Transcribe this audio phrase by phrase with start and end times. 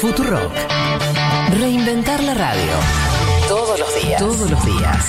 [0.00, 0.52] Futurock.
[1.58, 2.72] Reinventar la radio.
[3.48, 4.18] Todos los días.
[4.18, 5.06] Todos los días.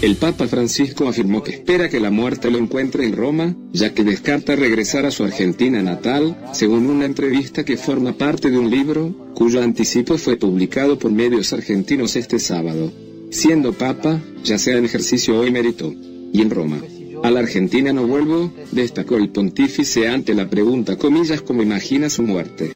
[0.00, 4.04] El Papa Francisco afirmó que espera que la muerte lo encuentre en Roma, ya que
[4.04, 9.14] descarta regresar a su Argentina natal, según una entrevista que forma parte de un libro
[9.34, 12.92] cuyo anticipo fue publicado por medios argentinos este sábado.
[13.30, 15.92] Siendo Papa, ya sea en ejercicio o emérito,
[16.32, 16.80] y en Roma.
[17.22, 22.22] A la Argentina no vuelvo, destacó el pontífice ante la pregunta, comillas, cómo imagina su
[22.22, 22.74] muerte.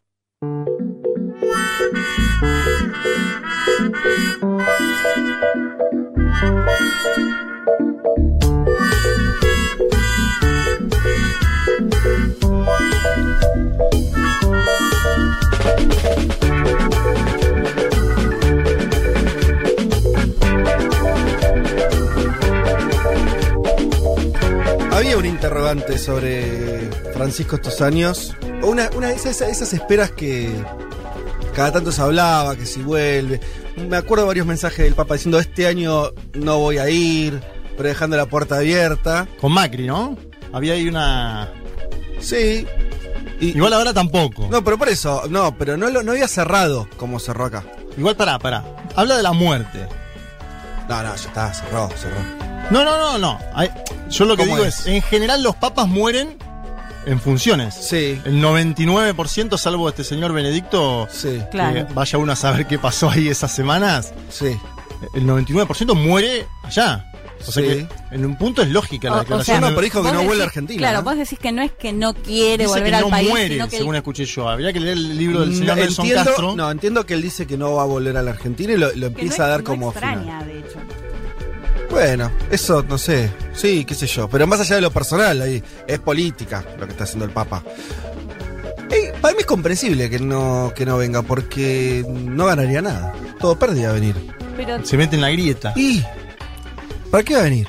[24.92, 28.34] Había un interrogante sobre Francisco estos años.
[28.62, 30.50] O una, una de esas, esas esperas que
[31.56, 33.40] cada tanto se hablaba, que si vuelve.
[33.88, 37.40] Me acuerdo de varios mensajes del Papa diciendo este año no voy a ir,
[37.78, 39.26] pero dejando la puerta abierta.
[39.40, 40.16] Con Macri, ¿no?
[40.52, 41.50] Había ahí una.
[42.20, 42.66] Sí.
[43.40, 44.48] Y- Igual ahora tampoco.
[44.50, 47.64] No, pero por eso, no, pero no, lo, no había cerrado como cerró acá.
[47.96, 48.62] Igual pará, pará.
[48.94, 49.86] Habla de la muerte.
[50.88, 52.16] No, no, ya está, cerró, cerró.
[52.70, 53.38] No, no, no, no.
[54.10, 54.80] Yo lo que ¿Cómo digo es?
[54.80, 54.86] es?
[54.88, 56.36] en general los papas mueren
[57.06, 57.74] en funciones.
[57.74, 61.86] Sí, El 99%, salvo este señor Benedicto, sí, Claro.
[61.86, 64.56] que vaya uno a saber qué pasó ahí esas semanas, sí.
[65.14, 67.10] el 99% muere allá.
[67.46, 67.68] O sea Sí.
[67.68, 69.58] que en un punto es lógica la O- o declaración.
[69.58, 70.78] sea, no, pero dijo que no vuelve a Argentina.
[70.78, 71.04] Claro, ¿no?
[71.04, 73.48] vos decís que no es que no quiere dice volver que al no país, muere,
[73.54, 74.48] sino que según escuché yo.
[74.48, 76.56] Habría que leer el libro del señor Mm, Nelson entiendo, Castro.
[76.56, 78.90] No, entiendo que él dice que no va a volver a la Argentina y lo,
[78.96, 80.14] no empieza a dar no como final.
[80.14, 80.78] extraña, de hecho.
[81.90, 83.30] Bueno, eso no sé.
[83.54, 84.28] Sí, qué sé yo.
[84.28, 87.62] Pero más allá de lo personal, ahí es política lo que está haciendo el Papa.
[89.20, 93.12] Para mí es comprensible que no, que no venga, porque no ganaría nada.
[93.40, 94.14] Todo pérdida venir.
[94.56, 95.72] Pero, Se mete en la grieta.
[95.74, 96.02] ¿Y?
[97.10, 97.68] ¿Para qué va a venir?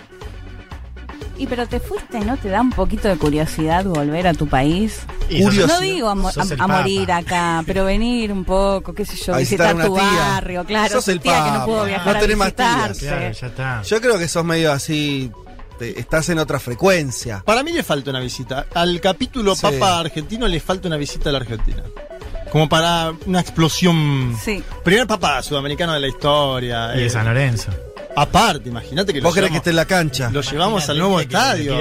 [1.38, 2.38] Y pero te fuiste, ¿no?
[2.38, 5.00] ¿Te da un poquito de curiosidad volver a tu país?
[5.30, 5.68] Curioso.
[5.68, 6.32] No digo a, mo-
[6.68, 10.20] morir acá, pero venir un poco, qué sé yo, A visitar visitar, tu tía.
[10.30, 12.98] barrio, claro, Sos el tía que no pudo No viajar a tenés más tías.
[13.00, 13.82] Claro, ya está.
[13.84, 15.32] Yo creo que sos medio así.
[15.80, 17.44] te- estás en otra frecuencia.
[17.46, 18.66] Para mí le falta una visita.
[18.74, 19.62] Al capítulo Sí.
[19.62, 21.84] Papa argentino le falta una visita a la Argentina.
[22.52, 24.36] Como para una explosión.
[24.44, 24.64] Sí.
[24.84, 26.96] Primer Papa sudamericano de la historia.
[26.96, 27.72] Y eh, de San Lorenzo.
[28.22, 30.30] Aparte, imagínate que lo Vos que llevamos, esté en la cancha.
[30.32, 31.76] lo llevamos al nuevo estadio.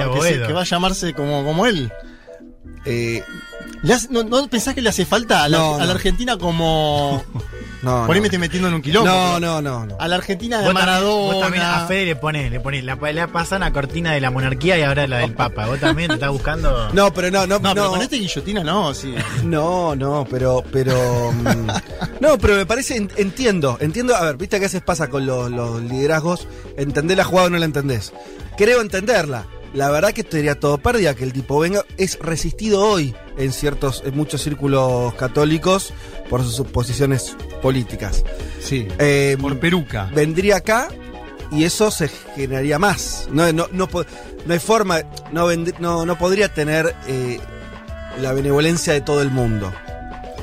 [0.46, 1.90] que va a llamarse como, como él.
[2.84, 3.22] Eh,
[3.94, 5.90] hace- no, ¿No pensás que le hace falta a la, No, a la no.
[5.92, 7.22] Argentina como.
[7.82, 9.08] no, Por ahí me estoy metiendo en un quilombo.
[9.08, 9.96] no, no, no, no.
[10.00, 11.32] A la Argentina de Vos también, Maradona.
[11.34, 14.30] vos también a Fede le pones, le pones, la, la pasan a cortina de la
[14.30, 15.66] monarquía y ahora la del Papa.
[15.66, 16.88] Vos también te estás buscando.
[16.92, 17.90] No, pero no, no, No, pero no.
[17.90, 19.14] con este guillotina no, sí.
[19.44, 21.66] No, no, pero, pero, mm,
[22.20, 25.26] no, pero me parece, en- entiendo, entiendo, a ver, viste que a veces pasa con
[25.26, 28.12] los, los liderazgos, entender la jugada o no la entendés.
[28.56, 29.44] Creo entenderla.
[29.74, 34.02] La verdad que sería todo pérdida que el tipo venga, es resistido hoy en ciertos,
[34.06, 35.92] en muchos círculos católicos
[36.30, 38.24] por sus posiciones políticas.
[38.60, 38.88] Sí.
[38.98, 40.10] Eh, Por peruca.
[40.14, 40.88] vendría acá
[41.52, 43.28] y eso se generaría más.
[43.30, 43.88] No, no, no,
[44.48, 47.38] hay forma, no, vend- no, no podría tener eh,
[48.20, 49.72] la benevolencia de todo el mundo.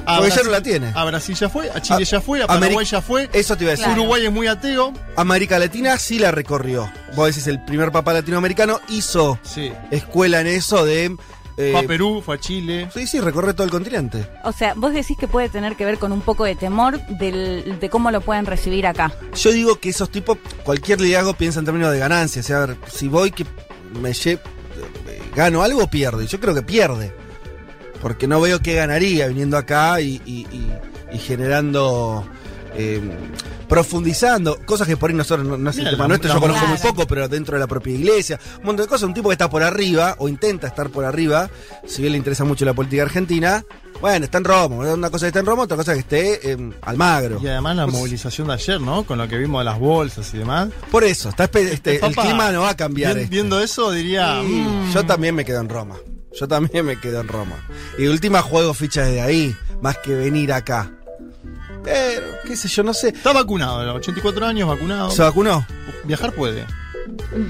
[0.06, 0.92] A Porque ya Brasil- no la tiene.
[0.96, 3.30] A Brasil ya fue, a Chile A- ya fue, a Ameri- Paraguay ya fue.
[3.34, 3.86] Eso te iba a decir.
[3.86, 4.02] Claro.
[4.02, 4.94] Uruguay es muy ateo.
[5.16, 6.92] América Latina sí la recorrió.
[7.16, 9.72] Vos decís, el primer papa latinoamericano hizo Sí.
[9.92, 11.16] escuela en eso de...
[11.58, 12.90] eh, Fue a Perú, fue a Chile.
[12.94, 14.28] sí, sí, recorre todo el continente.
[14.44, 17.78] O sea, vos decís que puede tener que ver con un poco de temor del-
[17.80, 19.12] de cómo lo pueden recibir acá.
[19.36, 22.42] Yo digo que esos tipos, cualquier liderazgo piensa en términos de ganancia.
[22.42, 23.46] O sea, a ver, si voy que
[24.02, 24.40] me lle-
[25.08, 26.22] eh, gano algo, pierdo.
[26.24, 27.14] Y yo creo que pierde.
[28.04, 30.72] Porque no veo qué ganaría viniendo acá y, y- y-
[31.16, 32.24] y generando.
[32.76, 33.00] eh,
[33.70, 36.78] profundizando, cosas que por ahí nosotros no, no es el tema nuestro, yo conozco muy
[36.78, 39.50] poco, pero dentro de la propia iglesia, un montón de cosas, un tipo que está
[39.50, 41.50] por arriba, o intenta estar por arriba,
[41.88, 43.64] si bien le interesa mucho la política argentina,
[44.00, 46.76] bueno, está en Roma, una cosa que está en Roma, otra cosa que esté en
[46.82, 47.40] Almagro.
[47.42, 49.04] Y además la movilización de ayer, ¿no?
[49.06, 50.70] Con lo que vimos de las bolsas y demás.
[50.92, 53.16] Por eso, está este, el clima no va a cambiar.
[53.16, 53.32] vi- este.
[53.32, 54.40] Viendo eso diría.
[54.42, 55.96] Sí, mm, Yo también me quedo en Roma.
[56.40, 57.56] Yo también me quedo en Roma.
[57.98, 60.92] Y de última juego fichas de ahí, más que venir acá.
[61.84, 63.10] Pero, qué sé yo, no sé.
[63.10, 65.12] Está vacunado, a los 84 años vacunado.
[65.12, 65.66] ¿Se vacunó?
[66.06, 66.66] Viajar puede.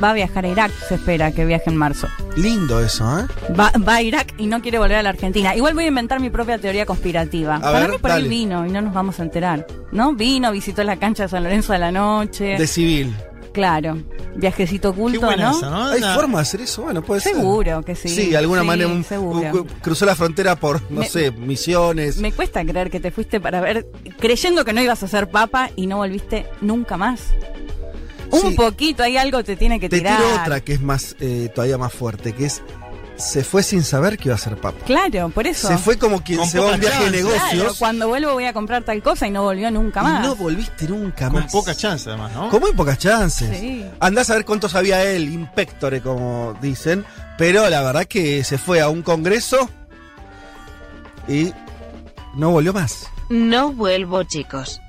[0.02, 2.08] Va a viajar a Irak, se espera que viaje en marzo.
[2.36, 3.26] Lindo eso, ¿eh?
[3.58, 5.56] Va, va a Irak y no quiere volver a la Argentina.
[5.56, 7.60] Igual voy a inventar mi propia teoría conspirativa.
[7.60, 9.68] Para ver, mí por ahí vino y no nos vamos a enterar.
[9.92, 10.14] ¿No?
[10.14, 12.56] Vino, visitó la cancha de San Lorenzo de la noche.
[12.58, 13.16] De civil.
[13.54, 13.98] Claro.
[14.36, 15.58] Viajecito Qué oculto, buena ¿no?
[15.58, 15.84] esa, ¿no?
[15.86, 16.82] ¿Hay Una- forma de hacer eso?
[16.82, 17.36] Bueno, puede ser.
[17.36, 18.10] Seguro que sí.
[18.10, 19.40] Sí, de alguna Sí, manera un- seguro.
[19.62, 22.18] un- cruzó la frontera por, no Me- sé, misiones.
[22.18, 23.86] Me cuesta creer que te fuiste para ver,
[24.20, 27.22] creyendo que no ibas a ser papa y no volviste nunca más.
[28.32, 28.56] Un Sí.
[28.56, 30.18] poquito, hay algo te tiene que Te tirar.
[30.18, 32.64] tiro otra que es más eh, todavía más fuerte, que es
[33.24, 34.84] se fue sin saber que iba a ser papa.
[34.86, 35.68] Claro, por eso.
[35.68, 38.34] Se fue como quien Con se va a un viaje de negocios Claro, cuando vuelvo
[38.34, 40.28] voy a comprar tal cosa y no volvió nunca y más.
[40.28, 41.52] no volviste nunca Con más.
[41.52, 42.50] poca chance, además, ¿no?
[42.50, 43.58] Con muy pocas chances.
[43.60, 43.86] Sí.
[44.00, 47.06] Andás a ver cuánto sabía él, impectore, como dicen.
[47.38, 49.70] Pero la verdad que se fue a un congreso
[51.28, 51.54] y
[52.36, 53.08] no volvió más.
[53.30, 54.82] No vuelvo, chicos.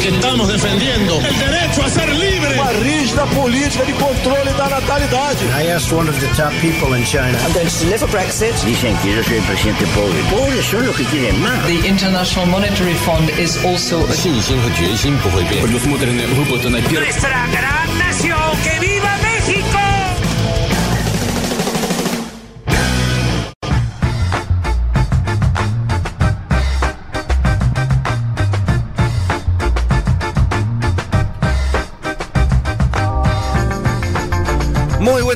[0.00, 2.54] que estamos defendiendo el derecho a ser libre.
[2.54, 5.44] Uma rígida política de controle da natalidade.
[5.56, 7.36] I asked one of the top people in China.
[7.44, 8.54] I'm going to live a Brexit.
[8.64, 10.18] Dicen que yo soy el presidente pobre.
[10.30, 11.66] Pobres son los que quieren más.
[11.66, 15.62] The International Monetary Fund is also a 信心和决心不会变。
[15.62, 19.29] Предусмотрены выплаты на первый Nuestra gran nación, que viva México!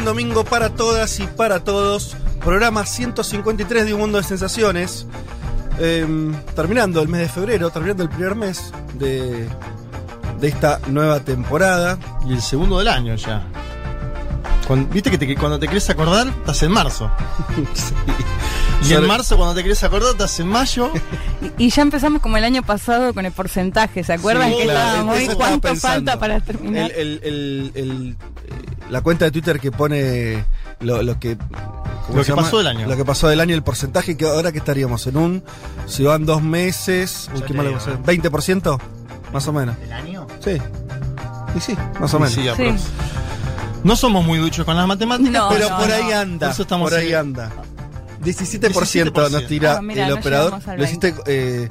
[0.05, 2.15] Buen domingo para todas y para todos.
[2.43, 5.07] Programa 153 de Un Mundo de Sensaciones.
[5.79, 9.49] Em, terminando el mes de febrero, terminando el primer mes de,
[10.39, 11.97] de esta nueva temporada.
[12.27, 13.47] Y el segundo del año ya.
[14.91, 17.09] Viste que, te- que cuando te querés acordar, estás en marzo.
[18.87, 20.91] Y en marzo, cuando te querés acordar, estás en mayo.
[21.57, 24.63] Y, y ya empezamos como el año pasado con el porcentaje, ¿se acuerdan Sí, que
[24.63, 25.95] claro, estábamos estaba ¿Cuánto pensando.
[26.11, 26.91] falta para terminar?
[26.91, 28.17] El- el- el- el-
[28.89, 30.45] la cuenta de Twitter que pone
[30.79, 32.87] lo, lo que ¿cómo Lo que pasó del año.
[32.87, 35.43] Lo que pasó del año, el porcentaje que ahora que estaríamos en un
[35.87, 38.19] si van dos meses, uy, qué te malo digo, que sea, ¿eh?
[38.19, 38.79] 20%,
[39.33, 39.75] más o menos.
[39.83, 40.27] ¿El año?
[40.43, 40.57] Sí.
[41.55, 42.33] Y sí, más o menos.
[42.35, 42.45] Sí.
[43.83, 45.93] No somos muy duchos con las matemáticas, No, Pero no, por no.
[45.93, 46.47] ahí anda.
[46.47, 47.51] Por eso estamos por ahí anda.
[48.25, 50.59] 17%, nos tira Ah, mira, el no operador.
[50.65, 51.69] al ¿Lo hiciste eh,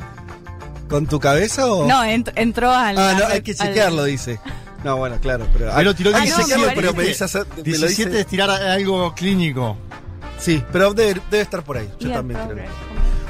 [0.89, 1.87] con tu cabeza o.?
[1.87, 2.97] No, ent- entró al.
[2.99, 4.39] Ah, no, al- hay que al- chequearlo, dice.
[4.85, 5.75] No, bueno, claro, pero.
[5.75, 8.21] Ahí lo tiró hay que 17, chequearlo, pero me dice, hacer- me lo 17 dice-
[8.21, 9.77] es tirar algo clínico.
[10.39, 11.89] Sí, pero debe, debe estar por ahí.
[11.99, 12.67] Yo también creo.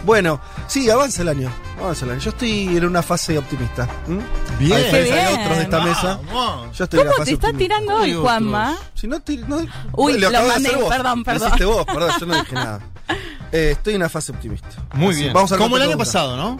[0.05, 1.51] Bueno, sí, avanza el año.
[1.81, 2.21] Avanza el año.
[2.21, 3.89] Yo estoy en una fase optimista.
[4.07, 4.21] ¿m?
[4.59, 4.73] Bien.
[4.73, 6.21] A diferencia de otros de esta mesa.
[6.77, 7.59] Yo estoy en ¿Cómo fase te está optimista.
[7.77, 8.77] tirando hoy, Juanma?
[8.95, 10.89] Si no, te- no- Uy, lo acabas de mandé, hacer vos.
[10.91, 11.49] perdón, Lo perdón.
[11.49, 12.81] hiciste vos, perdón, yo no dije nada.
[13.55, 14.69] Eh, estoy en una fase optimista.
[14.95, 15.33] Muy Así, bien.
[15.33, 16.59] Vamos a Como el año pasado, ¿no?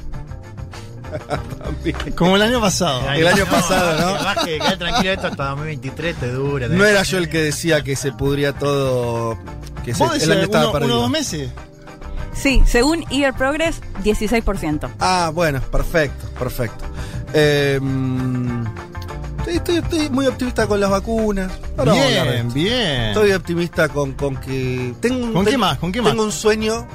[2.17, 3.11] Como el año pasado.
[3.13, 4.19] El año pasado, ¿no?
[4.45, 6.69] Que baje, tranquilo, esto hasta 2023 te dura.
[6.69, 9.37] No era yo el que decía que se pudría todo.
[9.85, 11.01] Que se, ¿Vos el año estaba uno, uno o perdido.
[11.01, 11.51] dos meses?
[12.33, 14.91] Sí, según Year Progress, 16%.
[15.01, 16.85] Ah, bueno, perfecto, perfecto.
[17.33, 17.81] Eh,
[19.47, 21.53] estoy, estoy- estoy muy optimista con las vacunas.
[21.77, 23.01] Ahora bien, bien.
[23.09, 24.95] Estoy optimista con, con que.
[25.01, 25.79] Tengo, un- ¿Con qué tengo- más?
[25.79, 26.87] ¿Con qué Tengo un sueño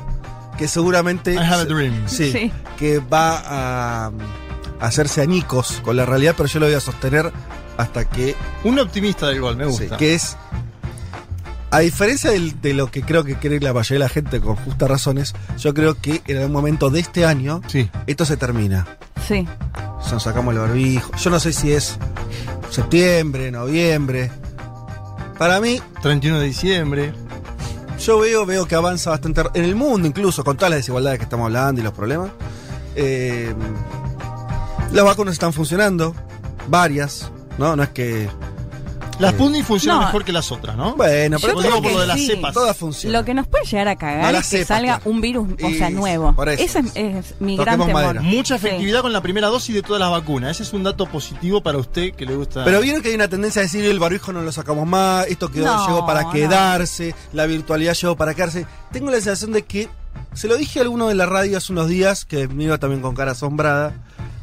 [0.58, 1.34] que seguramente.
[1.34, 2.08] I have a dream.
[2.08, 2.52] Sí, Sí.
[2.78, 7.32] que va a, a hacerse añicos con la realidad, pero yo lo voy a sostener
[7.78, 8.36] hasta que.
[8.64, 9.98] Un optimista del gol, me sí, gusta.
[9.98, 10.36] que es.
[11.72, 14.90] A diferencia de lo que creo que cree la mayoría de la gente con justas
[14.90, 17.90] razones, yo creo que en algún momento de este año Sí.
[18.08, 18.88] esto se termina.
[19.28, 19.48] Sí.
[20.12, 21.12] Nos sacamos el barbijo.
[21.18, 22.00] Yo no sé si es
[22.72, 24.32] septiembre, noviembre.
[25.38, 27.14] Para mí, 31 de diciembre.
[28.00, 31.24] yo veo, veo que avanza bastante en el mundo, incluso con todas las desigualdades que
[31.26, 32.32] estamos hablando y los problemas.
[32.96, 33.54] Eh,
[34.92, 36.16] las vacunas están funcionando,
[36.68, 37.76] varias, ¿no?
[37.76, 38.28] No es que.
[39.20, 40.06] Las Sputnik funcionan no.
[40.08, 40.96] mejor que las otras, ¿no?
[40.96, 42.28] Bueno, Yo pero creo digo por que lo de las sí.
[42.28, 42.54] cepas.
[42.54, 43.20] todas funcionan.
[43.20, 45.12] Lo que nos puede llegar a cagar No, es que salga claro.
[45.12, 46.34] un virus, o sea, Y- nuevo.
[46.36, 46.64] por eso.
[46.64, 47.94] Ese es, es mi Toquemos gran temor.
[47.94, 48.22] madera.
[48.22, 48.66] Mucha Sí.
[48.68, 50.52] efectividad con la primera dosis de todas las vacunas.
[50.52, 52.64] Ese es un dato positivo para usted que le gusta.
[52.64, 55.50] Pero vieron que hay una tendencia a decir el barbijo no lo sacamos más, esto
[55.52, 56.32] quedó, No, llegó para no.
[56.32, 58.66] quedarse, la virtualidad llegó para quedarse.
[58.92, 59.90] Tengo la sensación de que,
[60.34, 63.02] se lo dije a alguno de la radio hace unos días, que me iba también
[63.02, 63.94] con cara asombrada,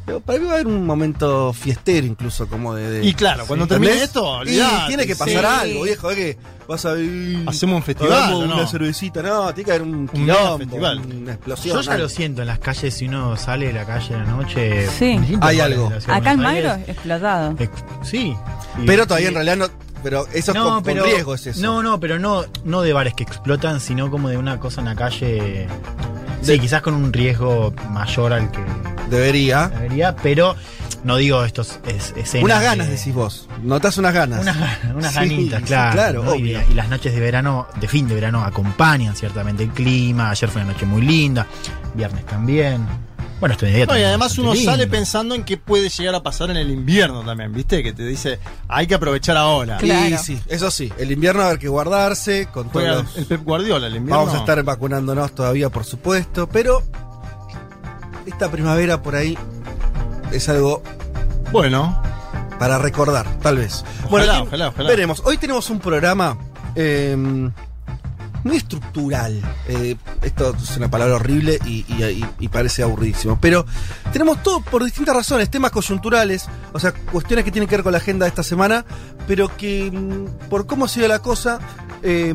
[0.07, 2.89] pero para mí va a haber un momento fiestero incluso, como de...
[2.89, 4.07] de- Y claro, cuando termine ¿entendés?
[4.09, 5.45] esto, y tiene que pasar sí.
[5.69, 6.37] algo, viejo, es que
[6.67, 7.43] vas a ir...
[7.45, 8.55] Hacemos un festival, hagamos ¿o no?
[8.55, 10.99] una cervecita, no, tiene que haber un quilombo, festival.
[10.99, 11.75] una explosión.
[11.75, 12.03] Yo ya algo.
[12.03, 14.87] lo siento en las calles, si uno sale de la calle en la noche.
[14.97, 15.19] Sí.
[15.41, 15.91] Hay algo.
[16.07, 17.55] Acá en Magro, explotado.
[17.59, 17.71] ex-
[18.03, 18.33] Sí.
[18.81, 19.67] Y- Pero todavía y- en realidad no...
[20.03, 21.59] Pero eso es con, con riesgo, es eso.
[21.61, 24.85] No, no, pero no, no de bares que explotan, sino como de una cosa en
[24.85, 25.67] la calle.
[26.41, 28.59] Sí, quizás con un riesgo mayor al que
[29.09, 29.67] Debería.
[29.69, 30.55] debería, pero
[31.03, 32.43] no digo estos es, escenas.
[32.45, 33.49] Unas ganas, de- decís vos.
[33.63, 34.41] Notas unas ganas.
[34.41, 36.35] Unas, ganas, unas Sí, ganitas, sí, claro.
[36.35, 40.29] y las noches de verano, de fin de verano, acompañan ciertamente el clima.
[40.29, 41.47] Ayer fue una noche muy linda,
[41.93, 42.85] viernes también.
[43.39, 44.71] Bueno, este No, y además uno lindo.
[44.71, 47.83] sale pensando en qué puede llegar a pasar en el invierno también, ¿viste?
[47.83, 49.77] Que te dice, hay que aprovechar ahora.
[49.77, 50.15] Claro.
[50.15, 53.17] Y sí, eso sí, el invierno va a haber que guardarse con todos Juega los-
[53.17, 54.17] el Pep Guardiola el invierno.
[54.25, 56.81] Vamos a estar vacunándonos todavía, por supuesto, pero
[58.25, 59.37] esta primavera por ahí
[60.31, 60.81] es algo
[61.51, 62.01] Bueno,
[62.59, 63.85] para recordar, tal vez.
[64.09, 64.89] Ojalá, aquí ojalá, ojalá.
[64.89, 65.21] Veremos.
[65.25, 66.37] Hoy tenemos un programa
[66.75, 67.15] eh,
[68.43, 69.41] muy estructural.
[69.67, 71.85] Eh, esto es una palabra horrible y,
[72.39, 73.37] y- parece aburridísimo.
[73.41, 73.65] Pero
[74.13, 77.91] tenemos todo por distintas razones, temas coyunturales, o sea, cuestiones que tienen que ver con
[77.91, 78.85] la agenda de esta semana,
[79.27, 81.59] pero que mm, por cómo ha sido la cosa,
[82.03, 82.33] eh,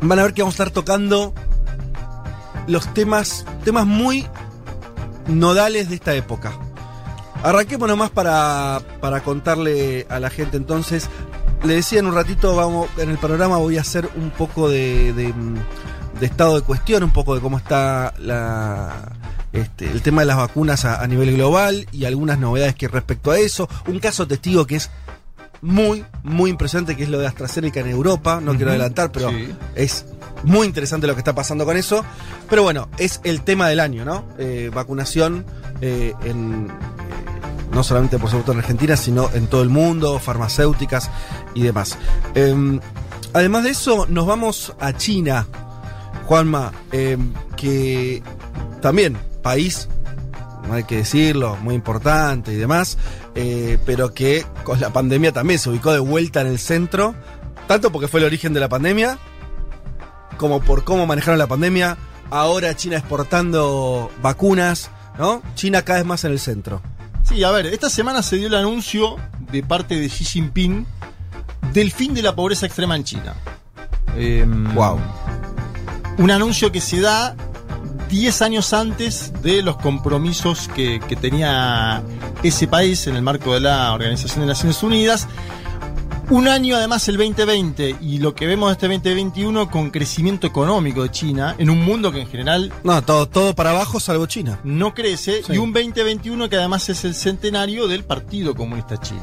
[0.00, 1.32] van a ver que vamos a estar tocando
[2.66, 4.26] los temas, temas muy
[5.26, 6.52] nodales de esta época.
[7.42, 11.08] Arranquemos nomás para, para contarle a la gente entonces.
[11.64, 15.12] Le decía en un ratito, vamos, en el programa voy a hacer un poco de,
[15.12, 15.54] de, mm,
[16.18, 19.12] de estado de cuestión, un poco de cómo está la,
[19.52, 23.30] este, el tema de las vacunas a, a nivel global y algunas novedades que respecto
[23.30, 23.68] a eso.
[23.86, 24.90] Un caso testigo que es
[25.60, 28.40] muy, muy impresionante, que es lo de AstraZeneca en Europa.
[28.42, 29.54] No quiero adelantar, pero Sí.
[29.76, 30.04] es
[30.42, 32.04] muy interesante lo que está pasando con eso.
[32.50, 34.24] Pero bueno, es el tema del año, ¿no?
[34.38, 35.44] Eh, vacunación
[35.80, 36.66] eh, en.
[37.72, 41.10] No solamente por supuesto en Argentina, sino en todo el mundo, farmacéuticas
[41.54, 41.98] y demás.
[42.34, 42.80] Em,
[43.32, 45.46] además de eso, nos vamos a China,
[46.26, 48.22] Juanma, em, que
[48.80, 49.88] también, país,
[50.68, 52.98] no hay que decirlo, muy importante y demás,
[53.34, 57.14] eh, pero que con la pandemia también se ubicó de vuelta en el centro,
[57.66, 59.18] tanto porque fue el origen de la pandemia,
[60.36, 61.96] como por cómo manejaron la pandemia.
[62.30, 65.42] Ahora China exportando vacunas, ¿no?
[65.54, 66.80] China cada vez más en el centro.
[67.24, 69.16] Sí, a ver, esta semana se dio el anuncio
[69.50, 70.86] de parte de Xi Jinping
[71.72, 73.34] del fin de la pobreza extrema en China.
[74.16, 74.98] Em, Wow.
[76.18, 77.34] Un anuncio que se da
[78.10, 82.02] 10 años antes de los compromisos que, que tenía
[82.42, 85.26] ese país en el marco de la Organización de Naciones Unidas.
[86.32, 91.02] Un año además el 2020 y lo que vemos de este 2021 con crecimiento económico
[91.02, 94.58] de China en un mundo que en general No, todo, todo para abajo salvo China.
[94.64, 95.52] no crece Sí.
[95.52, 99.20] y un 2021 que además es el centenario del Partido Comunista Chino.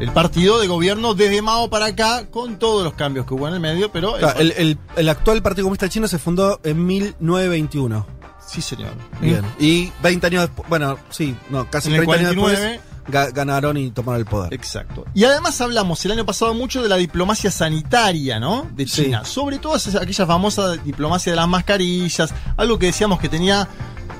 [0.00, 3.54] El partido de gobierno desde Mao para acá, con todos los cambios que hubo en
[3.54, 4.12] el medio, pero...
[4.12, 8.06] O sea, el, el- el actual Partido Comunista Chino se fundó en 1921.
[8.46, 8.92] Sí, señor.
[9.20, 9.42] Bien.
[9.58, 12.68] Y 20 años después, bueno, sí, no, casi En el 30 años 49.
[12.72, 14.52] después ga- ganaron y tomaron el poder.
[14.54, 15.04] Exacto.
[15.14, 18.66] Y además hablamos el año pasado mucho de la diplomacia sanitaria, ¿no?
[18.74, 19.04] De Sí.
[19.04, 19.24] China.
[19.24, 23.68] Sobre todo aquella famosa diplomacia de las mascarillas, algo que decíamos que tenía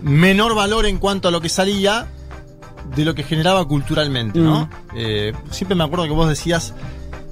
[0.02, 2.06] menor valor en cuanto a lo que salía
[2.94, 4.66] de lo que generaba culturalmente, ¿no?
[4.66, 4.70] Mm.
[4.96, 6.72] Eh, siempre me acuerdo que vos decías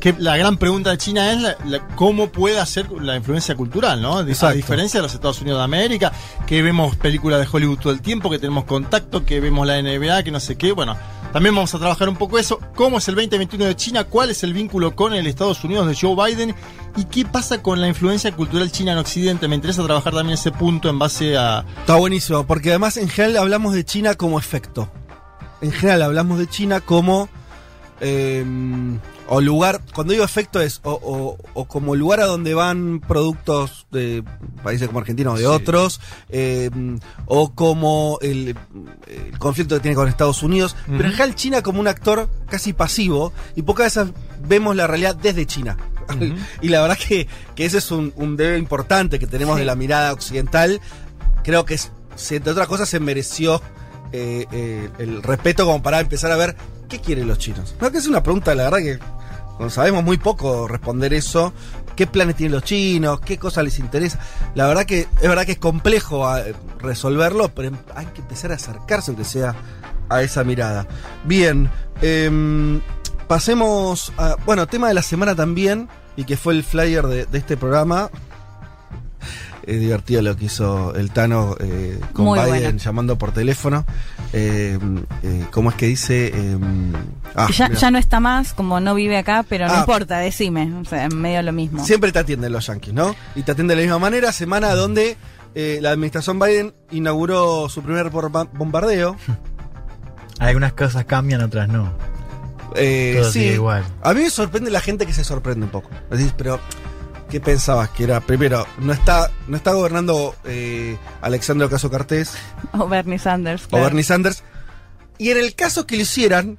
[0.00, 4.02] que la gran pregunta de China es la- la- cómo puede hacer la influencia cultural,
[4.02, 4.22] ¿no?
[4.22, 4.56] De- A Exacto.
[4.56, 6.12] diferencia de los Estados Unidos de América,
[6.46, 10.22] que vemos películas de Hollywood todo el tiempo, que tenemos contacto, que vemos la NBA,
[10.24, 10.72] que no sé qué.
[10.72, 10.96] Bueno,
[11.34, 12.60] también vamos a trabajar un poco eso.
[12.76, 14.04] ¿Cómo es el 2021 de China?
[14.04, 16.54] ¿Cuál es el vínculo con el Estados Unidos de Joe Biden?
[16.96, 19.48] ¿Y qué pasa con la influencia cultural china en Occidente?
[19.48, 21.64] Me interesa trabajar también ese punto en base a...
[21.80, 24.88] Está buenísimo, porque además en general hablamos de China como efecto.
[25.60, 27.28] En general hablamos de China como.
[28.00, 28.44] eh,
[29.28, 29.80] o lugar.
[29.94, 30.80] Cuando digo efecto es.
[30.84, 34.22] O, o- o como lugar a donde van productos de
[34.62, 35.46] países como Argentina o de Sí.
[35.46, 36.00] otros.
[36.28, 36.70] eh,
[37.26, 38.56] o como el,
[39.06, 40.76] el conflicto que tiene con Estados Unidos.
[40.86, 43.32] Pero en general China como un actor casi pasivo.
[43.56, 44.12] Y pocas veces
[44.46, 45.76] vemos la realidad desde China.
[46.62, 49.74] y la verdad que, que ese es un, un debe importante que tenemos de la
[49.74, 50.80] mirada occidental.
[51.42, 51.78] Creo que,
[52.30, 53.60] entre otras cosas, se mereció
[54.12, 56.56] eh, eh, el respeto como para empezar a ver
[56.94, 57.74] qué quieren los chinos.
[57.80, 61.52] No, que es una pregunta, la verdad que sabemos muy poco responder eso.
[61.96, 63.20] ¿Qué planes tienen los chinos?
[63.20, 64.18] ¿Qué cosas les interesa?
[64.54, 66.42] La verdad que es verdad que es complejo ah,
[66.78, 69.54] resolverlo, pero em- hay que empezar a acercarse, aunque sea
[70.08, 70.86] a esa mirada.
[71.24, 71.68] Bien,
[72.00, 72.80] em,
[73.26, 74.36] pasemos a.
[74.44, 78.10] Bueno, tema de la semana también, y que fue el flyer de este programa.
[79.66, 82.78] Es divertido lo que hizo el Tano eh, con Muy Biden bueno.
[82.78, 83.84] llamando por teléfono.
[84.32, 84.78] Eh,
[85.22, 86.32] eh, ¿Cómo es que dice?
[86.34, 86.58] Eh,
[87.34, 89.78] ah, ya, ya no está más, como no vive acá, pero no Ah.
[89.80, 90.72] importa, decime.
[90.80, 91.84] O sea, en medio lo mismo.
[91.84, 93.14] Siempre te atienden los yankees, ¿no?
[93.34, 94.32] Y te atienden de la misma manera.
[94.32, 95.16] Semana donde
[95.54, 99.16] eh, la administración Biden inauguró su primer bomba- bombardeo.
[100.40, 101.92] Algunas cosas cambian, otras no.
[102.76, 103.38] Eh, Todo sí.
[103.40, 103.84] sigue igual.
[104.02, 105.90] A mí me sorprende la gente que se sorprende un poco.
[106.10, 106.58] Decís, pero
[107.34, 108.20] ¿qué pensabas que era?
[108.20, 112.32] Primero, no está, no está gobernando eh, Alexandre Ocasio Cortés
[112.78, 113.64] O Bernie Sanders.
[113.72, 113.76] o.
[113.80, 114.44] Bernie Sanders.
[115.18, 116.58] Y en el caso que lo hicieran,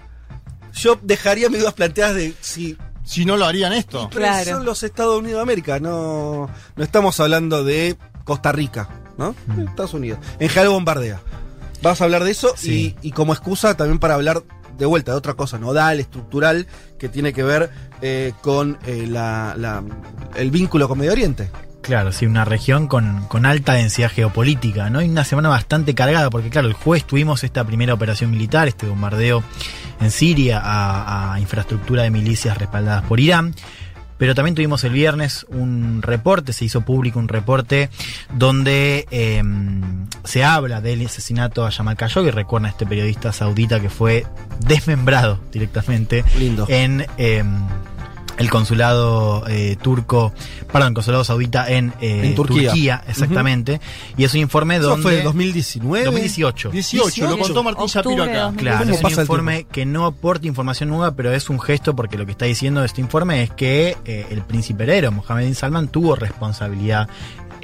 [0.74, 4.10] yo dejaría mis dudas planteadas de si Si no lo harían esto.
[4.10, 4.52] Pero Claro.
[4.52, 9.34] son los Estados Unidos de América, no, no estamos hablando de Costa Rica, ¿no?
[9.66, 10.20] Estados Unidos.
[10.40, 11.22] En general bombardea.
[11.84, 12.98] Vamos a hablar de eso Sí.
[13.02, 14.44] y, y como excusa también para hablar
[14.78, 16.68] de vuelta de otra cosa nodal, estructural,
[17.00, 17.70] que tiene que ver
[18.08, 19.84] eh, con eh, la- la-
[20.36, 21.50] el vínculo con Medio Oriente.
[21.82, 25.02] Claro, sí, una región con, con alta densidad geopolítica, ¿no?
[25.02, 28.86] Y una semana bastante cargada, porque claro, el jueves tuvimos esta primera operación militar, este
[28.88, 29.44] bombardeo
[30.02, 33.54] en Siria a, a infraestructura de milicias respaldadas por Irán.
[34.18, 37.90] Pero también tuvimos el viernes un reporte, se hizo público un reporte
[38.34, 39.44] donde eh,
[40.24, 42.32] se habla del asesinato a Jamal Khashoggi.
[42.32, 44.26] Recuerda este periodista saudita que fue
[44.62, 46.66] desmembrado directamente Lindo.
[46.70, 47.44] en eh,
[48.38, 50.34] el consulado eh, turco,
[50.72, 53.04] perdón, consulado saudita en, eh, En Turquía.
[53.08, 53.80] exactamente.
[54.18, 55.04] Y es un informe ¿Eso donde...
[55.04, 56.06] fue 2019?
[56.06, 56.72] 2018.
[56.72, 58.42] 18, lo contó Martín Shapiro acá.
[58.44, 58.58] 2018.
[58.58, 62.18] Claro, ¿Cómo es un informe que no aporta información nueva, pero es un gesto porque
[62.18, 65.88] lo que está diciendo este informe es que eh, el príncipe heredero, Mohammed bin Salman,
[65.88, 67.08] tuvo responsabilidad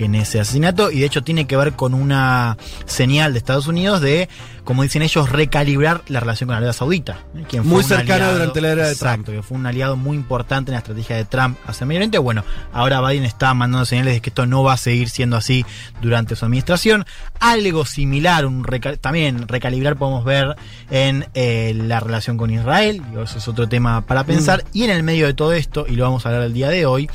[0.06, 4.02] en ese asesinato y de hecho tiene que ver con una señal de Estados Unidos
[4.02, 4.30] de,
[4.64, 7.20] como dicen ellos, recalibrar la relación con Arabia Saudita.
[7.36, 7.44] ¿eh?
[7.50, 9.38] Quien Muy cercana durante la era de exacto, Trump.
[9.38, 12.18] que fue un aliado muy importante en la estrategia de Trump hacia Medio Oriente.
[12.18, 12.44] Bueno,
[12.74, 15.66] ahora Biden está mandando señales de que esto no va a seguir siendo así
[16.02, 17.06] durante su administración.
[17.40, 20.56] Algo similar, un reca- también recalibrar podemos ver
[20.90, 24.64] en eh, la relación con Israel, eso es otro tema para pensar.
[24.74, 26.86] Y en el medio de todo esto, y lo vamos a hablar el día de
[26.86, 27.10] hoy,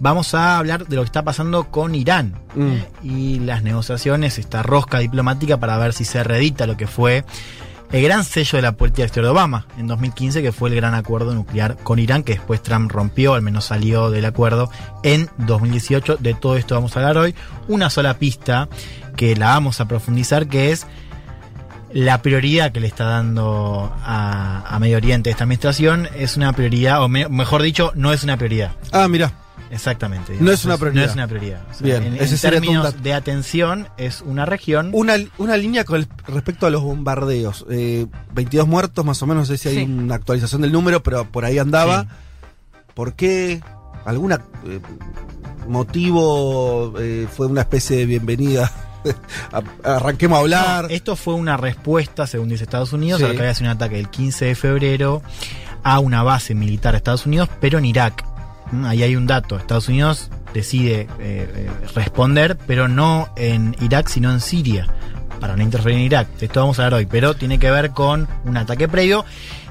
[0.00, 2.76] vamos a hablar de lo que está pasando con Irán Mm.
[3.02, 7.24] y las negociaciones, esta rosca diplomática para ver si se reedita lo que fue
[7.92, 10.94] el gran sello de la política exterior de Obama en 2015, que fue el gran
[10.94, 14.70] acuerdo nuclear con Irán, que después Trump rompió, al menos salió del acuerdo
[15.04, 16.16] en 2018.
[16.18, 17.34] De todo esto vamos a hablar hoy.
[17.68, 18.68] Una sola pista
[19.16, 20.86] que la vamos a profundizar, que es
[21.92, 27.02] la prioridad que le está dando a, a Medio Oriente esta administración es una prioridad,
[27.02, 28.72] o me- mejor dicho, no es una prioridad.
[28.92, 29.32] Ah, mira.
[29.70, 30.36] Exactamente.
[30.40, 31.02] No es una prioridad.
[31.04, 31.60] No es una prioridad.
[31.70, 34.90] O sea, Bien, en, términos de atención, es una región.
[34.92, 37.66] Una, una línea con el- respecto a los bombardeos.
[37.70, 39.90] Eh, 22 muertos, más o menos, no sé si hay Sí.
[39.92, 42.02] una actualización del número, pero por ahí andaba.
[42.02, 42.08] Sí.
[42.94, 43.60] ¿Por qué?
[44.04, 44.80] ¿Alguna eh,
[45.68, 46.94] motivo?
[46.98, 48.70] eh, ¿Fue una especie de bienvenida?
[49.52, 50.84] A- Arranquemos a hablar.
[50.84, 53.24] No, esto fue una respuesta, según dice Estados Unidos, Sí.
[53.24, 55.22] a lo que había sido un ataque el 15 de febrero
[55.82, 58.24] a una base militar de Estados Unidos, pero en Irak.
[58.72, 59.56] Mm, Ahí hay un dato.
[59.56, 64.86] Estados Unidos decide eh, eh, responder, pero no en Irak, sino en Siria,
[65.40, 66.28] para no interferir en Irak.
[66.38, 69.24] De esto vamos a hablar hoy, pero tiene que ver con un ataque previo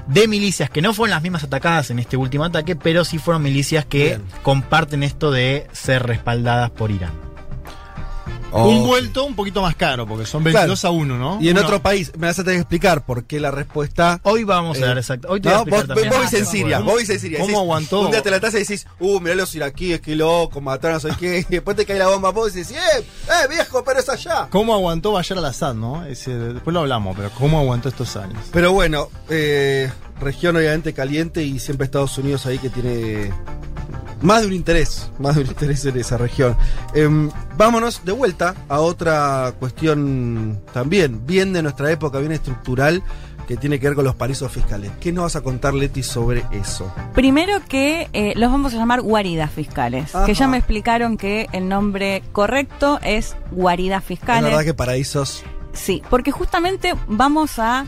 [0.06, 3.42] de milicias que no fueron las mismas atacadas en este último ataque, pero sí fueron
[3.42, 4.22] milicias que Bien.
[4.42, 7.25] comparten esto de ser respaldadas por Irán.
[8.52, 8.68] Oh.
[8.68, 10.94] Un vuelto un poquito más caro, porque son 22 Claro.
[10.94, 11.38] a 1, ¿no?
[11.42, 14.20] Y en Uno- otro país, me vas a tener que explicar por qué la respuesta.
[14.22, 15.28] Hoy vamos a Eh, dar exacto.
[15.28, 16.22] Hoy te voy a No, explicar vos, también.
[16.22, 17.38] vos en Ah, Siria, ¿cómo- vos vivís en Siria.
[17.38, 18.00] cómo decís, aguantó?
[18.02, 21.10] Un día te levantás y decís, uh, mirá los iraquíes, qué loco, mataron, no sé
[21.18, 21.38] qué.
[21.50, 24.48] Y después te cae la bomba, vos decís, eh, eh, viejo, pero es allá.
[24.50, 26.04] ¿Cómo aguantó Bayar al-Assad, no?
[26.06, 28.38] Ese, después lo hablamos, pero ¿cómo aguantó estos años?
[28.52, 33.30] Pero bueno, eh, región obviamente caliente y siempre Estados Unidos ahí que tiene
[34.22, 36.56] más de un interés, más de un interés en esa región.
[36.94, 43.02] Em, vámonos de vuelta a otra cuestión también, bien de nuestra época, bien estructural,
[43.46, 44.90] que tiene que ver con los paraísos fiscales.
[45.00, 46.92] ¿Qué nos vas a contar, Leti, sobre eso?
[47.14, 50.26] Primero que eh, los vamos a llamar guaridas fiscales, Ajá.
[50.26, 54.50] que ya me explicaron que el nombre correcto es guaridas Es fiscales.
[54.50, 55.44] verdad que paraísos...
[55.74, 57.84] Sí, porque justamente vamos a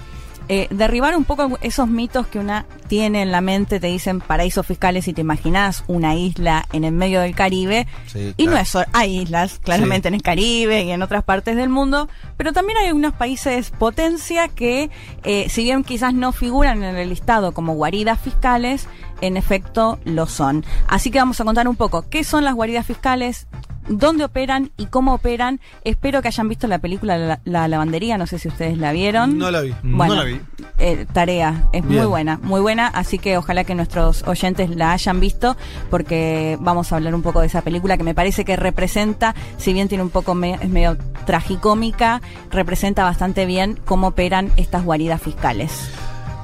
[0.48, 4.66] eh, derribar un poco esos mitos que una tiene en la mente, te dicen paraísos
[4.66, 7.86] fiscales y te imaginas una isla en el medio del Caribe.
[8.06, 10.08] Sí, Y no es solo, hay islas claramente Sí.
[10.08, 14.48] en el Caribe y en otras partes del mundo, pero también hay algunos países potencia
[14.48, 14.90] que,
[15.24, 18.86] eh, si bien quizás no figuran en el listado como guaridas fiscales,
[19.20, 20.64] en efecto lo son.
[20.86, 23.46] Así que vamos a contar un poco qué son las guaridas fiscales,
[23.88, 25.60] dónde operan y cómo operan.
[25.84, 29.38] Espero que hayan visto la película La, La lavandería, no sé si ustedes la vieron.
[29.38, 29.74] No la vi.
[29.82, 30.40] Bueno, no la vi.
[30.78, 35.20] eh, tarea, es muy buena, muy buena, así que ojalá que nuestros oyentes la hayan
[35.20, 35.56] visto,
[35.90, 39.72] porque vamos a hablar un poco de esa película que me parece que representa, si
[39.72, 45.22] bien tiene un poco, me- es medio tragicómica, representa bastante bien cómo operan estas guaridas
[45.22, 45.88] fiscales.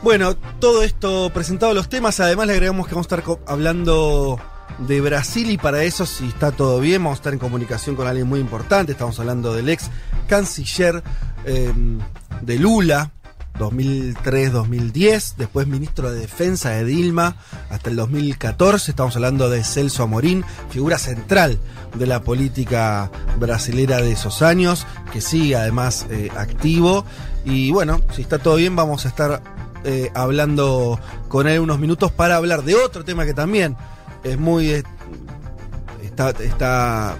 [0.04, 4.38] Bueno, todo esto presentado los temas, además le agregamos que vamos a estar hablando
[4.86, 8.06] de Brasil y para eso, si está todo bien, vamos a estar en comunicación con
[8.06, 8.92] alguien muy importante.
[8.92, 9.88] Estamos hablando del ex
[10.28, 11.02] canciller
[11.46, 11.72] eh,
[12.42, 13.12] de Lula,
[13.58, 17.36] 2003-2010, después ministro de Defensa de Dilma
[17.70, 18.90] hasta el 2014.
[18.90, 21.58] Estamos hablando de Celso Amorín, figura central
[21.94, 27.06] de la política brasilera de esos años, que sigue además eh, activo.
[27.46, 32.10] Y bueno, si está todo bien, vamos a estar eh, hablando con él unos minutos
[32.10, 33.76] para hablar de otro tema que también
[34.22, 34.70] es muy.
[34.70, 34.82] eh,
[36.02, 37.16] está, está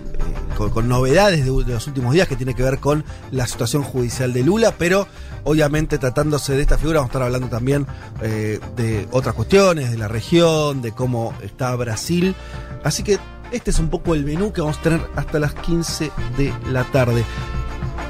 [0.57, 4.33] eh, con, novedades de, los últimos días que tiene que ver con la situación judicial
[4.33, 5.07] de Lula, pero
[5.44, 7.87] obviamente tratándose de esta figura vamos a estar hablando también
[8.20, 12.35] de otras cuestiones, de la región, de cómo está Brasil.
[12.83, 13.18] Así que
[13.53, 16.85] este es un poco el menú que vamos a tener hasta las 15 de la
[16.85, 17.24] tarde.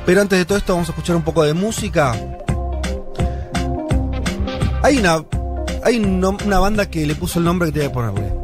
[0.07, 2.15] Pero antes de todo esto vamos a escuchar un poco de música.
[4.85, 5.25] Hay una,
[5.83, 8.35] hay una banda que le puso el nombre que te voy a ponerle.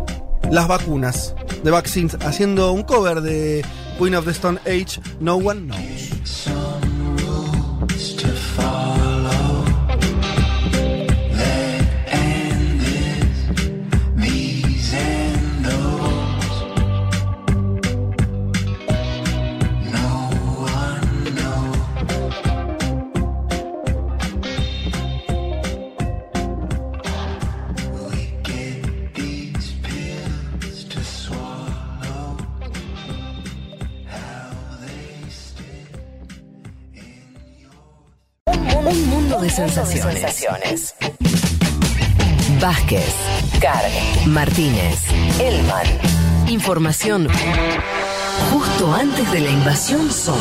[0.50, 3.62] Las vacunas, The Vaccines, haciendo un cover de
[3.98, 6.59] Queen of the Stone Age, No One Knows.
[39.60, 40.94] De sensaciones.
[42.60, 43.14] Vázquez,
[43.60, 45.00] Carg, Martínez,
[45.38, 45.86] Elman.
[46.48, 47.28] Información
[48.50, 50.40] justo antes de la invasión zombie.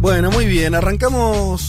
[0.00, 1.67] Bueno, muy bien, arrancamos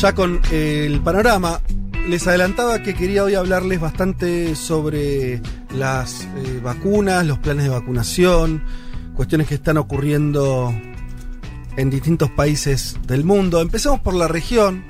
[0.00, 1.60] ya con el panorama.
[2.08, 5.42] Les adelantaba que quería hoy hablarles bastante sobre
[5.74, 8.62] las eh, vacunas, los planes de vacunación,
[9.16, 10.72] cuestiones que están ocurriendo
[11.76, 13.60] en distintos países del mundo.
[13.60, 14.84] Empecemos por la región.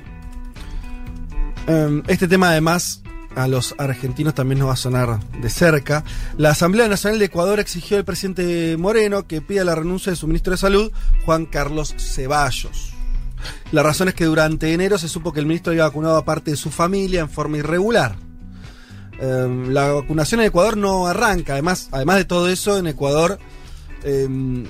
[1.65, 3.01] Em, Este tema además
[3.35, 6.03] a los argentinos también nos va a sonar de cerca.
[6.37, 10.27] La Asamblea Nacional de Ecuador exigió al presidente Moreno que pida la renuncia de su
[10.27, 10.91] ministro de Salud,
[11.25, 12.98] Juan Carlos Ceballos.
[13.71, 16.51] La razón es que durante enero se supo que el ministro había vacunado a parte
[16.51, 18.15] de su familia en forma irregular.
[19.19, 21.53] Em, la vacunación en Ecuador no arranca.
[21.53, 23.37] Además, además de todo eso, en Ecuador
[24.03, 24.65] em,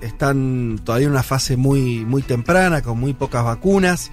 [0.00, 4.10] están todavía en una fase muy, muy temprana, con muy pocas vacunas.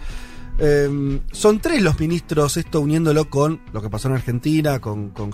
[0.60, 5.32] Eh, son tres los ministros, esto uniéndolo con lo que pasó en Argentina, con, con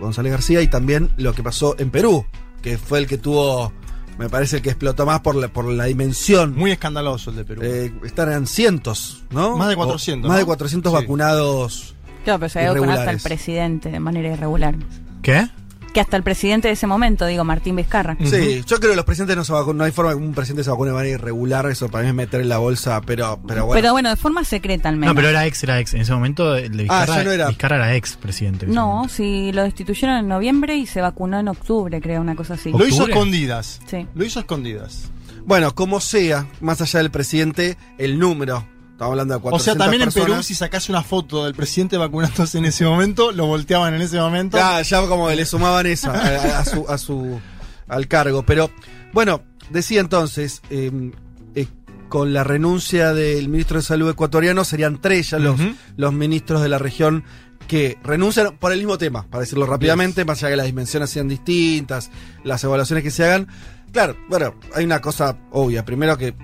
[0.00, 2.26] González García y también lo que pasó en Perú,
[2.60, 3.72] que fue el que tuvo,
[4.18, 6.54] me parece el que explotó más por la, por la dimensión.
[6.56, 7.60] Muy escandaloso el de Perú.
[7.64, 9.56] Eh, estarán cientos, ¿no?
[9.56, 10.38] Más de O- 400, más ¿no?
[10.40, 10.96] de 400 Sí.
[10.98, 11.94] vacunados.
[12.24, 14.74] Claro, pero se había vacunado hasta el presidente de manera irregular.
[15.22, 15.48] ¿Qué?
[15.92, 18.16] Que hasta el presidente de ese momento, digo, Martín Vizcarra.
[18.22, 20.62] Sí, yo creo que los presidentes no se vacunan, no hay forma que un presidente
[20.64, 23.66] se vacune de manera irregular, eso para mí es meter en la bolsa, pero, pero
[23.66, 23.80] bueno.
[23.80, 25.14] Pero bueno, de forma secreta al menos.
[25.14, 25.94] No, pero era ex, era ex.
[25.94, 27.48] En ese momento el de Ah, Vizcarra, ya no era.
[27.48, 28.66] Vizcarra era ex presidente.
[28.66, 29.14] No, momento.
[29.14, 32.70] si lo destituyeron en noviembre y se vacunó en octubre, creo, una cosa así.
[32.70, 33.80] Lo hizo escondidas.
[33.86, 34.06] Sí.
[34.14, 35.10] Lo hizo escondidas.
[35.46, 38.66] Bueno, como sea, más allá del presidente, el número,
[38.98, 41.96] estamos hablando de O 400 sea, también en Perú, si sacase una foto del presidente
[41.96, 44.56] vacunándose en ese momento, lo volteaban en ese momento.
[44.56, 47.40] Ya, ya como le sumaban eso a, a- a su, a su-
[47.86, 48.42] al cargo.
[48.42, 48.70] Pero
[49.12, 51.12] bueno, decía entonces, eh,
[51.54, 51.68] eh,
[52.08, 55.60] con la renuncia del ministro de Salud ecuatoriano serían tres ya los,
[55.96, 57.22] los ministros de la región
[57.68, 61.08] que renuncian por el mismo tema, para decirlo rápidamente, más allá de que las dimensiones
[61.10, 62.10] sean distintas,
[62.42, 63.46] las evaluaciones que se hagan.
[63.92, 65.84] Claro, bueno, hay una cosa obvia.
[65.84, 66.34] Primero que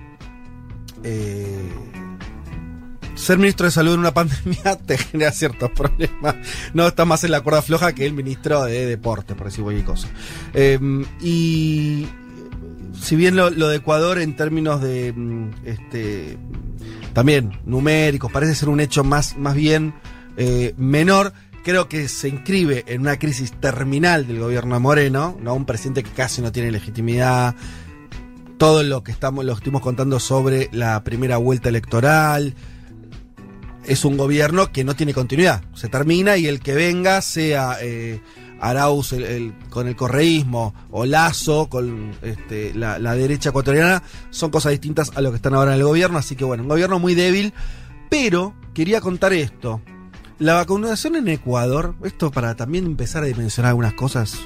[1.03, 1.69] eh,
[3.15, 6.35] ser ministro de salud en una pandemia te genera ciertos problemas.
[6.73, 9.85] No está más en la cuerda floja que el ministro de deporte, por decir cualquier
[9.85, 10.07] cosa.
[10.53, 10.79] Eh,
[11.21, 12.07] y
[13.01, 16.37] si bien lo, de Ecuador en términos de mm, este
[17.13, 19.93] también numéricos parece ser un hecho más, más bien
[20.37, 21.31] eh, menor,
[21.63, 25.55] creo que se inscribe en una crisis terminal del gobierno Moreno, ¿no?
[25.55, 27.55] Un presidente que casi no tiene legitimidad.
[28.57, 32.53] Todo lo que estamos, lo estuvimos contando sobre la primera vuelta electoral.
[33.87, 35.63] Es un gobierno que no tiene continuidad.
[35.73, 38.19] Se termina y el que venga, sea eh,
[38.59, 39.13] Arauz
[39.69, 45.29] con el correísmo o Lazo con este, la, derecha ecuatoriana, son cosas distintas a lo
[45.31, 46.17] que están ahora en el gobierno.
[46.17, 47.53] Así que bueno, un gobierno muy débil.
[48.09, 49.81] Pero quería contar esto.
[50.37, 54.37] La vacunación en Ecuador, esto para también empezar a dimensionar algunas cosas.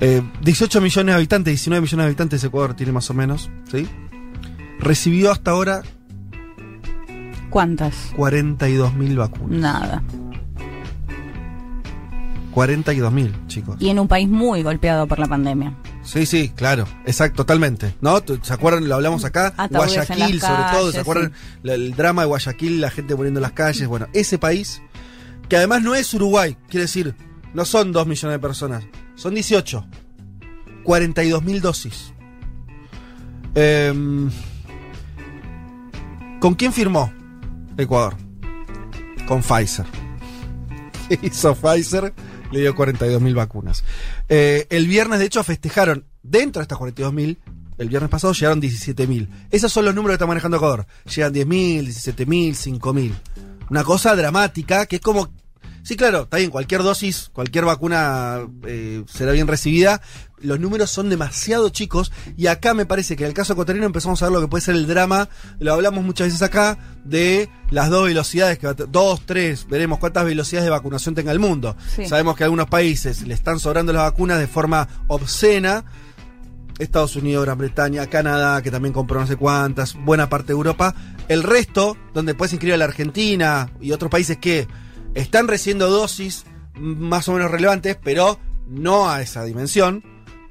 [0.00, 3.88] Eh, 18 millones de habitantes, 19 millones de habitantes Ecuador tiene más o menos, ¿sí?
[4.78, 5.82] Recibió hasta ahora
[7.50, 8.12] ¿Cuántas?
[8.16, 9.58] 42 mil vacunas.
[9.60, 10.02] Nada.
[12.52, 13.76] 42 mil, chicos.
[13.78, 15.76] Y en un país muy golpeado por la pandemia.
[16.02, 17.94] Sí, sí, claro, exacto, totalmente.
[18.00, 18.20] ¿No?
[18.22, 18.88] ¿Tú- ¿Se acuerdan?
[18.88, 19.52] Lo hablamos acá.
[19.58, 20.92] En Guayaquil, sobre todo.
[20.92, 21.32] ¿Se acuerdan?
[21.64, 23.86] El drama de Guayaquil, la gente muriendo en las calles.
[23.88, 24.80] Bueno, ese país,
[25.48, 27.14] que además no es Uruguay, quiere decir,
[27.52, 28.84] no son 2 millones de personas,
[29.16, 29.84] son 18.
[30.84, 32.14] 42.000 dosis.
[33.54, 34.30] Em,
[36.40, 37.12] ¿Con quién firmó
[37.76, 38.16] Ecuador?
[39.26, 39.86] Con Pfizer.
[41.08, 42.12] ¿Qué hizo Pfizer?
[42.50, 43.84] Le dio 42.000 vacunas.
[44.28, 47.38] Eh, el viernes, de hecho, festejaron dentro de estas 42.000.
[47.78, 49.28] El viernes pasado llegaron 17.000.
[49.50, 50.86] Esos son los números que está manejando Ecuador.
[51.14, 53.12] Llegan 10.000, 17.000, 5.000.
[53.68, 55.28] Una cosa dramática que es como
[55.86, 60.02] Sí, claro, está bien, cualquier dosis, cualquier vacuna eh, será bien recibida.
[60.40, 64.20] Los números son demasiado chicos y acá me parece que en el caso ecuatoriano empezamos
[64.20, 65.28] a ver lo que puede ser el drama,
[65.60, 70.64] lo hablamos muchas veces acá, de las dos velocidades, que dos, tres, veremos cuántas velocidades
[70.64, 71.76] de vacunación tenga el mundo.
[71.94, 72.04] Sí.
[72.04, 75.84] Sabemos que a algunos países le están sobrando las vacunas de forma obscena.
[76.80, 80.96] Estados Unidos, Gran Bretaña, Canadá, que también compró no sé cuántas, buena parte de Europa.
[81.28, 84.66] El resto, donde puedes inscribir a la Argentina y otros países que
[85.16, 90.04] están recibiendo dosis más o menos relevantes, pero no a esa dimensión.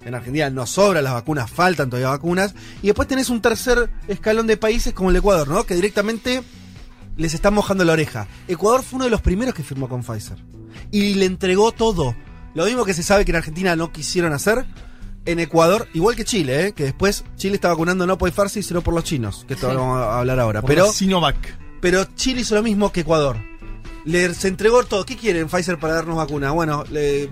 [0.04, 2.54] En Argentina no sobran las vacunas, faltan todavía vacunas.
[2.84, 5.64] Y después tenés un tercer escalón de países como el Ecuador, ¿no?
[5.66, 6.44] Que directamente
[7.18, 8.28] les están mojando la oreja.
[8.48, 10.38] Ecuador fue uno de los primeros que firmó con Pfizer.
[10.92, 12.16] Y le entregó todo.
[12.54, 14.66] Lo mismo que se sabe que en Argentina no quisieron hacer.
[15.26, 16.72] En Ecuador, igual que Chile, ¿eh?
[16.74, 19.76] que después Chile está vacunando no por Farsi, sino por los chinos, que esto Sí.
[19.76, 20.62] vamos a hablar ahora.
[20.62, 21.36] Por Pero Sinovac.
[21.82, 23.38] pero Chile hizo lo mismo que Ecuador.
[24.06, 25.06] Le, se entregó todo.
[25.06, 26.52] ¿Qué quieren Pfizer para darnos vacuna?
[26.52, 27.30] Bueno, le-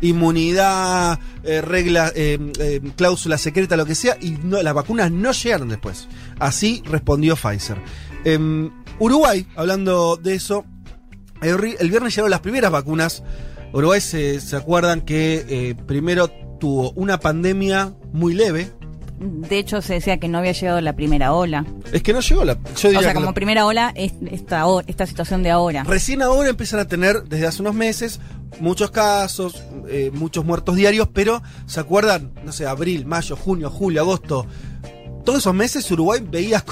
[0.00, 5.32] inmunidad, eh, regla, eh, eh, cláusula secreta, lo que sea, y no, las vacunas no
[5.32, 6.08] llegaron después.
[6.38, 7.80] Así respondió Pfizer.
[8.24, 10.64] Em, Uruguay, hablando de eso,
[11.42, 13.22] el, el viernes llegaron las primeras vacunas.
[13.72, 16.28] Uruguay se, se acuerdan que eh, primero
[16.60, 18.70] tuvo una pandemia muy leve.
[19.18, 21.64] De hecho, se decía que no había llegado la primera ola.
[21.92, 22.54] Es que no llegó la.
[22.76, 25.84] Yo diría O sea, como la- primera ola es esta, esta situación de ahora.
[25.84, 28.20] Recién ahora empiezan a tener, desde hace unos meses,
[28.60, 32.32] muchos casos, eh, muchos muertos diarios, pero ¿se acuerdan?
[32.44, 34.46] No sé, abril, mayo, junio, julio, agosto.
[35.24, 36.62] Todos esos meses Uruguay veía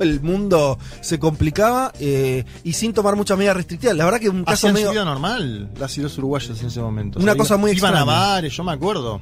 [0.00, 3.96] el mundo se complicaba eh, y sin tomar muchas medidas restrictivas.
[3.96, 4.86] La verdad que un caso Hacían medio...
[4.88, 7.18] su vida normal las ciudades uruguayas en ese momento.
[7.20, 8.04] Una cosa muy Iban a extraña.
[8.20, 9.20] bares, yo me acuerdo.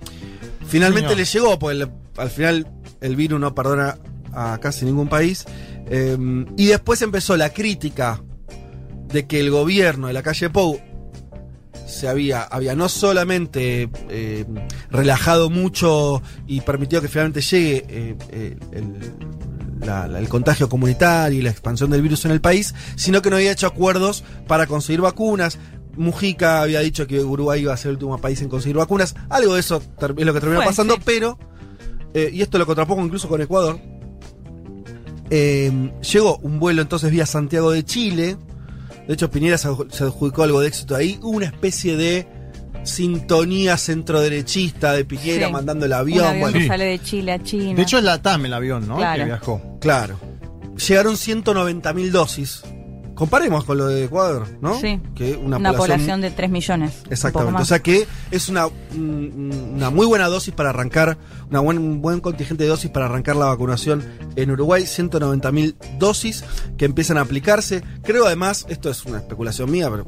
[0.66, 1.18] Finalmente Señor.
[1.18, 2.66] le llegó, pues el- al final
[3.00, 3.96] el virus no perdona
[4.32, 5.44] a casi ningún país.
[5.90, 6.16] Eh,
[6.56, 8.22] y después empezó la crítica
[9.08, 10.78] de que el gobierno de la calle Pou
[11.86, 14.44] se había, había no solamente eh,
[14.90, 19.14] relajado mucho y permitido que finalmente llegue eh, el,
[19.80, 23.30] la- la- el contagio comunitario y la expansión del virus en el país, sino que
[23.30, 25.58] no había hecho acuerdos para conseguir vacunas.
[25.96, 29.14] Mujica había dicho que Uruguay iba a ser el último país en conseguir vacunas.
[29.28, 31.00] Algo de eso es lo que terminó pasando, sí.
[31.04, 31.38] pero,
[32.14, 33.80] eh, y esto lo contrapongo incluso con Ecuador,
[35.30, 38.36] eh, llegó un vuelo entonces vía Santiago de Chile.
[39.06, 41.18] De hecho, Piñera se adju- se adjudicó algo de éxito ahí.
[41.22, 42.26] Hubo una especie de
[42.84, 45.52] sintonía centroderechista de Piñera Sí.
[45.52, 46.24] mandando el Un avión.
[46.26, 47.74] avión bueno, que sale de Chile a China.
[47.74, 48.96] De hecho, es la TAM el avión, ¿no?
[48.96, 49.18] Claro.
[49.18, 49.62] Que viajó.
[49.80, 50.18] Claro.
[50.86, 52.62] Llegaron 190.000 dosis.
[53.14, 54.78] Comparemos con lo de Ecuador, ¿no?
[54.80, 55.00] Sí.
[55.16, 57.02] Que una, una, población, población de 3 millones.
[57.10, 57.60] Exactamente.
[57.62, 61.18] O sea que es una, un- una muy buena dosis para arrancar,
[61.50, 64.04] una buen, un buen contingente de dosis para arrancar la vacunación
[64.36, 64.84] en Uruguay.
[64.84, 66.44] 190.000 dosis
[66.76, 67.82] que empiezan a aplicarse.
[68.04, 70.04] Creo además, esto es una especulación mía, pero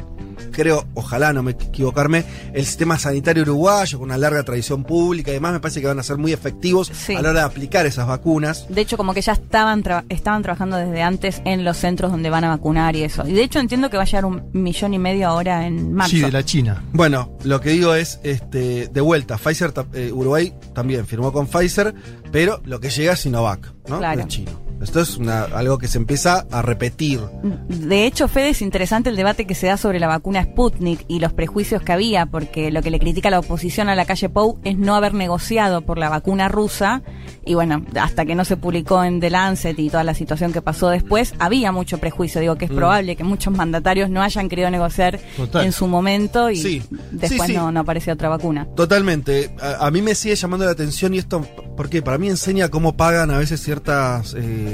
[0.52, 5.34] creo, ojalá no me equivocarme, el sistema sanitario uruguayo con una larga tradición pública y
[5.34, 7.14] demás me parece que van a ser muy efectivos Sí.
[7.14, 8.66] a la hora de aplicar esas vacunas.
[8.68, 12.30] De hecho, como que ya estaban, tra- estaban trabajando desde antes en los centros donde
[12.30, 13.26] van a vacunar y eso.
[13.26, 16.12] Y de hecho entiendo que va a llegar un millón y medio ahora en marzo.
[16.12, 16.82] Sí, de la China.
[16.92, 21.94] Bueno, lo que digo es, este, de vuelta, Pfizer, eh, Uruguay también firmó con Pfizer,
[22.32, 23.98] pero lo que llega es Sinovac, ¿no?
[23.98, 24.20] Claro.
[24.22, 24.69] De chino.
[24.80, 27.20] Esto es una- algo que se empieza a repetir.
[27.68, 31.20] De hecho, Fede, es interesante el debate que se da sobre la vacuna Sputnik y
[31.20, 34.58] los prejuicios que había, porque lo que le critica la oposición a la calle Pou
[34.64, 37.02] es no haber negociado por la vacuna rusa.
[37.44, 40.62] Y bueno, hasta que no se publicó en The Lancet y toda la situación que
[40.62, 42.40] pasó después, había mucho prejuicio.
[42.40, 42.76] Digo que es Mm.
[42.76, 45.64] probable que muchos mandatarios no hayan querido negociar Total.
[45.66, 46.82] en su momento y Sí.
[47.10, 47.56] después Sí, sí.
[47.56, 48.66] No, no apareció otra vacuna.
[48.76, 49.54] Totalmente.
[49.60, 52.96] A, a mí me sigue llamando la atención y esto, porque para mí enseña cómo
[52.96, 54.69] pagan a veces ciertas eh,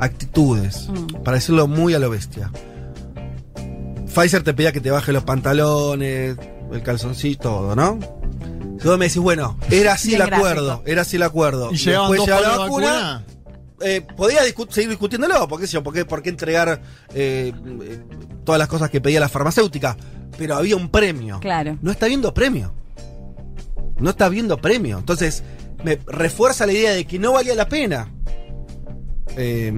[0.00, 1.22] actitudes, Mm.
[1.24, 2.50] para decirlo muy a lo bestia.
[4.06, 6.36] Pfizer te pedía que te baje los pantalones,
[6.72, 7.98] el calzoncillo, todo, ¿no?
[8.80, 10.88] Si vos me decís, bueno, era así Bien el acuerdo, gráfico.
[10.90, 11.70] era así el acuerdo.
[11.72, 13.24] Y después llegaba de vacuna.
[13.82, 16.80] eh, podía discu- seguir discutiéndolo, porque ¿por qué, por qué entregar
[17.14, 18.02] eh, eh,
[18.44, 19.96] todas las cosas que pedía la farmacéutica?
[20.38, 21.40] Pero había un premio.
[21.40, 21.76] Claro.
[21.82, 22.72] No está viendo premio.
[23.98, 24.98] No está viendo premio.
[24.98, 25.42] Entonces,
[25.84, 28.10] me refuerza la idea de que no valía la pena.
[29.36, 29.72] Eh,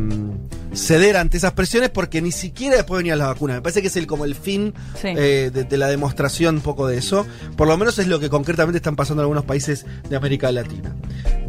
[0.73, 3.55] ceder ante esas presiones porque ni siquiera después venía la vacuna.
[3.55, 5.09] Me parece que es el, como el fin Sí.
[5.17, 7.27] eh, de, de la demostración un poco de eso.
[7.57, 10.95] Por lo menos es lo que concretamente están pasando en algunos países de América Latina.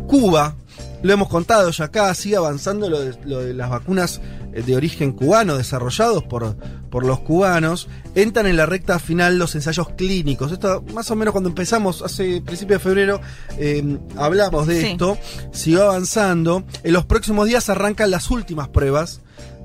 [0.08, 0.56] Cuba,
[1.04, 5.12] lo hemos contado ya acá, sigue avanzando lo de, lo de las vacunas de origen
[5.14, 6.56] cubano desarrollados por,
[6.90, 7.88] por los cubanos.
[8.16, 10.52] Entran en la recta final los ensayos clínicos.
[10.52, 13.22] Esto más o menos cuando empezamos, hace principio de febrero,
[13.58, 14.88] eh, hablamos de Sí.
[14.88, 15.18] esto.
[15.52, 16.64] Siguió avanzando.
[16.84, 19.22] En los próximos días arrancan las últimas pruebas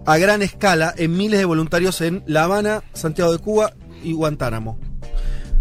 [0.06, 4.78] a gran escala en miles de voluntarios en La Habana, Santiago de Cuba y Guantánamo.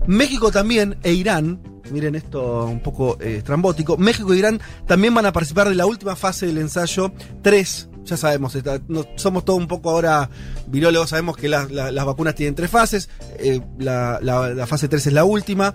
[0.06, 5.26] México también e Irán, miren esto un poco eh, estrambótico, México e Irán también van
[5.26, 7.90] a participar de la última fase del ensayo 3.
[8.06, 10.30] Ya sabemos, está- no- somos todos un poco ahora
[10.68, 14.88] virólogos, sabemos que las- la- las vacunas tienen tres fases, eh, la, la- la fase
[14.88, 15.74] 3 es la última,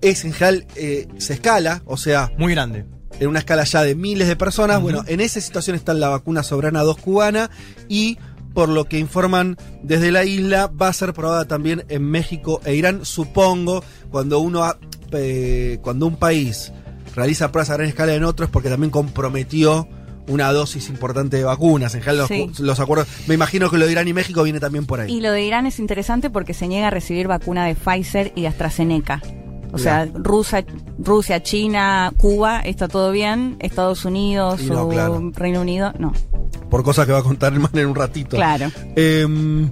[0.00, 2.84] es en general, eh, se escala, o sea, Muy grande.
[3.20, 4.80] en una escala ya de miles de personas.
[4.80, 7.50] Bueno, en esa situación está la vacuna Sobrana 2 cubana
[7.88, 8.18] y
[8.54, 12.74] por lo que informan desde la isla va a ser probada también en México e
[12.74, 14.76] Irán, supongo, cuando uno ha-
[15.12, 16.72] eh, cuando un país
[17.14, 19.86] realiza pruebas a gran escala en otro es porque también comprometió
[20.30, 21.94] una dosis importante de vacunas.
[21.94, 22.50] En general los, Sí.
[22.62, 25.12] los acuerdos, me imagino que lo de Irán y México viene también por ahí.
[25.12, 28.42] Y lo de Irán es interesante porque se niega a recibir vacuna de Pfizer y
[28.42, 29.20] de AstraZeneca.
[29.72, 30.64] O sea, Rusia,
[30.98, 33.56] Rusia, China, Cuba, está todo bien.
[33.60, 35.30] Estados Unidos no, o claro.
[35.34, 36.12] Reino Unido, no.
[36.68, 38.36] Por cosas que va a contar Herman en un ratito.
[38.36, 38.70] Claro.
[38.96, 39.70] Em,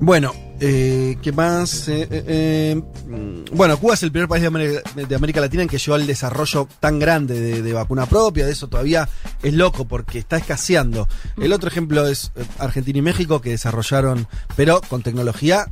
[0.00, 0.32] bueno,
[0.64, 1.88] eh, ¿qué más?
[1.88, 5.96] Eh, eh, mm, bueno, Cuba es el primer país de América, Latina en que llegó
[5.96, 8.46] al desarrollo tan grande de, vacuna propia.
[8.46, 9.08] De eso todavía
[9.42, 11.08] es loco porque está escaseando.
[11.36, 15.66] El otro ejemplo es Argentina y México que desarrollaron, pero con tecnología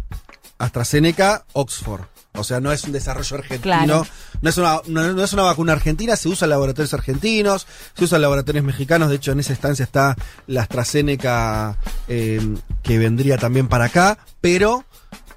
[0.59, 2.03] AstraZeneca, Oxford.
[2.35, 3.63] O sea, no es un desarrollo argentino.
[3.63, 4.07] Claro.
[4.41, 8.05] No, es una, no, no es una vacuna argentina, se usa en laboratorios argentinos, se
[8.05, 9.09] usa en laboratorios mexicanos.
[9.11, 10.17] De hecho, en esa estancia está
[10.47, 11.77] la AstraZeneca
[12.09, 12.41] eh,
[12.83, 14.19] que vendría también para acá.
[14.41, 14.85] Pero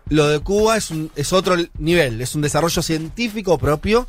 [0.09, 4.07] lo de Cuba es, un, es otro nivel, es un desarrollo científico propio.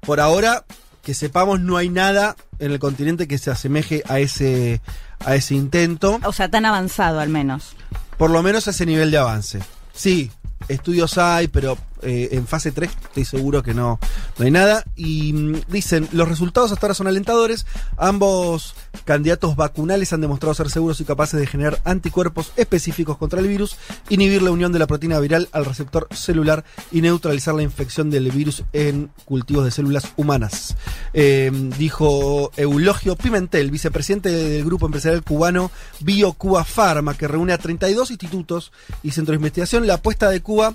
[0.00, 0.64] Por ahora,
[1.02, 4.80] que sepamos, no hay nada en el continente que se asemeje a ese,
[5.24, 7.74] a ese intento O sea, tan avanzado al menos.
[8.16, 9.60] por lo menos a ese nivel de avance.
[9.92, 10.30] Sí,
[10.68, 13.98] estudios hay, pero eh, en fase 3 estoy seguro que no,
[14.38, 14.84] no hay nada.
[14.96, 17.66] Y mm, dicen, los resultados hasta ahora son alentadores.
[17.96, 23.48] Ambos candidatos vacunales han demostrado ser seguros y capaces de generar anticuerpos específicos contra el
[23.48, 23.76] virus,
[24.08, 28.30] inhibir la unión de la proteína viral al receptor celular y neutralizar la infección del
[28.30, 30.76] virus en cultivos de células humanas.
[31.14, 38.10] Eh, dijo Eulogio Pimentel, vicepresidente del grupo empresarial cubano BioCuba Pharma, que reúne a 32
[38.10, 39.86] institutos y centros de investigación.
[39.86, 40.74] La apuesta de Cuba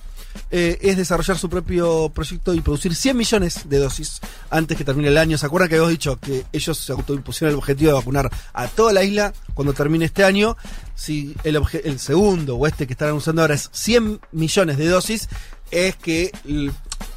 [0.51, 5.09] eh, es desarrollar su propio proyecto y producir 100 millones de dosis antes que termine
[5.09, 5.37] el año.
[5.37, 8.93] ¿Se acuerdan que habíamos dicho que ellos se autoimpusieron el objetivo de vacunar a toda
[8.93, 10.57] la isla cuando termine este año?
[10.95, 15.29] Si el, segundo o este que están anunciando ahora es 100 millones de dosis,
[15.71, 16.31] es que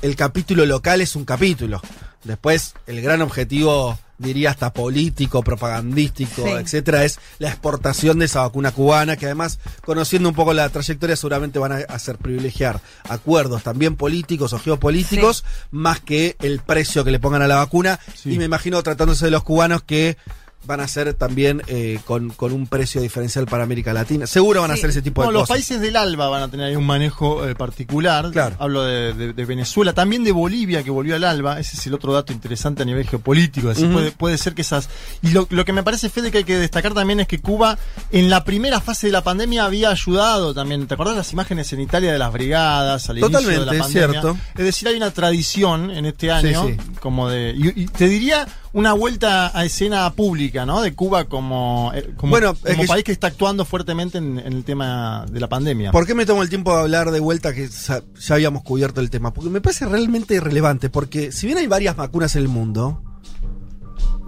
[0.02, 1.80] el capítulo local es un capítulo.
[2.24, 6.50] Después, el gran objetivo, diría hasta político, propagandístico, Sí.
[6.50, 11.16] etcétera, es la exportación de esa vacuna cubana, que además, conociendo un poco la trayectoria,
[11.16, 17.10] seguramente van a hacer privilegiar acuerdos también políticos o geopolíticos, más que el precio que
[17.10, 17.98] le pongan a la vacuna.
[18.14, 18.34] Sí.
[18.34, 20.16] Y me imagino tratándose de los cubanos que
[20.66, 24.26] van a ser también eh, con, con un precio diferencial para América Latina.
[24.26, 24.80] Seguro van a Sí.
[24.80, 25.54] hacer ese tipo No, de los cosas.
[25.56, 28.30] países del ALBA van a tener ahí un manejo eh, particular.
[28.30, 28.56] Claro.
[28.58, 31.58] Hablo de, de- de Venezuela, también de Bolivia que volvió al ALBA.
[31.58, 33.70] Ese es el otro dato interesante a nivel geopolítico.
[33.70, 34.88] Así puede, puede ser que esas.
[35.22, 37.78] Y lo, lo que me parece, Fede, que hay que destacar también es que Cuba,
[38.12, 40.86] en la primera fase de la pandemia, había ayudado también.
[40.86, 44.10] ¿Te acordás las imágenes en Italia de las brigadas al inicio de la Totalmente, pandemia?
[44.20, 44.36] cierto.
[44.56, 46.76] Es decir, hay una tradición en este año, sí.
[47.00, 47.54] como de.
[47.56, 50.82] Y, y te diría una vuelta a escena pública, ¿no?
[50.82, 54.38] De Cuba como, eh, como, Bueno, es como que país que está actuando fuertemente en,
[54.38, 55.92] en el tema de la pandemia.
[55.92, 59.10] ¿Por qué me tomo el tiempo de hablar de vuelta que ya habíamos cubierto el
[59.10, 59.32] tema?
[59.32, 63.02] Porque me parece realmente irrelevante, porque si bien hay varias vacunas en el mundo,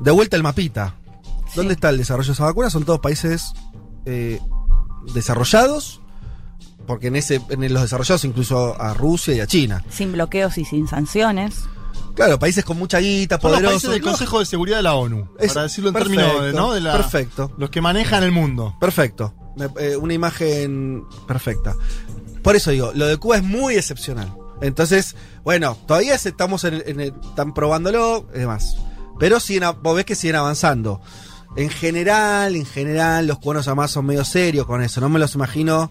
[0.02, 0.96] de vuelta el mapita.
[1.54, 2.72] ¿Dónde está el desarrollo de esas vacunas?
[2.72, 3.52] Son todos países
[4.06, 4.40] eh,
[5.14, 6.00] desarrollados,
[6.86, 9.84] porque en ese en los desarrollados incluso a Rusia y a China.
[9.90, 11.64] Sin bloqueos y sin sanciones.
[12.14, 15.28] Claro, países con mucha guita, Son los países del Consejo de Seguridad de la ONU,
[15.38, 16.72] Es- para decirlo en perfecto, términos de, ¿no?
[16.72, 17.52] de la, perfecto.
[17.56, 18.76] los que manejan el mundo.
[18.80, 19.34] Perfecto.
[19.78, 21.74] Eh, una imagen perfecta.
[22.42, 24.32] Por eso digo, lo de Cuba es muy excepcional.
[24.60, 28.76] Entonces, bueno, todavía estamos en están probándolo y demás.
[29.18, 31.00] Pero siguen, vos ves que siguen avanzando.
[31.56, 35.00] En general, en general, los cubanos además son medio serios con eso.
[35.00, 35.90] No me los imagino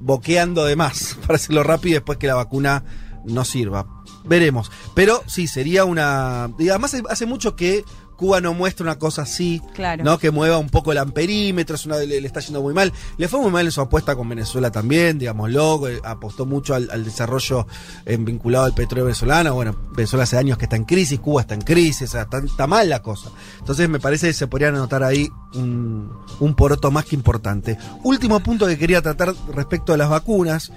[0.00, 2.84] boqueando de más, para decirlo rápido, y después que la vacuna
[3.24, 3.86] no sirva.
[4.24, 4.70] Veremos.
[4.94, 6.50] Pero sí, sería una.
[6.58, 7.84] Y además hace- mucho que
[8.16, 10.04] Cuba no muestra una cosa así, Claro.
[10.04, 10.18] ¿no?
[10.18, 12.92] Que mueva un poco el amperímetro, es una, le, le está yendo muy mal.
[13.16, 16.88] Le fue muy mal en su apuesta con Venezuela también, digámoslo, eh, apostó mucho al,
[16.92, 17.66] al desarrollo
[18.06, 19.54] eh, vinculado al petróleo venezolano.
[19.54, 22.38] Bueno, Venezuela hace años que está en crisis, Cuba está en crisis, o sea, está,
[22.38, 23.30] está mal la cosa.
[23.58, 27.76] Entonces me parece que se podrían anotar ahí un, un poroto más que importante.
[28.04, 30.70] Último punto que quería tratar respecto a las vacunas,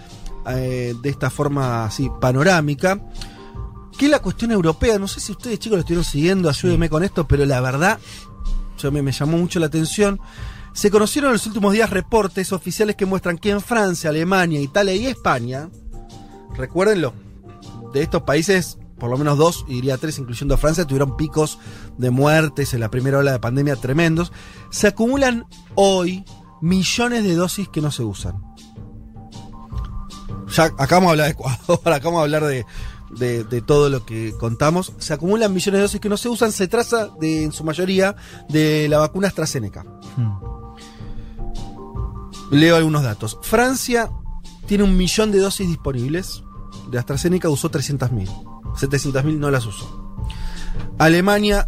[0.47, 2.99] eh, de esta forma así panorámica
[3.97, 4.99] que es la cuestión europea.
[4.99, 7.99] No sé si ustedes chicos lo estuvieron siguiendo, ayúdenme con esto, pero la verdad,
[8.77, 10.19] yo me, me llamó mucho la atención.
[10.73, 14.93] Se conocieron en los últimos días reportes oficiales que muestran que en Francia, Alemania, Italia
[14.93, 15.69] y España,
[16.57, 17.13] recuérdenlo,
[17.93, 21.59] de estos países, por lo menos dos, y diría tres, incluyendo Francia, tuvieron picos
[21.97, 24.33] de muertes en la primera ola de pandemia tremendos.
[24.69, 26.25] Se acumulan hoy
[26.61, 28.35] millones de dosis que no se usan.
[30.49, 32.65] Ya acabamos de hablar de Ecuador, acabamos de hablar de,
[33.17, 34.93] de, de todo lo que contamos.
[34.99, 36.51] Se acumulan millones de dosis que no se usan.
[36.51, 38.15] Se trata de, en su mayoría
[38.49, 39.83] de la vacuna AstraZeneca.
[40.17, 40.55] Hmm.
[42.51, 43.39] Leo algunos datos.
[43.41, 44.11] Francia
[44.67, 46.43] tiene un millón de dosis disponibles.
[46.89, 48.27] De AstraZeneca usó 300.000.
[48.75, 50.17] 700.000 no las usó.
[50.97, 51.67] Alemania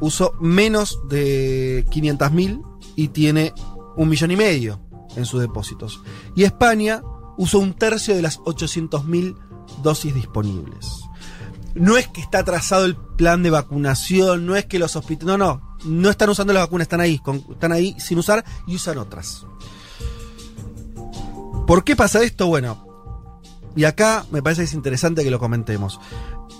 [0.00, 2.62] usó menos de 500.000
[2.96, 3.54] y tiene
[3.96, 4.80] un millón y medio
[5.16, 6.02] en sus depósitos.
[6.34, 7.02] Y España
[7.36, 9.36] usó un tercio de las 800.000
[9.82, 11.02] dosis disponibles.
[11.74, 15.38] No es que está atrasado el plan de vacunación, no es que los hospitales...
[15.38, 17.20] No, no, no están usando las vacunas, están ahí,
[17.50, 19.46] están ahí sin usar y usan otras.
[21.66, 22.46] ¿Por qué pasa esto?
[22.46, 22.86] Bueno,
[23.74, 25.98] y acá me parece que es interesante que lo comentemos.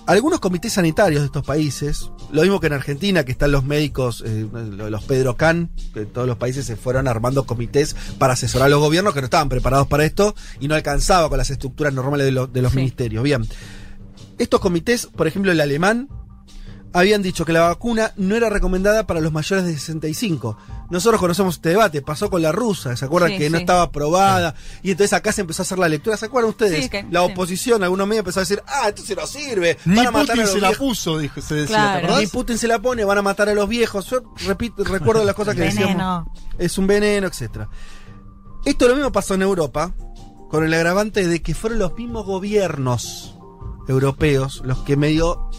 [0.05, 4.21] Algunos comités sanitarios de estos países, lo mismo que en Argentina, que están los médicos,
[4.25, 8.69] eh, los Pedro Can, que todos los países se fueron armando comités para asesorar a
[8.69, 12.25] los gobiernos que no estaban preparados para esto y no alcanzaba con las estructuras normales
[12.25, 12.79] de, lo- de los Sí.
[12.79, 13.23] ministerios.
[13.23, 13.47] Bien,
[14.39, 16.09] estos comités, por ejemplo el alemán,
[16.93, 20.57] habían dicho que la vacuna no era recomendada para los mayores de 65.
[20.91, 24.53] Nosotros conocemos este debate, pasó con la rusa, ¿se acuerdan Sí, que no estaba aprobada?
[24.83, 26.83] Y entonces acá se empezó a hacer la lectura, ¿se acuerdan ustedes?
[26.83, 27.31] Sí, que- la sí.
[27.31, 30.27] oposición, algunos medios empezó a decir, ah, entonces no sirve, Ni van a matar a
[30.33, 30.87] Putin los se la viejos".
[30.87, 32.19] puso, dijo, se decía, Claro.
[32.19, 34.05] Ni Putin se la pone, van a matar a los viejos.
[34.09, 35.87] Yo repito, recuerdo las cosas que decíamos.
[35.95, 36.31] Veneno.
[36.59, 37.69] Es un veneno, etcétera.
[38.65, 39.93] Esto lo mismo pasó en Europa,
[40.49, 43.35] con el agravante de que fueron los mismos gobiernos
[43.87, 45.49] europeos los que medio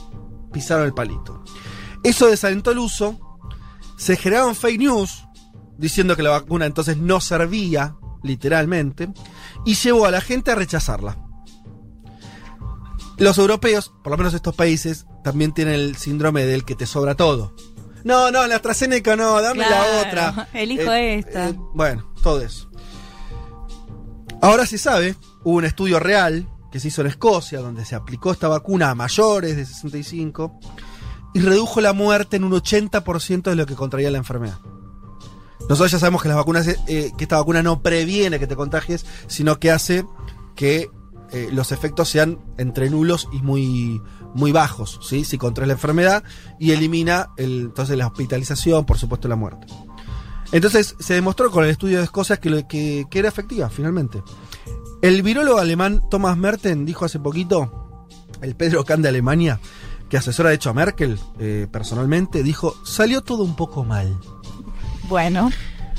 [0.55, 1.45] pisaron el palito.
[2.03, 3.19] Eso desalentó el uso,
[3.99, 5.27] se generaron fake news
[5.77, 9.11] diciendo que la vacuna entonces no servía, literalmente,
[9.67, 11.19] y llevó a la gente a rechazarla.
[13.19, 17.15] Los europeos, por lo menos estos países, también tienen el síndrome del que te sobra
[17.15, 17.55] todo.
[18.03, 20.49] No, no, la AstraZeneca no, dame la otra.
[20.53, 21.49] elijo Eh, esta.
[21.51, 22.69] eh, bueno, todo eso.
[24.43, 28.33] Ahora se sabe, hubo un estudio real que se hizo en Escocia, donde se aplicó
[28.33, 30.59] esta vacuna a mayores de 65
[31.33, 34.59] y redujo la muerte en un 80% de lo que contraía la enfermedad.
[35.69, 39.07] Nosotros ya sabemos que las vacunas, eh, que esta vacuna no previene que te contagies,
[39.29, 40.05] sino que hace
[40.57, 40.91] que
[41.31, 44.03] eh, los efectos sean entre nulos y muy,
[44.35, 45.25] muy bajos, ¿sí?
[45.25, 46.25] Si contraes la enfermedad
[46.59, 49.69] y elimina el- entonces la hospitalización, por supuesto la muerte.
[50.51, 54.25] Entonces se demostró con el estudio de Escocia que, que, que era efectiva, finalmente.
[55.05, 58.07] El virólogo alemán Thomas Merten dijo hace poquito,
[58.41, 59.61] el Pedro Kahn de Alemania,
[60.09, 64.19] que asesora de hecho a Merkel eh, personalmente, dijo, salió todo un poco mal.
[65.07, 65.51] Bueno,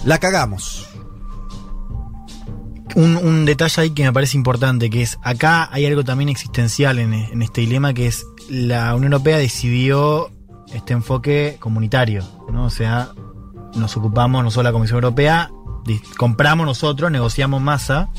[0.05, 0.87] La cagamos.
[2.95, 6.97] Un, un detalle ahí que me parece importante, que es acá hay algo también existencial
[6.97, 10.31] en, en este dilema, que es la Unión Europea decidió
[10.73, 12.65] este enfoque comunitario, ¿no?
[12.65, 13.09] O sea,
[13.75, 15.51] nos ocupamos nosotros la Comisión Europea,
[16.17, 18.09] compramos nosotros, negociamos masa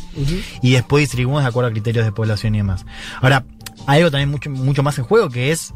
[0.63, 2.87] y después distribuimos de acuerdo a criterios de población y demás.
[3.21, 3.45] Ahora,
[3.87, 5.75] hay algo también mucho, mucho más en juego que es,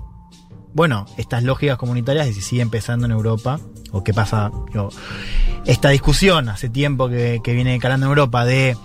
[0.72, 3.60] bueno, estas lógicas comunitarias de si sigue empezando en Europa
[3.92, 4.50] o qué pasa.
[5.66, 8.76] esta discusión hace tiempo que, que viene calando en Europa de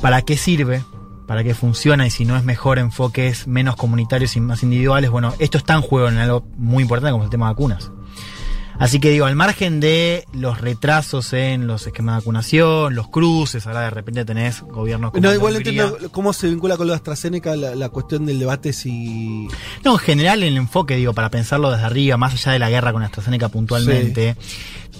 [0.00, 0.82] para qué sirve,
[1.26, 5.10] para qué funciona y si no es mejor enfoques menos comunitarios y más individuales.
[5.10, 7.92] Bueno, esto está en juego en algo muy importante como el tema de vacunas.
[8.78, 13.66] Así que digo, al margen de los retrasos en los esquemas de vacunación, los cruces,
[13.66, 16.96] ahora de repente tenés gobiernos como No, igual entiendo cómo se vincula con lo de
[16.96, 19.48] AstraZeneca la, la cuestión del debate si...
[19.84, 22.92] No, en general el enfoque, digo, para pensarlo desde arriba, más allá de la guerra
[22.92, 24.36] con AstraZeneca puntualmente,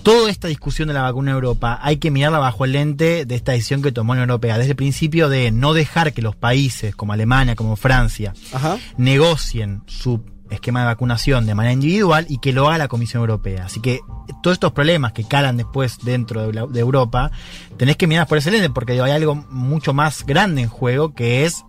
[0.02, 3.34] toda esta discusión de la vacuna en Europa hay que mirarla bajo el lente de
[3.34, 6.36] esta decisión que tomó la Unión Europea, desde el principio de no dejar que los
[6.36, 8.78] países como Alemania, como Francia, Ajá.
[8.96, 10.22] negocien su
[10.52, 13.64] esquema de vacunación de manera individual y que lo haga la Comisión Europea.
[13.66, 14.00] Así que
[14.42, 17.30] todos estos problemas que calan después dentro de, la- de Europa,
[17.76, 21.14] tenés que mirar por ese lente, porque digo, hay algo mucho más grande en juego
[21.14, 21.64] que es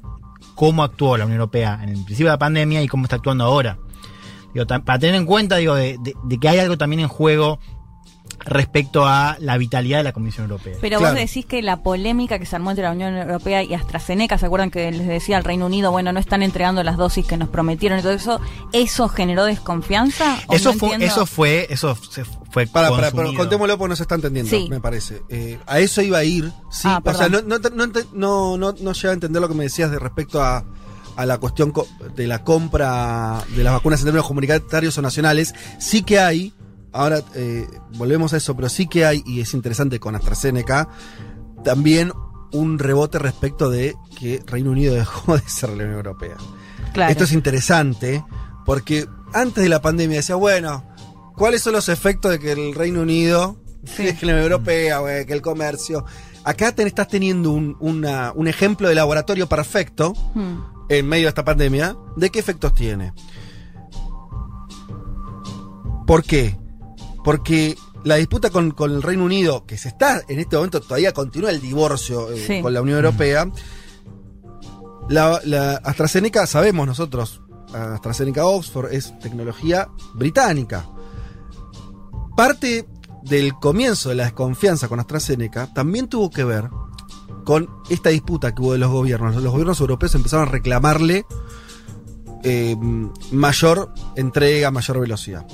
[0.55, 3.43] cómo actuó la Unión Europea en el principio de la pandemia y cómo está actuando
[3.45, 3.77] ahora.
[4.53, 7.59] Digo, para tener en cuenta, digo, de, de- de que hay algo también en juego
[8.45, 10.75] respecto a la vitalidad de la Comisión Europea.
[10.81, 11.13] Pero Claro.
[11.15, 14.45] vos decís que la polémica que se armó entre la Unión Europea y AstraZeneca, ¿se
[14.45, 17.49] acuerdan que les decía al Reino Unido, bueno, no están entregando las dosis que nos
[17.49, 18.41] prometieron y todo eso?
[18.73, 20.37] ¿Eso generó desconfianza?
[20.47, 21.13] ¿O Eso no fue, entiendo?
[21.15, 23.39] eso fue, eso se fue Para, para, pero consumido.
[23.41, 24.67] contémoslo porque no se está entendiendo, Sí.
[24.69, 25.21] me parece.
[25.29, 26.51] Eh, a eso iba a ir.
[26.71, 29.47] Sí, Ah, o sea, no, no, no, ente- no, no, no llega a entender lo
[29.47, 30.63] que me decías de respecto a,
[31.15, 35.53] a la cuestión co- de la compra de las vacunas en términos comunitarios o nacionales.
[35.79, 36.53] Sí que hay,
[36.93, 37.67] ahora eh,
[37.97, 40.87] volvemos a eso, pero sí que hay, y es interesante con AstraZeneca,
[41.63, 42.11] también
[42.51, 46.35] un rebote respecto de que Reino Unido dejó de ser la Unión Europea.
[46.93, 47.11] Claro.
[47.11, 48.23] Esto es interesante
[48.65, 50.83] porque antes de la pandemia decía, bueno,
[51.35, 53.57] ¿cuáles son los efectos de que el Reino Unido
[53.97, 56.05] deje la Unión Europea, que el comercio?
[56.45, 60.57] Acá te estás teniendo un, una- un ejemplo de laboratorio perfecto Hmm.
[60.89, 61.95] en medio de esta pandemia.
[62.17, 63.13] ¿De qué efectos tiene?
[66.05, 66.57] ¿Por qué?
[67.23, 71.13] Porque la disputa con, con el Reino Unido, que se está en este momento, todavía
[71.13, 72.61] continúa el divorcio eh, Sí.
[72.61, 73.49] con la Unión Europea.
[75.09, 77.41] La, la AstraZeneca, sabemos nosotros,
[77.73, 80.85] AstraZeneca Oxford es tecnología británica.
[82.35, 82.87] Parte
[83.23, 86.69] del comienzo de la desconfianza con AstraZeneca también tuvo que ver
[87.45, 89.35] con esta disputa que hubo de los gobiernos.
[89.35, 91.25] Los gobiernos europeos empezaron a reclamarle
[92.43, 92.75] eh,
[93.31, 95.45] mayor entrega, mayor velocidad.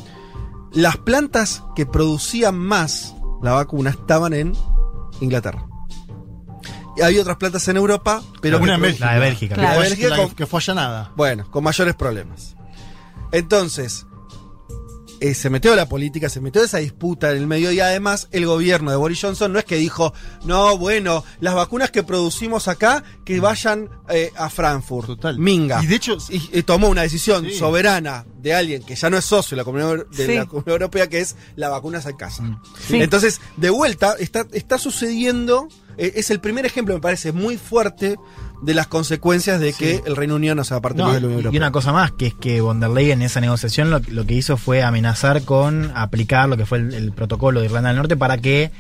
[0.73, 4.53] Las plantas que producían más la vacuna estaban en
[5.21, 5.65] Inglaterra.
[6.97, 9.05] Y había otras plantas en Europa, pero Una que en produ- Bélgica.
[9.05, 9.55] La de Bélgica.
[9.55, 9.69] Claro.
[9.69, 11.11] La de Que Bélgica fue- con- que fue allanada.
[11.15, 12.55] bueno, con mayores problemas.
[13.31, 14.05] Entonces,
[15.21, 18.45] eh, se metió la política, se metió esa disputa en el medio y además el
[18.45, 20.13] gobierno de Boris Johnson no es que dijo,
[20.45, 25.07] no, bueno, las vacunas que producimos acá, que vayan eh, a Frankfurt.
[25.07, 25.37] Total.
[25.39, 25.83] Minga.
[25.83, 27.53] Y de hecho, Y, y tomó una decisión Sí.
[27.53, 30.35] soberana de alguien que ya no es socio de la Comunidad, de Sí.
[30.35, 32.43] la Comunidad Europea, que es la vacunas a casa.
[32.87, 33.01] Sí.
[33.01, 35.67] Entonces, de vuelta, está, está sucediendo,
[35.97, 38.17] eh, es el primer ejemplo, me parece, muy fuerte
[38.61, 41.31] de las consecuencias de que el Reino Unido no sea parte No, de la Unión
[41.31, 41.59] y Europea.
[41.59, 44.33] una cosa más, que es que von der Leyen en esa negociación lo, lo que
[44.33, 48.17] hizo fue amenazar con aplicar lo que fue el, el protocolo de Irlanda del Norte
[48.17, 48.71] para que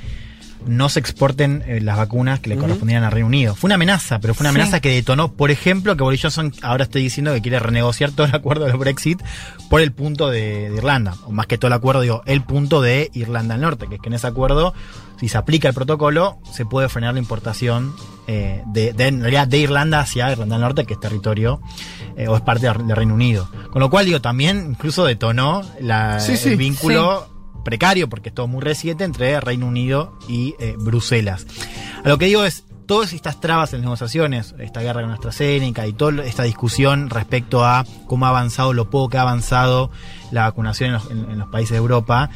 [0.65, 2.63] no se exporten eh, las vacunas que le Ujú.
[2.65, 3.55] correspondían al Reino Unido.
[3.55, 4.57] Fue una amenaza, pero fue una Sí.
[4.57, 8.27] amenaza que detonó, por ejemplo, que Boris Johnson ahora esté diciendo que quiere renegociar todo
[8.27, 9.21] el acuerdo del Brexit
[9.69, 11.15] por el punto de, de Irlanda.
[11.25, 14.01] O más que todo el acuerdo, digo, el punto de Irlanda del Norte, que es
[14.01, 14.73] que en ese acuerdo,
[15.19, 17.93] si se aplica el protocolo, se puede frenar la importación
[18.27, 21.61] eh, de, de- en realidad de Irlanda hacia Irlanda del Norte, que es territorio
[22.15, 23.49] eh, o es parte del Reino Unido.
[23.71, 26.49] Con lo cual, digo, también incluso detonó la, Sí, sí.
[26.49, 27.27] el vínculo
[27.65, 31.45] precario, porque es todo muy reciente, entre Reino Unido y eh, Bruselas.
[32.03, 35.85] A lo que digo es, todas estas trabas en las negociaciones, esta guerra con AstraZeneca
[35.85, 39.91] y toda esta discusión respecto a cómo ha avanzado, lo poco que ha avanzado
[40.31, 42.29] la vacunación en los, en- en los países de Europa,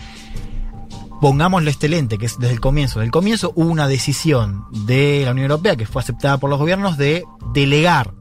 [1.24, 3.00] pongámoslo este lente, que es desde el comienzo.
[3.00, 6.60] Desde el comienzo hubo una decisión de la Unión Europea que fue aceptada por los
[6.60, 8.14] gobiernos de delegar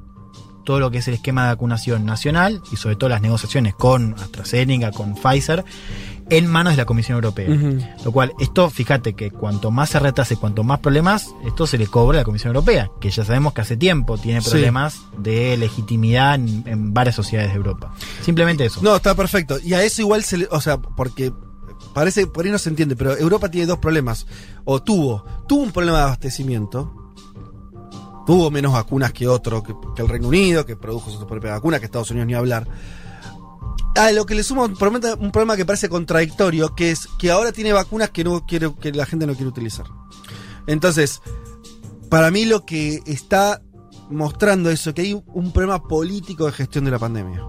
[0.65, 4.15] todo lo que es el esquema de vacunación nacional y sobre todo las negociaciones con
[4.15, 5.65] AstraZeneca, con Pfizer,
[6.31, 7.49] en manos de la Comisión Europea.
[8.05, 11.89] Lo cual, esto, fíjate que cuanto más se retrase, cuanto más problemas, esto se le
[11.89, 14.51] cobra a la Comisión Europea, que ya sabemos que hace tiempo tiene Sí.
[14.51, 17.93] problemas de legitimidad en, en varias sociedades de Europa.
[18.21, 18.79] Simplemente eso.
[18.81, 19.59] No, está perfecto.
[19.59, 20.49] Y a eso igual se le.
[20.53, 21.33] O sea, porque
[21.95, 24.27] parece, por ahí no se entiende, pero Europa tiene dos problemas.
[24.65, 25.25] O tuvo.
[25.47, 26.93] Tuvo un problema de abastecimiento.
[28.27, 31.87] Tuvo menos vacunas que otro, que, el Reino Unido, que produjo su propia vacuna, que
[31.87, 32.69] Estados Unidos ni hablar.
[33.97, 37.31] A lo que le suma un problema, un problema que parece contradictorio, que es que
[37.31, 39.87] ahora tiene vacunas que no quiere, que la gente no quiere utilizar.
[40.67, 41.21] Entonces,
[42.09, 43.61] para mí lo que está
[44.09, 47.43] mostrando eso, que hay un problema político de gestión de la pandemia.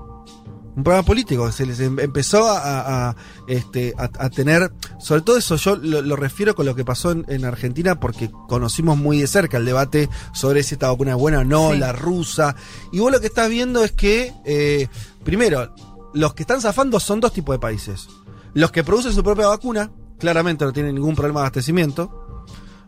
[0.75, 3.15] Un problema político, se les em- empezó a, a- a,
[3.47, 7.11] este, a, a tener, sobre todo eso yo lo, lo refiero con lo que pasó
[7.11, 11.17] en, en Argentina porque conocimos muy de cerca el debate sobre si esta vacuna es
[11.17, 11.77] buena o no, Sí.
[11.77, 12.55] la rusa,
[12.91, 14.87] y vos lo que estás viendo es que, eh,
[15.23, 15.73] primero,
[16.15, 18.07] los que están zafando son dos tipos de países.
[18.55, 22.35] Los que producen su propia vacuna, claramente no tienen ningún problema de abastecimiento,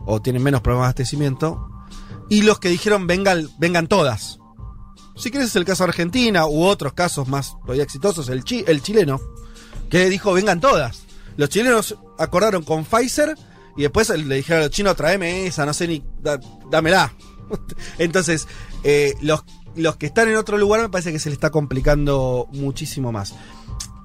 [0.04, 1.68] o tienen menos problemas de abastecimiento,
[2.30, 4.38] y los que dijeron vengan, vengan todas.
[5.16, 8.64] Si quieres es el caso de Argentina u otros casos más todavía exitosos, el, chi-
[8.66, 9.20] el chileno,
[9.90, 11.02] que dijo vengan todas.
[11.36, 13.34] Los chilenos acordaron con Pfizer
[13.76, 16.40] y después le dijeron a los chinos tráeme esa, no sé ni, da-
[16.70, 17.12] dámela.
[17.98, 18.46] Entonces,
[18.84, 19.44] eh, los,
[19.74, 23.34] los que están en otro lugar me parece que se le está complicando muchísimo más.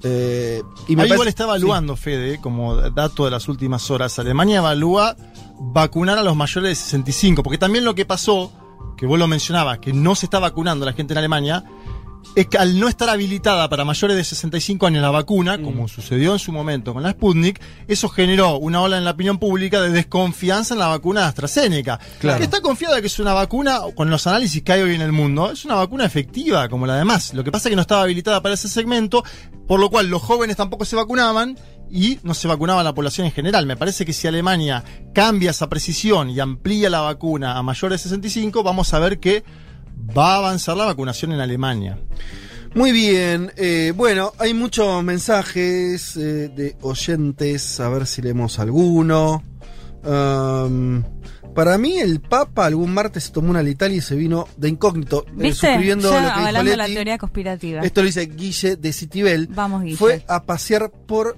[0.03, 4.17] Eh, y me Ahí parece- igual está evaluando, Fede, como dato de las últimas horas.
[4.19, 5.15] Alemania evalúa
[5.59, 8.51] vacunar a los mayores de 65, porque también lo que pasó,
[9.01, 11.63] que vos lo mencionabas, que no se está vacunando la gente en Alemania,
[12.35, 15.63] es que al no estar habilitada para mayores de 65 años la vacuna, Mm.
[15.63, 19.39] como sucedió en su momento con la Sputnik, eso generó una ola en la opinión
[19.39, 21.99] pública de desconfianza en la vacuna de AstraZeneca.
[22.19, 22.37] Claro.
[22.37, 25.11] Que está confiada que es una vacuna, con los análisis que hay hoy en el
[25.11, 27.33] mundo, es una vacuna efectiva como la demás.
[27.33, 29.23] Lo que pasa es que no estaba habilitada para ese segmento,
[29.67, 31.57] por lo cual los jóvenes tampoco se vacunaban
[31.91, 33.65] y no se vacunaba la población en general.
[33.65, 34.83] Me parece que si Alemania
[35.13, 39.43] cambia esa precisión y amplía la vacuna a mayores de 65, vamos a ver que
[40.17, 41.99] va a avanzar la vacunación en Alemania.
[42.73, 49.43] Muy bien, eh, bueno, hay muchos mensajes eh, de oyentes, a ver si leemos alguno.
[50.03, 51.03] Um,
[51.53, 55.25] para mí el Papa algún martes se tomó una letal y se vino de incógnito,
[55.27, 55.67] eh, ¿Viste?
[55.67, 57.81] suscribiendo Ya lo que dijo la teoría conspirativa.
[57.81, 59.47] Esto lo dice Guille de Citibel.
[59.47, 59.97] Vamos, Guille.
[59.97, 61.37] Fue a pasear por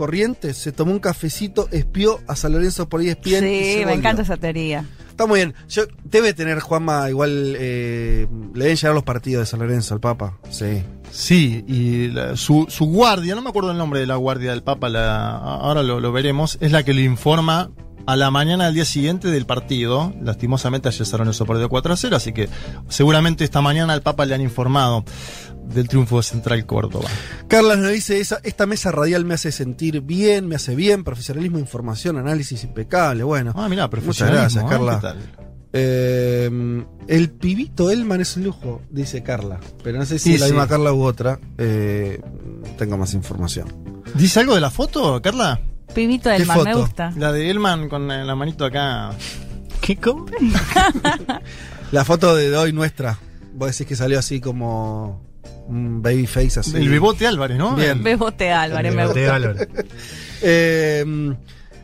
[0.00, 3.98] Corrientes, se tomó un cafecito, espió a San Lorenzo por y se Sí, me volvió.
[3.98, 4.86] encanta esa teoría.
[5.10, 5.54] Está muy bien.
[5.68, 7.54] Yo, debe tener Juanma igual.
[7.58, 10.38] eh, le deben llegar los partidos de San Lorenzo al Papa.
[10.48, 10.82] Sí.
[11.10, 14.62] Sí, y la- su, su guardia, no me acuerdo el nombre de la guardia del
[14.62, 17.70] Papa, la, ahora lo, lo veremos, es la que le informa
[18.06, 20.14] a la mañana del día siguiente del partido.
[20.22, 22.48] Lastimosamente ayer San Lorenzo perdió 4 a 0, así que
[22.88, 25.04] seguramente esta mañana al Papa le han informado
[25.72, 27.08] del triunfo de Central Córdoba.
[27.48, 31.04] Carla nos dice: esa, Esta mesa radial me hace sentir bien, me hace bien.
[31.04, 33.22] Profesionalismo, información, análisis impecable.
[33.24, 33.52] Bueno.
[33.56, 34.66] Ah, mira, Muchas gracias, ¿eh?
[34.68, 34.94] Carla.
[34.96, 35.18] ¿Qué tal?
[35.72, 39.60] Eh, el pibito Elman es un lujo, dice Carla.
[39.84, 40.52] Pero no sé si Sí, la sí.
[40.52, 41.38] misma Carla u otra.
[41.58, 42.20] Eh,
[42.76, 43.68] tengo más información.
[44.14, 45.60] ¿Dice algo de la foto, Carla?
[45.94, 47.12] Pibito del ¿Qué mar, me gusta.
[47.16, 49.10] La de Elman con la manito acá.
[49.80, 49.96] ¿Qué?
[49.96, 50.26] ¿Cómo?
[51.92, 53.18] La foto de hoy nuestra.
[53.54, 55.20] Vos decís que salió así como
[55.70, 56.76] un baby face así.
[56.76, 57.74] El Bebote Álvarez, ¿no?
[57.76, 58.02] Bien.
[58.02, 59.28] Bebote Álvarez, me gusta.
[59.30, 59.68] valor.
[60.42, 61.34] Eh,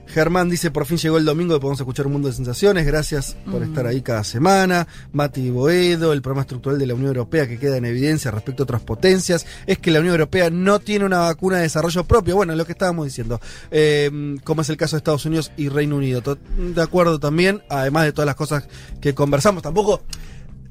[0.09, 2.87] Germán dice, por fin llegó el domingo y podemos escuchar un mundo de sensaciones.
[2.87, 3.65] Gracias por Mm.
[3.65, 4.87] estar ahí cada semana.
[5.13, 8.65] Mati Boedo, el programa estructural de la Unión Europea que queda en evidencia respecto a
[8.65, 12.35] otras potencias es que la Unión Europea no tiene una vacuna de desarrollo propio.
[12.37, 13.41] Bueno, lo que estábamos diciendo.
[13.71, 16.23] Eh, como es el caso de Estados Unidos y Reino Unido.
[16.57, 18.67] De acuerdo también, además de todas las cosas
[19.01, 19.63] que conversamos.
[19.63, 20.03] Tampoco...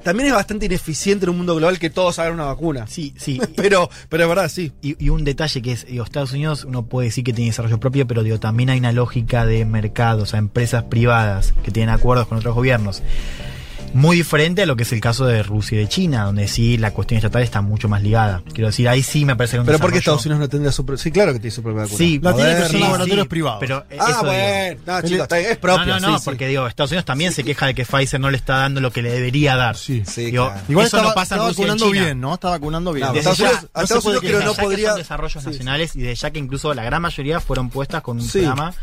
[0.05, 2.85] También es bastante ineficiente en un mundo global que todos hagan una vacuna.
[2.85, 3.41] Sí, sí.
[3.55, 4.71] Pero, pero es verdad, sí.
[4.83, 7.79] Y, y un detalle que es, digo, Estados Unidos uno puede decir que tiene desarrollo
[7.79, 11.89] propio, pero digo, también hay una lógica de mercado, o sea, empresas privadas que tienen
[11.89, 13.01] acuerdos con otros gobiernos.
[13.95, 16.77] Muy diferente a lo que es el caso de Rusia y de China, donde sí
[16.77, 18.41] la cuestión estatal está mucho más ligada.
[18.53, 20.73] Quiero decir, ahí sí me parece que un Pero ¿por qué Estados Unidos no tendría
[20.73, 21.01] su propia...
[21.01, 21.97] Sí, claro que tiene su propia vacuna.
[21.97, 23.59] Sí, La tiene, pero son laboratorios privados.
[23.61, 24.81] Pero Ah, bueno.
[24.85, 25.85] No, chicos, está es propio.
[25.85, 26.25] no, no, no, sí, sí.
[26.25, 28.91] porque digo, Estados Unidos también se queja de que Pfizer no le está dando lo
[28.91, 29.77] que le debería dar.
[29.77, 30.03] Sí.
[30.05, 30.61] Sí, Digo, claro.
[30.67, 32.05] Igual eso está, no pasa en está Rusia y en vacunando China.
[32.05, 32.33] bien, ¿no?
[32.33, 33.07] Está vacunando bien.
[33.07, 35.49] No, Desde Estados ya- Unidos- no Estados creo no ya que podría- son desarrollos Sí.
[35.49, 38.73] nacionales y de ya que incluso la gran mayoría fueron puestas con un programa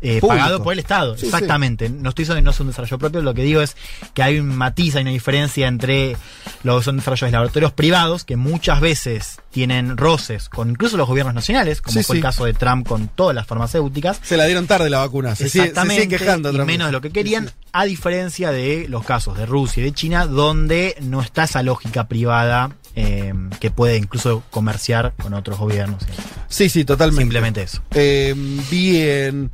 [0.00, 1.16] eh, pagado por el Estado.
[1.16, 1.88] Sí, Exactamente.
[1.88, 3.76] No estoy diciendo que no es un desarrollo propio, lo que digo es
[4.14, 6.16] que hay un matiz, hay una diferencia entre
[6.64, 11.08] lo que son desarrollos de laboratorios privados, que muchas veces tienen roces con incluso los
[11.08, 12.18] gobiernos nacionales, como Sí, fue sí.
[12.18, 14.20] el caso de Trump con todas las farmacéuticas.
[14.22, 15.34] Se la dieron tarde la vacuna.
[15.34, 16.52] Se, sigue- se Exactamente, quejando.
[16.52, 19.92] y menos de lo que querían, a diferencia de los casos de Rusia y de
[19.92, 26.02] China, donde no está esa lógica privada eh, que puede incluso comerciar con otros gobiernos.
[26.48, 27.22] Sí, sí, totalmente.
[27.22, 27.80] Simplemente eso.
[27.94, 28.34] Eh,
[28.70, 29.50] bien.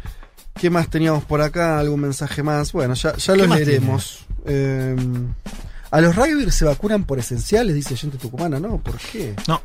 [0.59, 1.81] ¿Qué más teníamos por acá?
[1.81, 2.73] ¿Algún mensaje más?
[2.73, 4.21] Bueno, ya, ya lo ¿Qué más leeremos.
[4.45, 4.97] Eh,
[5.91, 8.79] a los rugby se vacunan por esenciales, dice gente tucumana, ¿no?
[8.79, 9.35] ¿Por qué?
[9.47, 9.61] No.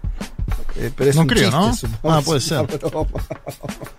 [0.75, 1.73] Eh, pero es No un creo, chiste, ¿no?
[1.75, 2.15] supongo.
[2.15, 2.65] Ah, puede ser.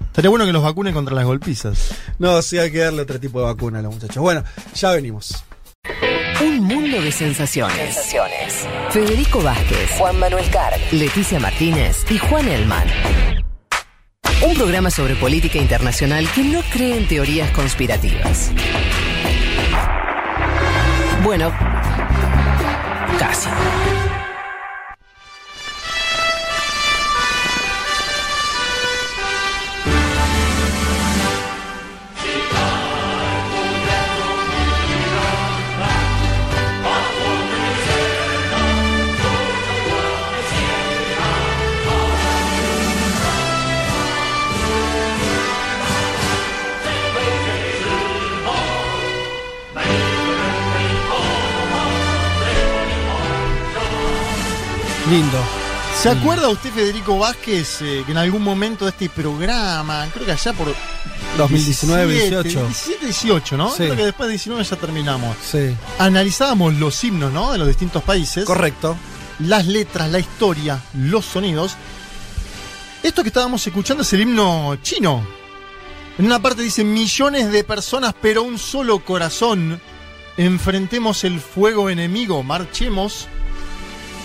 [0.07, 1.91] Estaría bueno que los vacunen contra las golpizas.
[2.18, 4.22] No, sí, hay que darle otro tipo de vacuna a los muchachos.
[4.22, 5.45] Bueno, ya venimos.
[6.43, 7.97] Un mundo de sensaciones.
[8.91, 12.87] Federico Vázquez, Juan Manuel Carr, Leticia Martínez y Juan Elman.
[14.47, 18.51] Un programa sobre política internacional que no cree en teorías conspirativas.
[21.22, 21.52] Bueno,
[23.18, 23.50] casi.
[55.11, 55.38] Lindo.
[56.00, 60.30] ¿Se acuerda usted, Federico Vázquez, eh, que en algún momento de este programa, creo que
[60.30, 60.72] allá por
[61.36, 62.66] 2019, 17, 18.
[62.66, 63.70] 17, 18, ¿no?
[63.70, 63.76] Sí.
[63.78, 65.36] Creo que después de 19 ya terminamos.
[65.42, 65.74] Sí.
[65.98, 67.50] Analizábamos los himnos, ¿no?
[67.50, 68.44] De los distintos países.
[68.44, 68.96] Correcto.
[69.40, 71.72] Las letras, la historia, los sonidos.
[73.02, 75.26] Esto que estábamos escuchando es el himno chino.
[76.18, 79.80] En una parte dice millones de personas, pero un solo corazón.
[80.36, 83.26] Enfrentemos el fuego enemigo, marchemos.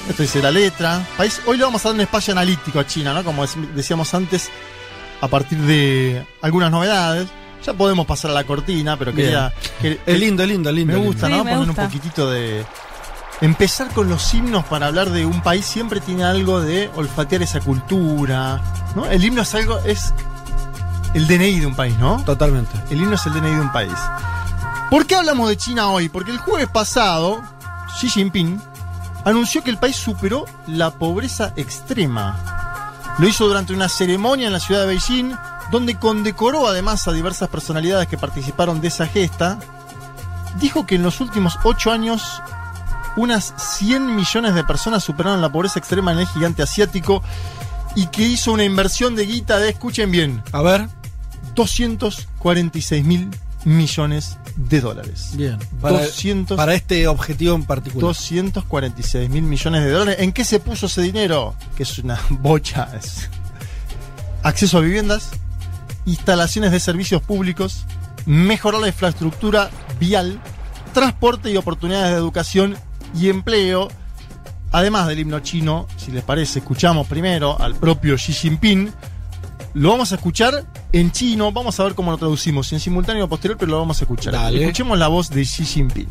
[0.09, 1.05] Esto dice la letra.
[1.17, 3.23] País, hoy le vamos a dar un espacio analítico a China, ¿no?
[3.23, 4.49] Como dec- decíamos antes,
[5.21, 7.27] a partir de algunas novedades.
[7.65, 9.51] Ya podemos pasar a la cortina, pero quería.
[9.81, 10.93] que- Es lindo, es lindo, es lindo.
[10.93, 11.43] me gusta, lindo.
[11.43, 11.43] ¿no?
[11.43, 11.81] Sí, me Poner gusta.
[11.83, 12.65] un poquitito de.
[13.41, 17.59] Empezar con los himnos para hablar de un país siempre tiene algo de olfatear esa
[17.59, 18.61] cultura.
[18.95, 19.05] ¿no?
[19.07, 19.79] El himno es algo.
[19.79, 20.13] es
[21.15, 22.21] el DNI de un país, ¿no?
[22.23, 22.71] Totalmente.
[22.91, 23.91] El himno es el DNI de un país.
[24.91, 26.07] ¿Por qué hablamos de China hoy?
[26.09, 27.41] Porque el jueves pasado,
[27.99, 28.61] Xi Jinping
[29.25, 32.93] anunció que el país superó la pobreza extrema.
[33.17, 35.33] Lo hizo durante una ceremonia en la ciudad de Beijing,
[35.71, 39.59] donde condecoró además a diversas personalidades que participaron de esa gesta.
[40.59, 42.41] Dijo que en los últimos ocho años
[43.17, 47.23] unas 100 millones de personas superaron la pobreza extrema en el gigante asiático
[47.95, 50.87] y que hizo una inversión de guita de, escuchen bien, A ver.
[51.55, 53.31] 246 mil
[53.65, 55.31] millones de dólares.
[55.33, 55.57] Bien.
[55.81, 58.01] Para, 200 para este objetivo en particular.
[58.01, 60.15] 246 mil millones de dólares.
[60.19, 61.55] ¿En qué se puso ese dinero?
[61.75, 62.89] Que es una bocha.
[62.97, 63.29] es
[64.43, 65.31] acceso a viviendas,
[66.05, 67.85] instalaciones de servicios públicos,
[68.27, 70.39] mejorar la infraestructura vial,
[70.93, 72.77] transporte y oportunidades de educación
[73.19, 73.89] y empleo.
[74.71, 78.91] Además del himno chino, si les parece, escuchamos primero al propio Xi Jinping.
[79.75, 83.27] Lo vamos a escuchar en chino, vamos a ver cómo lo traducimos, en simultáneo o
[83.27, 84.31] posterior, pero lo vamos a escuchar.
[84.31, 84.61] Dale.
[84.61, 86.07] Escuchemos la voz de Xi Jinping.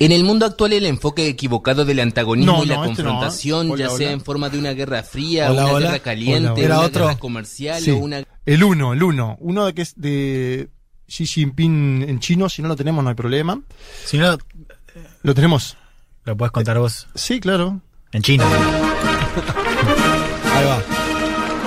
[0.00, 2.86] En el mundo actual el enfoque equivocado del antagonismo y la este ¿eh?
[2.88, 7.16] confrontación, ya sea en forma de una guerra fría, hola, una guerra caliente, una guerra
[7.16, 8.24] comercial o una...
[8.44, 9.36] El uno, el uno.
[9.38, 10.68] Uno de que es de
[11.06, 13.60] Xi Jinping en chino, si no lo tenemos no hay problema.
[14.04, 14.36] Si no...
[15.22, 15.76] Lo tenemos.
[16.24, 17.06] Lo puedes contar vos.
[17.14, 17.80] Sí, claro.
[18.10, 18.44] En chino.
[20.54, 20.82] Ahí va.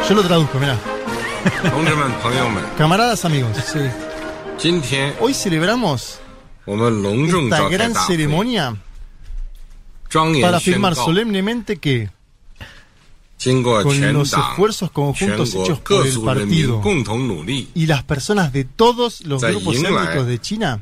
[0.07, 0.78] Yo lo traduzco, mirá.
[2.78, 3.80] Camaradas amigos, sí.
[5.19, 6.19] Hoy celebramos
[6.65, 8.76] esta gran ceremonia
[10.41, 12.09] para afirmar solemnemente que
[13.84, 16.82] con los esfuerzos conjuntos hechos por el partido
[17.74, 20.82] y las personas de todos los grupos étnicos de China,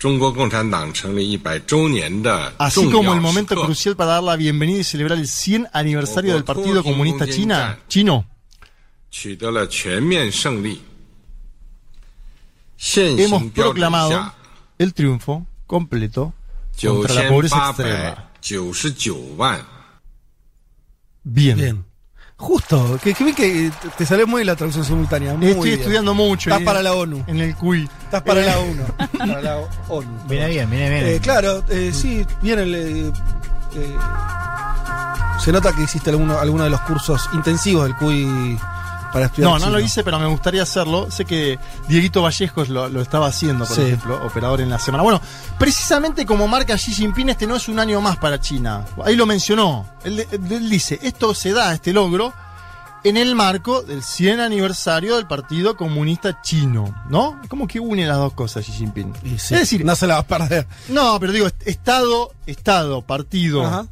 [0.00, 5.18] 中国共产党成立一百周年的 así 重 como el 要时 momento 刻， crucial para dar la bienvenida y celebrar
[5.18, 8.24] el 100 aniversario del Partido Comunista China, chino,
[9.10, 10.82] 取得了全面胜利。
[12.76, 14.34] 现 hemos 行标准 proclamado 下，
[14.78, 16.32] el triunfo completo
[16.76, 18.16] 九 contra la 千 pobreza 八百 extrema.
[18.42, 19.64] 九十九万
[21.24, 21.56] Bien.
[21.56, 21.84] Bien.
[22.41, 22.99] Justo.
[23.03, 25.35] Que, que bien que te salió muy bien la traducción simultánea.
[25.35, 25.79] Muy Estoy bien.
[25.79, 26.49] estudiando mucho.
[26.49, 27.23] Estás para la ONU.
[27.27, 27.87] En el CUI.
[28.03, 28.83] Estás para Eh, la ONU.
[29.17, 29.57] para la
[29.89, 30.09] ONU.
[30.27, 31.05] Viene bien, viene bien.
[31.05, 33.11] Eh, claro, eh, sí, viene el, eh,
[33.75, 33.95] eh,
[35.39, 38.57] se nota que hiciste alguno, alguno de los cursos intensivos del CUI
[39.11, 39.71] para estudiar No, no chino.
[39.77, 41.09] lo hice, pero me gustaría hacerlo.
[41.11, 43.81] Sé que Dieguito Vallejos lo, lo estaba haciendo, por Sí.
[43.83, 45.03] ejemplo, operador en la semana.
[45.03, 45.21] Bueno,
[45.57, 48.85] precisamente como marca Xi Jinping, este no es un año más para China.
[49.05, 49.85] Ahí lo mencionó.
[50.03, 52.33] Él, él dice, esto se da, este logro,
[53.03, 57.39] en el marco del 100 aniversario del Partido Comunista Chino, ¿no?
[57.49, 59.13] Como que une las dos cosas Xi Jinping.
[59.37, 60.67] Sí, Es decir, no se la vas a perder.
[60.89, 63.85] no, pero digo, est- Estado, Estado, partido, Ajá.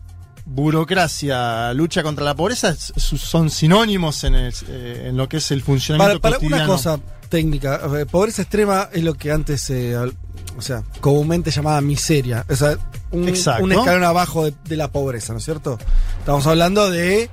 [0.50, 5.60] Burocracia, lucha contra la pobreza son sinónimos en, el- eh, en lo que es el
[5.60, 6.72] Para, funcionamiento para una cotidiano.
[6.74, 12.46] cosa técnica, pobreza extrema es lo que antes, eh, o sea, comúnmente llamada miseria.
[12.50, 12.78] O sea,
[13.12, 13.64] un, Exacto.
[13.64, 15.78] un escalón abajo de, de la pobreza, ¿no es cierto?
[16.20, 17.30] Estamos hablando de...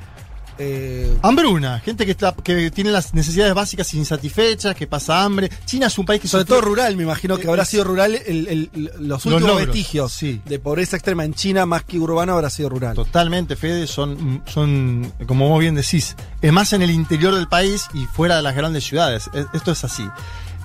[0.58, 5.50] eh, Hambruna, gente que está que tiene las necesidades básicas insatisfechas, que pasa hambre.
[5.64, 7.84] China es un país que sobre sufrió- todo rural, me imagino que habrá Es- sido
[7.84, 10.40] rural el- el- los Los últimos logros, vestigios sí.
[10.44, 12.94] de pobreza extrema en China, más que urbano, habrá sido rural.
[12.94, 17.86] Totalmente, Fede, son, son, como vos bien decís, es más en el interior del país
[17.94, 19.28] y fuera de las grandes ciudades.
[19.34, 20.06] Es- Esto es así.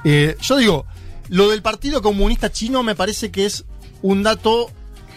[0.03, 0.85] Eh, yo digo,
[1.29, 3.65] lo del Partido Comunista Chino me parece que es
[4.01, 4.69] un dato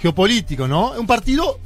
[0.02, 0.90] geopolítico, ¿no?
[0.92, 1.58] Un partido,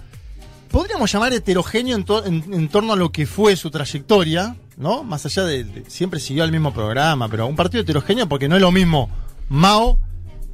[0.70, 5.02] podríamos llamar heterogéneo en, to- en- en torno a lo que fue su trayectoria, ¿no?
[5.04, 8.56] Más allá de, de- siempre siguió el mismo programa, pero un partido heterogéneo porque no
[8.56, 9.08] es lo mismo
[9.48, 9.98] Mao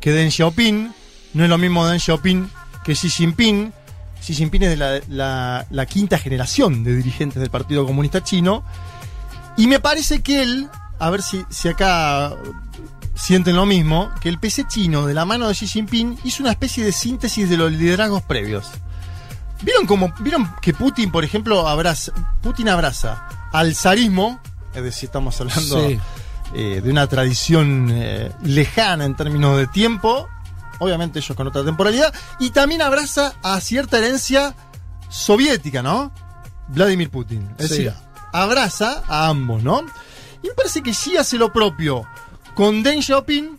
[0.00, 0.92] que Deng Xiaoping,
[1.34, 2.48] no es lo mismo Deng Xiaoping
[2.84, 3.72] que Xi Jinping.
[4.20, 4.76] Xi Jinping es de
[5.08, 8.64] la quinta generación de dirigentes del Partido Comunista Chino.
[9.56, 12.34] Y me parece que él, a ver si, si acá
[13.14, 16.52] sienten lo mismo, que el PC chino de la mano de Xi Jinping hizo una
[16.52, 18.66] especie de síntesis de los liderazgos previos.
[19.62, 24.40] ¿Vieron cómo, vieron que Putin, por ejemplo, abraza, Putin abraza al zarismo,
[24.74, 26.00] es decir, estamos hablando Sí.
[26.54, 30.28] eh, de una tradición eh, lejana en términos de tiempo,
[30.80, 34.54] obviamente ellos con otra temporalidad, y también abraza a cierta herencia
[35.08, 36.12] soviética, ¿no?
[36.68, 37.48] Vladimir Putin.
[37.58, 37.84] Es Sí.
[37.84, 37.94] decir,
[38.32, 39.82] abraza a ambos, ¿no?
[40.42, 42.06] Y me parece que Xi hace lo propio
[42.54, 43.56] con Deng Xiaoping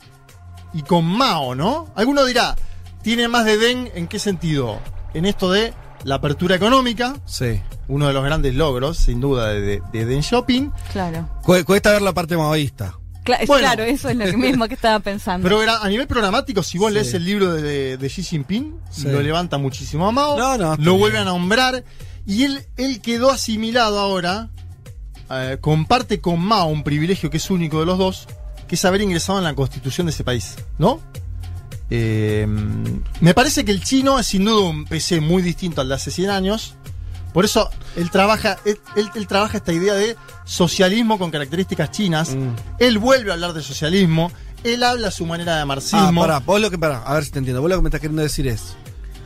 [0.74, 1.88] y con Mao, ¿no?
[1.96, 2.56] Alguno dirá,
[3.02, 4.80] tiene más de Deng en qué sentido?
[5.14, 5.74] En esto de
[6.06, 7.60] la apertura económica, Sí.
[7.90, 10.72] uno de los grandes logros, sin duda, de, de, de Deng Xiaoping.
[10.94, 11.28] Claro.
[11.44, 12.94] Cu- Cuesta ver la parte maoísta.
[13.26, 13.60] Cla- Bueno.
[13.62, 15.44] claro, eso es lo mismo que estaba pensando.
[15.44, 16.94] Pero era- a nivel programático, si vos Sí.
[16.94, 19.08] lees el libro de, de Xi Jinping, Sí.
[19.10, 20.98] lo levanta muchísimo a Mao, No, no, lo bien.
[21.00, 21.84] vuelve a nombrar,
[22.28, 24.50] y él, él quedó asimilado ahora,
[25.32, 28.28] eh, comparte con Mao un privilegio que es único de los dos,
[28.68, 31.00] que es haber ingresado en la constitución de ese país, ¿no?
[31.90, 32.48] Eh,
[33.22, 36.12] me parece que el chino es sin duda un PC muy distinto al de hace
[36.12, 36.76] 100 años.
[37.34, 40.16] Por eso él trabaja, él, él- él trabaja esta idea de
[40.46, 42.30] socialismo con características chinas.
[42.34, 42.50] Mm.
[42.80, 44.32] Él vuelve a hablar de socialismo.
[44.64, 46.22] Él habla a su manera de Ah, marxismo.
[46.22, 47.62] pará, vos lo que pará, a ver si te entiendo.
[47.62, 48.76] Vos lo que me estás queriendo decir es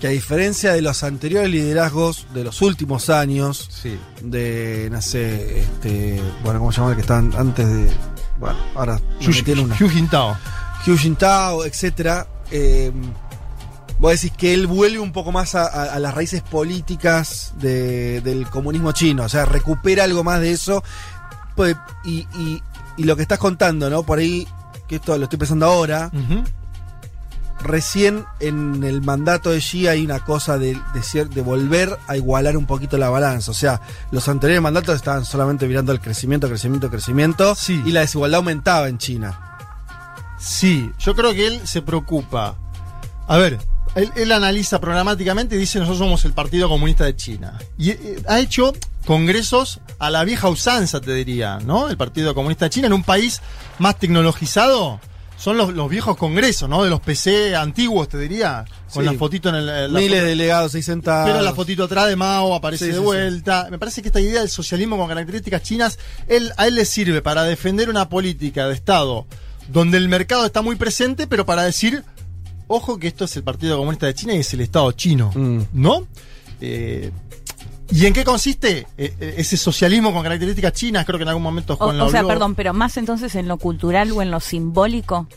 [0.01, 3.97] que a diferencia de los anteriores liderazgos de los últimos años, Sí.
[4.22, 7.89] de, no sé, este, bueno, ¿cómo se llama el que estaban antes de.
[8.39, 8.99] Bueno, ahora.
[9.26, 9.32] Hu
[9.89, 10.38] Jintao.
[10.88, 12.28] Hu Jintao, etcétera.
[12.52, 12.91] Eh,
[14.00, 18.22] vos decís que él vuelve un poco más a, a- a las raíces políticas de-
[18.22, 20.84] del comunismo chino, o sea, recupera algo más de eso.
[21.56, 21.76] Pues,
[22.06, 22.64] y, y-
[22.97, 24.04] y lo que estás contando, ¿no?
[24.04, 24.47] Por ahí,
[24.88, 26.10] que esto lo estoy pensando ahora,
[27.62, 32.56] recién en el mandato de Xi hay una cosa de, de, de volver a igualar
[32.56, 33.52] un poquito la balanza.
[33.52, 33.82] O sea,
[34.12, 37.82] los anteriores mandatos estaban solamente mirando el crecimiento, crecimiento, crecimiento, Sí.
[37.86, 39.49] y la desigualdad aumentaba en China.
[40.40, 42.58] Sí, yo creo que él se preocupa.
[43.28, 43.60] A ver,
[43.96, 47.58] él, él analiza programáticamente y dice nosotros somos el Partido Comunista de China.
[47.78, 48.74] Y eh, ha hecho
[49.06, 51.90] congresos a la vieja usanza, te diría, ¿no?
[51.90, 53.42] El Partido Comunista de China en un país
[53.80, 55.00] más tecnologizado.
[55.38, 56.84] Son los, los viejos congresos, ¿no?
[56.84, 58.66] De los PC antiguos, te diría.
[58.94, 59.10] Con Sí.
[59.12, 59.94] la fotito en el...
[59.94, 61.30] la Miles de delegados ahí sentados.
[61.32, 63.68] Pero la fotito atrás de Mao aparece Sí, de sí, vuelta.
[63.72, 67.22] Me parece que esta idea del socialismo con características chinas, él, a él le sirve
[67.22, 69.28] para defender una política de Estado
[69.72, 72.03] donde el mercado está muy presente, pero para decir,
[72.67, 75.61] ojo que esto es el Partido Comunista de China y es el Estado chino, Mm.
[75.74, 76.07] ¿no?
[76.61, 77.11] Eh,
[77.91, 81.05] ¿Y en qué consiste eh, eh, ese socialismo con características chinas?
[81.05, 83.47] Creo que en algún momento O, Juan lo o sea, perdón, pero más entonces en
[83.47, 85.28] lo cultural o en lo simbólico.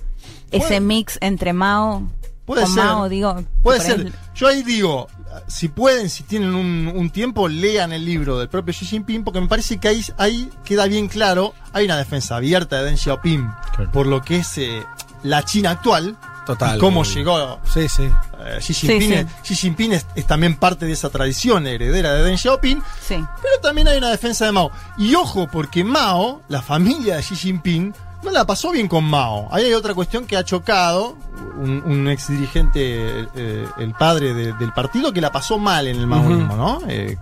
[0.50, 2.02] Ese Puede- mix entre Mao.
[2.44, 2.84] Puede con ser.
[2.84, 3.42] Mao, digo.
[3.62, 4.00] Puede ser.
[4.00, 5.08] ahí- Yo ahí digo,
[5.46, 9.40] si pueden, si tienen un, un tiempo, lean el libro del propio Xi Jinping, porque
[9.40, 13.48] me parece que ahí, ahí queda bien claro, hay una defensa abierta de Deng Xiaoping
[13.76, 13.90] Claro.
[13.92, 14.82] por lo que es eh,
[15.22, 16.16] la China actual.
[16.44, 16.76] Total.
[16.76, 18.02] Y cómo llegó Sí, sí.
[18.44, 19.08] eh, Xi Jinping.
[19.08, 19.14] sí.
[19.14, 23.14] es- Xi Jinping es, es también parte de esa tradición heredera de Deng Xiaoping, Sí.
[23.40, 24.70] pero también hay una defensa de Mao.
[24.98, 29.48] Y ojo, porque Mao, la familia de Xi Jinping, no la pasó bien con Mao.
[29.50, 31.16] Ahí hay otra cuestión que ha chocado
[31.56, 35.96] un, un ex dirigente, eh, el padre de- del partido, que la pasó mal en
[35.96, 36.80] el maoísmo, ¿no?
[36.88, 37.16] Eh,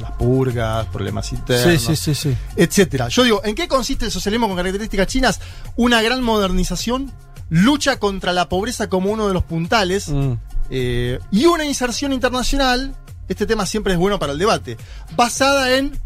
[0.00, 2.36] las purgas, problemas internos, Sí, sí, sí, sí.
[2.56, 3.08] etcétera.
[3.08, 5.40] Yo digo, ¿en qué consiste el socialismo con características chinas?
[5.76, 7.10] Una gran modernización,
[7.48, 10.32] lucha contra la pobreza como uno de los puntales, Mm.
[10.70, 12.94] eh, y una inserción internacional,
[13.28, 14.76] este tema siempre es bueno para el debate,
[15.16, 15.98] basada en,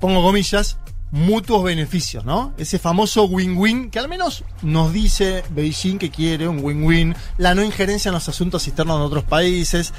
[0.00, 0.78] pongo comillas,
[1.12, 2.54] mutuos beneficios, ¿no?
[2.56, 7.62] Ese famoso win-win que al menos nos dice Beijing que quiere un win-win, la no
[7.62, 9.92] injerencia en los asuntos externos de otros países.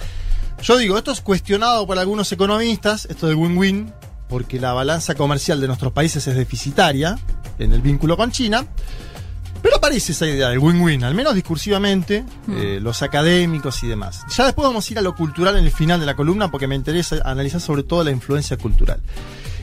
[0.62, 3.94] Yo digo, esto es cuestionado por algunos economistas, esto del win-win,
[4.28, 7.18] porque la balanza comercial de nuestros países es deficitaria
[7.60, 8.66] en el vínculo con China.
[9.62, 14.22] Pero aparece esa idea del win-win, al menos discursivamente, eh, los académicos y demás.
[14.36, 16.68] Ya después vamos a ir a lo cultural en el final de la columna porque
[16.68, 19.00] me interesa analizar sobre todo la influencia cultural.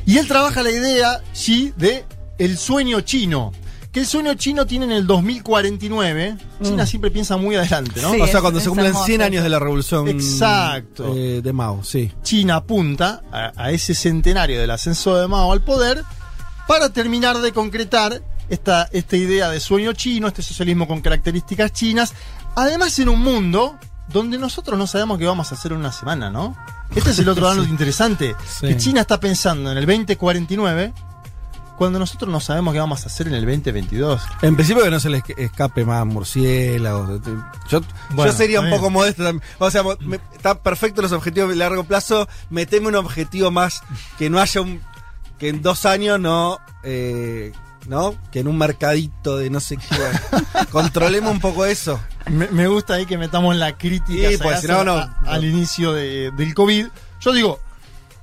[0.07, 2.05] Y él trabaja la idea, sí, de
[2.39, 3.53] el sueño chino.
[3.93, 6.37] Que el sueño chino tiene en el 2049.
[6.63, 8.13] China siempre piensa muy adelante, ¿no?
[8.13, 11.13] Sí, o sea, cuando se cumplen hermoso 100 años de la revolución Exacto.
[11.17, 12.13] eh, de Mao, sí.
[12.23, 16.05] China apunta a, a ese centenario del ascenso de Mao al poder
[16.69, 22.15] para terminar de concretar esta, esta idea de sueño chino, este socialismo con características chinas,
[22.55, 23.77] además en un mundo
[24.13, 26.57] donde nosotros no sabemos qué vamos a hacer en una semana, ¿no?
[26.95, 28.67] Este es el otro dato interesante, Sí.
[28.69, 30.93] que China está pensando en el 2049
[31.79, 34.21] cuando nosotros no sabemos qué vamos a hacer en el 2022.
[34.43, 37.21] En principio que no se les escape más murciélagos.
[37.71, 37.81] Yo,
[38.11, 38.79] Bueno, yo sería está un bien.
[38.79, 39.43] poco modesto también.
[39.59, 42.29] O sea, me- están perfectos los objetivos de largo plazo.
[42.51, 43.83] Meteme un objetivo más
[44.19, 44.83] que no haya un.
[45.39, 46.59] que en dos años no.
[46.83, 47.53] eh,
[47.89, 48.15] ¿No?
[48.31, 49.87] Que en un mercadito de no sé qué.
[50.71, 52.01] Controlemos un poco eso.
[52.31, 54.95] Me, me gusta ahí que metamos la crítica Sí, pues, no, no.
[54.95, 56.87] a- al inicio de- del COVID.
[57.21, 57.59] Yo digo,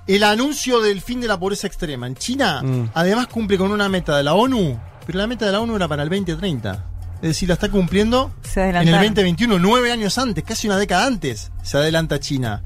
[0.08, 2.92] el anuncio del fin de la pobreza extrema en China, Mm.
[2.94, 5.88] además cumple con una meta de la ONU, pero la meta de la ONU era
[5.88, 6.86] para el 2030.
[7.16, 9.14] Es decir, la está cumpliendo Se en el adelantaron.
[9.16, 12.62] 2021, nueve años antes, casi una década antes, se adelanta China.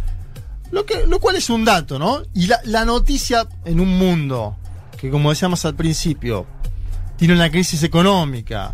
[0.72, 2.22] Lo, que, lo cual es un dato, ¿no?
[2.34, 4.58] Y la, la noticia en un mundo
[5.00, 6.46] que, como decíamos al principio,
[7.22, 8.74] tiene una crisis económica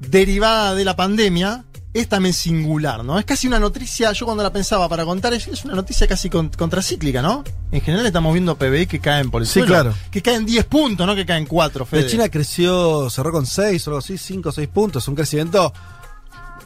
[0.00, 3.18] derivada de la pandemia, es también singular, ¿no?
[3.18, 6.30] Es casi una noticia, yo cuando la pensaba para contar, es, es una noticia casi
[6.30, 7.42] con- contracíclica, ¿no?
[7.72, 9.66] En general estamos viendo PBI que caen por el Sí, suelo.
[9.66, 9.94] claro.
[10.12, 12.02] Que caen 10 puntos, no que caen 4, Fede.
[12.02, 15.08] La China creció, cerró con 6 o algo así, 5 o 6 puntos.
[15.08, 15.72] Un crecimiento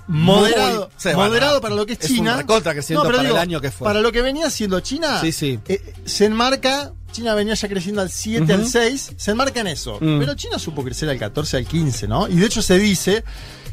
[0.09, 2.33] moderado, muy- moderado para lo que es, es China.
[2.33, 3.85] un recontra crecimiento pero para el año que fue.
[3.85, 5.59] Para lo que venía siendo China, Sí, sí.
[5.69, 8.53] eh, se enmarca, China venía ya creciendo al 7, Ujú.
[8.63, 9.97] al 6, se enmarca en eso.
[10.01, 10.19] Mm.
[10.19, 12.27] Pero China supo crecer al 14, al 15, ¿no?
[12.29, 13.23] Y de hecho se dice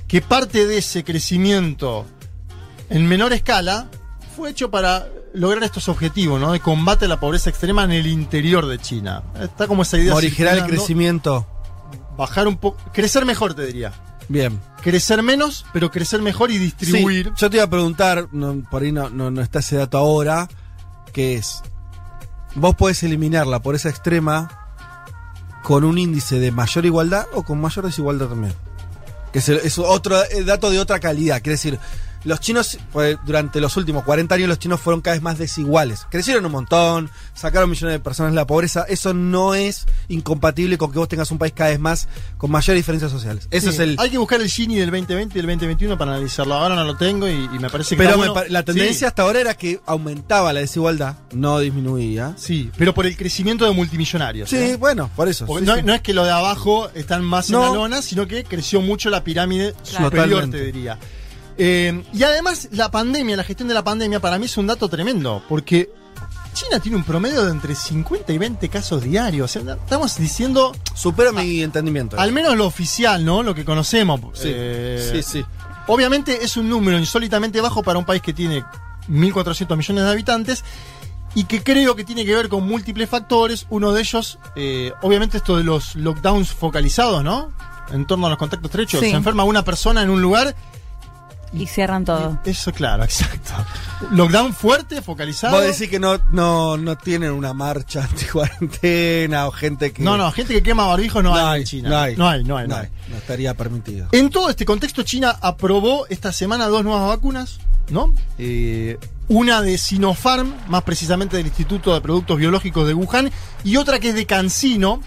[0.07, 2.05] que parte de ese crecimiento
[2.89, 3.87] en menor escala
[4.35, 6.51] fue hecho para lograr estos objetivos, ¿no?
[6.51, 9.23] De combate a la pobreza extrema en el interior de China.
[9.41, 10.13] Está como esa idea.
[10.13, 11.47] morigerar el crecimiento.
[12.17, 12.77] Bajar un poco.
[12.93, 13.91] Crecer mejor, te diría.
[14.27, 14.59] Bien.
[14.81, 17.27] Crecer menos, pero crecer mejor y distribuir.
[17.27, 19.97] Sí, yo te iba a preguntar, no, por ahí no, no, no está ese dato
[19.97, 20.47] ahora,
[21.13, 21.61] que es,
[22.55, 24.61] vos podés eliminar la pobreza extrema
[25.63, 28.53] con un índice de mayor igualdad o con mayor desigualdad también.
[29.33, 31.37] Que es, el- es otro dato de otra calidad.
[31.41, 31.79] Quiere decir,
[32.25, 36.05] los chinos, pues, durante los últimos 40 años, los chinos fueron cada vez más desiguales.
[36.09, 38.85] Crecieron un montón, sacaron millones de personas de la pobreza.
[38.89, 42.07] Eso no es incompatible con que vos tengas un país cada vez más
[42.37, 43.47] con mayores diferencias sociales.
[43.51, 43.95] Eso Sí, es el.
[43.99, 46.55] Hay que buscar el Gini del 2020 y del 2021 para analizarlo.
[46.55, 48.03] Ahora no lo tengo y, y me parece que.
[48.03, 48.33] Pero bueno.
[48.33, 52.33] pa- la tendencia Sí, hasta ahora era que aumentaba la desigualdad, no disminuía.
[52.37, 54.49] Sí, pero por el crecimiento de multimillonarios.
[54.49, 54.75] Sí, ¿eh?
[54.77, 55.45] bueno, por eso.
[55.47, 55.81] Sí, no, sí.
[55.83, 57.63] no es que lo de abajo están más No.
[57.65, 60.05] en la lona, sino que creció mucho la pirámide Claro.
[60.05, 60.57] superior, Totalmente.
[60.57, 60.97] te diría.
[61.57, 64.89] Eh, y además, la pandemia, la gestión de la pandemia, para mí es un dato
[64.89, 65.89] tremendo, porque
[66.53, 69.55] China tiene un promedio de entre 50 y 20 casos diarios.
[69.55, 72.19] O sea, estamos diciendo, Supera mi entendimiento.
[72.19, 73.43] al menos lo oficial, ¿no?
[73.43, 74.21] Lo que conocemos.
[74.33, 75.45] Sí, Eh, sí, sí.
[75.87, 78.63] Obviamente es un número insólitamente bajo para un país que tiene
[79.09, 80.63] 1.400 millones de habitantes
[81.35, 83.67] y que creo que tiene que ver con múltiples factores.
[83.69, 87.51] Uno de ellos, eh, obviamente esto de los lockdowns focalizados, ¿no?
[87.91, 88.99] En torno a los contactos estrechos.
[89.01, 89.11] Sí.
[89.11, 90.55] Se enferma una persona en un lugar.
[91.55, 92.39] Y cierran todo.
[92.45, 93.51] Eso, claro, exacto.
[94.11, 95.55] Lockdown fuerte, focalizado.
[95.55, 100.03] Vos decís que no, no, no tienen una marcha anti-cuarentena o gente que.
[100.03, 101.89] No, no, gente que quema barbijos no, hay, en China.
[101.89, 102.15] No hay.
[102.15, 102.67] no hay, no hay.
[102.67, 102.87] no hay.
[103.09, 104.07] No estaría permitido.
[104.11, 108.13] En todo este contexto, China aprobó esta semana dos nuevas vacunas, ¿no?
[108.37, 108.97] Eh,
[109.27, 113.31] una de Sinopharm, más precisamente del Instituto de Productos Biológicos de Wuhan,
[113.63, 115.01] y otra que es de CanSino.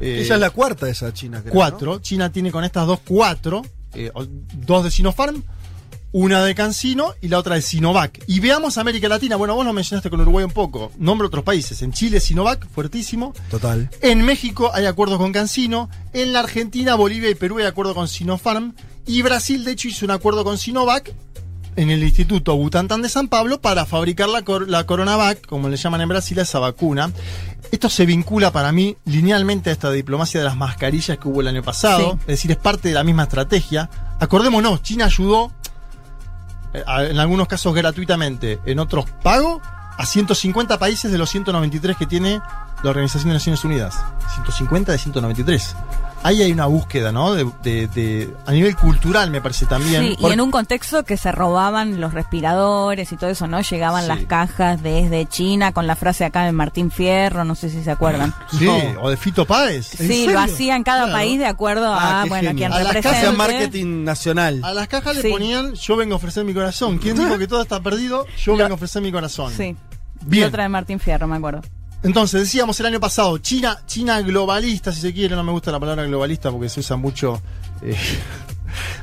[0.00, 1.52] eh, Ella es la cuarta de esa China, creo.
[1.54, 1.98] cuatro.
[2.00, 3.62] China tiene con estas dos cuatro.
[3.94, 4.12] eh,
[4.52, 5.42] dos de Sinopharm,
[6.12, 8.22] una de CanSino y la otra de Sinovac.
[8.26, 9.36] Y veamos América Latina.
[9.36, 10.90] Bueno, vos lo mencionaste con Uruguay un poco.
[10.98, 11.82] Nombro otros países.
[11.82, 13.34] En Chile, Sinovac, fuertísimo.
[13.50, 13.90] Total.
[14.00, 15.90] En México hay acuerdos con Cancino.
[16.12, 18.74] En la Argentina, Bolivia y Perú hay acuerdo con Sinopharm.
[19.06, 21.12] Y Brasil, de hecho, hizo un acuerdo con Sinovac
[21.76, 25.76] en el Instituto Butantan de San Pablo para fabricar la, cor- la Coronavac, como le
[25.76, 27.12] llaman en Brasil, a esa vacuna.
[27.70, 31.46] Esto se vincula para mí linealmente a esta diplomacia de las mascarillas que hubo el
[31.48, 32.12] año pasado.
[32.14, 32.18] Sí.
[32.22, 33.88] Es decir, es parte de la misma estrategia.
[34.18, 35.52] Acordémonos, China ayudó,
[36.72, 39.60] en algunos casos gratuitamente, en otros pago,
[39.96, 42.40] a 150 países de los 193 que tiene
[42.82, 44.00] la Organización de Naciones Unidas.
[44.34, 45.76] 150 de 193.
[46.22, 47.32] Ahí hay una búsqueda, ¿no?
[47.34, 50.02] De, de- de- a nivel cultural, me parece también.
[50.02, 53.60] Sí, y en un contexto que se robaban los respiradores y todo eso, ¿no?
[53.60, 54.08] Llegaban Sí.
[54.08, 57.90] las cajas desde China con la frase acá de Martín Fierro, no sé si se
[57.90, 58.34] acuerdan.
[58.58, 59.02] Sí, No.
[59.02, 59.92] o de Fito Páez.
[60.00, 60.32] ¿En Sí, serio?
[60.32, 61.12] lo hacían cada Claro.
[61.12, 62.56] país de acuerdo Ah, a, bueno, genio.
[62.68, 63.06] quien A las.
[63.06, 64.60] Hacía marketing nacional.
[64.64, 65.22] A las cajas Sí.
[65.22, 66.98] le ponían yo vengo a ofrecer mi corazón.
[66.98, 68.26] ¿Quién dijo que todo está perdido?
[68.36, 69.52] Yo Lo- vengo a ofrecer mi corazón.
[69.56, 69.64] Sí.
[69.74, 69.76] Y
[70.24, 70.48] Bien.
[70.48, 71.62] otra de Martín Fierro, me acuerdo.
[72.02, 75.80] Entonces, decíamos el año pasado, China, China globalista, si se quiere, no me gusta la
[75.80, 77.42] palabra globalista porque se usa mucho
[77.82, 77.96] eh,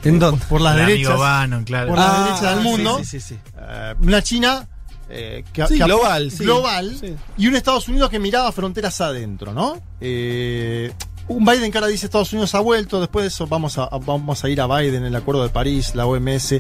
[0.04, 0.46] ¿En dónde?
[0.48, 1.18] por las El derechas.
[1.20, 1.90] Bannon, claro.
[1.90, 2.98] Por las Ah, derechas del mundo.
[3.00, 3.38] Sí, sí, sí.
[3.60, 4.68] Eh, una China
[5.10, 6.44] eh, que, Sí, que- global, sí.
[6.46, 7.16] global, Sí.
[7.38, 9.80] y un Estados Unidos que miraba fronteras adentro, ¿no?
[10.00, 10.92] Eh,
[11.28, 13.98] un Biden que ahora dice Estados Unidos ha vuelto, después de eso vamos a, a-
[13.98, 16.54] vamos a ir a Biden, el Acuerdo de París, la OMS.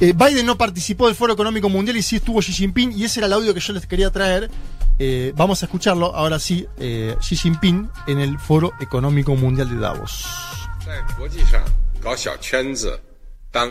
[0.00, 3.20] Eh, Biden no participó del Foro Económico Mundial y sí estuvo Xi Jinping, y ese
[3.20, 4.50] era el audio que yo les quería traer.
[4.98, 9.76] Eh, vamos a escucharlo ahora sí, eh, Xi Jinping en el Foro Económico Mundial de
[9.76, 10.24] Davos.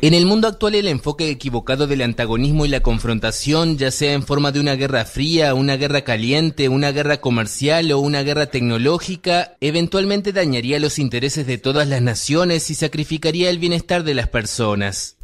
[0.02, 4.24] En el mundo actual el enfoque equivocado del antagonismo y la confrontación, ya sea en
[4.24, 9.58] forma de una guerra fría, una guerra caliente, una guerra comercial o una guerra tecnológica,
[9.60, 15.18] eventualmente dañaría los intereses de todas las naciones y sacrificaría el bienestar de las personas.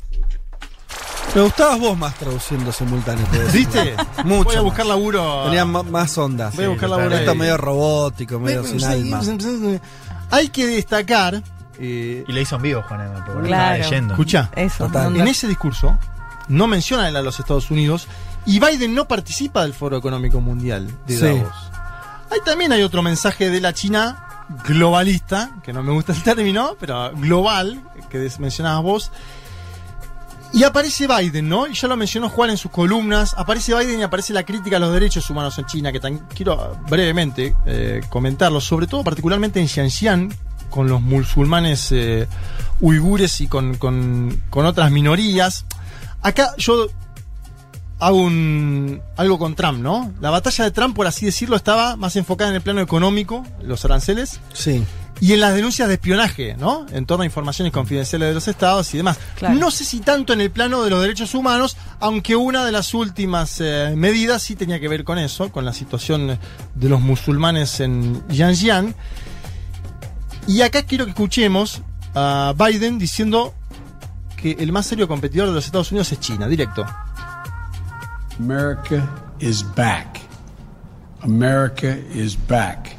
[1.35, 3.25] Me gustabas vos más traduciendo simultáneo.
[3.53, 3.95] ¿Viste?
[4.25, 4.43] Mucho.
[4.45, 4.63] Voy a más.
[4.63, 5.43] buscar laburo.
[5.45, 6.55] Tenía más ondas.
[6.55, 7.37] Voy a buscar laburo Esto ahí.
[7.37, 9.21] medio robótico, medio sin alma.
[10.31, 11.41] Hay que destacar.
[11.79, 13.75] eh, Y le hizo en vivo, Juan Emma, porque Claro.
[13.75, 14.13] estaba leyendo.
[14.15, 15.97] escucha, en ese discurso
[16.49, 18.07] no mencionan a los Estados Unidos
[18.45, 21.23] y Biden no participa del Foro Económico Mundial de Sí.
[21.25, 21.53] Davos.
[22.31, 24.25] Ahí también hay otro mensaje de la China
[24.67, 29.11] globalista, que no me gusta el término, pero global, que mencionabas vos.
[30.51, 31.67] Y aparece Biden, ¿no?
[31.67, 33.35] Y ya lo mencionó Juan en sus columnas.
[33.37, 35.99] Aparece Biden y aparece la crítica a los derechos humanos en China, que
[36.33, 40.33] quiero brevemente eh, comentarlo, sobre todo particularmente en Xinjiang,
[40.71, 42.27] con los musulmanes eh,
[42.81, 45.65] uigures y con, con- con otras minorías.
[46.23, 46.87] Acá yo
[47.99, 50.13] hago un, algo con Trump, ¿no?
[50.19, 53.85] La batalla de Trump, por así decirlo, estaba más enfocada en el plano económico, los
[53.85, 54.83] aranceles, Sí.
[55.21, 56.85] Y en las denuncias de espionaje, ¿no?
[56.91, 59.17] En torno a informaciones confidenciales de los estados y demás.
[59.35, 59.55] Claro.
[59.55, 62.93] No sé si tanto en el plano de los derechos humanos, aunque una de las
[62.93, 66.39] últimas eh, medidas sí tenía que ver con eso, con la situación
[66.75, 68.95] de los musulmanes en Xinjiang.
[70.47, 71.81] Y acá quiero que escuchemos
[72.15, 73.53] a Biden diciendo
[74.37, 76.85] que el más serio competidor de los Estados Unidos es China, directo.
[78.39, 79.07] America
[79.39, 80.21] is back.
[81.21, 82.98] America is back.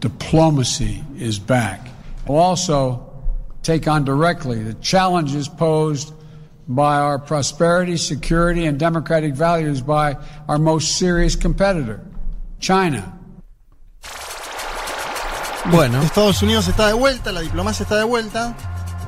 [0.00, 1.88] Diplomacy is back.
[2.26, 3.08] We'll also
[3.62, 6.12] take on directly the challenges posed
[6.68, 10.16] by our prosperity, security, and democratic values by
[10.48, 12.00] our most serious competitor,
[12.60, 13.18] China.
[15.70, 16.02] Bueno.
[16.02, 18.54] Estados Unidos está de vuelta, la diplomacia está de vuelta.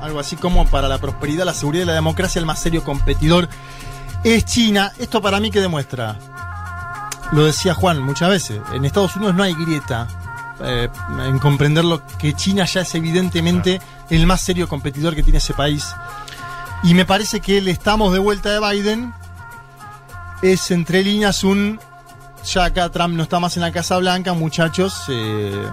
[0.01, 3.47] Algo así como para la prosperidad, la seguridad y la democracia, el más serio competidor
[4.23, 4.91] es China.
[4.99, 6.17] Esto para mí que demuestra,
[7.31, 10.07] lo decía Juan muchas veces, en Estados Unidos no hay grieta
[10.63, 10.89] eh,
[11.25, 15.87] en comprenderlo que China ya es evidentemente el más serio competidor que tiene ese país.
[16.83, 19.13] Y me parece que el estamos de vuelta de Biden
[20.41, 21.79] es entre líneas un
[22.43, 25.03] ya acá Trump no está más en la Casa Blanca, muchachos.
[25.09, 25.63] eh,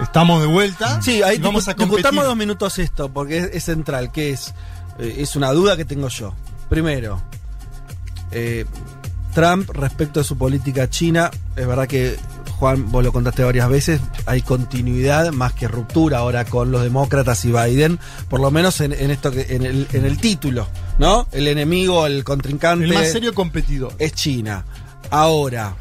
[0.00, 1.00] estamos de vuelta.
[1.02, 1.96] Sí, ahí vamos a competir.
[1.98, 4.54] discutamos dos minutos esto, porque es, es central, que es,
[4.98, 6.34] eh, es una duda que tengo yo.
[6.68, 7.20] Primero,
[8.30, 8.64] eh,
[9.34, 12.16] Trump respecto a su política china, es verdad que
[12.58, 17.44] Juan, vos lo contaste varias veces, hay continuidad más que ruptura ahora con los demócratas
[17.44, 17.98] y Biden,
[18.28, 20.66] por lo menos en, en esto que, en el, en el título,
[20.98, 21.28] ¿no?
[21.32, 23.92] El enemigo, el contrincante El más serio competidor.
[23.98, 24.64] es China.
[25.10, 25.76] Ahora,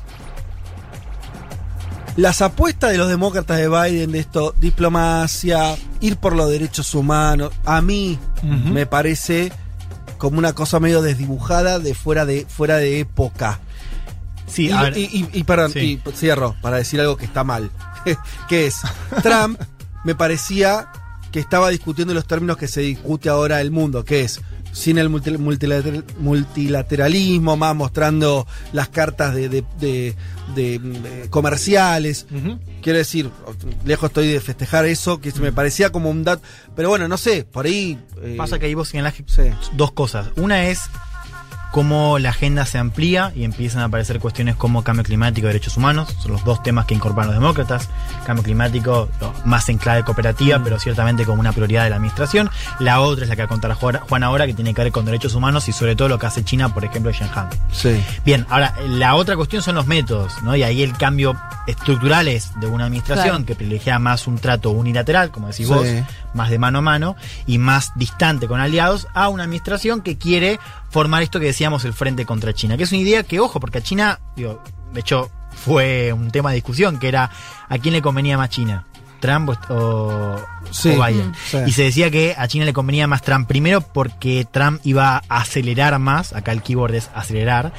[2.17, 7.51] las apuestas de los demócratas de Biden de esto, diplomacia, ir por los derechos humanos,
[7.65, 9.51] a mí me parece
[10.17, 13.59] como una cosa medio desdibujada de fuera de, fuera de época.
[14.47, 14.97] Sí, y, a ver.
[14.97, 15.99] y- y- y perdón, Sí.
[16.05, 17.69] y cierro para decir algo que está mal.
[18.49, 18.77] que es,
[19.23, 19.59] Trump
[20.03, 20.87] me parecía
[21.31, 24.39] que estaba discutiendo los términos que se discute ahora el mundo, que es
[24.71, 30.15] sin el multi- multilater- multilateralismo, más mostrando las cartas de, de- de-
[30.53, 32.25] de, comerciales.
[32.81, 33.29] Quiero decir,
[33.85, 36.41] lejos estoy de festejar eso, que me parecía como un dato.
[36.75, 37.97] Pero bueno, no sé, por ahí.
[38.21, 39.43] eh, Pasa que ahí vos señalás sí.
[39.73, 40.27] dos cosas.
[40.35, 40.81] Una es
[41.75, 45.75] cómo la agenda se amplía y empiezan a aparecer cuestiones como cambio climático y derechos
[45.75, 46.15] humanos.
[46.21, 47.89] Son los dos temas que incorporan los demócratas.
[48.25, 49.09] Cambio climático
[49.43, 52.49] más en clave cooperativa, pero ciertamente como una prioridad de la administración.
[52.79, 54.93] La otra es la que va a contar Juan Juan ahora, que tiene que ver
[54.93, 57.47] con derechos humanos y sobre todo lo que hace China, por ejemplo, en Shanghai.
[57.73, 58.01] Sí.
[58.23, 60.55] Bien, ahora, la otra cuestión son los métodos, ¿no?
[60.55, 61.35] Y ahí el cambio
[61.67, 63.45] estructural es de una administración Claro.
[63.47, 65.73] que privilegia más un trato unilateral, como decís Sí.
[65.73, 65.85] vos,
[66.33, 67.17] más de mano a mano
[67.47, 70.57] y más distante con aliados, a una administración que quiere
[70.95, 73.79] formar esto que decíamos el frente contra China, que es una idea que, ojo, porque
[73.79, 75.29] a China, digo, de hecho,
[75.65, 77.29] fue un tema de discusión, que era
[77.67, 78.87] a quién le convenía más China.
[79.19, 80.41] Trump o, o-
[80.71, 80.89] Sí.
[80.97, 81.31] o Biden.
[81.31, 81.33] Mm.
[81.51, 81.57] Sí.
[81.67, 85.37] Y se decía que a China le convenía más Trump primero porque Trump iba a
[85.41, 87.73] acelerar más, acá el keyword es acelerar,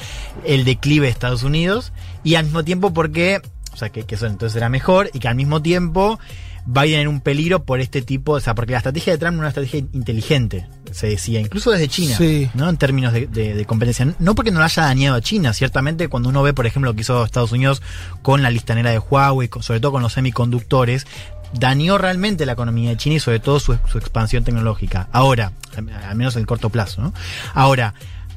[0.45, 1.93] el declive de Estados Unidos
[2.23, 3.41] y al mismo tiempo porque,
[3.73, 6.19] o sea, que, que eso entonces era mejor y que al mismo tiempo
[6.67, 9.39] Biden era un peligro por este tipo, o sea, porque la estrategia de Trump no
[9.43, 12.51] era una estrategia inteligente, se decía, incluso desde China, Sí.
[12.55, 12.69] ¿no?
[12.69, 14.13] En términos de, de- de competencia.
[14.19, 16.95] No porque no lo haya dañado a China, ciertamente cuando uno ve, por ejemplo, lo
[16.95, 17.83] que hizo Estados Unidos
[18.23, 21.07] con la listanera de Huawei, con- sobre todo con los semiconductores,
[21.53, 25.09] dañó realmente la economía de China y sobre todo su, su expansión tecnológica.
[25.13, 27.15] Ahora, al al menos en el corto plazo, ¿no?
[27.55, 27.95] Ahora,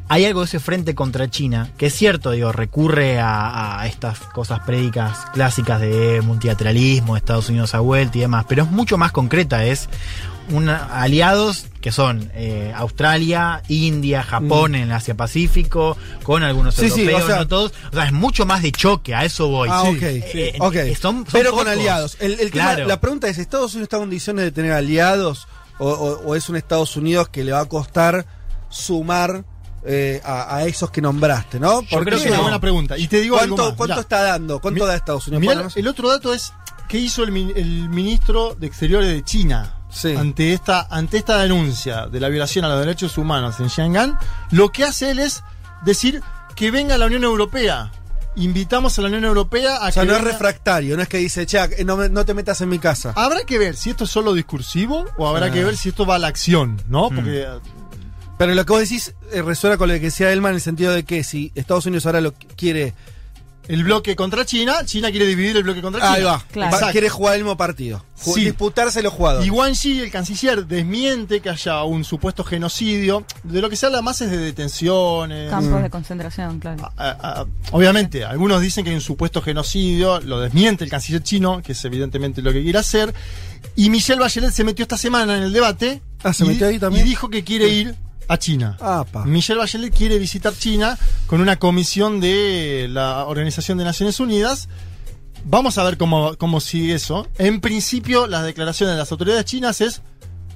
[0.09, 4.19] hay algo de ese frente contra China, que es cierto, digo, recurre a, a estas
[4.19, 9.11] cosas prédicas clásicas de multilateralismo, Estados Unidos a vuelta y demás, pero es mucho más
[9.11, 9.87] concreta, es
[10.51, 16.81] una, aliados que son eh, Australia, India, Japón en el Asia Pacífico, con algunos Mm.
[16.81, 19.23] Sí, sí, europeos, o sea- no todos, o sea, es mucho más de choque, a
[19.25, 19.69] eso voy.
[19.71, 19.95] Ah, Sí.
[19.95, 20.01] ok.
[20.03, 22.17] Eh, eh, son- son Pero con aliados.
[22.19, 22.87] El, el tema- Claro.
[22.87, 25.47] la pregunta es: ¿Estados Unidos está en condiciones de tener aliados?
[25.77, 28.25] O, o- o es un Estados Unidos que le va a costar
[28.69, 29.45] sumar
[29.83, 31.81] eh, a, a esos que nombraste, ¿no?
[31.83, 32.97] Yo ¿Por creo que es una buena pregunta.
[32.97, 33.75] Y te digo ¿Cuánto, algo más.
[33.77, 34.01] cuánto Mirá.
[34.01, 34.59] está dando?
[34.59, 35.41] ¿Cuánto Mi- da Estados Unidos?
[35.57, 36.53] Mirá, el otro dato es
[36.87, 40.15] qué hizo el, min- el ministro de Exteriores de China Sí.
[40.15, 44.13] ante esta ante esta denuncia de la violación a los derechos humanos en Shanghái.
[44.51, 45.43] Lo que hace él es
[45.83, 46.21] decir
[46.55, 47.91] que venga la Unión Europea.
[48.35, 51.17] Invitamos a la Unión Europea a o sea, que no es refractario, no es que
[51.17, 53.13] dice, che, no, te metas en mi casa.
[53.15, 55.51] Habrá que ver si esto es solo discursivo o habrá Ah.
[55.51, 57.09] que ver si esto va a la acción, ¿no?
[57.09, 57.15] Mm.
[58.39, 60.93] Pero lo que vos decís eh, resuena con lo que decía Elman en el sentido
[60.93, 62.93] de que si Estados Unidos ahora lo quiere.
[63.67, 66.13] El bloque contra China, China quiere dividir el bloque contra China.
[66.13, 66.43] Ahí va.
[66.51, 66.75] Claro.
[66.81, 68.03] Va- quiere jugar el mismo partido.
[68.15, 68.45] Sí.
[68.45, 69.45] Disputarse los jugadores.
[69.45, 73.25] Y Wang Yi, el canciller, desmiente que haya un supuesto genocidio.
[73.43, 75.51] De lo que se habla más es de detenciones.
[75.51, 76.91] Campos de concentración, claro.
[76.97, 77.09] a-
[77.41, 81.73] a- obviamente, algunos dicen que hay un supuesto genocidio, lo desmiente el canciller chino, que
[81.73, 83.13] es evidentemente lo que quiere hacer.
[83.75, 86.79] Y Michelle Bachelet se metió esta semana en el debate Ah, ¿se y, metió ahí
[86.79, 87.05] también?
[87.05, 87.95] y dijo que quiere ir
[88.29, 88.77] a China.
[88.79, 89.25] Apa.
[89.25, 94.69] Michelle Bachelet quiere visitar China con una comisión de la Organización de Naciones Unidas.
[95.43, 97.27] Vamos a ver cómo, cómo sigue eso.
[97.37, 100.01] En principio, las declaraciones de las autoridades chinas es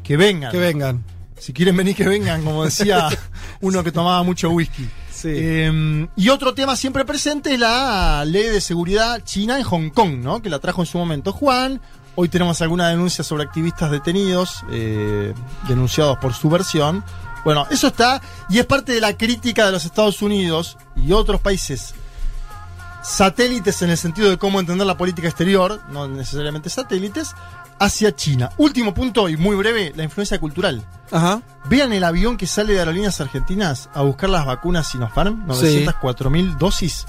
[0.04, 0.52] que vengan.
[0.52, 1.04] Que vengan.
[1.38, 3.10] Si quieren venir, que vengan, como decía
[3.62, 4.88] uno que tomaba mucho whisky.
[5.12, 5.30] Sí.
[5.34, 10.20] Eh, y otro tema siempre presente es la ley de seguridad china en Hong Kong,
[10.20, 10.42] ¿no?
[10.42, 11.82] Que la trajo en su momento Juan.
[12.16, 15.34] Hoy tenemos alguna denuncia sobre activistas detenidos, eh,
[15.68, 17.04] denunciados por subversión.
[17.44, 21.42] Bueno, eso está y es parte de la crítica de los Estados Unidos y otros
[21.42, 21.94] países
[23.04, 27.36] satélites en el sentido de cómo entender la política exterior, no necesariamente satélites,
[27.80, 28.50] hacia China.
[28.58, 30.84] Último punto y muy breve, la influencia cultural.
[31.12, 31.42] Ajá.
[31.66, 36.58] Vean el avión que sale de Aerolíneas Argentinas a buscar las vacunas Sinopharm, 904 mil
[36.58, 37.06] dosis.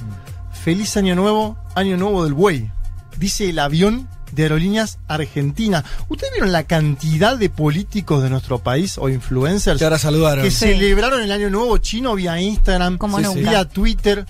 [0.53, 2.71] Feliz año nuevo, año nuevo del buey.
[3.17, 5.85] Dice el avión de Aerolíneas Argentina.
[6.09, 10.45] ¿Ustedes vieron la cantidad de políticos de nuestro país o influencers Que ahora saludaron.
[10.45, 10.59] que Sí.
[10.59, 13.39] celebraron el año nuevo chino vía Instagram, Como Sí, nunca.
[13.41, 13.45] sí.
[13.49, 14.27] vía Twitter?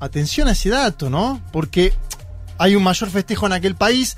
[0.00, 1.40] Atención a ese dato, ¿no?
[1.52, 1.92] Porque
[2.58, 4.16] hay un mayor festejo en aquel país.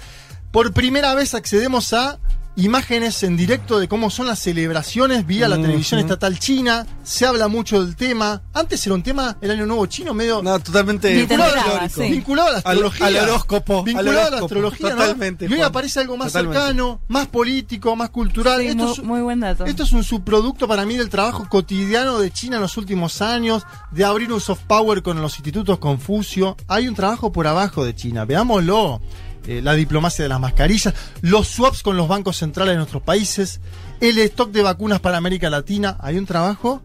[0.51, 2.19] Por primera vez accedemos a
[2.57, 6.87] imágenes en directo de cómo son las celebraciones vía la televisión estatal china.
[7.03, 8.43] Se habla mucho del tema.
[8.53, 12.03] Antes era un tema, el año nuevo chino, medio No, totalmente vinculado, sí.
[12.11, 13.07] vinculado a la Al- astrología.
[13.07, 14.97] al horóscopo, Vinculado al a la astrología, ¿no?
[14.97, 15.69] totalmente, Y hoy Juan.
[15.69, 16.59] aparece algo más Totalmente.
[16.61, 18.61] cercano, más político, más cultural.
[18.61, 19.65] Sí, Esto muy, es- muy buen dato.
[19.67, 23.65] esto es un subproducto para mí del trabajo cotidiano de China en los últimos años,
[23.91, 26.57] de abrir un soft power con los institutos Confucio.
[26.69, 29.01] Hay un trabajo por abajo de China, veámoslo.
[29.47, 33.61] Eh, la diplomacia de las mascarillas, los swaps con los bancos centrales de nuestros países,
[34.01, 35.99] el stock de vacunas para América Latina.
[36.01, 36.83] Hay un trabajo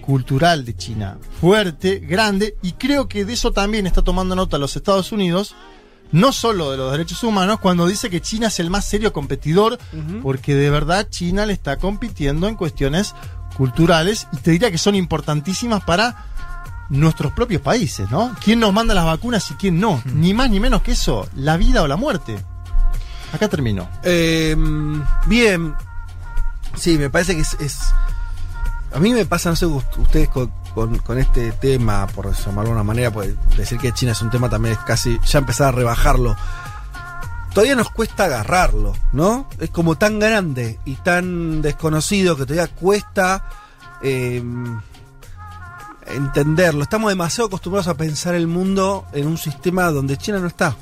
[0.00, 4.74] cultural de China, fuerte, grande, y creo que de eso también está tomando nota los
[4.74, 5.54] Estados Unidos,
[6.10, 9.78] no solo de los derechos humanos, cuando dice que China es el más serio competidor,
[10.22, 13.14] porque de verdad China le está compitiendo en cuestiones
[13.58, 16.24] culturales y te diría que son importantísimas para
[16.90, 18.34] nuestros propios países, ¿no?
[18.42, 20.02] ¿Quién nos manda las vacunas y quién no?
[20.06, 22.38] Ni más ni menos que eso, la vida o la muerte.
[23.32, 23.88] Acá termino.
[24.02, 24.56] Eh,
[25.26, 25.74] bien.
[26.76, 27.94] Sí, me parece que es, es-
[28.94, 32.70] A mí me pasa, no sé, ust- ustedes con, con- con este tema, por llamarlo
[32.70, 35.18] de una manera, pues decir que China es un tema también es casi.
[35.26, 36.34] Ya empezar a rebajarlo.
[37.52, 39.48] Todavía nos cuesta agarrarlo, ¿no?
[39.58, 43.44] Es como tan grande y tan desconocido que todavía cuesta.
[44.02, 44.42] eh,
[46.10, 46.82] entenderlo.
[46.82, 50.76] Estamos demasiado acostumbrados a pensar el mundo en un sistema donde China no está.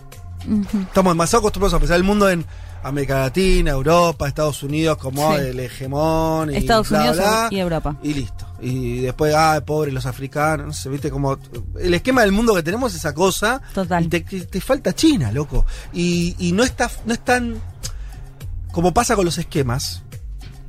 [0.73, 2.45] Estamos demasiado acostumbrados a pensar el mundo en
[2.85, 5.41] América Latina, Europa, Estados Unidos como Sí.
[5.43, 7.97] el hegemón y Estados bla, Unidos bla, y Europa.
[8.03, 8.47] y listo.
[8.61, 11.37] Y después, ah, pobres los africanos, no sé, viste como
[11.81, 13.61] el esquema del mundo que tenemos es esa cosa.
[13.75, 14.05] Total.
[14.05, 15.67] Y te, te falta China, loco.
[15.93, 17.61] Y, y no está, no es tan
[18.73, 20.03] como pasa con los esquemas.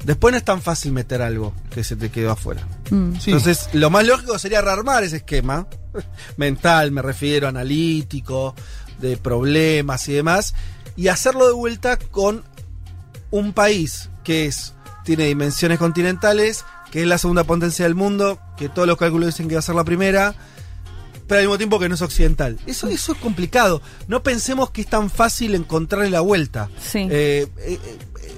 [0.03, 2.61] Después no es tan fácil meter algo que se te quedó afuera.
[2.89, 3.13] Mm.
[3.25, 5.67] Entonces, lo más lógico sería rearmar ese esquema.
[6.37, 8.55] Mental, me refiero, analítico,
[8.99, 10.53] de problemas y demás.
[10.95, 12.43] Y hacerlo de vuelta con
[13.31, 14.73] un país que es,
[15.03, 19.47] tiene dimensiones continentales, que es la segunda potencia del mundo, que todos los cálculos dicen
[19.47, 20.35] que va a ser la primera,
[21.27, 22.57] pero al mismo tiempo que no es occidental.
[22.65, 23.81] Eso, eso es complicado.
[24.07, 26.69] No pensemos que es tan fácil encontrarle la vuelta.
[26.81, 27.07] Sí.
[27.09, 27.79] Eh, eh,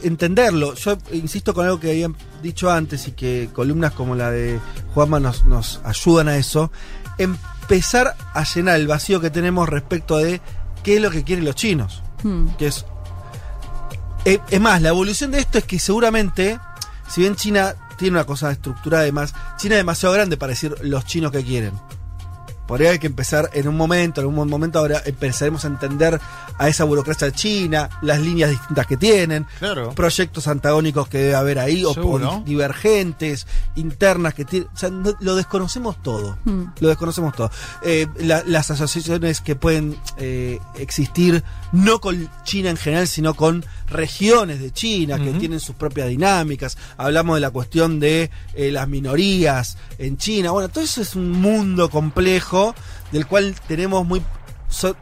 [0.04, 0.76] entenderlo.
[0.76, 4.60] Yo insisto con algo que habían dicho antes y que columnas como la de
[4.94, 6.72] Juanma nos, nos ayudan a eso.
[7.18, 10.42] Empezar a llenar el vacío que tenemos respecto de
[10.84, 12.02] qué es lo que quieren los chinos.
[12.24, 12.48] Mm.
[12.58, 12.86] Que es.
[14.26, 16.60] eh, es más, la evolución de esto es que seguramente,
[17.10, 21.06] si bien China tiene una cosa estructurada además, China es demasiado grande para decir los
[21.06, 21.74] chinos que quieren.
[22.70, 26.22] Por ahí hay que empezar en un momento, en un momento ahora empezaremos a entender
[26.60, 29.90] a esa burocracia china, las líneas distintas que tienen, Claro.
[29.96, 31.96] proyectos antagónicos que debe haber ahí, o,
[32.46, 34.70] divergentes, internas que tienen.
[34.72, 36.38] O sea, no- lo desconocemos todo.
[36.46, 36.64] Mm.
[36.80, 37.50] Lo desconocemos todo.
[37.82, 43.66] Eh, la- las asociaciones que pueden eh, existir, no con China en general, sino con
[43.92, 46.78] regiones de China que tienen sus propias dinámicas.
[46.98, 50.52] Hablamos de la cuestión de eh, las minorías en China.
[50.52, 52.76] Bueno, todo eso es un mundo complejo
[53.12, 54.22] del cual tenemos muy.
[54.70, 54.96] so-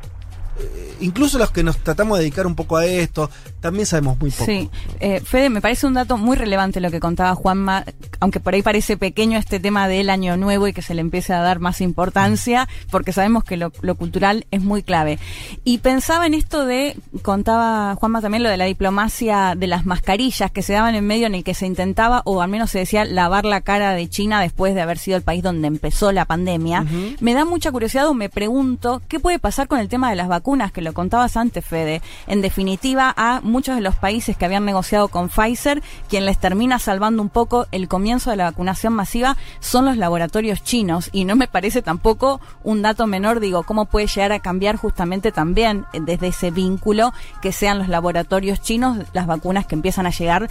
[1.00, 3.30] incluso los que nos tratamos de dedicar un poco a esto,
[3.60, 4.46] también sabemos muy poco.
[4.46, 4.70] Sí,
[5.00, 7.86] eh, Fede, me parece un dato muy relevante lo que contaba Juanma,
[8.20, 11.34] aunque por ahí parece pequeño este tema del año nuevo y que se le empiece
[11.34, 15.20] a dar más importancia, porque sabemos que lo, lo cultural es muy clave.
[15.64, 20.52] Y pensaba en esto de, contaba Juanma también lo de la diplomacia de las mascarillas
[20.52, 23.06] que se daban en medio en el que se intentaba, o al menos se decía,
[23.06, 26.86] lavar la cara de China después de haber sido el país donde empezó la pandemia.
[27.20, 30.28] Me da mucha curiosidad o me pregunto qué puede pasar con el tema de las
[30.28, 32.02] vacunas, que lo contabas antes, Fede.
[32.26, 36.80] En definitiva, a muchos de los países que habían negociado con Pfizer, quien les termina
[36.80, 41.10] salvando un poco el comienzo de la vacunación masiva son los laboratorios chinos.
[41.12, 45.34] Y no me parece tampoco un dato menor, digo, cómo puede llegar a cambiar justamente
[45.34, 50.12] también eh, desde ese vínculo que sean los laboratorios chinos las vacunas que empiezan a
[50.12, 50.50] llegar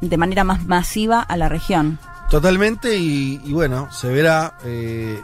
[0.00, 1.98] de manera más masiva a la región.
[2.30, 4.54] Totalmente, y, bueno, se verá.
[4.64, 5.20] eh,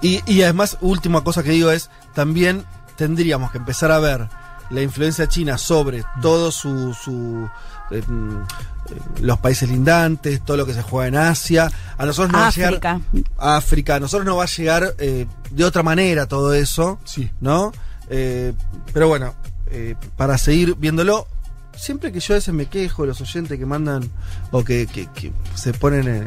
[0.00, 2.64] y además, última cosa que digo es, también
[2.96, 4.26] tendríamos que empezar a ver
[4.70, 6.92] la influencia china sobre todo su...
[6.94, 7.48] su
[7.92, 8.38] eh, mm,
[8.90, 11.70] eh, los países lindantes, todo lo que se juega en Asia.
[11.96, 13.00] A nosotros nos va a llegar África.
[13.38, 13.94] África.
[13.94, 16.98] A nosotros nos va a llegar eh, de otra manera todo eso.
[17.04, 17.30] Sí.
[17.40, 17.72] ¿No?
[18.10, 18.52] Eh,
[18.92, 19.34] pero bueno,
[19.70, 21.28] eh, para seguir viéndolo,
[21.76, 24.10] siempre que yo a veces me quejo de los oyentes que mandan
[24.50, 26.26] o que, que- que se ponen,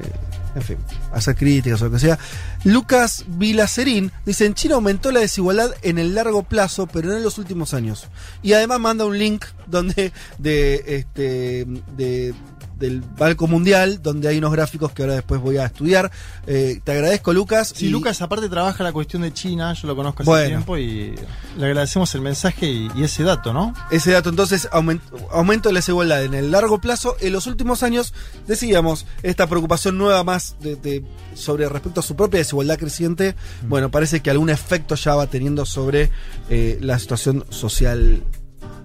[0.56, 0.78] en fin,
[1.14, 2.20] hacer críticas o lo que sea,
[2.64, 7.24] Lucas Vilacerín dice: En China aumentó la desigualdad en el largo plazo, pero no en
[7.24, 8.08] los últimos años.
[8.42, 11.66] Y además manda un link donde de este
[11.96, 12.34] de
[12.82, 16.12] del Banco Mundial, donde hay unos gráficos que ahora después voy a estudiar.
[16.48, 17.72] Eh, te agradezco, Lucas.
[17.74, 20.48] Sí, y- Lucas aparte trabaja la cuestión de China, yo lo conozco hace Bueno.
[20.48, 21.16] tiempo y
[21.58, 23.74] le agradecemos el mensaje y, y ese dato, ¿no?
[23.92, 25.00] Ese dato, entonces, aument-
[25.32, 27.16] aumento de la desigualdad en el largo plazo.
[27.22, 28.14] En los últimos años,
[28.48, 31.06] decíamos, esta preocupación nueva más de, de-
[31.36, 33.36] sobre respecto a su propia desigualdad creciente,
[33.70, 36.10] bueno, parece que algún efecto ya va teniendo sobre
[36.50, 38.24] eh, la situación social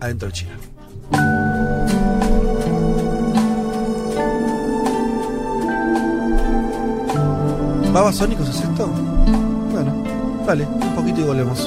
[0.00, 1.45] adentro de China.
[7.96, 8.88] ¿Babasónicos es esto?
[9.72, 10.04] Bueno,
[10.46, 11.66] dale, un poquito y volvemos.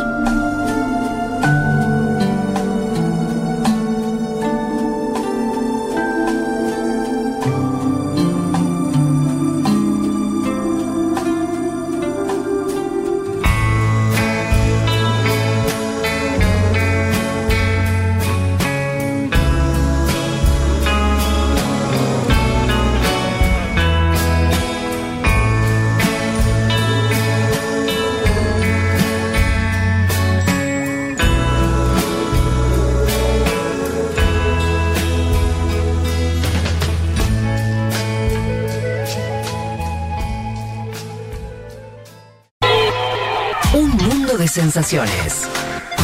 [44.60, 45.48] Sensaciones.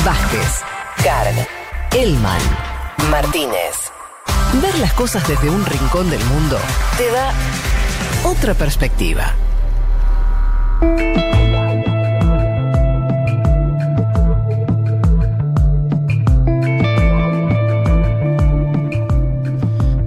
[0.05, 0.61] Vázquez,
[1.03, 1.45] Carg,
[1.91, 2.39] Elman,
[3.11, 3.91] Martínez.
[4.61, 6.57] Ver las cosas desde un rincón del mundo
[6.97, 7.33] te da
[8.23, 9.33] otra perspectiva.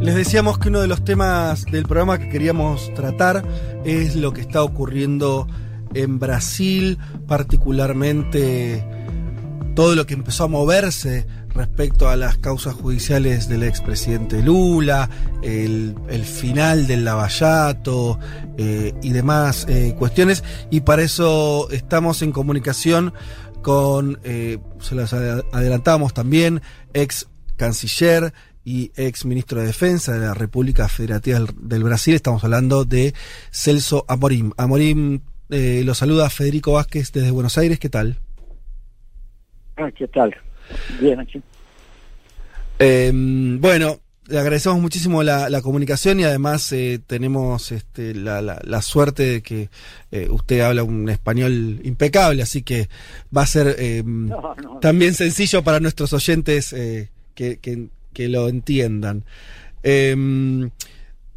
[0.01, 3.45] Les decíamos que uno de los temas del programa que queríamos tratar
[3.85, 5.68] es lo que está ocurriendo en
[6.19, 8.85] Brasil, particularmente
[9.74, 15.09] todo lo que empezó a moverse respecto a las causas judiciales del expresidente Lula,
[15.43, 15.94] el,
[16.24, 18.19] final del lavallato
[18.56, 20.44] eh, y demás eh, cuestiones.
[20.70, 23.12] Y para eso estamos en comunicación
[23.62, 26.60] con, eh, se las ad- adelantamos también,
[26.93, 28.32] ex canciller
[28.65, 32.15] y ex ministro de Defensa de la República Federativa del Brasil.
[32.15, 33.15] Estamos hablando de
[33.51, 34.52] Celso Amorim.
[34.56, 35.20] Amorim
[35.51, 37.79] eh, lo saluda Federico Vázquez desde Buenos Aires.
[37.79, 38.19] ¿Qué tal?
[39.77, 40.35] Ah, ¿qué tal?
[41.01, 41.41] Bien, aquí.
[42.79, 48.61] Eh, bueno, le agradecemos muchísimo la, la comunicación y además eh, tenemos este, la, la-
[48.62, 49.70] la suerte de que
[50.12, 52.89] eh, usted habla un español impecable, así que
[53.37, 54.79] va a ser eh, No, no.
[54.81, 59.25] también sencillo para nuestros oyentes que, que- que lo entiendan.
[59.83, 60.15] Eh,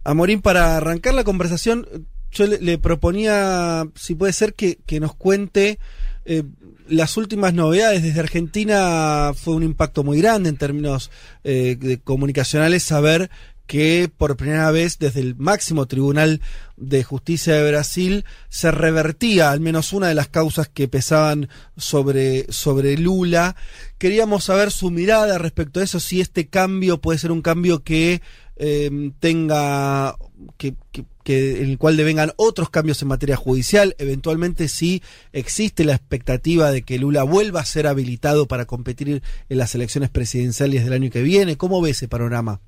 [0.03, 1.87] Amorín, para arrancar la conversación,
[2.31, 5.79] yo le, proponía, si puede ser, que, que nos cuente
[6.25, 6.43] eh,
[6.87, 8.03] las últimas novedades.
[8.03, 11.11] Desde Argentina fue un impacto muy grande en términos
[11.43, 13.29] eh, comunicacionales saber
[13.65, 16.41] que por primera vez desde el máximo Tribunal
[16.75, 21.47] de Justicia de Brasil se revertía al menos una de las causas que pesaban
[21.77, 23.55] sobre, sobre Lula.
[23.97, 28.21] Queríamos saber su mirada respecto a eso, si este cambio puede ser un cambio que
[28.57, 30.17] eh, tenga,
[30.57, 30.75] que
[31.23, 35.01] que, en el cual devengan otros cambios en materia judicial, eventualmente sí
[35.33, 40.09] existe la expectativa de que Lula vuelva a ser habilitado para competir en las elecciones
[40.09, 41.57] presidenciales del año que viene.
[41.57, 42.59] ¿Cómo ve ese panorama?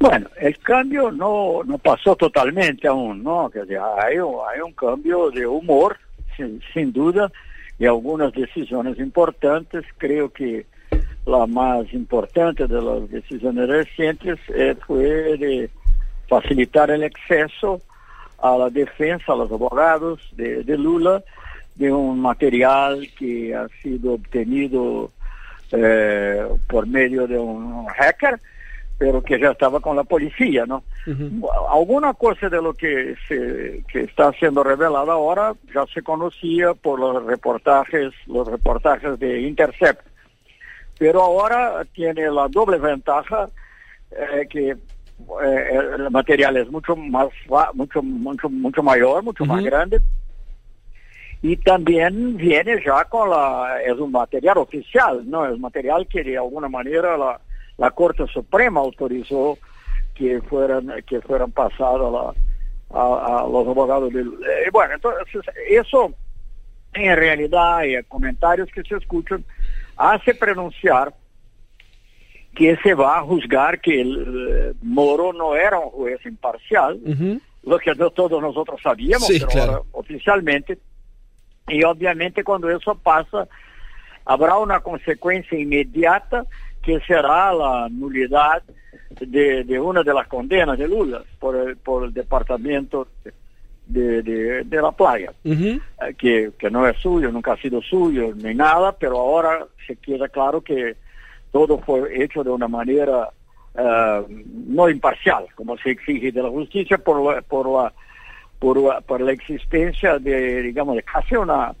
[0.00, 3.50] Bueno, el cambio no, no pasó totalmente aún, ¿no?
[3.50, 5.96] Que hay, un cambio de humor,
[6.36, 7.32] sin, sin duda,
[7.78, 9.84] y algunas decisiones importantes.
[9.98, 10.66] Creo que
[11.26, 15.68] la más importante de las decisiones recientes eh, fue de
[16.28, 17.80] facilitar el acceso
[18.38, 21.22] a la defensa, a los abogados de, de Lula,
[21.74, 25.10] de un material que ha sido obtenido
[25.72, 28.40] eh, por medio de un hacker,
[28.98, 30.82] pero que ya estaba con la policía, ¿no?
[31.70, 36.98] Alguna cosa de lo que, se, que está siendo revelada ahora ya se conocía por
[36.98, 40.04] los reportajes, los reportajes de Intercept,
[40.98, 43.48] pero ahora tiene la doble ventaja
[44.10, 44.76] eh, que
[45.42, 47.28] eh, el material es mucho más
[47.74, 50.00] mucho mucho mucho mayor, mucho más grande.
[51.40, 56.36] Y también viene ya con la es un material oficial, no es material que de
[56.36, 57.40] alguna manera la,
[57.76, 59.58] la Corte Suprema autorizó
[60.14, 62.34] que fueran que fueran pasados
[62.90, 66.12] a, a, a, los abogados del eh, bueno entonces eso
[66.94, 69.44] en realidad hay comentarios que se escuchan
[69.96, 71.14] hace pronunciar
[72.58, 77.08] que se va a juzgar que el, uh, Moro no era un juez imparcial, uh
[77.14, 77.40] -huh.
[77.62, 79.72] lo que todos nosotros sabíamos, sí, pero claro.
[79.72, 80.76] ahora, oficialmente,
[81.68, 83.46] y obviamente cuando eso pasa,
[84.24, 86.46] habrá una consecuencia inmediata
[86.82, 88.64] que será la nulidad
[89.20, 93.06] de, de una de las condenas de Lula por el, por el departamento
[93.86, 95.80] de, de, de la playa, uh -huh.
[96.16, 100.28] que, que no es suyo, nunca ha sido suyo, ni nada, pero ahora se queda
[100.28, 100.96] claro que
[101.52, 103.30] todo fue hecho de una manera
[103.74, 104.24] uh,
[104.66, 107.92] no imparcial, como se exige de la justicia por la, por la,
[108.58, 111.74] por la, por la existencia de, digamos, de casi una,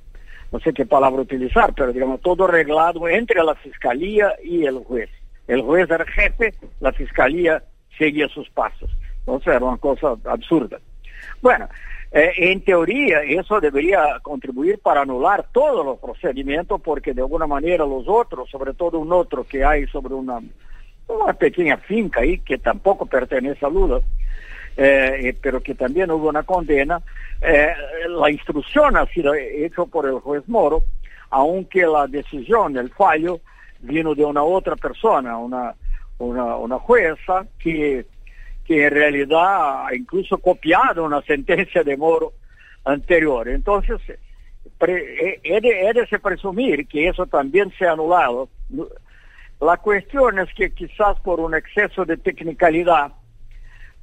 [0.50, 5.10] no sé qué palabra utilizar, pero digamos, todo arreglado entre la fiscalía y el juez.
[5.46, 7.62] El juez era jefe, la fiscalía
[7.96, 8.90] seguía sus pasos.
[9.20, 10.78] Entonces era una cosa absurda.
[11.42, 11.68] Bueno,
[12.10, 17.84] eh, en teoría, eso debería contribuir para anular todos los procedimientos, porque de alguna manera
[17.84, 20.40] los otros, sobre todo un otro que hay sobre una,
[21.38, 24.00] pequeña finca ahí, que tampoco pertenece a Lula,
[24.76, 27.02] eh, pero que también hubo una condena,
[27.42, 27.72] eh,
[28.08, 30.84] la instrucción ha sido hecha por el juez Moro,
[31.30, 33.40] aunque la decisión, el fallo,
[33.80, 35.74] vino de una otra persona, una,
[36.18, 38.06] una jueza que
[38.68, 42.34] que en realidad incluso copiado una sentencia de Moro
[42.84, 43.48] anterior.
[43.48, 43.98] Entonces,
[44.76, 48.50] pre, he, de, he, de, se presumir que eso también se ha anulado.
[49.58, 53.12] La cuestión es que quizás por un exceso de tecnicalidad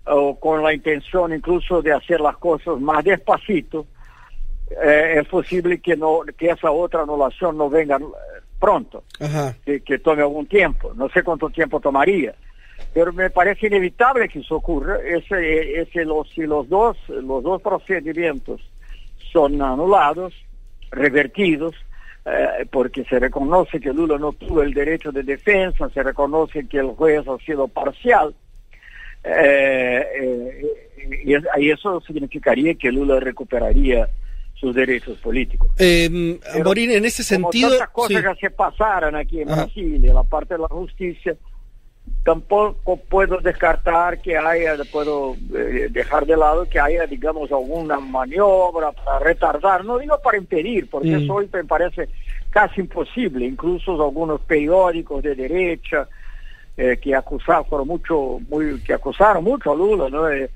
[0.08, 3.86] o con la intención incluso de hacer las cosas más despacito,
[4.84, 8.00] eh, es posible que, no, que esa otra anulación no venga
[8.60, 9.04] pronto,
[9.64, 10.92] que, que tome algún tiempo.
[10.96, 12.34] No sé cuánto tiempo tomaría
[12.96, 14.98] pero me parece inevitable que eso ocurra.
[15.06, 18.62] Ese, ese, los, si los dos, los dos procedimientos
[19.34, 20.34] son anulados,
[20.92, 21.76] revertidos,
[22.24, 26.78] eh, porque se reconoce que Lula no tuvo el derecho de defensa, se reconoce que
[26.78, 28.34] el juez ha sido parcial,
[29.26, 34.08] eh, eh, y, eso significaría que Lula recuperaría
[34.54, 35.70] sus derechos políticos.
[35.80, 37.72] Eh, Morín, en ese sentido...
[37.92, 38.24] Como cosas sí.
[38.24, 39.66] que se pasaran aquí en Ajá.
[39.66, 41.36] Brasil, la parte de la justicia
[42.24, 48.92] tampoco puedo descartar que haya, puedo eh, dejar de lado que haya, digamos, alguna maniobra
[48.92, 51.24] para retardar, no digo para impedir, porque mm.
[51.24, 52.10] eso hoy me parece
[52.50, 56.08] casi imposible, incluso algunos periódicos de derecha
[56.78, 60.28] eh, que acusaron mucho, muy, que acusaron mucho a Lula, ¿no?
[60.30, 60.50] Eh,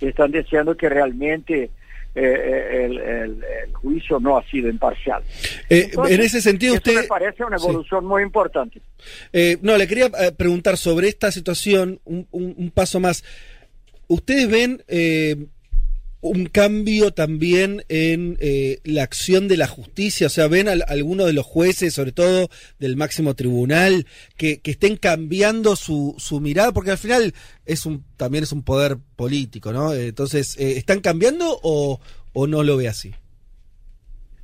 [0.00, 1.70] están diciendo que realmente
[2.14, 5.22] eh, el, el, el, juicio no ha sido imparcial.
[5.68, 6.94] Eh, Entonces, en ese sentido, usted.
[6.94, 8.06] me parece una evolución sí.
[8.06, 8.82] muy importante.
[9.32, 13.24] Eh, no, le quería eh, preguntar sobre esta situación, un, un, un paso más.
[14.08, 15.46] ¿Ustedes ven eh,
[16.22, 20.92] un cambio también en eh, la acción de la justicia, o sea, ven a, a
[20.92, 26.40] algunos de los jueces, sobre todo del máximo tribunal, que, que estén cambiando su, su,
[26.40, 27.34] mirada, porque al final
[27.66, 29.92] es un también es un poder político, ¿no?
[29.92, 32.00] Entonces, eh, ¿están cambiando o,
[32.32, 33.12] o no lo ve así?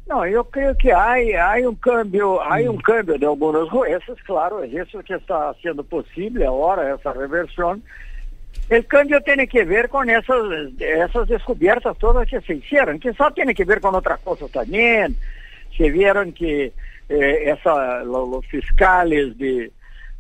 [0.09, 4.65] No, yo creo que hay, hay un cambio, hay un cambio de algunos jueces, claro,
[4.65, 7.85] es eso que está haciendo posible ahora, esa reversión.
[8.69, 10.43] El cambio tiene que ver con esas,
[10.79, 12.99] esas descubiertas todas que se hicieron.
[12.99, 15.17] Quizá tiene que ver con otras cosas también.
[15.77, 16.73] Se vieron que
[17.09, 19.71] eh, esa, los, fiscales de,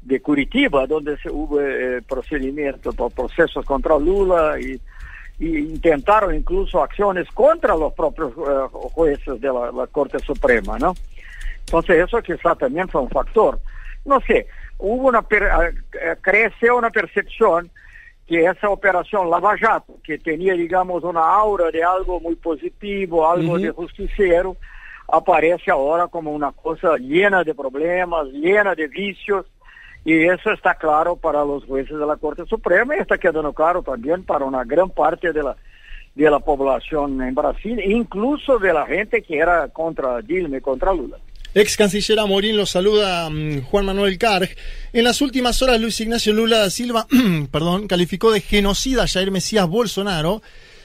[0.02, 4.80] de, Curitiba, donde se hubo eh, procedimientos, procesos contra Lula y
[5.38, 10.94] y intentaron incluso acciones contra los propios eh, jueces de la, la, Corte Suprema, ¿no?
[11.60, 13.60] Entonces eso quizá también fue un factor.
[14.04, 14.46] No sé,
[14.78, 17.70] hubo una, eh, creció una percepción
[18.28, 23.54] que esa operación Lava Jato, que tenía, digamos, una aura de algo muy positivo, algo
[23.54, 23.62] uh -huh.
[23.62, 24.56] de justiciero,
[25.08, 29.46] aparece ahora como una cosa llena de problemas, llena de vicios,
[30.04, 33.82] y eso está claro para los jueces de la Corte Suprema y está quedando claro
[33.82, 35.56] también para una gran parte de la,
[36.14, 40.92] de la población en Brasil, incluso de la gente que era contra Dilma y contra
[40.92, 41.18] Lula.
[41.54, 44.50] Ex canciller Amorín lo saluda um, Juan Manuel Carg.
[44.92, 47.06] En las últimas horas, Luis Ignacio Lula da Silva
[47.50, 50.42] perdón, calificó de genocida a Jair Mesías Bolsonaro,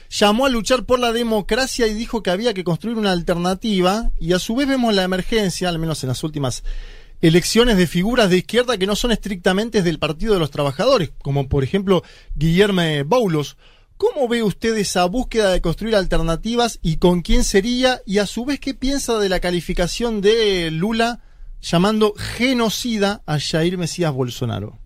[0.08, 4.32] llamó a luchar por la democracia y dijo que había que construir una alternativa, y
[4.32, 6.64] a su vez vemos la emergencia, al menos en las últimas
[7.20, 11.46] elecciones, de figuras de izquierda que no son estrictamente del Partido de los Trabajadores, como
[11.46, 12.02] por ejemplo
[12.36, 13.58] Guillermo Boulos.
[13.96, 18.00] ¿Cómo ve usted esa búsqueda de construir alternativas y con quién sería?
[18.04, 21.20] Y a su vez, ¿qué piensa de la calificación de Lula
[21.60, 24.78] llamando genocida a Jair Mesías Bolsonaro?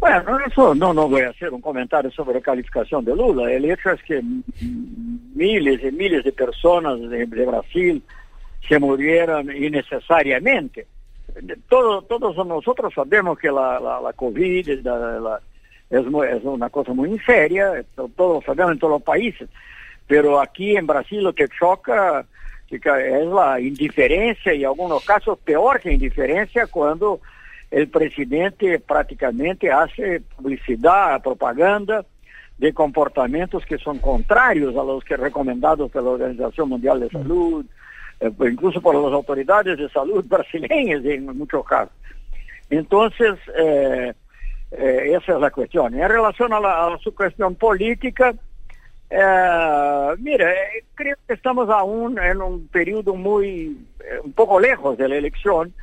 [0.00, 3.52] Bueno, eso no, no voy a hacer un comentario sobre la calificación de Lula.
[3.52, 4.20] El hecho es que
[5.34, 8.02] miles y miles de personas de, Brasil
[8.68, 10.88] se murieron innecesariamente.
[11.68, 15.40] Todo, todos nosotros sabemos que la, la, COVID, la
[15.92, 17.84] es, muy, es, una cosa muy seria,
[18.16, 19.48] todos sabemos en todos los países,
[20.08, 22.26] pero aquí en Brasil lo que choca
[22.70, 27.20] es la indiferencia y en algunos casos peor que indiferencia cuando
[27.70, 32.04] el presidente prácticamente hace publicidad, propaganda
[32.56, 37.66] de comportamientos que son contrarios a los que recomendados por la Organización Mundial de Salud,
[38.20, 41.94] eh, incluso por las autoridades de salud brasileñas en muchos casos.
[42.70, 44.14] Entonces, eh,
[44.72, 45.94] eh, esa es la cuestión.
[45.94, 48.34] En relación a, la, a su cuestión política,
[49.14, 50.54] eh, mire,
[50.94, 55.74] creo que estamos aún en un periodo muy, eh, un poco lejos de la elección.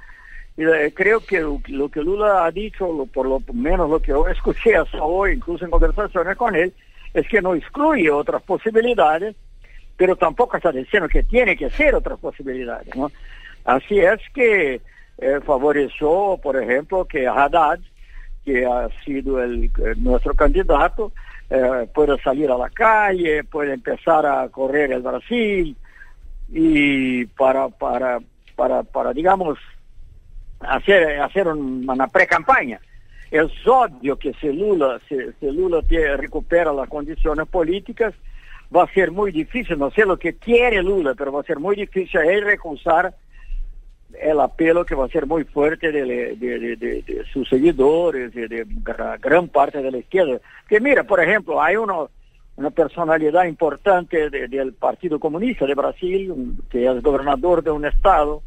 [0.57, 4.28] Y eh, creo que lo, que Lula ha dicho, por lo menos lo que yo
[4.28, 6.74] escuché hasta hoy, incluso en conversaciones con él,
[7.14, 9.36] es que no excluye otras posibilidades,
[9.95, 12.90] pero tampoco está diciendo que tiene que ser otras posibilidades.
[13.64, 14.82] Así es que
[15.45, 17.80] favoreció, por ejemplo, que Haddad
[18.45, 21.11] que ha sido el, nuestro candidato,
[21.49, 25.76] eh, pueda salir a la calle, puede empezar a correr el Brasil
[26.52, 28.20] y para, para,
[28.56, 29.57] para, para digamos,
[30.60, 32.80] hacer, hacer una pre-campaña.
[33.32, 35.82] Es obvio que si Lula, si, Lula
[36.18, 38.14] recupera las condiciones políticas,
[38.76, 41.60] va a ser muy difícil, no sé lo que quiere Lula, pero va a ser
[41.60, 43.14] muy difícil él recusar
[44.18, 48.65] el apelo que va a ser muy fuerte de, de, de, sus seguidores, de,
[49.22, 50.40] gran parte de la izquierda.
[50.68, 52.10] Que mira, por ejemplo, hay uno,
[52.56, 58.41] una personalidad importante del Partido Comunista de Brasil, que es gobernador de un estado,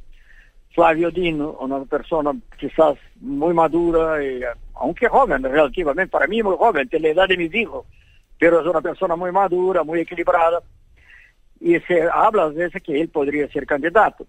[0.75, 4.41] Flavio Dino, una persona quizás muy madura, y,
[4.75, 7.87] aunque joven relativamente, para mí muy joven, tiene la edad de mis hijos,
[8.39, 10.61] pero es una persona muy madura, muy equilibrada,
[11.61, 14.27] y se habla a veces que él podría ser candidato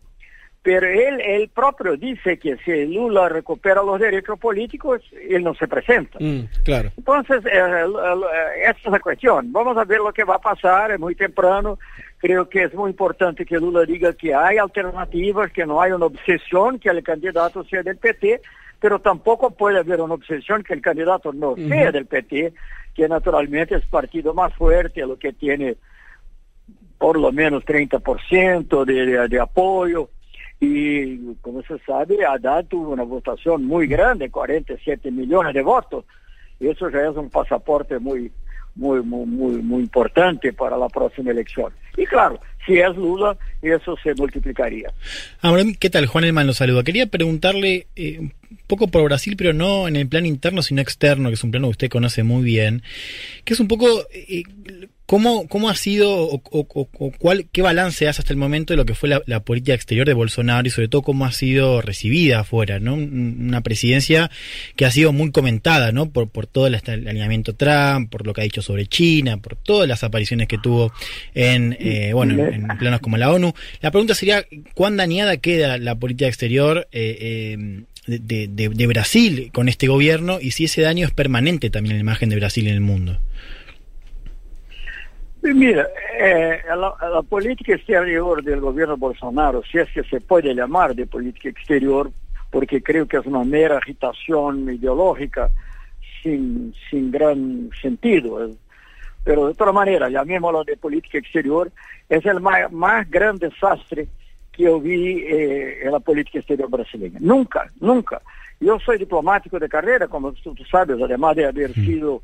[0.64, 5.68] pero él, él propio dice que si Lula recupera los derechos políticos, él no se
[5.68, 6.18] presenta.
[6.22, 6.90] Mm, claro.
[6.96, 9.52] Entonces, eh, eh, esa es la cuestión.
[9.52, 11.78] Vamos a ver lo que va a pasar, es muy temprano.
[12.18, 16.06] Creo que es muy importante que Lula diga que hay alternativas, que no hay una
[16.06, 18.40] obsesión que el candidato sea del PT,
[18.80, 21.68] pero tampoco puede haber una obsesión que el candidato no uh -huh.
[21.68, 22.54] sea del PT,
[22.96, 25.76] que naturalmente es partido más fuerte, lo que tiene
[26.98, 30.10] por lo menos 30% de, de, de apoyo
[30.66, 36.06] y como se sabe, Haddad tuvo una votación muy grande, 47 millones de votos.
[36.58, 38.32] Y eso ya es un pasaporte muy,
[38.76, 41.74] muy, muy, muy, muy importante para la próxima elección.
[41.98, 44.94] Y claro, si es Lula, eso se multiplicaría.
[45.42, 46.06] Ahora, ¿qué tal?
[46.06, 46.84] Juan Elman lo saluda.
[46.84, 48.34] Quería preguntarle eh, un
[48.68, 51.68] poco por Brasil, pero no en el plano interno, sino externo, que es un plano
[51.68, 52.84] que usted conoce muy bien,
[53.44, 54.44] que es un poco eh,
[55.06, 58.78] ¿Cómo, ¿Cómo ha sido o, o, o, cuál, qué balance hace hasta el momento de
[58.78, 61.82] lo que fue la, la, política exterior de Bolsonaro y sobre todo cómo ha sido
[61.82, 62.80] recibida afuera?
[62.80, 62.94] ¿no?
[62.94, 64.32] Una presidencia
[64.78, 66.10] que ha sido muy comentada ¿no?
[66.10, 69.90] por, por todo el, alineamiento Trump, por lo que ha dicho sobre China, por todas
[69.90, 70.94] las apariciones que tuvo
[71.34, 73.54] en, eh, bueno, en, en, planos como la ONU.
[73.82, 77.58] La pregunta sería, ¿cuán dañada queda la política exterior eh,
[78.08, 81.92] eh, de, de, de Brasil con este gobierno y si ese daño es permanente también
[81.92, 83.20] en la imagen de Brasil en el mundo?
[85.44, 90.96] Mira, eh, la, la, política exterior del gobierno Bolsonaro, si es que se puede llamar
[90.96, 92.10] de política exterior,
[92.50, 95.50] porque creo que es una mera agitación ideológica
[96.22, 98.50] sin, sin gran sentido.
[99.26, 101.70] pero de todas maneras, llamémoslo de política exterior,
[102.08, 104.08] es el más, más gran desastre
[104.54, 107.20] que yo vi eh, en la política exterior brasileña.
[107.20, 108.22] Nunca, nunca.
[108.62, 112.22] Yo soy diplomático de carrera, como tú, tú sabes, además de haber sido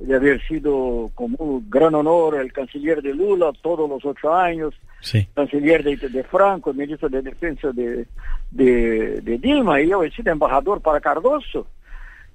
[0.00, 4.74] de haber sido como un gran honor el canciller de Lula todos los ocho años,
[5.02, 5.26] Sí.
[5.34, 8.06] canciller de, de Franco, ministro de Defensa de,
[8.50, 11.66] de, de Dilma, y yo he sido embajador para Cardoso,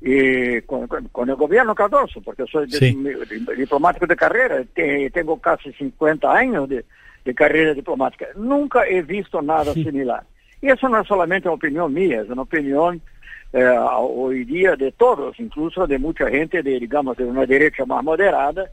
[0.01, 2.97] y con, con- el gobierno Cardoso, porque soy Sí.
[3.57, 6.85] diplomático de carrera, te- tengo casi 50 años de,
[7.23, 8.27] de carrera diplomática.
[8.35, 10.23] Nunca he visto nada similar.
[10.61, 13.01] Y eso no es solamente una opinión mía, es una opinión
[13.55, 18.03] eh, hoy día de todos, incluso de mucha gente de, digamos, de una derecha más
[18.03, 18.65] moderada,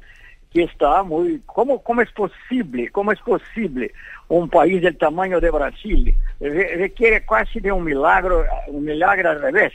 [0.52, 1.40] que está muy...
[1.46, 2.90] ¿Cómo, cómo es posible?
[2.90, 3.92] ¿Cómo es posible
[4.28, 6.14] un país del tamaño de Brasil?
[6.40, 9.72] Re- requiere casi de un milagro, un milagro al revés.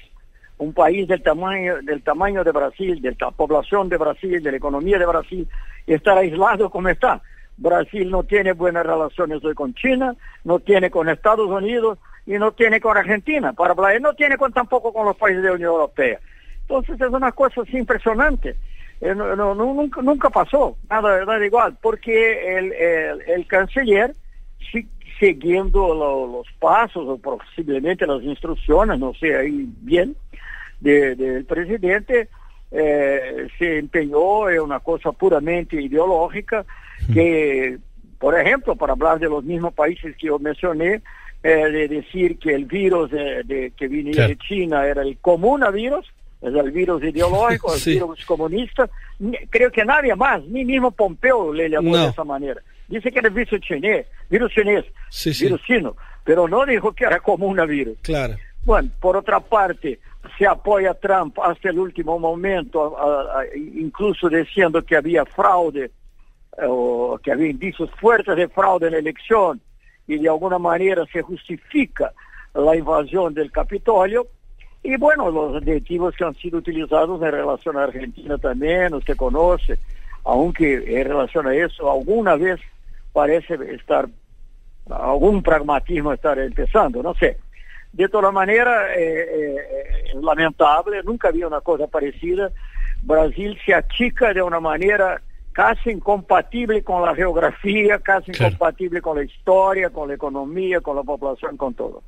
[0.60, 4.58] Un país del tamaño, del tamaño de Brasil, de la población de Brasil, de la
[4.58, 5.48] economía de Brasil,
[5.86, 7.22] estar aislado como está.
[7.58, 11.98] Brasil no tiene buenas relaciones hoy con China, no tiene con Estados Unidos
[12.28, 15.50] y no tiene con Argentina, para hablar, no tiene con, tampoco con los países de
[15.50, 16.20] la Unión Europea.
[16.62, 18.56] Entonces es una cosa así impresionante.
[19.00, 24.14] Eh, no, nunca, pasó, nada, igual, porque el, el, canciller,
[24.72, 24.90] si-
[25.20, 30.16] siguiendo lo- los pasos o posiblemente las instrucciones, no sé ahí bien,
[30.82, 32.28] de- del presidente,
[32.72, 36.66] eh, se empeñó en una cosa puramente ideológica,
[37.14, 37.78] que,
[38.20, 41.02] por ejemplo, para hablar de los mismos países que yo mencioné,
[41.44, 44.30] eh, de decir que el virus de, de- que venía Claro.
[44.30, 46.06] de China era el comunavirus,
[46.42, 47.94] es el virus ideológico, el Sí.
[47.94, 48.90] virus comunista,
[49.20, 52.04] Ni- creo que nadie más, ni mismo Pompeo le llamó No.
[52.04, 52.62] de esa manera.
[52.88, 55.46] Dice que era virus chinés, virus chinés, Sí, sí.
[55.46, 57.98] virus chino, pero no dijo que era comunavirus.
[58.02, 58.36] Claro.
[58.64, 60.00] Bueno, por otra parte,
[60.38, 65.86] se apoya a Trump hasta el último momento, a- a- incluso diciendo que había fraude,
[65.86, 69.62] eh, o que había indicios fuertes de fraude en la elección,
[70.08, 72.14] y de alguna manera se justifica
[72.54, 74.28] la invasión del Capitolio.
[74.84, 79.78] Y bueno, los adjetivos que han sido utilizados en relación a Argentina también, usted conoce,
[80.24, 82.60] aunque en relación a eso alguna vez
[83.12, 84.08] parece estar
[84.90, 87.38] algún pragmatismo estar empezando, no sé.
[87.92, 92.52] De toda manera, eh, eh, lamentable, nunca había una cosa parecida.
[93.02, 95.22] Brasil se achica de una manera
[95.58, 98.54] casi incompatible con la geografía, casi Claro.
[98.54, 102.04] incompatible con la historia, con la economía, con la población, con todo.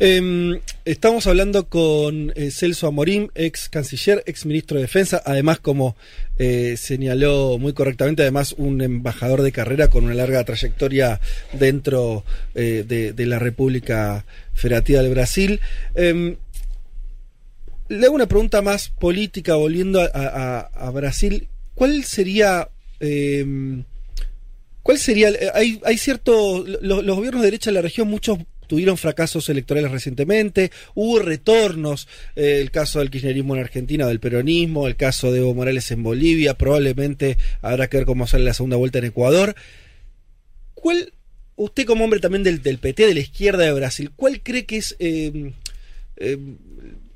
[0.00, 5.94] Eh, estamos hablando con eh, Celso Amorim, ex canciller, ex ministro de Defensa, además como
[6.36, 11.20] eh, señaló muy correctamente, además un embajador de carrera con una larga trayectoria
[11.52, 12.24] dentro
[12.56, 15.60] eh, de, de la República Federativa del Brasil.
[15.94, 16.36] Eh,
[17.88, 21.46] le hago una pregunta más política, volviendo a, a- a Brasil.
[21.76, 22.68] ¿Cuál sería...
[23.00, 23.82] eh,
[24.82, 25.28] ¿Cuál sería?
[25.30, 26.64] eh, Hay, hay cierto.
[26.80, 32.06] lo- los gobiernos de derecha de la región, muchos tuvieron fracasos electorales recientemente, hubo retornos,
[32.36, 36.04] eh, el caso del kirchnerismo en Argentina, del peronismo, el caso de Evo Morales en
[36.04, 39.56] Bolivia, probablemente habrá que ver cómo sale la segunda vuelta en Ecuador.
[40.74, 41.12] ¿Cuál,
[41.56, 44.76] usted como hombre también del, del PT, de la izquierda de Brasil, cuál cree que
[44.76, 45.52] es eh,
[46.16, 46.38] eh,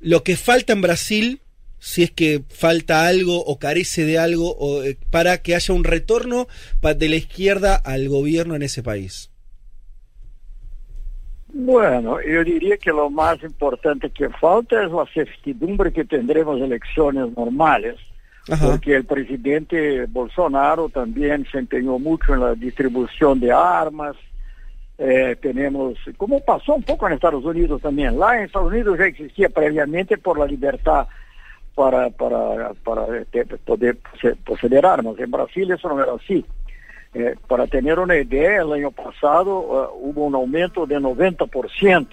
[0.01, 1.39] lo que falta en Brasil,
[1.85, 5.83] si es que falta algo o carece de algo, o, eh, para que haya un
[5.83, 6.47] retorno
[6.81, 9.29] de la izquierda al gobierno en ese país?
[11.53, 17.37] Bueno, yo diría que lo más importante que falta es la certidumbre que tendremos elecciones
[17.37, 17.97] normales,
[18.49, 18.71] Ajá.
[18.71, 24.15] porque el presidente Bolsonaro también se empeñó mucho en la distribución de armas.
[24.97, 29.05] Eh, tenemos, como pasó un poco en Estados Unidos también, lá en Estados Unidos ya
[29.05, 31.07] existía previamente por la libertad
[31.75, 33.97] para, para, para eh, poder
[34.85, 35.19] armas.
[35.19, 36.45] En Brasil eso no era así.
[37.13, 42.07] Eh, para tener una idea, el año pasado eh, hubo un aumento de 90%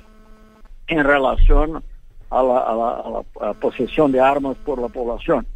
[0.89, 1.83] en relación
[2.31, 5.47] a la, a, la, a la- posesión de armas por la población.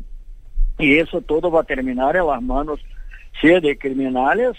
[0.79, 2.81] Y eso todo va a terminar en las manos,
[3.41, 4.57] sea de criminales,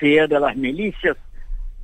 [0.00, 1.16] sea de las milicias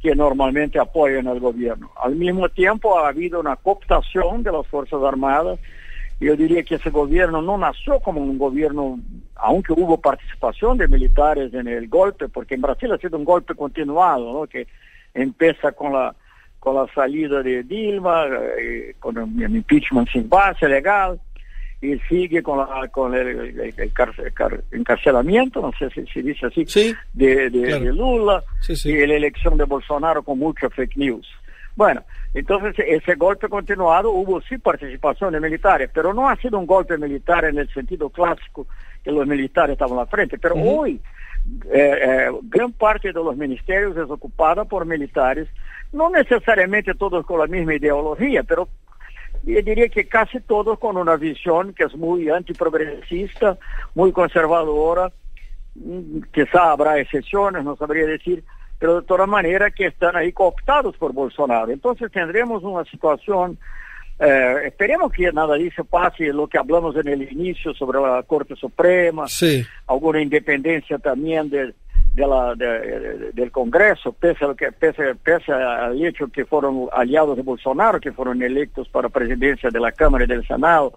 [0.00, 1.90] que normalmente apoyan al gobierno.
[2.00, 5.58] Al mismo tiempo ha habido una cooptación de las Fuerzas Armadas.
[6.20, 8.98] Yo diría que ese gobierno no nació como un gobierno,
[9.34, 13.54] aunque hubo participación de militares en el golpe, porque en Brasil ha sido un golpe
[13.54, 14.46] continuado, ¿no?
[14.46, 14.66] que
[15.12, 16.14] empieza con la
[16.60, 18.24] con la salida de Dilma,
[18.58, 21.20] eh, con el impeachment sin base legal,
[21.82, 23.28] y sigue con, la, con el,
[23.60, 26.64] el- el car- encarcelamiento, no sé si se dice así,
[27.12, 27.84] de, de- claro.
[27.84, 28.88] de Lula Sí, sí.
[28.90, 31.28] y la elección de Bolsonaro con mucha fake news.
[31.76, 36.66] Bueno, entonces ese golpe continuado hubo sí participación de militares, pero no ha sido un
[36.66, 38.66] golpe militar en el sentido clásico
[39.02, 40.38] que los militares estaban al frente.
[40.38, 41.00] Pero hoy
[41.70, 45.48] eh, eh, gran parte de los ministerios es ocupada por militares,
[45.92, 48.68] no necesariamente todos con la misma ideología, pero
[49.42, 53.58] yo diría que casi todos con una visión que es muy antiprogresista,
[53.94, 55.12] muy conservadora,
[55.74, 58.42] mm, quizá habrá excepciones, no sabría decir,
[58.78, 61.70] pero de toda manera que están ahí cooptados por Bolsonaro.
[61.70, 63.56] Entonces tendremos una situación,
[64.18, 68.54] eh, esperemos que nada dice pase lo que hablamos en el inicio sobre la Corte
[68.56, 69.64] Suprema, Sí.
[69.86, 71.74] alguna independencia también de,
[72.14, 76.88] de la, de- de- del Congreso, pese, a que, pese, pese al hecho que fueron
[76.92, 80.92] aliados de Bolsonaro, que fueron electos para presidencia de la Cámara y del Senado,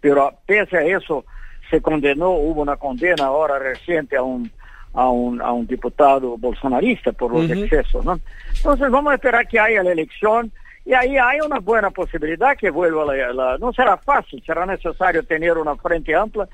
[0.00, 1.24] pero pese a eso
[1.70, 4.50] se condenó, hubo una condena ahora reciente a un,
[4.94, 7.52] a un, a un diputado bolsonarista por los Ujú.
[7.64, 8.20] excesos, ¿no?
[8.56, 10.52] Entonces vamos a esperar que haya la elección
[10.84, 15.22] y ahí hay una buena posibilidad que vuelva la, la- no será fácil, será necesario
[15.24, 16.48] tener una frente amplia,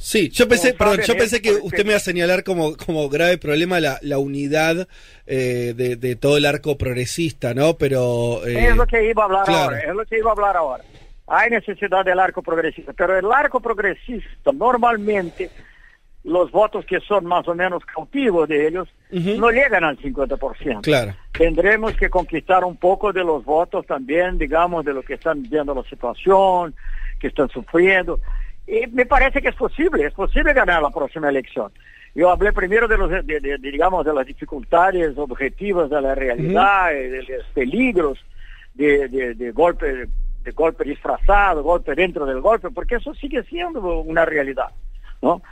[0.00, 3.36] Sí, yo pensé, perdón, yo pensé que usted me iba a señalar como, como grave
[3.36, 4.86] problema la, la unidad
[5.26, 7.74] eh, de, de todo el arco progresista, ¿no?
[7.76, 8.46] Pero...
[8.46, 9.62] eh, es lo que iba a hablar claro.
[9.64, 10.84] ahora, es lo que iba a hablar ahora.
[11.26, 15.50] Hay necesidad del arco progresista, pero el arco progresista normalmente
[16.24, 20.82] los votos que son más o menos cautivos de ellos no llegan al 50%.
[20.82, 21.14] Claro.
[21.32, 25.74] Tendremos que conquistar un poco de los votos también, digamos, de lo que están viendo
[25.74, 26.74] la situación,
[27.18, 28.20] que están sufriendo.
[28.66, 31.72] Y me parece que es posible, es posible ganar la próxima elección.
[32.14, 36.14] Yo hablé primero de los, de, de- de, digamos, de las dificultades objetivas de la
[36.14, 38.18] realidad, de, los peligros
[38.74, 40.08] de golpe,
[40.42, 44.68] de golpe disfrazado, golpe dentro del golpe, porque eso sigue siendo una realidad,
[45.22, 45.42] ¿no?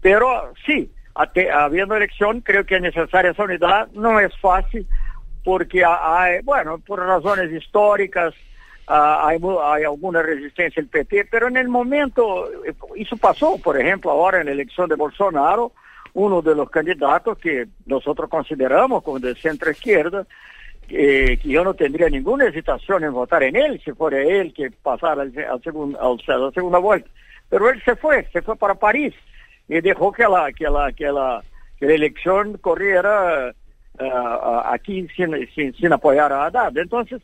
[0.00, 4.86] Pero sí, habiendo elección, creo que es necesaria esa unidad, no es fácil,
[5.44, 8.32] porque ha- hay, bueno, por razones históricas,
[8.86, 14.10] ah, hay, alguna resistencia del PT, pero en el momento, eh, eso pasó, por ejemplo,
[14.10, 15.72] ahora en la elección de Bolsonaro,
[16.14, 20.26] uno de los candidatos que nosotros consideramos como de centro izquierda,
[20.88, 24.70] eh, que yo no tendría ninguna hesitación en votar en él si fuera él que
[24.70, 25.60] pasara al, al
[26.00, 27.08] al- a la segunda vuelta.
[27.52, 29.12] Pero él se fue, se fue para París
[29.68, 31.44] y dejó que la, que la, que la,
[31.78, 33.54] que la elección corriera
[33.98, 36.74] ah, aquí sin, sin, sin apoyar a Haddad.
[36.78, 37.20] Entonces,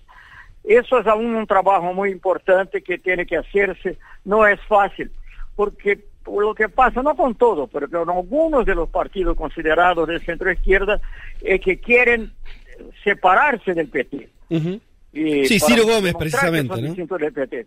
[0.65, 3.97] eso es aún un trabajo muy importante que tiene que hacerse.
[4.27, 5.11] No es fácil,
[5.57, 10.21] porque lo que pasa, no con todo, pero con algunos de los partidos considerados de
[10.21, 11.01] centro izquierda,
[11.41, 12.35] es que quieren
[13.03, 14.29] separarse del PT.
[14.51, 14.79] Ujú.
[15.11, 16.87] Y Sí, Ciro Gómez, precisamente, son ¿no?
[16.89, 17.67] distintos del PT.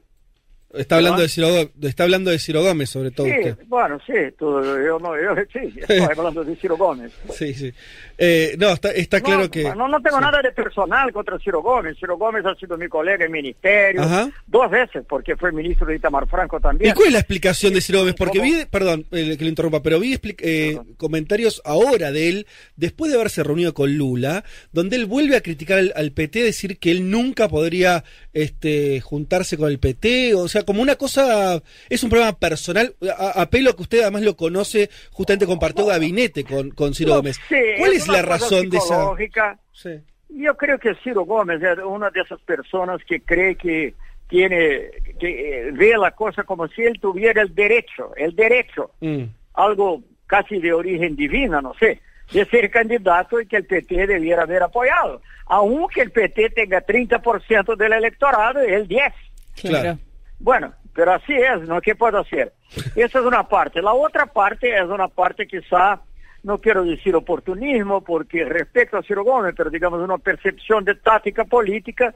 [0.73, 1.47] Está hablando, de Ciro,
[1.81, 3.57] está hablando de Ciro Gómez, sobre todo Sí, usted.
[3.67, 7.11] bueno, sí, tú- yo, no, yo sí, estoy hablando de Ciro Gómez.
[7.33, 7.73] Sí, sí.
[8.17, 9.63] Eh, no, está, está claro que...
[9.75, 11.97] No, no tengo nada de personal contra Ciro Gómez.
[11.99, 14.29] Ciro Gómez ha sido mi colega en ministerio Ajá.
[14.47, 16.93] dos veces, porque fue ministro de Itamar Franco ¿Y también.
[16.95, 18.15] cuál es la explicación de Ciro Gómez?
[18.15, 18.51] Porque ¿Cómo?
[18.51, 23.17] vi, perdón eh, que lo interrumpa, pero vi eh, comentarios ahora de él, después de
[23.17, 27.09] haberse reunido con Lula, donde él vuelve a criticar al, al PT, decir que él
[27.09, 28.03] nunca podría
[28.33, 33.41] este, juntarse con el PT, o sea, como una cosa, es un problema personal, a-
[33.41, 37.39] apelo a que usted además lo conoce, justamente compartió gabinete con, con Ciro No, Gómez.
[37.49, 38.95] sí, ¿Cuál es la razón de esa...?
[38.95, 39.59] psicológica.
[40.29, 43.93] Yo creo que Ciro Gómez es una de esas personas que cree que
[44.29, 44.89] tiene,
[45.19, 49.23] que eh, ve la cosa como si él tuviera el derecho, el derecho, Mm.
[49.55, 51.99] algo casi de origen divina, no sé,
[52.31, 55.21] de ser candidato y que el PT debiera haber apoyado.
[55.47, 59.13] Aunque el PT tenga 30% del electorado y él 10.
[59.61, 59.99] Claro.
[60.41, 61.79] Bueno, pero así es, ¿no?
[61.81, 62.53] ¿Qué puedo hacer?
[62.95, 63.81] Esa es una parte.
[63.81, 65.99] La otra parte es una parte quizá,
[66.43, 71.45] no quiero decir oportunismo, porque respecto a Ciro Gómez, pero digamos una percepción de táctica
[71.45, 72.13] política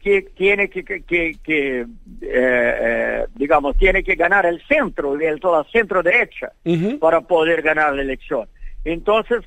[0.00, 1.86] que tiene que, que, que- que, eh,
[2.22, 6.52] eh, digamos, tiene que ganar el centro, el, toda centro derecha
[6.98, 8.46] para poder ganar la elección.
[8.84, 9.40] Entonces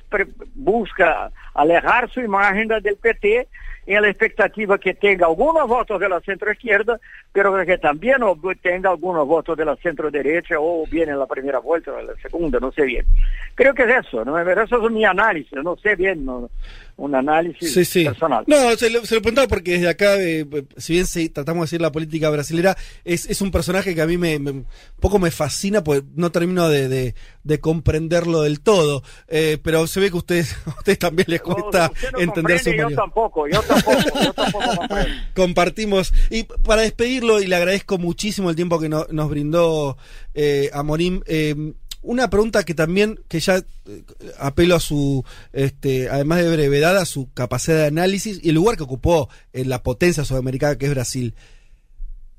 [0.54, 3.48] busca alejar su imagen del PT
[3.86, 7.00] en la expectativa que tenga algunos votos de la centro izquierda,
[7.32, 11.26] pero que también ob- tenga algunos votos de la centro derecha o bien en la
[11.26, 13.06] primera vuelta o en la segunda, no sé bien.
[13.54, 14.38] Creo que es eso, ¿no?
[14.38, 16.50] Eso es mi análisis, no sé bien, ¿no?
[16.98, 18.04] Un análisis Sí, sí.
[18.04, 18.44] personal.
[18.48, 20.44] No, se lo, se lo preguntaba porque desde acá, eh,
[20.76, 24.06] si bien se- tratamos de seguir la política brasilera, es, es un personaje que a
[24.06, 24.66] mí me, me- un
[25.00, 27.14] poco me fascina, pues no termino de, de-
[27.44, 29.02] de comprenderlo del todo.
[29.28, 32.58] Eh, pero se ve que a ustedes, a ustedes también les cuesta Usted no entender
[32.58, 35.08] su yo tampoco, yo tampoco, yo tampoco comprendo.
[35.36, 36.12] Compartimos.
[36.30, 39.96] Y para despedirlo, y le agradezco muchísimo el tiempo que no- nos brindó
[40.34, 41.54] eh, Amorim, eh,
[42.02, 44.04] una pregunta que también, que ya eh,
[44.38, 48.76] apelo a su, este, además de brevedad, a su capacidad de análisis y el lugar
[48.76, 51.34] que ocupó en la potencia sudamericana que es Brasil.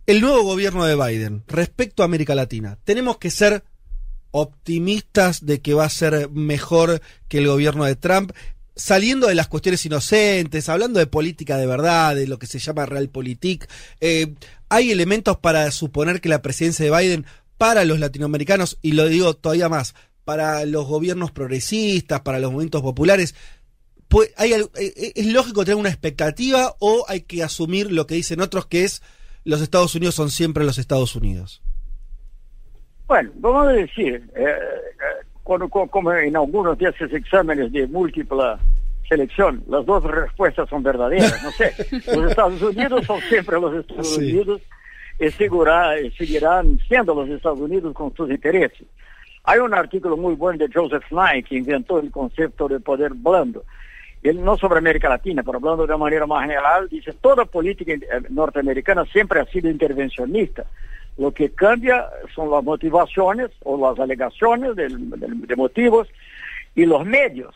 [0.06, 3.64] El nuevo gobierno de Biden, respecto a América Latina, tenemos que ser
[4.32, 8.32] optimistas de que va a ser mejor que el gobierno de Trump,
[8.76, 12.86] saliendo de las cuestiones inocentes, hablando de política de verdad, de lo que se llama
[12.86, 13.68] realpolitik,
[14.00, 14.34] eh,
[14.70, 17.26] hay elementos para suponer que la presidencia de Biden
[17.60, 22.82] para los latinoamericanos, y lo digo todavía más, para los gobiernos progresistas, para los movimientos
[22.82, 23.36] populares,
[24.08, 28.16] pues, hay, eh, eh, ¿es lógico tener una expectativa o hay que asumir lo que
[28.16, 29.04] dicen otros, que es
[29.44, 31.62] los Estados Unidos son siempre los Estados Unidos?
[33.08, 34.56] Bueno, vamos a decir, eh,
[35.44, 38.56] cuando, como en algunos de esos exámenes de múltiple
[39.10, 41.74] selección, las dos respuestas son verdaderas, no sé.
[42.16, 44.22] Los Estados Unidos son siempre los Estados sí.
[44.22, 44.62] Unidos
[45.20, 48.88] y seguirá, seguirán siendo los Estados Unidos con sus intereses.
[49.44, 53.64] Hay un artículo muy bueno de Joseph Nye que inventó el concepto de poder blando.
[54.22, 57.94] Él no sobre América Latina, pero hablando de una manera más general, dice, toda política
[58.30, 60.66] norteamericana siempre ha sido intervencionista.
[61.18, 66.08] Lo que cambia son las motivaciones o las alegaciones de, de, de motivos
[66.76, 67.54] y los medios.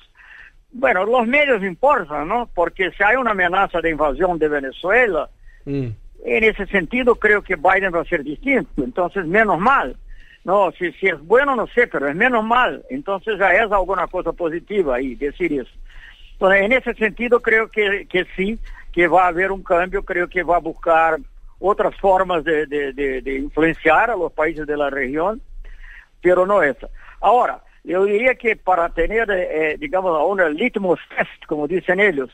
[0.71, 2.49] Bueno, los medios importan, ¿no?
[2.53, 5.29] Porque si hay una amenaza de invasión de Venezuela,
[5.65, 5.87] mm.
[6.25, 8.83] En ese sentido creo que Biden va a ser distinto.
[8.83, 9.95] Entonces, menos mal.
[10.43, 12.83] No, si, es bueno, no sé, pero es menos mal.
[12.89, 15.71] Entonces ya es alguna cosa positiva ahí decir eso.
[16.33, 18.59] Entonces, en ese sentido creo que, que sí,
[18.91, 21.17] que va a haber un cambio, creo que va a buscar
[21.59, 25.41] otras formas de, de, influenciar a los países de la región,
[26.21, 26.89] pero no esa.
[27.21, 32.29] Ahora, yo diría que para tener, eh, digamos, un litmus test, como dicen ellos,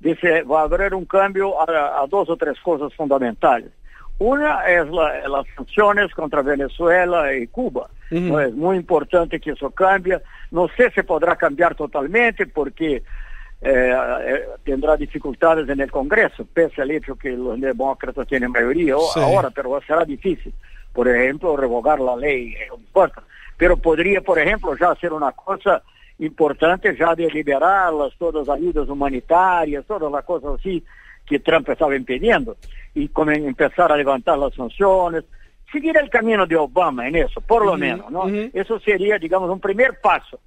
[0.00, 3.70] dice, va a haber un cambio a, a dos o tres cosas fundamentales.
[4.18, 7.88] Una es la, las sanciones contra Venezuela y Cuba.
[8.10, 8.20] Uh -huh.
[8.20, 8.40] ¿no?
[8.40, 10.20] Es muy importante que eso cambie.
[10.50, 13.94] No sé si podrá cambiar totalmente porque eh,
[14.26, 19.20] eh, tendrá dificultades en el Congreso, pese al hecho que los demócratas tienen mayoría sí.
[19.20, 20.52] ahora, pero será difícil.
[20.92, 23.22] Por ejemplo, revogar la ley, no importa.
[23.56, 25.82] Pero podría, por ejemplo, ya hacer una cosa
[26.20, 30.84] importante ya de liberarlas, todas las ayudas humanitarias, todas las cosas así
[31.26, 32.56] que Trump estaba impidiendo,
[32.94, 35.24] y como empezar a levantar las sanciones,
[35.70, 38.24] seguir el camino de Obama en eso, por lo uh -huh, menos, ¿no?
[38.24, 38.50] Uh -huh.
[38.52, 40.40] Eso sería, digamos, un primer paso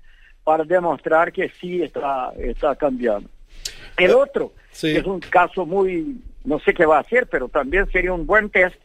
[0.44, 3.30] para demostrar que sí está, está cambiando.
[3.98, 4.98] El otro, sí.
[4.98, 8.50] es un caso muy, no sé qué va a hacer, pero también sería un buen
[8.50, 8.76] test,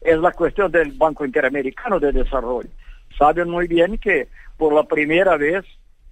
[0.00, 2.70] es la cuestión del Banco Interamericano de Desarrollo.
[3.18, 5.64] Saben muy bien que por la primera vez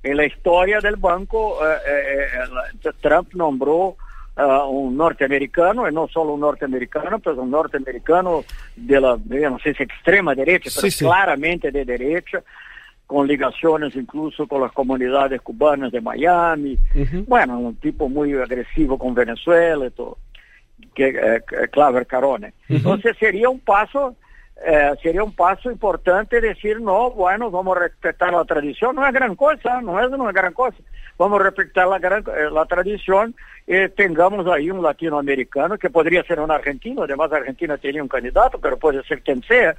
[0.06, 2.26] en la historia del banco, eh,
[2.84, 3.96] eh, Trump nombró
[4.36, 8.44] uh, un norteamericano, y no solo un norteamericano, pero un norteamericano
[8.76, 9.18] de la,
[9.50, 11.04] no sé si extrema derecha, pero sí.
[11.04, 12.42] claramente de derecha,
[13.06, 16.78] con ligaciones incluso con las comunidades cubanas de Miami.
[16.94, 17.24] Uh -huh.
[17.26, 20.18] Bueno, un tipo muy agresivo con Venezuela y todo,
[20.94, 22.48] que eh, Claver Carone.
[22.48, 22.76] Uh -huh.
[22.76, 24.16] Entonces sería un paso,
[24.64, 29.12] eh, sería un paso importante decir, no, bueno, vamos a respetar la tradición, no es
[29.12, 30.78] gran cosa, no es una gran cosa.
[31.18, 33.34] Vamos a respetar la, gran, eh, la tradición
[33.66, 38.58] y tengamos ahí un latinoamericano que podría ser un argentino, además Argentina tenía un candidato,
[38.58, 39.76] pero puede ser quien sea,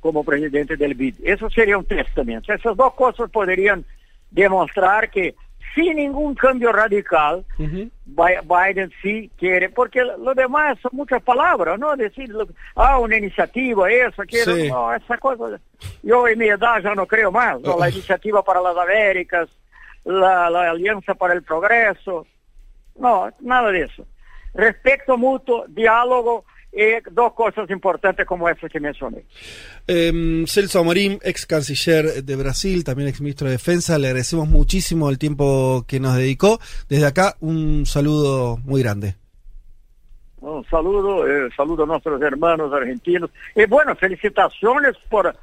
[0.00, 1.14] como presidente del BID.
[1.24, 2.52] Eso sería un testamento.
[2.52, 3.84] Esas dos cosas podrían
[4.30, 5.34] demostrar que
[5.74, 7.90] sin ningún cambio radical, uh -huh.
[8.06, 11.96] Biden sí quiere, porque lo demás son muchas palabras, ¿no?
[11.96, 12.34] Decir,
[12.74, 14.68] ah, una iniciativa, eso, quiero, sí.
[14.68, 15.60] no, esa cosa.
[16.02, 17.78] Yo en mi edad ya no creo más, ¿no?
[17.78, 19.48] La iniciativa para las Américas,
[20.04, 22.26] la, la Alianza para el Progreso,
[22.98, 24.06] no, nada de eso.
[24.54, 29.24] Respeto mutuo, diálogo, y dos cosas importantes como esas que mencioné.
[29.88, 35.10] Eh, Celso Amorim, ex canciller de Brasil, también ex ministro de Defensa, le agradecemos muchísimo
[35.10, 36.60] el tiempo que nos dedicó.
[36.88, 39.16] Desde acá, un saludo muy grande.
[40.40, 43.30] Un saludo, eh, saludo a nuestros hermanos argentinos.
[43.54, 45.34] Y bueno, felicitaciones por,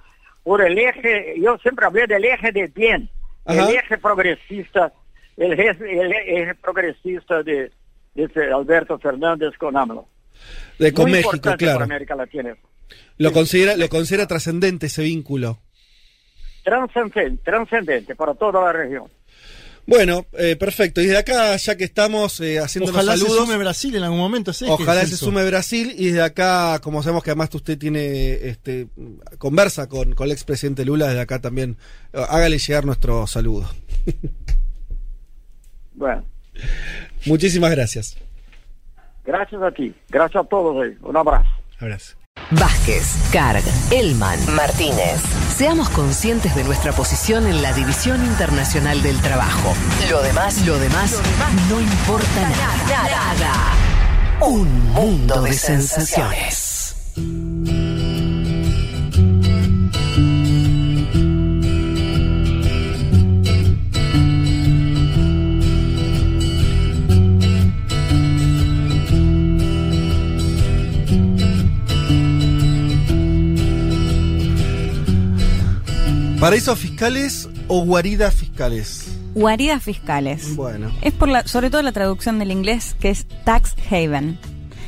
[0.44, 3.10] por el eje, yo siempre hablé del eje de bien,
[3.46, 3.70] Ajá.
[3.70, 4.92] el eje progresista,
[5.36, 7.72] el eje, el eje progresista de,
[8.16, 10.08] de Alberto Fernández con AMLO.
[10.80, 11.84] De con Muy México, claro.
[11.84, 12.56] América Latina.
[13.18, 15.60] Lo considera, lo considera trascendente ese vínculo.
[16.64, 19.10] Trascendente, trascendente para toda la región.
[19.88, 21.00] Bueno, eh, perfecto.
[21.00, 23.40] Y desde acá, ya que estamos eh, haciendo Ojalá los saludos.
[23.40, 24.52] se sume Brasil en algún momento.
[24.52, 24.66] ¿sí?
[24.68, 25.96] Ojalá se sume Brasil.
[25.98, 28.90] Y desde acá, como sabemos que además usted tiene este
[29.38, 31.78] conversa con, con el expresidente Lula, desde acá también
[32.12, 33.70] eh, hágale llegar nuestro saludo.
[35.94, 36.26] bueno.
[37.26, 38.18] Muchísimas gracias.
[39.28, 40.86] Gracias a ti, gracias a todos.
[41.02, 41.50] Un abrazo.
[41.82, 42.16] Abrazo.
[42.52, 49.74] Vázquez, Carg, Elman, Martínez, Seamos conscientes de nuestra posición en la División Internacional del Trabajo.
[50.10, 51.22] Lo demás, lo demás,
[51.70, 53.04] no importa nada.
[53.04, 54.48] nada.
[54.48, 56.96] Un mundo de sensaciones.
[76.40, 79.08] ¿Paraísos fiscales o guaridas fiscales?
[79.34, 80.56] Guaridas fiscales.
[80.56, 80.92] Bueno.
[81.02, 84.38] Es por la, sobre todo la traducción del inglés que es tax haven.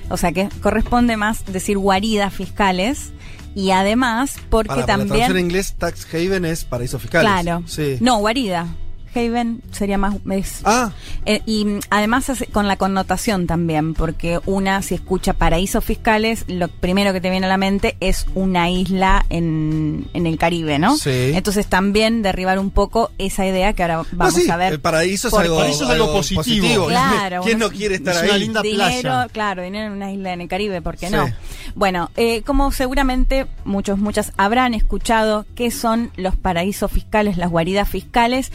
[0.09, 3.11] O sea que corresponde más decir guaridas fiscales.
[3.55, 5.07] Y además, porque Para, para la también.
[5.09, 7.29] traducción en inglés, tax haven es paraísos fiscales.
[7.31, 7.63] Claro.
[7.65, 7.97] Sí.
[7.99, 8.67] No, guarida.
[9.15, 10.15] Haven sería más.
[10.31, 10.91] es- Ah,
[11.25, 16.67] Eh, y además hace- con la connotación también, porque una, si escucha paraísos fiscales, lo
[16.67, 20.97] primero que te viene a la mente es una isla en, en el Caribe, ¿no?
[20.97, 21.31] Sí.
[21.33, 24.73] Entonces también derribar un poco esa idea que ahora vamos no, sí, a ver.
[24.73, 26.87] El paraíso es algo, Paraíso es algo positivo.
[26.87, 28.29] Claro, ¿Quién uno- no quiere estar es ahí?
[28.29, 29.27] una linda dinero, playa.
[29.31, 31.15] claro, dinero en una isla en el Caribe, ¿por qué Sí.
[31.15, 31.27] no?
[31.75, 37.87] Bueno, eh, como seguramente muchos, muchas habrán escuchado, ¿qué son los paraísos fiscales, las guaridas
[37.87, 38.51] fiscales?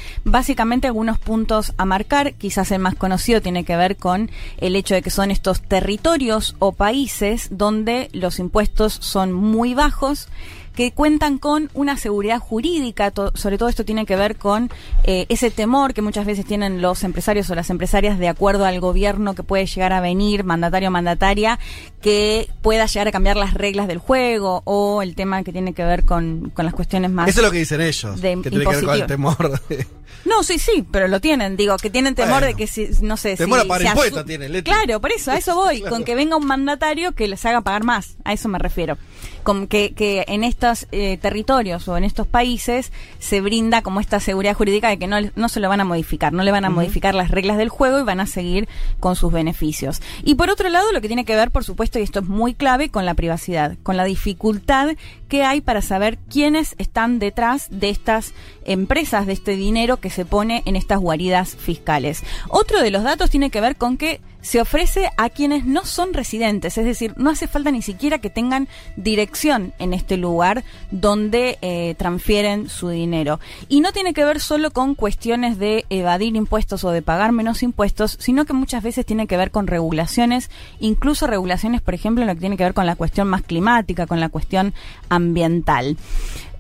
[0.49, 4.93] Básicamente algunos puntos a marcar, quizás el más conocido tiene que ver con el hecho
[4.95, 10.29] de que son estos territorios o países donde los impuestos son muy bajos
[10.75, 14.71] que cuentan con una seguridad jurídica, to- sobre todo esto tiene que ver con
[15.05, 18.81] eh, ese temor que muchas veces tienen los empresarios o las empresarias de acuerdo al
[18.81, 21.61] gobierno que puede llegar a venir, mandatario o mandataria,
[22.03, 25.85] que pueda llegar a cambiar las reglas del juego o el tema que tiene que
[25.85, 27.29] ver con, con las cuestiones más...
[27.29, 28.21] Eso es lo que dicen ellos.
[28.21, 29.61] de que tiene que ver con el temor.
[29.69, 29.87] de-
[30.25, 32.47] No, sí, sí, pero lo tienen, digo, que tienen temor Bueno.
[32.47, 34.71] de que si, no sé, Temor si a pagar tienen, Leti.
[34.71, 35.95] Claro, por eso, a eso voy, Claro.
[35.97, 38.97] con que venga un mandatario que les haga pagar más, a eso me refiero.
[39.43, 44.19] Con que, que en estos eh, territorios o en estos países se brinda como esta
[44.19, 46.71] seguridad jurídica de que no, no se lo van a modificar, no le van a
[46.71, 48.69] modificar las reglas del juego y van a seguir
[49.01, 50.01] con sus beneficios.
[50.23, 52.55] Y por otro lado, lo que tiene que ver, por supuesto, y esto es muy
[52.55, 54.89] clave, con la privacidad, con la dificultad
[55.29, 58.33] que hay para saber quiénes están detrás de estas
[58.65, 62.23] empresas, de este dinero que se pone en estas guaridas fiscales.
[62.49, 66.13] Otro de los datos tiene que ver con que se ofrece a quienes no son
[66.13, 71.59] residentes, es decir, no hace falta ni siquiera que tengan dirección en este lugar donde
[71.63, 73.41] eh, transfieren su dinero.
[73.71, 77.63] Y no tiene que ver solo con cuestiones de evadir impuestos o de pagar menos
[77.63, 82.29] impuestos, sino que muchas veces tiene que ver con regulaciones, incluso regulaciones, por ejemplo, en
[82.29, 84.75] lo que tiene que ver con la cuestión más climática, con la cuestión
[85.09, 85.97] ambiental.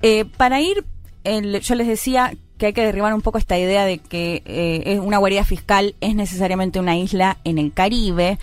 [0.01, 0.85] Eh, para ir,
[1.24, 2.32] yo les decía
[2.64, 6.14] que hay que derribar un poco esta idea de que eh, una guarida fiscal es
[6.14, 8.38] necesariamente una isla en el Caribe.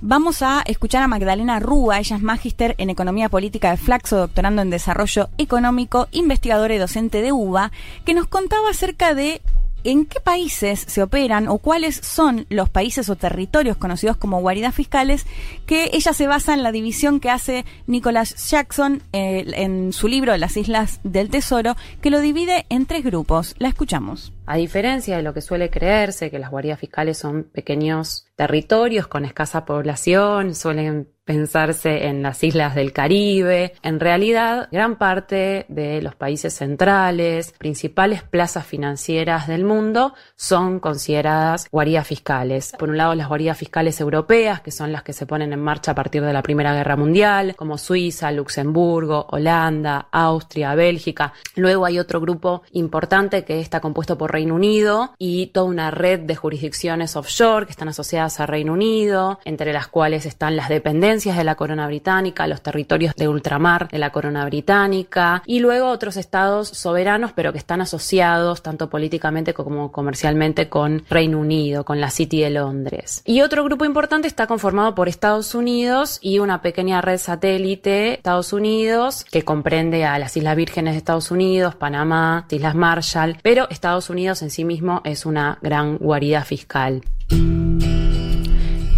[0.00, 4.62] Vamos a escuchar a Magdalena Rúa, ella es magíster en Economía Política de Flaxo, doctorando
[4.62, 7.70] en Desarrollo Económico, investigadora y docente de UBA,
[8.06, 9.42] que nos contaba acerca de
[9.88, 14.74] en qué países se operan o cuáles son los países o territorios conocidos como guaridas
[14.74, 15.26] fiscales,
[15.64, 20.36] que ella se basa en la división que hace Nicholas Jackson eh, en su libro
[20.36, 23.54] Las Islas del Tesoro, que lo divide en tres grupos.
[23.58, 24.34] La escuchamos.
[24.44, 29.24] A diferencia de lo que suele creerse, que las guaridas fiscales son pequeños territorios con
[29.24, 33.74] escasa población, suelen pensarse en las islas del Caribe.
[33.82, 41.68] En realidad, gran parte de los países centrales, principales plazas financieras del mundo, son consideradas
[41.70, 42.72] guaridas fiscales.
[42.78, 45.90] Por un lado, las guaridas fiscales europeas, que son las que se ponen en marcha
[45.90, 51.34] a partir de la Primera Guerra Mundial, como Suiza, Luxemburgo, Holanda, Austria, Bélgica.
[51.56, 56.20] Luego hay otro grupo importante que está compuesto por Reino Unido y toda una red
[56.20, 61.17] de jurisdicciones offshore que están asociadas a Reino Unido, entre las cuales están las dependencias
[61.18, 66.16] de la corona británica, los territorios de ultramar de la corona británica y luego otros
[66.16, 72.10] estados soberanos pero que están asociados tanto políticamente como comercialmente con Reino Unido, con la
[72.10, 73.22] City de Londres.
[73.24, 78.52] Y otro grupo importante está conformado por Estados Unidos y una pequeña red satélite Estados
[78.52, 84.08] Unidos que comprende a las Islas Vírgenes de Estados Unidos, Panamá, Islas Marshall, pero Estados
[84.08, 87.02] Unidos en sí mismo es una gran guarida fiscal.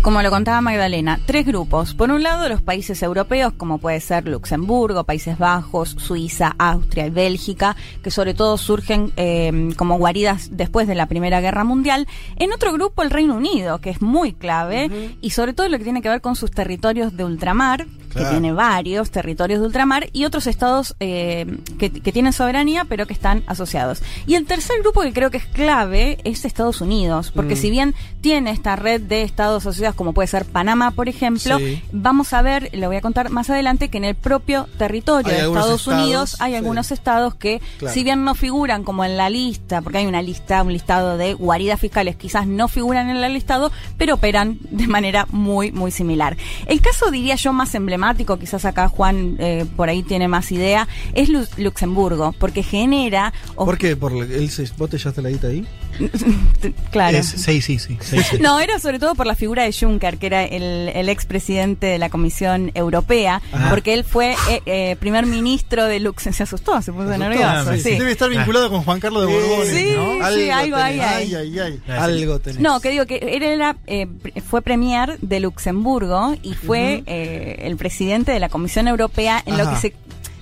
[0.02, 1.92] Como lo contaba Magdalena, tres grupos.
[1.92, 7.10] Por un lado, los países europeos, como puede ser Luxemburgo, Países Bajos, Suiza, Austria y
[7.10, 12.08] Bélgica, que sobre todo surgen eh, como guaridas después de la Primera Guerra Mundial.
[12.36, 15.84] En otro grupo, el Reino Unido, que es muy clave, y sobre todo lo que
[15.84, 20.24] tiene que ver con sus territorios de ultramar, que tiene varios territorios de ultramar, y
[20.24, 21.46] otros estados eh,
[21.78, 24.02] que, que tienen soberanía, pero que están asociados.
[24.26, 27.58] Y el tercer grupo que creo que es clave es Estados Unidos, porque Mm.
[27.58, 31.82] si bien tiene esta red de estados asociados, como puede ser Panamá, por ejemplo, Sí.
[31.92, 35.40] vamos a ver, le voy a contar más adelante, que en el propio territorio Hay
[35.42, 36.56] de Estados estados, Unidos hay sí.
[36.56, 37.94] algunos estados que, Claro.
[37.94, 41.34] si bien no figuran como en la lista, porque hay una lista, un listado de
[41.34, 46.36] guaridas fiscales, quizás no figuran en el listado, pero operan de manera muy, muy similar.
[46.66, 47.99] El caso, diría yo, más emblemático,
[48.38, 53.32] quizás acá Juan eh, por ahí tiene más idea, es Lu- Luxemburgo, porque genera...
[53.54, 53.96] ¿Por qué?
[53.96, 55.66] ¿Por el, ¿Vos te echaste la guita ahí?
[56.90, 57.16] claro.
[57.18, 57.96] Es- sí, sí, sí.
[58.00, 58.38] sí, sí.
[58.40, 61.98] No, era sobre todo por la figura de Juncker, que era el, el expresidente de
[61.98, 63.70] la Comisión Europea, Ajá.
[63.70, 66.36] porque él fue eh, eh, primer ministro de Luxemburgo.
[66.36, 67.72] Se asustó, se puso Ah, nervioso.
[67.74, 67.90] sí, sí.
[67.98, 69.66] Debe estar vinculado con Juan Carlos de Borbón.
[69.66, 70.30] Sí, ¿no?
[70.32, 71.34] sí, algo ahí hay.
[71.34, 71.80] Ay, ay, ay.
[71.88, 72.60] Algo tenés.
[72.60, 74.06] No, que digo que él era, eh,
[74.46, 79.68] fue premier de Luxemburgo y fue eh, el presidente de la Comisión Europea en lo
[79.70, 79.94] que se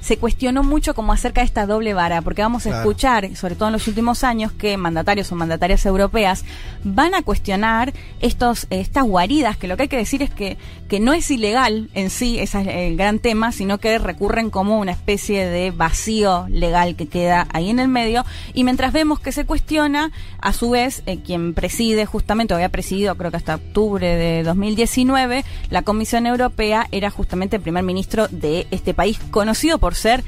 [0.09, 2.81] se cuestionó mucho como acerca de esta doble vara, porque vamos a Claro.
[2.91, 6.47] escuchar, sobre todo en los últimos años, que mandatarios o mandatarias europeas
[6.83, 10.57] van a cuestionar estos, estas guaridas, que lo que hay que decir es que,
[10.89, 14.79] que no es ilegal en sí, ese es el gran tema, sino que recurren como
[14.79, 18.25] una especie de vacío legal que queda ahí en el medio.
[18.55, 20.11] Y mientras vemos que se cuestiona,
[20.41, 24.43] a su vez, eh, quien preside justamente, o había presidido creo que hasta octubre de
[24.43, 30.25] 2019, la Comisión Europea era justamente el primer ministro de este país, conocido por ser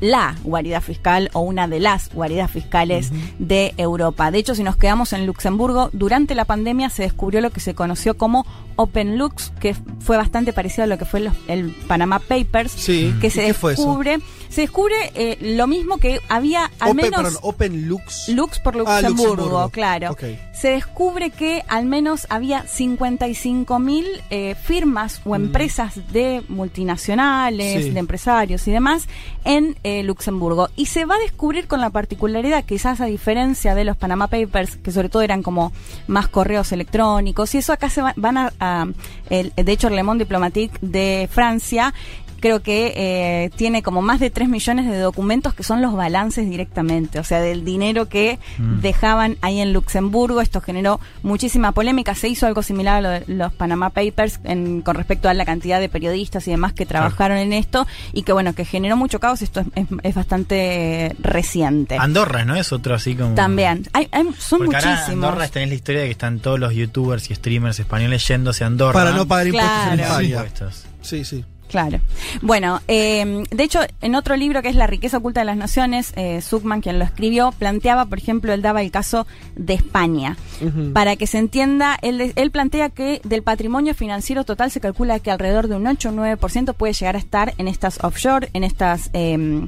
[0.00, 4.30] la guarida fiscal o una de las guaridas fiscales de Europa.
[4.30, 7.74] De hecho, si nos quedamos en Luxemburgo, durante la pandemia se descubrió lo que se
[7.74, 8.46] conoció como
[8.76, 13.14] Open Lux, que fue bastante parecido a lo que fue los- el Panama Papers, Sí.
[13.20, 14.18] que ¿Y se descubre,
[14.48, 18.28] se descubre eh, lo mismo que había al Open, menos perdón, Open Lux.
[18.28, 20.16] Lux por Ah, Luxemburgo, claro.
[20.52, 27.82] Se descubre que al menos había 55 mil eh, firmas o empresas de multinacionales, Mm.
[27.86, 27.90] Sí.
[27.90, 29.06] de empresarios y demás
[29.44, 30.68] en eh, Luxemburgo.
[30.76, 34.76] Y se va a descubrir con la particularidad, quizás a diferencia de los Panama Papers,
[34.76, 35.72] que sobre todo eran como
[36.06, 38.52] más correos electrónicos, y eso acá se va- van a,
[39.30, 41.92] el- de hecho, Le Monde Diplomatique de Francia
[42.44, 46.46] creo que eh, tiene como más de 3 millones de documentos que son los balances
[46.50, 48.80] directamente, o sea, del dinero que Mm.
[48.82, 50.42] dejaban ahí en Luxemburgo.
[50.42, 52.14] Esto generó muchísima polémica.
[52.14, 55.46] Se hizo algo similar a lo de los Panama Papers en- con respecto a la
[55.46, 59.20] cantidad de periodistas y demás que trabajaron en esto y que, bueno, que generó mucho
[59.20, 59.40] caos.
[59.40, 61.96] Esto es, es- es bastante eh, reciente.
[61.98, 62.56] Andorra, ¿no?
[62.56, 63.34] Es otro así como.
[63.34, 63.84] También.
[63.94, 65.24] Hay, hay- son Porque ahora muchísimos.
[65.30, 68.66] Andorra tenés la historia de que están todos los youtubers y streamers españoles yéndose a
[68.66, 68.92] Andorra.
[68.92, 70.00] Para no pagar impuestos en.
[70.00, 70.28] España.
[70.28, 70.84] Impuestos.
[71.00, 71.42] Sí, sí.
[71.68, 71.98] Claro.
[72.42, 76.12] Bueno, eh, de hecho, en otro libro que es La riqueza oculta de las naciones,
[76.16, 79.26] eh, Zuckman, quien lo escribió, planteaba, por ejemplo, él daba el caso
[79.56, 80.36] de España.
[80.92, 85.30] Para que se entienda, él, él plantea que del patrimonio financiero total se calcula que
[85.30, 89.10] alrededor de un 8 o 9% puede llegar a estar en estas offshore, en estas,
[89.12, 89.66] eh,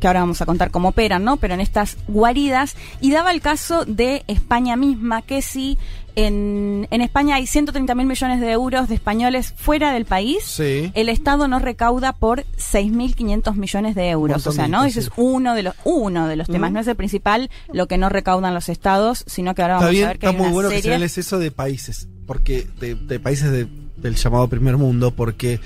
[0.00, 1.36] que ahora vamos a contar cómo operan, ¿no?
[1.36, 2.76] Pero en estas guaridas.
[3.00, 5.78] Y daba el caso de España misma, que si
[6.16, 10.92] en, en España hay 130 mil millones de euros de españoles fuera del país, Sí.
[10.94, 14.46] el Estado no recauda por 6.500 millones de euros.
[14.46, 14.84] O sea, ¿no?
[14.84, 16.70] Ese es uno de los uno de los temas.
[16.72, 20.04] No es el principal lo que no recaudan los estados, sino que ahora vamos bien,
[20.04, 20.90] a ver que está hay muy una bueno que serie.
[20.90, 23.66] señales eso de países, porque de, de países de-
[23.96, 25.60] del llamado primer mundo, porque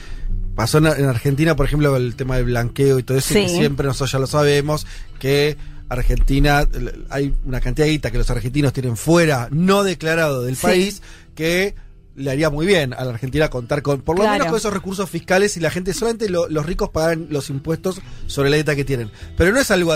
[0.54, 3.40] pasó en, en Argentina, por ejemplo, el tema del blanqueo y todo eso, Sí.
[3.42, 4.86] que siempre nosotros ya lo sabemos,
[5.18, 5.56] que
[5.88, 6.66] Argentina,
[7.10, 10.62] hay una cantidad de guita que los argentinos tienen fuera, no declarado del Sí.
[10.62, 11.02] país,
[11.34, 11.74] que
[12.18, 14.34] le haría muy bien a la Argentina contar con, por lo Claro.
[14.34, 18.00] menos con esos recursos fiscales y la gente, solamente lo- los ricos pagan los impuestos
[18.26, 19.10] sobre la guita que tienen.
[19.36, 19.92] Pero no es algo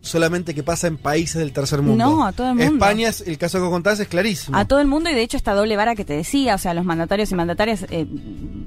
[0.00, 2.04] solamente que pasa en países del tercer mundo.
[2.04, 2.74] No, a todo el mundo.
[2.74, 4.56] España, es, el caso que contás es clarísimo.
[4.56, 6.74] A todo el mundo y de hecho esta doble vara que te decía, o sea,
[6.74, 8.06] los mandatarios y mandatarias eh,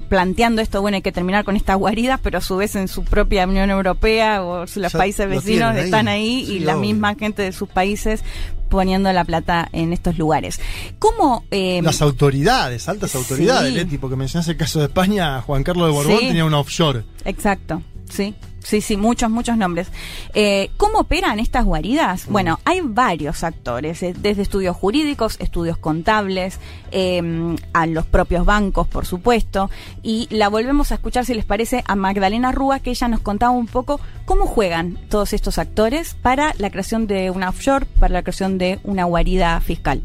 [0.08, 3.04] planteando esto, bueno, hay que terminar con estas guaridas, pero a su vez en su
[3.04, 5.84] propia Unión Europea o los Ya países vecinos ahí.
[5.84, 8.22] están ahí Sí, y la misma gente de sus países
[8.68, 10.60] poniendo la plata en estos lugares.
[10.98, 11.44] ¿Cómo?
[11.50, 13.18] eh, Las autoridades, altas Sí.
[13.18, 16.28] autoridades, Leti, porque mencionaste el caso de España, Juan Carlos de Borbón Sí.
[16.28, 17.02] tenía una offshore.
[17.24, 18.34] Exacto, sí.
[18.68, 19.88] Sí, sí, muchos, muchos nombres.
[20.34, 22.26] Eh, ¿Cómo operan estas guaridas?
[22.28, 28.86] Bueno, hay varios actores, eh, desde estudios jurídicos, estudios contables, eh, a los propios bancos,
[28.86, 29.70] por supuesto.
[30.02, 33.52] Y la volvemos a escuchar, si les parece, a Magdalena Rúa, que ella nos contaba
[33.52, 38.22] un poco cómo juegan todos estos actores para la creación de una offshore, para la
[38.22, 40.02] creación de una guarida fiscal.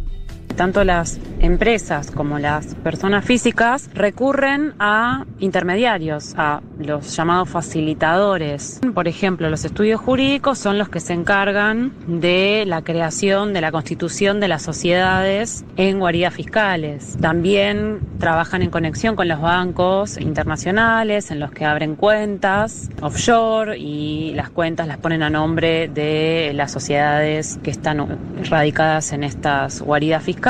[0.55, 8.80] Tanto las empresas como las personas físicas recurren a intermediarios, a los llamados facilitadores.
[8.93, 13.71] Por ejemplo, los estudios jurídicos son los que se encargan de la creación, de la
[13.71, 17.17] constitución de las sociedades en guaridas fiscales.
[17.19, 24.34] También trabajan en conexión con los bancos internacionales en los que abren cuentas offshore y
[24.35, 28.19] las cuentas las ponen a nombre de las sociedades que están
[28.49, 30.42] radicadas en estas guaridas fiscales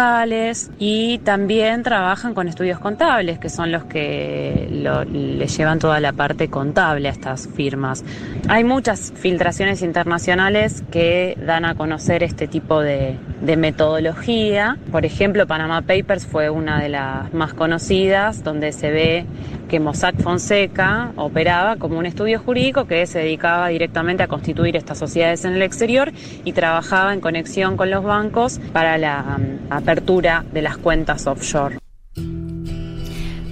[0.79, 6.13] y también trabajan con estudios contables que son los que lo, le llevan toda la
[6.13, 8.03] parte contable a estas firmas.
[8.47, 14.79] Hay muchas filtraciones internacionales que dan a conocer este tipo de, de metodología.
[14.91, 19.25] Por ejemplo, Panama Papers fue una de las más conocidas donde se ve
[19.69, 24.97] que Mossack Fonseca operaba como un estudio jurídico que se dedicaba directamente a constituir estas
[24.97, 26.11] sociedades en el exterior
[26.43, 29.39] y trabajaba en conexión con los bancos para la
[29.77, 31.79] apertura de las cuentas offshore.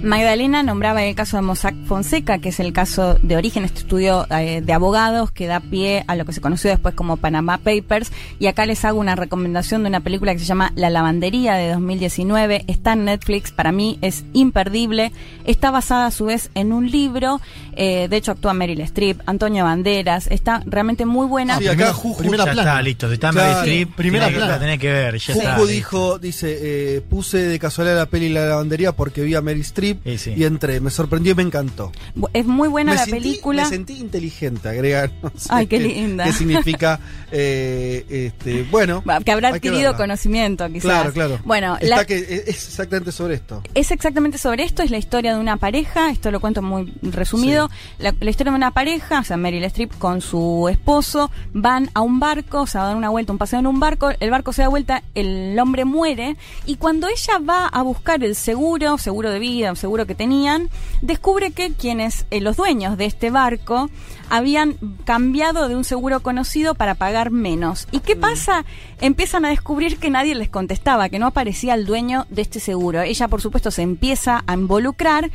[0.02, 4.26] Magdalena nombraba el caso de Mossack Fonseca, que es el caso de origen, este estudio
[4.30, 8.10] eh, de abogados que da pie a lo que se conoció después como Panama Papers.
[8.40, 11.70] Y acá les hago una recomendación de una película que se llama La Lavandería de
[11.70, 12.64] 2019.
[12.66, 15.12] Está en Netflix, para mí es imperdible.
[15.44, 17.40] Está basada a su vez en un libro.
[17.76, 20.26] Eh, de hecho, actúa Meryl Streep, Antonio Banderas.
[20.28, 21.58] Está realmente muy buena.
[21.58, 22.70] Sí, acá Juju primera ya plana.
[22.72, 23.08] está, listo.
[23.08, 23.48] Si está Claro.
[23.48, 24.60] Meryl Streep, Primera tiene que- plana.
[24.60, 25.18] tenés que ver.
[25.18, 25.54] Ya está.
[25.54, 29.62] Juju dijo, dice, eh, puse de casualidad la peli La Lavandería porque vi a Meryl
[29.62, 30.80] Streep y entré.
[30.80, 31.92] Me sorprendió y me encantó.
[32.32, 33.62] Es muy buena me la sentí, película.
[33.64, 35.10] Me sentí inteligente, agrega.
[35.22, 36.24] no sé Ay, qué linda.
[36.24, 37.00] ¿Qué significa?
[37.32, 39.02] eh, este, bueno.
[39.24, 40.82] Que habrá que adquirido conocimiento, quizás.
[40.82, 41.38] Claro, claro.
[41.44, 43.62] Bueno, Está la- que es es exactamente sobre esto.
[43.74, 47.61] Es exactamente sobre esto, es la historia de una pareja, esto lo cuento muy resumido,
[47.98, 52.00] la, la historia de una pareja, o sea, Meryl Streep con su esposo, van a
[52.00, 54.62] un barco, o sea, dan una vuelta, un paseo en un barco, el barco se
[54.62, 56.36] da vuelta, el hombre muere,
[56.66, 60.68] y cuando ella va a buscar el seguro, seguro de vida, un seguro que tenían,
[61.00, 63.90] descubre que quienes, eh, los dueños de este barco,
[64.32, 67.86] habían cambiado de un seguro conocido para pagar menos.
[67.92, 68.64] ¿Y qué pasa?
[69.00, 73.02] Empiezan a descubrir que nadie les contestaba, que no aparecía el dueño de este seguro.
[73.02, 75.30] Ella, por supuesto, se empieza a involucrar.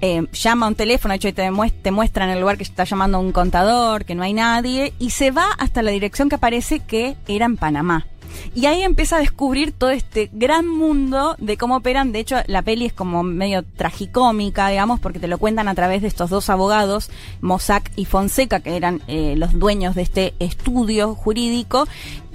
[0.00, 2.64] Eh, llama a un teléfono, de hecho, te, muest- te muestra en el lugar que
[2.64, 6.36] está llamando un contador, que no hay nadie, y se va hasta la dirección que
[6.36, 8.06] aparece que era en Panamá.
[8.54, 12.12] Y ahí empieza a descubrir todo este gran mundo de cómo operan.
[12.12, 16.00] De hecho, la peli es como medio tragicómica, digamos, porque te lo cuentan a través
[16.00, 21.16] de estos dos abogados, Mossack y Fonseca, que eran eh, los dueños de este estudio
[21.16, 21.88] jurídico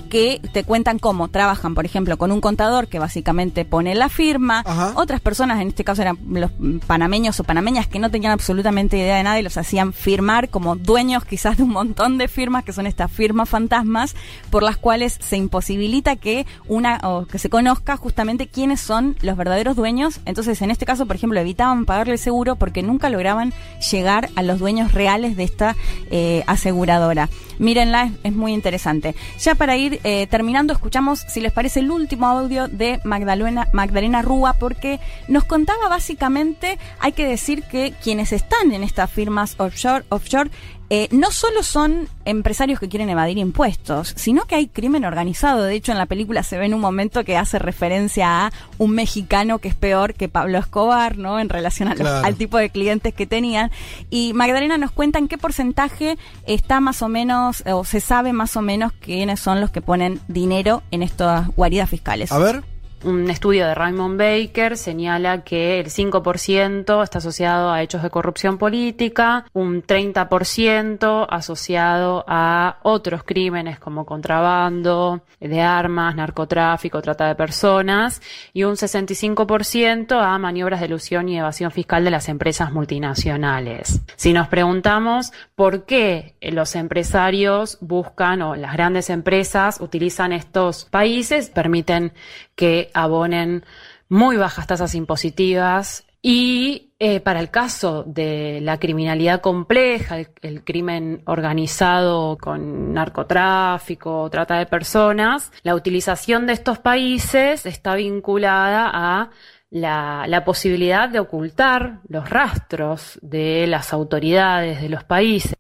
[0.10, 4.64] que te cuentan cómo trabajan, por ejemplo, con un contador que básicamente pone la firma,
[4.96, 6.52] otras personas, en este caso eran los
[6.88, 10.76] panameños o panameñas que no tenían absolutamente idea de nada y los hacían firmar como
[10.76, 14.16] dueños quizás de un montón de firmas que son estas firmas fantasmas
[14.50, 19.38] por las cuales se imposibilita que una o que se conozca justamente quiénes son los
[19.38, 20.20] verdaderos dueños.
[20.26, 23.54] Entonces, en este caso, por ejemplo, evitaban pagarle el seguro porque nunca lograban
[23.92, 25.76] llegar a los dueños reales de esta
[26.12, 27.30] eh, aseguradora.
[27.60, 29.16] Mírenla, es, es muy interesante.
[29.40, 34.22] Ya para ir eh, terminando, escuchamos, si les parece, el último audio de Magdalena, Magdalena
[34.22, 40.06] Rúa, porque nos contaba básicamente, hay que decir que quienes están en estas firmas offshore,
[40.10, 40.50] offshore
[40.90, 45.64] eh, no solo son empresarios que quieren evadir impuestos, sino que hay crimen organizado.
[45.64, 48.92] De hecho, en la película se ve en un momento que hace referencia a un
[48.92, 51.40] mexicano que es peor que Pablo Escobar, ¿no?
[51.40, 52.26] En relación a los- Claro.
[52.26, 53.72] al tipo de clientes que tenían.
[54.10, 58.56] Y Magdalena nos cuenta en qué porcentaje está más o menos, o se sabe más
[58.56, 62.32] o menos quiénes son los que ponen dinero en estas guaridas fiscales.
[62.32, 62.64] A ver.
[63.06, 68.58] Un estudio de Raymond Baker señala que el 5% está asociado a hechos de corrupción
[68.58, 78.24] política, un 30% asociado a otros crímenes como contrabando de armas, narcotráfico, trata de personas
[78.54, 84.02] y un 65% a maniobras de ilusión y evasión fiscal de las empresas multinacionales.
[84.16, 91.52] Si nos preguntamos por qué los empresarios buscan o las grandes empresas utilizan estos países,
[91.52, 92.12] permiten
[92.56, 93.64] que abonen
[94.10, 101.22] muy bajas tasas impositivas y eh, para el caso de la criminalidad compleja, el, crimen
[101.26, 109.30] organizado con narcotráfico, trata de personas, la utilización de estos países está vinculada a
[109.70, 115.56] la posibilidad de ocultar los rastros de las autoridades de los países.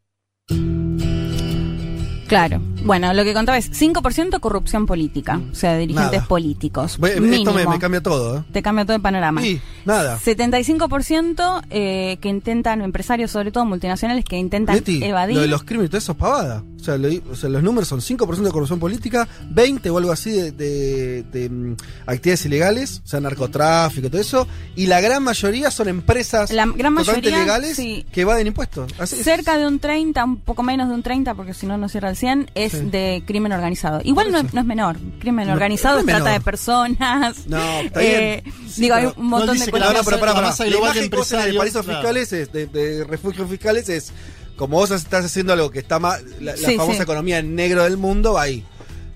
[2.27, 6.28] Claro, Bueno, lo que contaba es 5% corrupción política, o sea, dirigentes Nada.
[6.28, 6.98] políticos.
[6.99, 8.44] Ve- Esto me, me cambia todo, ¿eh?
[8.52, 9.41] Te cambia todo el panorama.
[9.41, 10.20] Sí, nada.
[10.20, 15.36] 75% eh, que intentan, empresarios sobre todo multinacionales, que intentan Leti, evadir.
[15.36, 16.64] lo de los crímenes todo eso es pavada.
[16.80, 20.12] O sea, lo- o sea, los números son 5% de corrupción política, 20 o algo
[20.12, 21.76] así de, de- de, mm,
[22.06, 26.94] actividades ilegales, o sea, narcotráfico, todo eso, y la gran mayoría son empresas La gran
[26.94, 28.06] mayoría, legales sí.
[28.12, 28.91] que evaden impuestos.
[28.99, 29.24] Así es.
[29.24, 32.10] Cerca de un 30, un poco menos de un 30, porque si no, no cierra
[32.12, 32.89] el 100, es Sí.
[32.89, 34.02] de crimen organizado.
[34.03, 34.97] Igual no, es- no es menor.
[35.19, 36.39] Crimen No, organizado no es trata menor.
[36.39, 37.47] de personas.
[37.47, 38.56] No, está eh, bien.
[38.77, 40.02] digo, hay un montón de cosas.
[40.06, 40.47] pero para, para.
[40.47, 41.99] masa La imagen de paraísos claro.
[41.99, 44.11] fiscales, es, de, de refugios fiscales, es
[44.56, 46.22] como vos estás haciendo algo que está más.
[46.39, 47.03] La, la Sí, famosa sí.
[47.03, 48.64] economía en negro del mundo va ahí.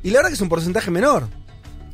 [0.03, 1.27] Y la verdad que es un porcentaje menor.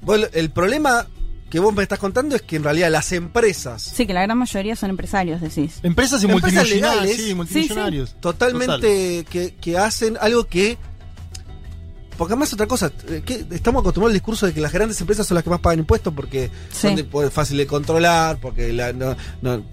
[0.01, 1.07] Vos, el- problema
[1.49, 4.37] que vos me estás contando es que en realidad las empresas Sí, que la gran
[4.37, 5.79] mayoría son empresarios, decís.
[5.83, 6.75] Empresas y Empresas multimillonarios.
[6.81, 7.11] legales.
[7.15, 7.33] Sí, Sí, sí.
[7.35, 8.15] multimillonarios.
[8.19, 10.77] totalmente que, que hacen algo que.
[12.17, 15.27] Porque además otra cosa, eh, que estamos acostumbrados al discurso de que las grandes empresas
[15.27, 16.87] son las que más pagan impuestos porque Sí.
[16.87, 19.63] son de- pues, fácil de controlar, porque la, no, no-.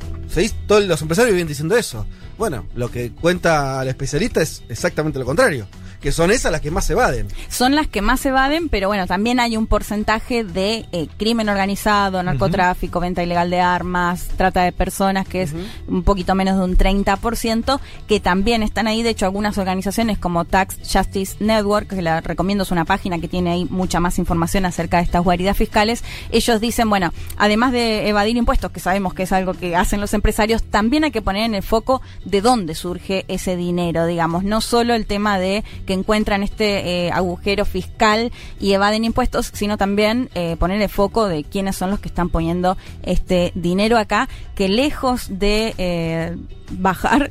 [0.67, 2.07] Todos los empresarios viven diciendo eso.
[2.39, 5.67] Bueno, lo que cuenta el especialista es exactamente lo contrario,
[6.03, 7.29] que son esas las que más se evaden.
[7.49, 12.23] Son las que más evaden, pero bueno, también hay un porcentaje de eh, crimen organizado,
[12.23, 15.55] narcotráfico, venta ilegal de armas, trata de personas, que es
[15.87, 19.03] un poquito menos de un 30%, que también están ahí.
[19.05, 23.29] De hecho, algunas organizaciones como Tax Justice Network, que la recomiendo, es una página que
[23.29, 26.03] tiene ahí mucha más información acerca de estas guaridas fiscales.
[26.33, 30.15] Ellos dicen, bueno, además de evadir impuestos, que sabemos que es algo que hacen los
[30.15, 34.43] empresarios, también hay que poner en el foco de dónde surge ese dinero, digamos.
[34.43, 39.77] No solo el tema de que encuentran este eh, agujero fiscal y evaden impuestos, sino
[39.77, 44.29] también eh, poner el foco de quiénes son los que están poniendo este dinero acá,
[44.55, 46.37] que lejos de eh,
[46.71, 47.31] bajar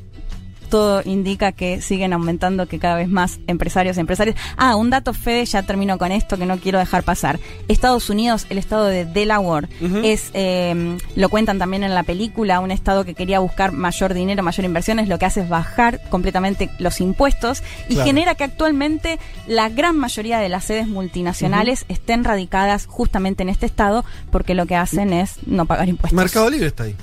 [0.71, 4.35] todo indica que siguen aumentando, que cada vez más empresarios y empresarias.
[4.57, 7.39] Ah, un dato, Fede, ya termino con esto que no quiero dejar pasar.
[7.67, 9.69] Estados Unidos, el estado de Delaware,
[10.03, 14.41] es, eh, lo cuentan también en la película, un estado que quería buscar mayor dinero,
[14.41, 18.07] mayor inversiones, lo que hace es bajar completamente los impuestos y Claro.
[18.07, 23.65] genera que actualmente la gran mayoría de las sedes multinacionales estén radicadas justamente en este
[23.65, 26.15] estado porque lo que hacen es no pagar impuestos.
[26.15, 26.95] Mercado Libre está ahí.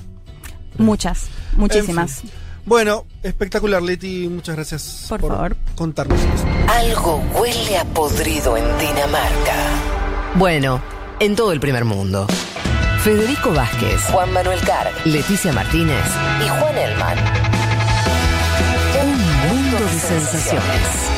[0.78, 1.27] Muchas,
[1.57, 2.24] muchísimas.
[2.24, 2.48] En fin.
[2.69, 4.28] Bueno, espectacular, Leti.
[4.28, 5.57] Muchas gracias Por favor.
[5.74, 6.47] contarnos esto.
[6.70, 9.55] Algo huele a podrido en Dinamarca.
[10.35, 10.82] Bueno,
[11.19, 12.27] en todo el primer mundo.
[13.03, 16.05] Federico Vázquez, Juan Manuel Carr, Leticia Martínez
[16.45, 17.19] y Juan Elman.
[19.03, 21.09] Un mundo de sensaciones.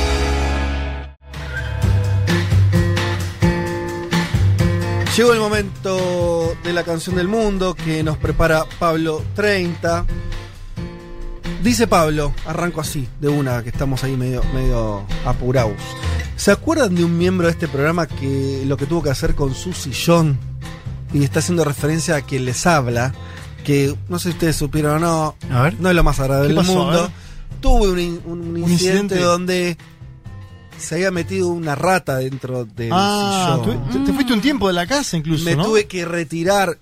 [5.17, 10.07] Llegó el momento de la canción del mundo que nos prepara Pablo 30.
[11.63, 15.75] Dice Pablo, arranco así, de una, que estamos ahí medio, medio apurados.
[16.37, 19.55] ¿Se acuerdan de un miembro de este programa que lo que tuvo que hacer con
[19.55, 20.39] su sillón?
[21.13, 23.13] Y está haciendo referencia a quien les habla,
[23.65, 25.77] que no sé si ustedes supieron o no, A ver.
[25.81, 27.11] no es lo más agradable ¿Qué del mundo.
[27.61, 29.21] Tuve un, in- un incidente, incidente?
[29.21, 29.77] donde
[30.79, 33.83] se había metido una rata dentro del Ah, sillón.
[33.91, 35.65] tú- te, te fuiste un tiempo de la casa incluso, Me ¿no?
[35.65, 36.79] tuve que retirar.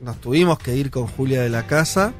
[0.00, 2.12] Nos tuvimos que ir con Julia de la casa.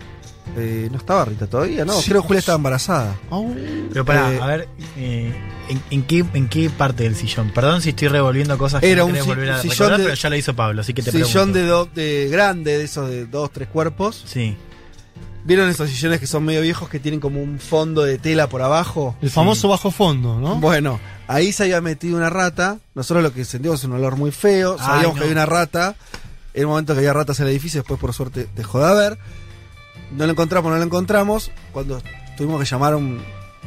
[0.57, 1.93] Eh, no estaba Rita todavía, no.
[2.01, 3.15] Sí, Creo que Julia estaba embarazada.
[3.31, 3.55] Au.
[3.93, 5.33] Pero pará, Eh, a ver, eh,
[5.69, 7.51] ¿en, en qué, ¿en qué parte del sillón?
[7.55, 10.05] Perdón si estoy revolviendo cosas que Era no un si- volver a sillón recordar, de-
[10.05, 11.59] pero ya lo hizo Pablo, así que te Sillón pregunto.
[11.59, 14.23] de, do- de grande, de esos de dos, tres cuerpos.
[14.27, 14.57] Sí.
[15.45, 18.61] ¿Vieron esos sillones que son medio viejos que tienen como un fondo de tela por
[18.61, 19.17] abajo?
[19.23, 20.57] El famoso bajo fondo, ¿no?
[20.57, 22.79] Bueno, ahí se había metido una rata.
[22.95, 24.77] Nosotros lo que sentimos es un olor muy feo.
[24.79, 25.15] Ay, Sabíamos no.
[25.15, 25.95] que había una rata.
[26.53, 29.19] En un momento que había ratas en el edificio, después por suerte dejó de haber.
[30.13, 31.51] No lo encontramos, no lo encontramos.
[31.73, 32.03] Cuando
[32.37, 33.21] tuvimos que llamar a un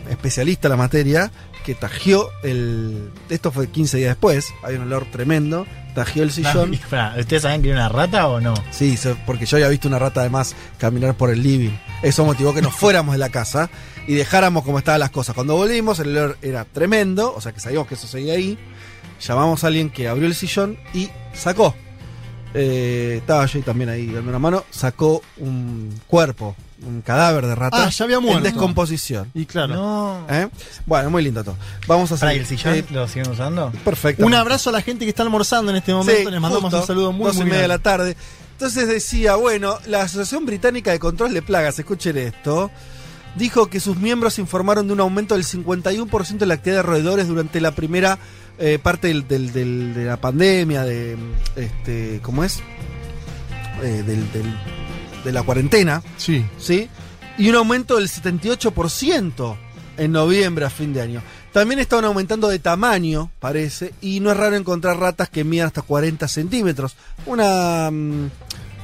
[0.09, 1.31] especialista en la materia
[1.63, 3.09] que tajió el.
[3.29, 4.53] Esto fue 15 días después.
[4.63, 5.65] Había un olor tremendo.
[5.95, 6.73] Tajió el sillón.
[6.73, 8.53] Y, pará, ¿Ustedes sabían que era una rata o no?
[8.71, 11.71] Sí, porque yo había visto una rata además caminar por el living.
[12.01, 13.69] Eso motivó que nos fuéramos de la casa
[14.07, 15.35] y dejáramos como estaban las cosas.
[15.35, 18.57] Cuando volvimos, el olor era tremendo, o sea que sabíamos que eso seguía ahí.
[19.21, 21.75] Llamamos a alguien que abrió el sillón y sacó.
[22.53, 24.63] Eh, estaba yo ahí también ahí dando una mano.
[24.69, 26.55] Sacó un cuerpo,
[26.85, 28.43] un cadáver de rata Ah, ya había en muerto.
[28.43, 29.29] descomposición.
[29.33, 29.73] Y claro.
[29.75, 30.25] No.
[30.29, 30.47] ¿Eh?
[30.85, 31.57] Bueno, muy lindo todo.
[31.87, 33.71] Vamos a ¿y el sillón lo siguen usando?
[33.83, 34.25] perfecto.
[34.25, 36.19] Un abrazo a la gente que está almorzando en este momento.
[36.19, 38.15] Sí, Les mandamos justo, un saludo muy, dos y muy media de la tarde.
[38.51, 42.69] Entonces decía, bueno, la Asociación Británica de Control de Plagas, escuchen esto,
[43.35, 47.27] dijo que sus miembros informaron de un aumento del 51% de la actividad de roedores
[47.27, 48.19] durante la primera
[48.59, 51.17] eh, parte del- del- del- de la pandemia, de
[51.55, 52.61] este, ¿cómo es?
[53.81, 54.25] Eh, del-
[55.23, 56.45] de la cuarentena, Sí.
[56.57, 56.89] ¿sí?
[57.37, 59.57] Y un aumento del 78%
[59.97, 61.21] en noviembre a fin de año.
[61.51, 65.81] También estaban aumentando de tamaño, parece, y no es raro encontrar ratas que midan hasta
[65.81, 66.95] 40 centímetros.
[67.25, 68.29] Una mm,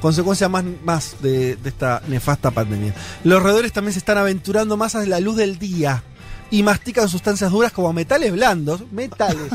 [0.00, 2.94] consecuencia más, más de, de esta nefasta pandemia.
[3.24, 6.02] Los roedores también se están aventurando más a la luz del día
[6.50, 9.52] y mastican sustancias duras como metales blandos, metales,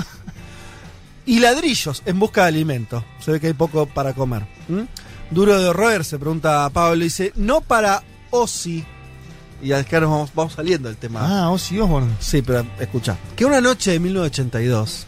[1.26, 3.04] y ladrillos en busca de alimento.
[3.20, 4.46] Se ve que hay poco para comer.
[5.32, 8.86] Duro de roer, se pregunta Pablo, y dice, no para Ozzy.
[9.62, 11.22] Y acá nos vamos, vamos saliendo del tema.
[11.24, 12.14] Ah, Ozzy Osbourne.
[12.20, 13.18] Sí, pero escucha.
[13.36, 15.08] Que una noche de 1982,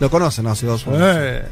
[0.00, 1.04] lo conocen Ozzy Osbourne.
[1.04, 1.42] Eh.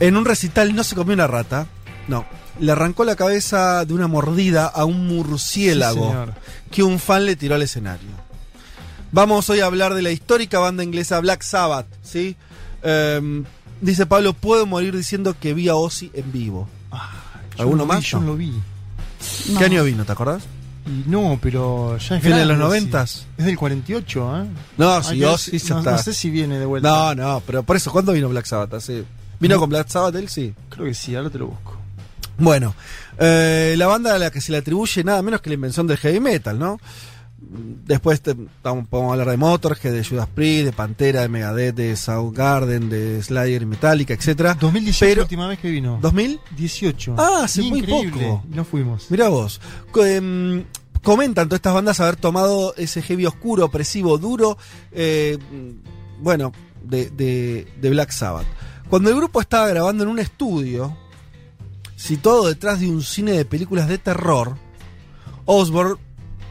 [0.00, 1.66] En un recital no se comió una rata,
[2.08, 2.24] no.
[2.58, 6.32] Le arrancó la cabeza de una mordida a un murciélago Sí,
[6.70, 8.08] que un fan le tiró al escenario.
[9.12, 12.34] Vamos hoy a hablar de la histórica banda inglesa Black Sabbath, ¿sí?
[12.82, 13.44] Em,
[13.80, 16.68] dice Pablo, puedo morir diciendo que vi a Ozzy en vivo.
[16.90, 16.98] Yo
[17.62, 18.04] ¿Alguno lo vi, más?
[18.04, 18.26] Yo No.
[18.28, 18.52] lo vi.
[19.58, 20.42] ¿Qué año vino, te acordás?
[20.86, 23.26] Y no, pero ya es ¿Viene de los noventas?
[23.36, 24.46] Es del 48, ¿eh?
[24.78, 25.92] No, sí, Ozzy ya no, está.
[25.92, 26.88] no sé si viene de vuelta.
[26.88, 28.82] No, no, pero por eso, ¿cuándo vino Black Sabbath?
[29.38, 30.28] ¿Vino con Black Sabbath él?
[30.28, 30.54] Sí.
[30.70, 31.76] Creo que sí, ahora te lo busco.
[32.38, 32.74] Bueno,
[33.18, 35.98] eh, la banda a la que se le atribuye nada menos que la invención del
[35.98, 36.80] heavy metal, ¿no?
[37.84, 42.88] Después te- podemos hablar de Motorhead, de Judas Priest, de Pantera, de Megadeth, de Soundgarden,
[42.88, 44.54] de Slayer Metallica, etcétera.
[44.54, 45.98] 2018 Pero- la última vez que vino.
[46.00, 46.40] ¿2000?
[46.56, 47.14] 18.
[47.18, 48.42] Ah, hace muy poco.
[48.48, 49.10] No fuimos.
[49.10, 49.60] Mirá vos.
[50.06, 50.64] Em,
[51.02, 54.56] comentan todas estas bandas haber tomado ese heavy oscuro, opresivo, duro,
[54.92, 55.36] eh,
[56.20, 56.52] bueno,
[56.84, 58.46] de, de- de Black Sabbath.
[58.88, 60.96] Cuando el grupo estaba grabando en un estudio,
[61.96, 64.56] situado detrás de un cine de películas de terror,
[65.44, 65.96] Osborne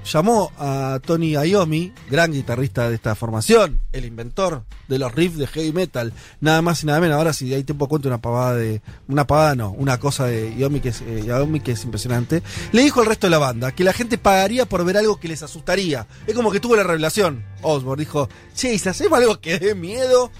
[0.06, 5.48] llamó a Tony Iommi, gran guitarrista de esta formación, el inventor de los riffs de
[5.48, 7.18] heavy metal, nada más y nada menos.
[7.18, 10.80] Ahora si hay tiempo cuento una pavada de una pavada no, una cosa de Iommi
[10.80, 12.44] que es eh, Iommi que es impresionante.
[12.72, 15.28] Le dijo al resto de la banda que la gente pagaría por ver algo que
[15.28, 16.07] les asustaría.
[16.28, 17.44] Es como que tuvo la revelación.
[17.61, 20.32] Osborne dijo, "Che, si hacemos algo que dé miedo."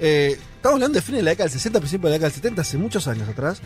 [0.00, 2.34] Eh, estamos hablando de fines de la década del 60, principios de la década del
[2.34, 3.60] 70, hace muchos años atrás.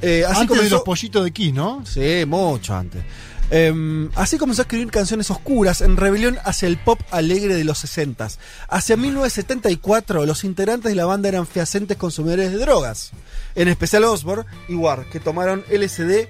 [0.00, 1.84] Eh, así Antes de los pollitos de Kiss, ¿no?
[1.84, 3.02] Sí, mucho antes.
[3.50, 7.78] Em, así comenzó a escribir canciones oscuras en rebelión hacia el pop alegre de los
[7.78, 8.28] 60.
[8.68, 13.10] Hacia 1974, los integrantes de la banda eran fehacientes consumidores de drogas.
[13.54, 16.28] En especial Osborne y Ward, que tomaron LSD,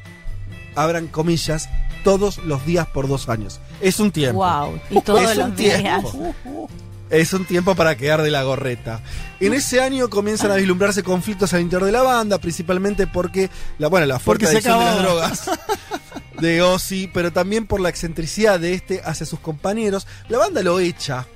[0.77, 1.69] abran comillas,
[2.05, 3.61] todos los días por dos años.
[3.81, 4.39] Es un tiempo.
[4.45, 4.81] Wow.
[4.91, 5.81] Y todos Es un los días.
[5.83, 6.35] tiempo.
[7.11, 9.01] Es un tiempo para quedar de la gorreta.
[9.41, 13.49] En ese año comienzan a vislumbrarse conflictos al interior de la banda, principalmente porque
[13.79, 15.51] la, bueno, la fuerte adicción de las drogas
[16.41, 20.07] de Ozzy, pero también por la excentricidad de este hacia sus compañeros.
[20.29, 21.27] La banda lo echa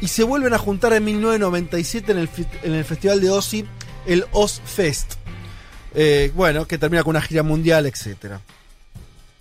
[0.00, 2.30] y se vuelven a juntar en 1997 en el,
[2.62, 3.64] en el festival de Ozzy,
[4.06, 5.14] el Oz Fest.
[5.94, 8.40] Eh, bueno, que termina con una gira mundial, etcétera.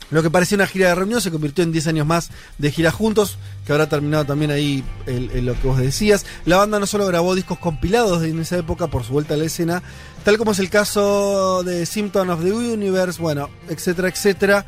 [0.10, 2.92] Lo que parecía una gira de reunión se convirtió en 10 años más de gira
[2.92, 6.26] juntos, que habrá terminado también ahí el- lo que vos decías.
[6.46, 9.44] La banda no solo grabó discos compilados en esa época por su vuelta a la
[9.46, 9.84] escena,
[10.24, 14.66] tal como es el caso de Symptom of the Universe, bueno, etcétera, etcétera.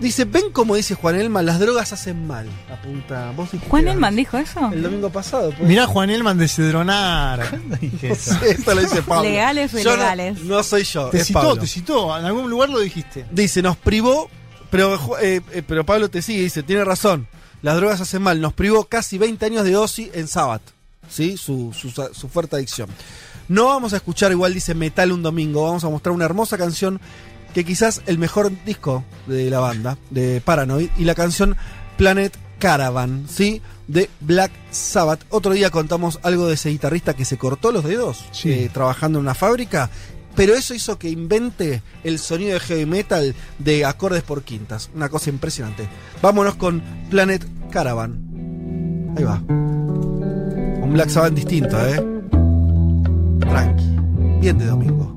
[0.00, 2.48] Dice, ven como dice Juan Elman, las drogas hacen mal.
[2.72, 4.70] Apunta, vos ¿Juan Elman dijo eso?
[4.72, 5.50] El domingo pasado.
[5.50, 5.68] pues.
[5.68, 7.40] Mirá Juan Elman de Cedronar.
[8.02, 9.28] Esto lo dice Pablo.
[9.28, 10.42] Legales o no- ilegales.
[10.42, 11.10] No, soy yo.
[11.10, 11.56] Te es citó, Pablo.
[11.60, 12.18] te citó.
[12.18, 13.26] En algún lugar lo dijiste.
[13.30, 14.30] Dice, nos privó,
[14.70, 17.28] pero, eh, eh, pero Pablo te sigue, dice, tiene razón,
[17.60, 20.62] las drogas hacen mal, nos privó casi 20 años de Ozzy en Sabbath,
[21.10, 21.36] ¿sí?
[21.36, 22.88] Su, su, su fuerte adicción.
[23.48, 27.00] No vamos a escuchar igual, dice, metal un domingo, vamos a mostrar una hermosa canción
[27.52, 31.56] que quizás el mejor disco de la banda, de Paranoid, y la canción
[31.96, 33.60] Planet Caravan, ¿sí?
[33.88, 35.24] De Black Sabbath.
[35.30, 39.24] Otro día contamos algo de ese guitarrista que se cortó los dedos eh, trabajando en
[39.24, 39.90] una fábrica,
[40.36, 44.90] pero eso hizo que invente el sonido de heavy metal de acordes por quintas.
[44.94, 45.88] Una cosa impresionante.
[46.22, 49.14] Vámonos con Planet Caravan.
[49.16, 49.42] Ahí va.
[49.48, 52.04] Un Black Sabbath distinto, ¿eh?
[53.40, 53.96] Tranqui.
[54.40, 55.16] Bien de domingo.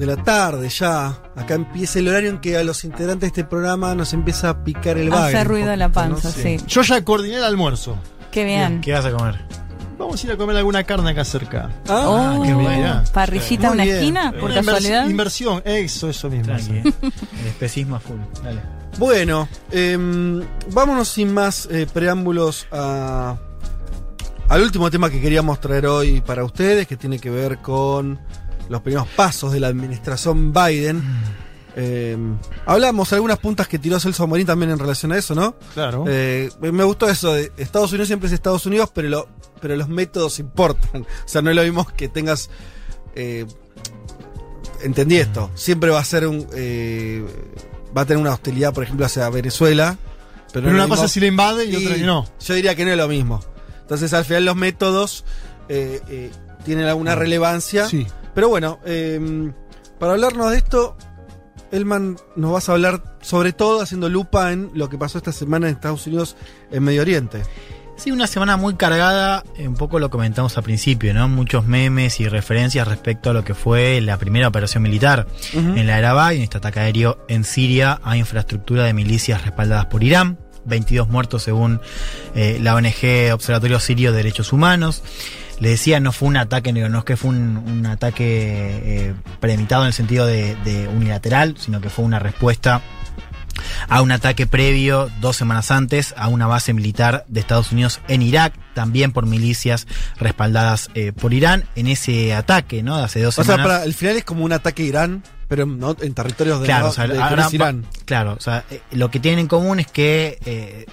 [0.00, 1.08] de la tarde ya.
[1.36, 4.64] Acá empieza el horario en que a los integrantes de este programa nos empieza a
[4.64, 5.36] picar el bagre.
[5.38, 6.14] Hace ruido la poquito, ¿no?
[6.16, 6.56] panza, sí.
[6.66, 7.96] Yo ya coordiné el almuerzo.
[8.32, 8.80] Qué bien.
[8.80, 9.38] ¿Qué vas a comer?
[9.98, 11.68] Vamos a ir a comer alguna carne acá cerca.
[11.86, 12.04] Ah,
[12.38, 13.02] Oh, qué bueno.
[13.12, 13.96] Parrillita a Muy una bien.
[13.96, 15.08] esquina, por Una invers- casualidad.
[15.08, 16.54] Inversión, eso, eso mismo.
[16.56, 18.18] El especismo a full.
[18.42, 18.62] Dale.
[18.98, 23.36] Bueno, em, vámonos sin más eh, preámbulos a,
[24.48, 28.18] al último tema que queríamos traer hoy para ustedes, que tiene que ver con
[28.70, 31.02] los primeros pasos de la administración Biden.
[31.76, 32.36] Em,
[32.66, 35.54] hablamos de algunas puntas que tiró Celso Morín también en relación a eso, ¿no?
[35.74, 36.04] Claro.
[36.08, 39.28] Eh, me gustó eso de Estados Unidos siempre es Estados Unidos, pero, lo-
[39.60, 41.02] pero los métodos importan.
[41.24, 42.48] O sea, no es lo mismo que tengas.
[43.14, 43.46] eh,
[44.82, 45.50] entendí esto.
[45.54, 46.46] Siempre va a ser un.
[46.54, 47.24] eh,
[47.96, 49.96] va a tener una hostilidad, por ejemplo, hacia Venezuela.
[50.52, 52.26] Pero, Pero no una cosa si le invade y otra que no.
[52.40, 53.40] Yo diría que no es lo mismo.
[53.82, 55.24] Entonces, al final, los métodos
[55.68, 56.30] eh, eh,
[56.64, 57.86] tienen alguna relevancia.
[57.88, 58.06] Sí.
[58.34, 59.52] Pero bueno, eh,
[59.98, 60.96] para hablarnos de esto,
[61.70, 65.68] Elman, nos vas a hablar sobre todo haciendo lupa en lo que pasó esta semana
[65.68, 66.36] en Estados Unidos,
[66.70, 67.42] en Medio Oriente.
[68.00, 71.28] Sí, una semana muy cargada, un poco lo comentamos al principio, ¿no?
[71.28, 75.98] Muchos memes y referencias respecto a lo que fue la primera operación militar en la
[75.98, 80.38] era Biden, este ataque aéreo en Siria a infraestructura de milicias respaldadas por Irán.
[80.64, 81.80] 22 muertos según
[82.34, 85.02] eh, la ONG Observatorio Sirio de Derechos Humanos.
[85.60, 88.24] Le decía, no fue un ataque, no es que fue un, un ataque
[89.08, 92.80] eh, premeditado en el sentido de, de unilateral, sino que fue una respuesta
[93.88, 98.22] a un ataque previo dos semanas antes a una base militar de Estados Unidos en
[98.22, 101.64] Irak, también por milicias respaldadas eh, por Irán.
[101.76, 102.96] En ese ataque, ¿no?
[102.96, 103.66] De hace dos O sea, semanas.
[103.66, 106.84] para el final es como un ataque a Irán, pero no en territorios de, Claro,
[106.84, 107.84] no- o sea, de ahora Irán.
[108.06, 110.86] claro, o sea, eh, lo que tienen en común es que eh,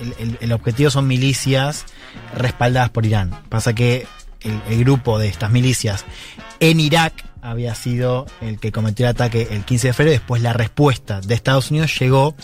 [0.00, 1.84] el, el- el objetivo son milicias
[2.34, 3.30] respaldadas por Irán.
[3.48, 4.06] Pasa que
[4.40, 6.04] el, el grupo de estas milicias
[6.60, 7.12] en Irak
[7.42, 11.34] había sido el que cometió el ataque el 15 de febrero después la respuesta de
[11.34, 12.34] Estados Unidos llegó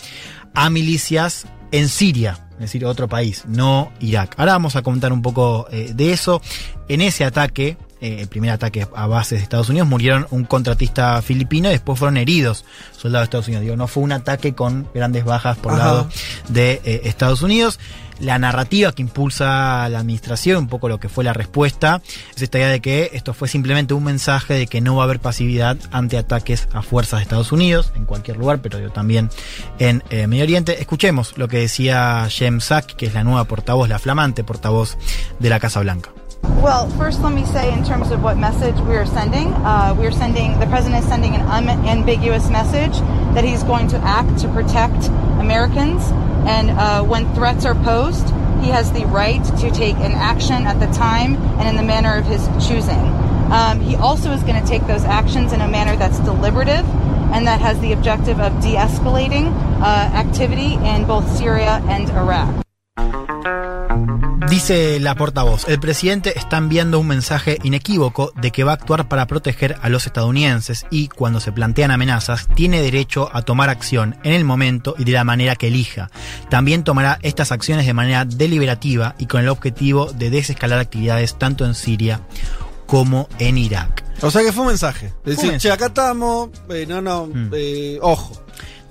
[0.53, 4.35] a milicias en Siria, es decir, otro país, no Irak.
[4.37, 6.41] Ahora vamos a comentar un poco eh, de eso.
[6.89, 11.21] En ese ataque, eh, el primer ataque a bases de Estados Unidos, murieron un contratista
[11.21, 13.63] filipino y después fueron heridos soldados de Estados Unidos.
[13.63, 15.83] Digo, no fue un ataque con grandes bajas por Ajá.
[15.85, 16.09] lado
[16.49, 17.79] de eh, Estados Unidos.
[18.21, 22.01] La narrativa que impulsa la administración, un poco lo que fue la respuesta,
[22.35, 25.05] es esta idea de que esto fue simplemente un mensaje de que no va a
[25.05, 29.29] haber pasividad ante ataques a fuerzas de Estados Unidos, en cualquier lugar, pero digo, también
[29.79, 30.79] en eh, Medio Oriente.
[30.79, 34.97] Escuchemos lo que decía Jem Sack, que es la nueva portavoz, la flamante portavoz
[35.39, 36.11] de la Casa Blanca.
[36.61, 40.05] Well, first, let me say, in terms of what message we are sending, uh, we
[40.05, 42.93] are sending, the president is sending an unambiguous message
[43.33, 45.07] that he's going to act to protect
[45.39, 46.03] Americans.
[46.47, 48.29] And uh, when threats are posed,
[48.61, 52.15] he has the right to take an action at the time and in the manner
[52.15, 53.07] of his choosing.
[53.51, 56.85] Um, he also is going to take those actions in a manner that's deliberative
[57.33, 59.51] and that has the objective of de escalating
[59.81, 62.63] uh, activity in both Syria and Iraq.
[64.51, 69.07] Dice la portavoz, el presidente está enviando un mensaje inequívoco de que va a actuar
[69.07, 74.17] para proteger a los estadounidenses y, cuando se plantean amenazas, tiene derecho a tomar acción
[74.23, 76.11] en el momento y de la manera que elija.
[76.49, 81.65] También tomará estas acciones de manera deliberativa y con el objetivo de desescalar actividades tanto
[81.65, 82.19] en Siria
[82.87, 84.03] como en Irak.
[84.21, 85.13] O sea que fue un mensaje.
[85.25, 87.51] Es decir, che, acá estamos, eh, no, no, Mm.
[87.53, 88.33] eh, ojo.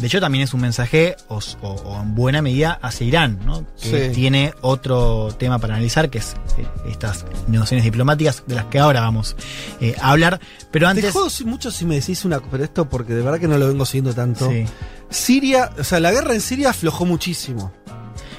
[0.00, 3.64] De hecho, también es un mensaje, o, o- o en buena medida, hacia Irán, ¿no?
[3.80, 4.14] que Sí.
[4.14, 9.02] tiene otro tema para analizar, que es eh, estas negociaciones diplomáticas, de las que ahora
[9.02, 9.36] vamos
[9.80, 10.40] eh, a hablar.
[10.70, 11.12] Pero Te antes.
[11.12, 13.68] jodo si- mucho si me decís una pero esto porque de verdad que no lo
[13.68, 14.48] vengo siguiendo tanto.
[14.50, 14.64] Sí.
[15.10, 17.72] Siria, o sea, la guerra en Siria aflojó muchísimo.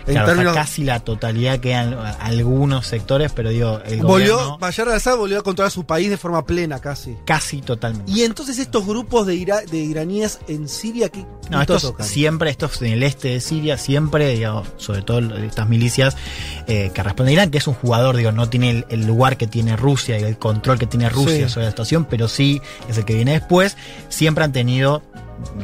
[0.08, 4.36] En Claro, o sea, términos- casi la totalidad quedan algunos sectores, pero digo, el volvió,
[4.36, 7.16] gobierno Bashar al-Assad volvió a controlar su país de forma plena casi.
[7.26, 8.12] casi totalmente.
[8.12, 12.06] Y entonces estos grupos de, ira- de iraníes en Siria, ¿qué No, estos tocan?
[12.06, 16.16] siempre, estos en el este de Siria, siempre, digamos, sobre todo estas milicias
[16.68, 19.38] eh, que responden a Irán, que es un jugador, digo, no tiene el, el lugar
[19.38, 21.54] que tiene Rusia y el control que tiene Rusia Sí.
[21.54, 23.78] sobre la situación, pero sí es el que viene después,
[24.10, 25.02] siempre han tenido,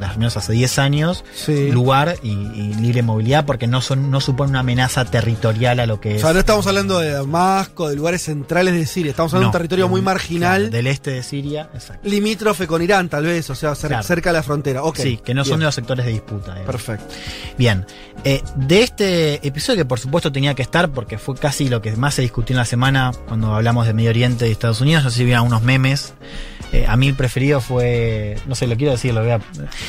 [0.01, 1.71] al menos hace 10 años, Sí.
[1.71, 5.99] lugar y, y libre movilidad, porque no son no supone una amenaza territorial a lo
[5.99, 6.21] que O es.
[6.21, 9.57] sea, no estamos hablando de Damasco, de lugares centrales de Siria, estamos hablando No, de
[9.57, 12.07] un territorio muy marginal, claro, del este de Siria, exacto.
[12.07, 14.03] limítrofe con Irán tal vez, o sea, cer- Claro.
[14.03, 14.83] cerca de la frontera.
[14.83, 16.53] Ok, Sí, que no son de los sectores de disputa.
[16.55, 16.65] digamos.
[16.65, 17.05] Perfecto.
[17.57, 17.85] Bien,
[18.23, 21.91] eh, de este episodio que por supuesto tenía que estar porque fue casi lo que
[21.95, 25.09] más se discutió en la semana cuando hablamos de Medio Oriente y Estados Unidos, no
[25.09, 26.13] sé si vieron unos memes
[26.73, 29.39] Eh, a mí el preferido fue, no sé, lo quiero decir, lo voy a...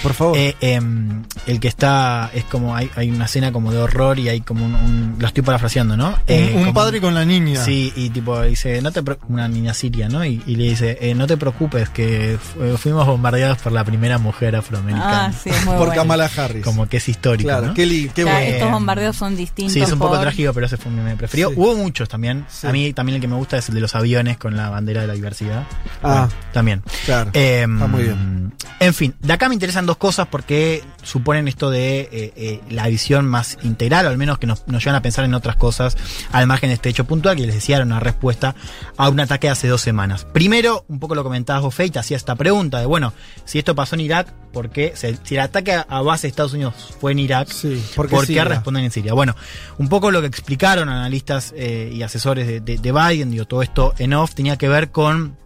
[0.02, 0.36] Por favor.
[0.38, 4.28] Eh, em, el que está, es como, hay, hay una escena como de horror y
[4.28, 6.16] hay como un, un- lo estoy parafraseando, ¿no?
[6.26, 7.64] Eh, un como- padre con la niña.
[7.64, 10.24] Sí, y tipo dice, no te una niña siria, ¿no?
[10.24, 14.18] Y, y le dice, eh, no te preocupes, que fu- fuimos bombardeados por la primera
[14.18, 15.26] mujer afroamericana.
[15.26, 15.94] Ah, sí, es muy Por bueno.
[16.02, 16.64] Kamala Harris.
[16.64, 17.74] Como que es histórico, Claro, ¿no?
[17.74, 18.38] qué, qué bueno.
[18.40, 19.72] estos bombardeos son distintos.
[19.72, 21.50] Sí, es un poco por- trágico, pero ese fue mi preferido.
[21.50, 21.54] Sí.
[21.58, 22.44] Hubo muchos también.
[22.48, 22.66] Sí.
[22.66, 25.00] A mí también el que me gusta es el de los aviones con la bandera
[25.00, 25.64] de la diversidad.
[26.02, 26.28] Ah.
[26.28, 26.67] Bueno, también.
[27.06, 27.30] Claro.
[27.34, 28.52] Eh, Está muy bien.
[28.80, 32.86] En fin, de acá me interesan dos cosas porque suponen esto de eh, eh, la
[32.88, 35.96] visión más integral, o al menos que nos, nos llevan a pensar en otras cosas
[36.32, 38.54] al margen de este hecho puntual, que les decía era una respuesta
[38.96, 40.24] a un ataque hace dos semanas.
[40.32, 43.12] Primero, un poco lo comentabas vos, Fate, hacía esta pregunta de, bueno,
[43.44, 44.92] si esto pasó en Irak, ¿por qué?
[44.94, 48.20] Se- Si el ataque a- base de Estados Unidos fue en Irak, Sí, ¿por ¿por
[48.20, 48.44] qué qué, Siria?
[48.44, 49.12] responden en Siria?
[49.14, 49.34] Bueno,
[49.78, 53.62] un poco lo que explicaron analistas eh, y asesores de, de- de Biden, digo, todo
[53.62, 55.36] esto en off, tenía que ver con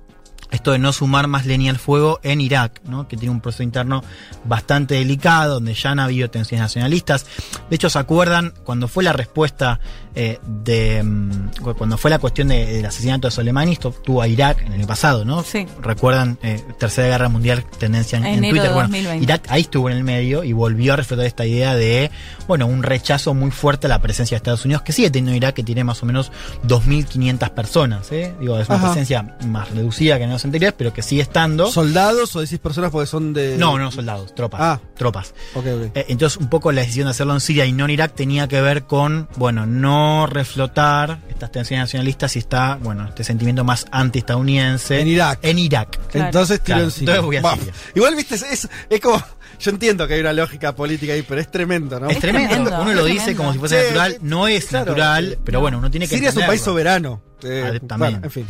[0.52, 3.08] esto de no sumar más leña al fuego en Irak, ¿no?
[3.08, 4.04] que tiene un proceso interno
[4.44, 7.26] bastante delicado, donde ya han habido tensiones nacionalistas.
[7.70, 9.80] De hecho, ¿se acuerdan cuando fue la respuesta
[10.14, 11.02] eh, de.
[11.02, 11.48] mm,
[11.78, 13.72] cuando fue la cuestión de- del asesinato de Soleimani?
[13.72, 15.42] Esto tuvo a Irak en el año pasado, ¿no?
[15.42, 15.66] Sí.
[15.80, 18.72] Recuerdan, eh, Tercera Guerra Mundial, tendencia en, en Twitter.
[18.72, 19.24] Bueno, 2020.
[19.24, 22.10] Irak ahí estuvo en el medio y volvió a reflejar esta idea de,
[22.46, 25.54] bueno, un rechazo muy fuerte a la presencia de Estados Unidos, que sigue teniendo Irak,
[25.54, 26.30] que tiene más o menos
[26.68, 28.34] 2.500 personas, ¿eh?
[28.40, 28.86] Digo, es una Ajá.
[28.88, 31.70] presencia más reducida que en los anteriores, pero que sigue estando.
[31.70, 33.56] ¿Soldados o decís personas porque son de.?
[33.59, 34.60] no, no soldados, tropas.
[34.62, 34.81] Ah.
[34.97, 35.35] Tropas.
[35.55, 35.97] Ok, ok.
[35.97, 38.47] Eh, entonces, un poco la decisión de hacerlo en Siria y no en Irak tenía
[38.48, 43.86] que ver con, bueno, no reflotar estas tensiones nacionalistas y está, bueno, este sentimiento más
[43.90, 45.01] antiestadounidense.
[45.01, 45.39] En Irak.
[45.43, 45.98] En Irak.
[46.09, 46.27] Claro.
[46.27, 47.14] Entonces tiro Claro, en Siria.
[47.16, 47.73] entonces voy a Siria.
[47.94, 49.23] Igual, viste, es, es, es como.
[49.60, 52.09] Yo entiendo que hay una lógica política ahí, pero es tremendo, ¿no?
[52.10, 52.70] Es tremendo.
[52.81, 54.19] Uno es lo dice como si fuese Sí, natural.
[54.23, 55.39] No es claro, natural, sí.
[55.44, 57.20] pero bueno, uno tiene que Siria es un país entenderlo.
[57.20, 57.23] soberano.
[57.44, 58.12] Eh, Ah, también.
[58.12, 58.47] bueno, en fin.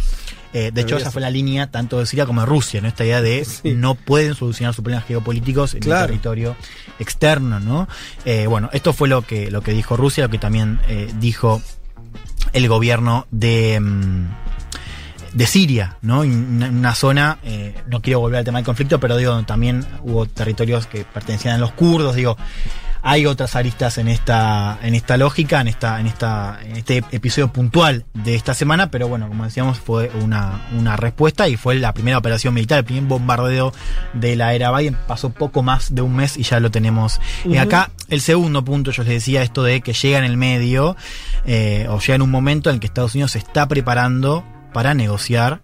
[0.55, 2.89] Eh, de hecho, esa fue la línea tanto de Siria como de Rusia, ¿no?
[2.89, 3.73] Esta idea de Sí.
[3.75, 6.03] no pueden solucionar sus problemas geopolíticos en Claro.
[6.05, 6.57] el territorio
[6.99, 7.89] externo, ¿no?
[8.25, 11.63] Eh, bueno, esto fue lo que, lo que dijo Rusia, lo que también eh, dijo
[12.53, 13.81] el gobierno de.
[13.81, 14.27] mm,
[15.33, 16.25] de Siria, ¿no?
[16.25, 20.27] En una, zona, eh, no quiero volver al tema del conflicto, pero digo, también hubo
[20.27, 22.37] territorios que pertenecían a los kurdos, digo,
[23.03, 27.53] hay otras aristas en esta, en esta lógica, en esta, en esta, en este episodio
[27.53, 31.93] puntual de esta semana, pero bueno, como decíamos, fue una, una respuesta y fue la
[31.93, 33.73] primera operación militar, el primer bombardeo
[34.15, 37.59] de la era Biden, pasó poco más de un mes y ya lo tenemos eh,
[37.59, 37.91] acá.
[38.09, 40.97] El segundo punto, yo les decía esto de que llega en el medio,
[41.45, 44.95] eh, o llega en un momento en el que Estados Unidos se está preparando para
[44.95, 45.61] negociar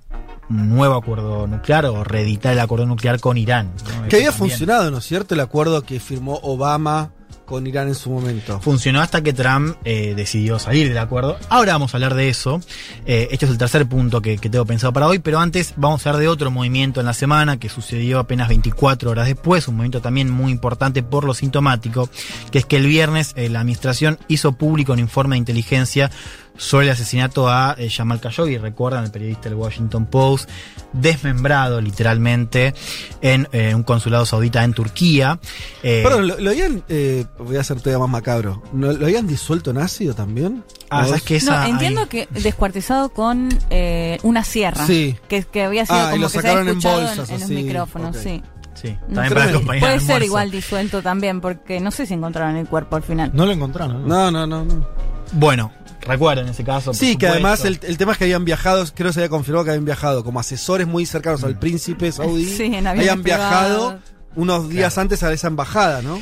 [0.50, 3.72] un nuevo acuerdo nuclear o reeditar el acuerdo nuclear con Irán.
[3.76, 4.08] ¿no?
[4.08, 4.32] Que había también.
[4.32, 5.34] funcionado, ¿no es cierto?
[5.34, 7.12] El acuerdo que firmó Obama
[7.48, 8.60] con Irán en su momento.
[8.60, 11.38] Funcionó hasta que Trump eh, decidió salir del acuerdo.
[11.48, 12.60] Ahora vamos a hablar de eso.
[13.06, 16.04] Eh, este es el tercer punto que, que tengo pensado para hoy, pero antes vamos
[16.06, 19.76] a hablar de otro movimiento en la semana que sucedió apenas 24 horas después, un
[19.76, 22.10] movimiento también muy importante por lo sintomático,
[22.50, 26.10] que es que el viernes eh, la administración hizo público un informe de inteligencia
[26.58, 30.50] sobre el asesinato a eh, Jamal Khashoggi, recuerdan el periodista del Washington Post,
[30.92, 32.74] desmembrado literalmente
[33.22, 35.38] en eh, un consulado saudita en Turquía.
[35.82, 36.82] Eh, Perdón, ¿lo, lo habían.
[36.88, 38.62] eh, voy a hacer todavía más macabro.
[38.72, 40.64] ¿No- ¿Lo habían disuelto en ácido también?
[40.90, 41.36] ah, ¿O ¿sabes es- qué?
[41.36, 44.84] Esa- No, entiendo que descuartizado con eh, una sierra.
[44.86, 45.16] Sí.
[45.28, 47.34] Que, que había sido Ah, y como lo que se sacaron había en bolsas, en,
[47.34, 48.42] los así, micrófonos, sí.
[48.74, 49.34] Sí, No también sé.
[49.34, 53.02] para acompañar Puede ser igual disuelto también, porque no sé si encontraron el cuerpo al
[53.02, 53.30] final.
[53.34, 54.06] No lo encontraron.
[54.06, 54.64] No, no, no.
[54.64, 54.86] no.
[55.32, 55.72] Bueno,
[56.02, 56.94] recuerden ese caso.
[56.94, 59.64] Sí, que además el, el tema es que habían viajado, creo que se había confirmado
[59.64, 62.44] que habían viajado como asesores muy cercanos al príncipe saudí.
[62.46, 63.98] Sí, en habían viajado
[64.36, 66.20] unos días antes a esa embajada, ¿no?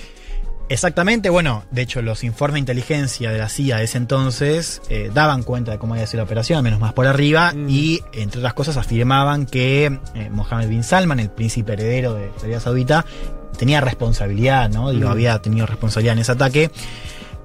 [0.69, 5.13] Exactamente, bueno, de hecho los informes de inteligencia de la CIA de ese entonces eh,
[5.15, 7.69] daban cuenta de cómo había sido la operación, al menos más por arriba, Mm.
[7.71, 12.59] y entre otras cosas afirmaban que eh, Mohammed bin Salman, el príncipe heredero de Arabia
[12.59, 13.05] Saudita,
[13.57, 14.91] tenía responsabilidad, ¿no?
[14.91, 15.13] Digo, Mm.
[15.13, 16.71] había tenido responsabilidad en ese ataque.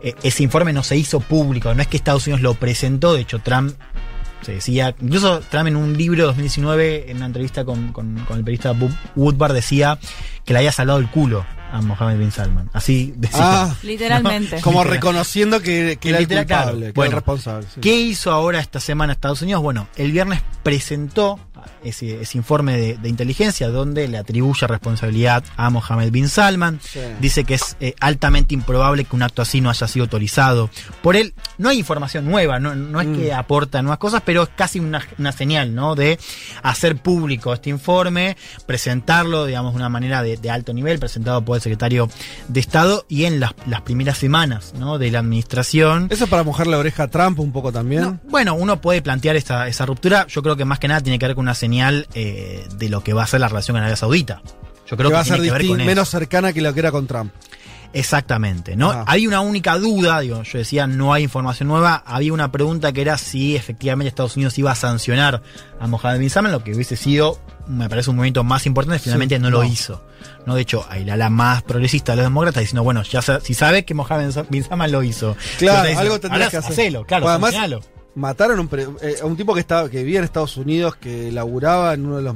[0.04, 3.22] Eh, ese informe no se hizo público, no es que Estados Unidos lo presentó, de
[3.22, 3.74] hecho Trump
[4.42, 8.38] se decía, incluso Trump en un libro de 2019, en una entrevista con, con- con
[8.40, 10.00] el periodista Bob Woodward, decía
[10.44, 12.70] que le había salvado el culo a Mohammed bin Salman.
[12.74, 13.40] Así decía.
[13.40, 14.60] Ah, Literalmente.
[14.62, 14.96] como Literal.
[14.98, 16.80] reconociendo que, que era el culpable, claro.
[16.80, 17.68] que Bueno, responsable.
[17.74, 17.80] sí.
[17.82, 19.62] ¿Qué hizo ahora esta semana Estados Unidos?
[19.62, 21.40] Bueno, el viernes presentó
[21.84, 26.80] ese, ese informe de, de inteligencia donde le atribuye responsabilidad a Mohammed bin Salman.
[26.84, 27.00] Sí.
[27.20, 30.70] Dice que es eh, altamente improbable que un acto así no haya sido autorizado
[31.02, 31.34] por él.
[31.58, 33.16] No hay información nueva, no, no es Mm.
[33.16, 35.96] que aporta nuevas cosas, pero es casi una, una señal, ¿no?
[35.96, 36.18] De
[36.64, 41.58] hacer público este informe, presentarlo, digamos, de una manera de, de alto nivel, presentado por
[41.58, 42.10] el secretario
[42.48, 44.98] de Estado y en las, las primeras semanas ¿no?
[44.98, 46.08] de la administración.
[46.10, 48.02] ¿Eso para mojar la oreja a Trump un poco también?
[48.04, 50.26] No, bueno, uno puede plantear esa, esa ruptura.
[50.28, 53.04] Yo creo que más que nada tiene que ver con una señal eh, de lo
[53.04, 54.42] que va a ser la relación con Arabia Saudita.
[54.90, 56.18] Yo creo que, que, va a ser tiene que ver distin- con menos eso.
[56.18, 57.32] cercana que lo que era con Trump.
[57.94, 58.90] Exactamente, ¿no?
[58.92, 59.04] Ah.
[59.08, 63.02] Hay una única duda, digo, yo decía no hay información nueva, había una pregunta que
[63.02, 65.42] era si efectivamente Estados Unidos iba a sancionar
[65.80, 69.36] a Mohammed bin Salman, lo que hubiese sido, me parece un movimiento más importante, finalmente
[69.36, 70.04] Sí, no, lo hizo.
[70.46, 73.84] No, de hecho, hay la más progresista de los demócratas diciendo, bueno, ya si sabe
[73.84, 75.36] que Mohammed bin Salman lo hizo.
[75.58, 76.72] Claro, Entonces, algo tendrías ahora que hacer.
[76.72, 77.86] hacelo, claro, Bueno, además.
[78.14, 78.70] Mataron un
[79.02, 82.18] eh, a un tipo que estaba que vivía en Estados Unidos, que laburaba en uno
[82.18, 82.36] de los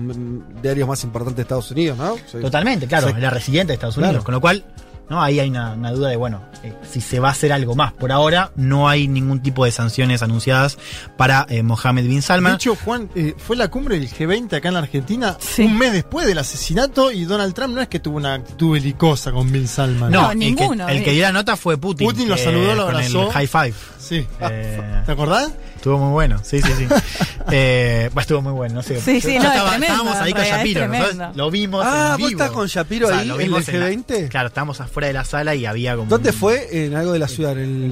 [0.61, 2.15] diarios más importantes de Estados Unidos, ¿no?
[2.41, 4.23] Totalmente, claro, era residente de Estados Unidos, Claro.
[4.23, 4.63] con lo cual,
[5.09, 5.21] ¿no?
[5.21, 7.93] Ahí hay una, una duda de, bueno, eh, si se va a hacer algo más.
[7.93, 10.77] Por ahora no hay ningún tipo de sanciones anunciadas
[11.17, 12.53] para eh, Mohammed bin Salman.
[12.53, 15.93] De hecho, Juan, eh, fue la cumbre del G20 acá en la Argentina un mes
[15.93, 19.67] después del asesinato y Donald Trump no es que tuvo una actitud belicosa con Bin
[19.67, 20.11] Salman.
[20.11, 22.07] No, el que- el, que, dio la nota fue Putin.
[22.07, 23.23] Putin lo eh, saludó, lo con abrazó.
[23.27, 23.73] el high five.
[23.99, 24.25] Sí.
[24.39, 25.51] Eh, ¿Te acordás?
[25.75, 26.87] Estuvo muy bueno, sí, sí, sí.
[27.51, 28.99] eh, pues estuvo muy bueno, no sé.
[28.99, 31.31] Sí, sí, no, es estaba- tremendo, estábamos ahí en con Shapiro, es tremendo.
[31.35, 34.29] lo vimos Ah, en ¿vos estás con Shapiro ahí, lo en vimos el la- G20?
[34.29, 36.09] claro, estábamos afuera de la sala y había como...
[36.09, 36.85] ¿Dónde un- fue?
[36.85, 37.51] En algo de la ciudad.
[37.59, 37.91] En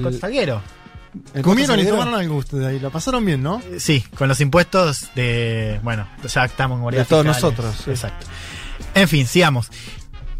[1.32, 2.80] ¿En Comieron y tomaron algo ustedes ahí.
[2.80, 3.60] La pasaron bien, ¿no?
[3.70, 5.78] Eh, Sí, con los impuestos de.
[5.84, 7.42] Bueno, ya estamos en De todos fiscales.
[7.42, 7.90] nosotros, sí.
[7.90, 8.26] Exacto.
[8.94, 9.70] En fin, sigamos.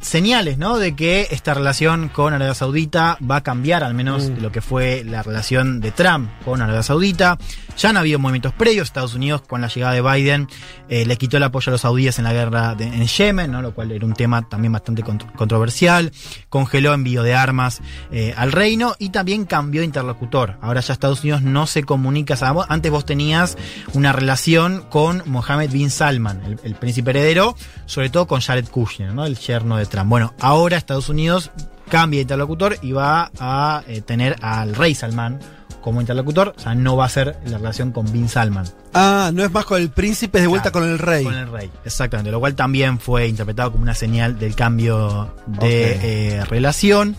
[0.04, 0.76] Señales, ¿no?
[0.76, 4.42] De que esta relación con Arabia Saudita va a cambiar, al menos Mm.
[4.42, 7.38] lo que fue la relación de Trump con Arabia Saudita.
[7.78, 8.86] Ya han habido movimientos previos.
[8.88, 10.46] Estados Unidos, con la llegada de Biden,
[10.90, 13.62] eh, le quitó el apoyo a los saudíes en la guerra de- en Yemen, ¿no?
[13.62, 16.12] Lo cual era un tema también bastante contro- controversial.
[16.50, 17.80] Congeló envío de armas
[18.12, 20.58] eh, al reino y también cambió de interlocutor.
[20.60, 22.36] Ahora ya Estados Unidos no se comunica.
[22.68, 23.56] antes vos tenías
[23.94, 29.12] una relación con Mohammed bin Salman, el, el príncipe heredero, sobre todo con Jared Kushner,
[29.14, 29.24] ¿no?
[29.24, 29.93] El yerno de Trump.
[30.02, 31.50] Bueno, ahora Estados Unidos
[31.88, 35.38] cambia de interlocutor y va a eh, tener al rey Salman
[35.80, 38.64] como interlocutor, o sea, no va a ser la relación con Bin Salman.
[38.94, 41.24] Ah, no es más con el príncipe, es de vuelta Claro, con el rey.
[41.24, 42.30] Con el rey, exactamente.
[42.30, 45.68] Lo cual también fue interpretado como una señal del cambio de Ok.
[46.02, 47.16] eh, relación.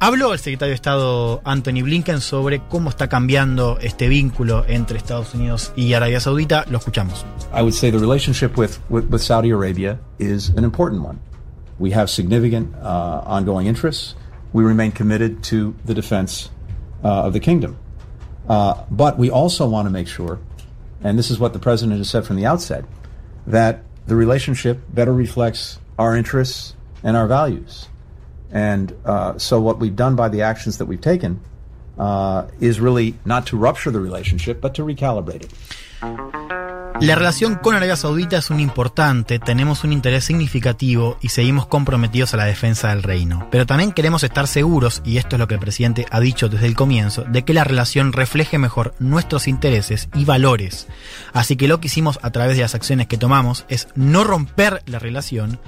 [0.00, 5.32] Habló el secretario de Estado Anthony Blinken sobre cómo está cambiando este vínculo entre Estados
[5.32, 6.64] Unidos y Arabia Saudita.
[6.68, 7.24] Lo escuchamos.
[7.56, 11.20] I would say the relationship with, with, with Saudi Arabia is an important one.
[11.82, 14.14] We have significant uh, ongoing interests.
[14.52, 16.48] We remain committed to the defense
[17.02, 17.76] uh, of the kingdom.
[18.48, 20.38] Uh, but we also want to make sure,
[21.02, 22.84] and this is what the president has said from the outset,
[23.48, 27.88] that the relationship better reflects our interests and our values.
[28.52, 31.40] And uh, so, what we've done by the actions that we've taken
[31.98, 36.41] uh, is really not to rupture the relationship, but to recalibrate it.
[37.02, 42.32] La relación con Arabia Saudita es un importante, tenemos un interés significativo y seguimos comprometidos
[42.32, 43.48] a la defensa del reino.
[43.50, 46.68] Pero también queremos estar seguros, y esto es lo que el presidente ha dicho desde
[46.68, 50.86] el comienzo, de que la relación refleje mejor nuestros intereses y valores.
[51.32, 54.84] Así que lo que hicimos a través de las acciones que tomamos es no romper
[54.86, 55.58] la relación,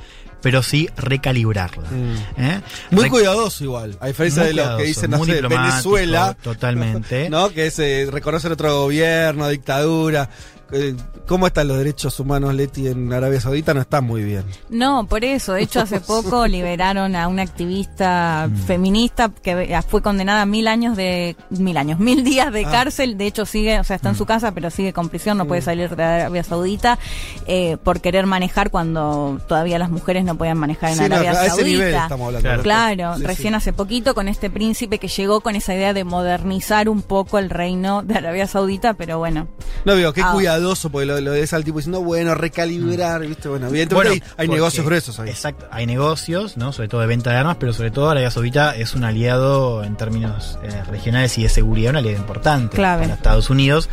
[0.45, 1.89] pero sí recalibrarla.
[2.37, 2.61] ¿eh?
[2.91, 6.37] Muy cuidadoso igual, a diferencia de lo que dicen no sé, Venezuela.
[6.43, 7.31] Totalmente.
[7.31, 7.51] ¿No?
[7.51, 10.29] Que es eh, reconocer otro gobierno, dictadura.
[10.73, 10.95] Eh,
[11.27, 13.73] ¿Cómo están los derechos humanos, Leti, en Arabia Saudita?
[13.75, 14.45] No están muy bien.
[14.69, 15.53] No, por eso.
[15.55, 18.57] De hecho, hace poco liberaron a una activista Mm.
[18.67, 22.71] feminista que fue condenada a mil años de mil años, mil días de Ah.
[22.71, 23.17] cárcel.
[23.17, 25.63] De hecho, sigue, o sea, está en su casa, pero sigue con prisión, no puede
[25.63, 26.99] salir de Arabia Saudita
[27.47, 31.31] eh, por querer manejar cuando todavía las mujeres no podían manejar en Sí, no, Arabia
[31.33, 31.67] ese Saudita.
[31.69, 32.49] nivel estamos hablando.
[32.49, 32.63] Claro.
[32.63, 33.27] Claro, Sí, sí.
[33.27, 37.39] recién hace poquito con este príncipe que llegó con esa idea de modernizar un poco
[37.39, 39.47] el reino de Arabia Saudita, pero bueno.
[39.85, 40.33] No digo, qué Ah.
[40.55, 43.49] Cuidadoso, porque lo, lo ves al tipo diciendo, bueno, recalibrar, ¿viste?
[43.49, 45.31] Bueno, evidentemente Bueno, hay, negocios gruesos ahí.
[45.31, 46.73] Exacto, hay negocios, ¿no?
[46.73, 49.97] Sobre todo de venta de armas, pero sobre todo Arabia Saudita es un aliado en
[49.97, 53.03] términos eh, regionales y de seguridad, un aliado importante Clave.
[53.03, 53.89] para Estados Unidos.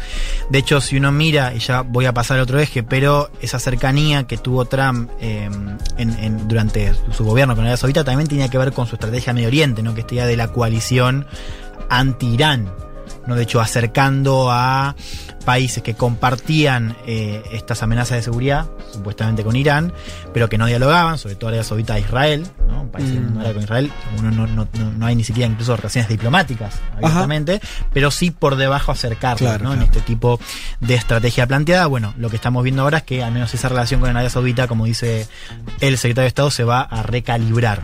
[0.49, 3.59] De hecho, si uno mira, y ya voy a pasar al otro eje, pero esa
[3.59, 5.49] cercanía que tuvo Trump eh,
[5.97, 9.33] en- en- durante su gobierno con Arabia Saudita también tenía que ver con su estrategia
[9.33, 9.93] Medio Oriente, ¿no?
[9.93, 11.25] Que esta idea de la coalición
[11.89, 12.69] anti-Irán.
[13.27, 13.35] ¿No?
[13.35, 14.95] De hecho, acercando a
[15.45, 19.91] países que compartían eh, estas amenazas de seguridad, supuestamente con Irán,
[20.33, 22.81] pero que no dialogaban, sobre todo Arabia Saudita e Israel, ¿no?
[22.83, 23.33] Un país que Mm.
[23.33, 26.75] no era con Israel, uno no, no- no- no hay ni siquiera incluso relaciones diplomáticas
[26.97, 27.59] abiertamente,
[27.93, 29.73] pero sí por debajo acercarlas, Claro, ¿no?
[29.73, 30.39] En este tipo
[30.79, 31.87] de estrategia planteada.
[31.87, 34.67] Bueno, lo que estamos viendo ahora es que al menos esa relación con Arabia Saudita,
[34.67, 35.27] como dice
[35.79, 37.81] el secretario de Estado, se va a recalibrar.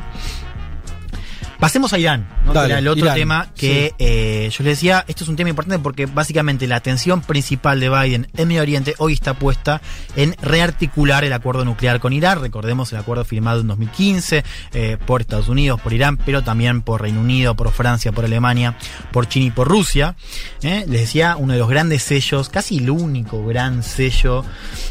[1.60, 2.54] Pasemos a Irán, ¿no?
[2.54, 3.96] Dale, que era el otro Irán, tema que sí.
[3.98, 7.90] eh, yo les decía, esto es un tema importante porque básicamente la atención principal de
[7.90, 9.82] Biden en Medio Oriente hoy está puesta
[10.16, 12.42] en rearticular el acuerdo nuclear con Irán.
[12.42, 17.02] Recordemos el acuerdo firmado en 2015 eh, por Estados Unidos, por Irán, pero también por
[17.02, 18.78] Reino Unido, por Francia, por Alemania,
[19.12, 20.16] por China y por Rusia.
[20.62, 20.86] ¿eh?
[20.88, 24.46] Les decía, uno de los grandes sellos, casi el único gran sello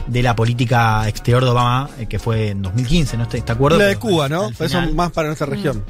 [0.09, 3.23] de la política exterior de Obama, eh, que fue en 2015, ¿no?
[3.23, 3.79] Este, este acuerdo.
[3.79, 4.51] La de pero Cuba, ¿no?
[4.59, 5.85] Eso más para nuestra región.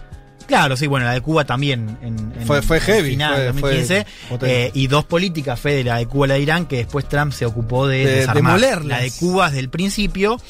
[0.47, 1.99] Claro, sí, bueno, la de Cuba también.
[2.03, 4.05] En, en- Fue- fue al heavy, final, fue- 2015.
[4.05, 4.67] fue potente.
[4.67, 7.33] eh, y dos políticas, Fede, la de Cuba y la de Irán, que después Trump
[7.33, 8.43] se ocupó de, De desarmar.
[8.61, 8.99] demolerlas.
[8.99, 10.41] La de Cuba desde el principio.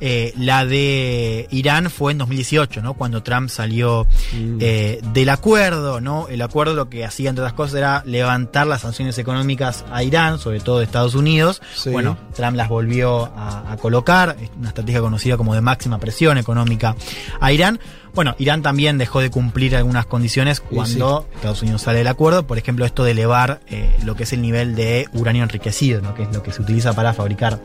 [0.00, 2.94] Eh, la de Irán fue en 2018, ¿no?
[2.94, 4.58] Cuando Trump salió Mm.
[4.60, 6.28] eh, del acuerdo, ¿no?
[6.28, 10.38] El acuerdo lo que hacía, entre otras cosas, era levantar las sanciones económicas a Irán,
[10.38, 11.62] sobre todo de Estados Unidos.
[11.74, 11.90] Sí.
[11.90, 16.96] Bueno, Trump las volvió a, a colocar, una estrategia conocida como de máxima presión económica
[17.40, 17.78] a Irán.
[18.14, 22.56] Bueno, Irán también dejó de cumplir algunas condiciones cuando Estados Unidos sale del acuerdo, por
[22.56, 26.14] ejemplo, esto de elevar eh, lo que es el nivel de uranio enriquecido, ¿no?
[26.14, 27.60] que es lo que se utiliza para fabricar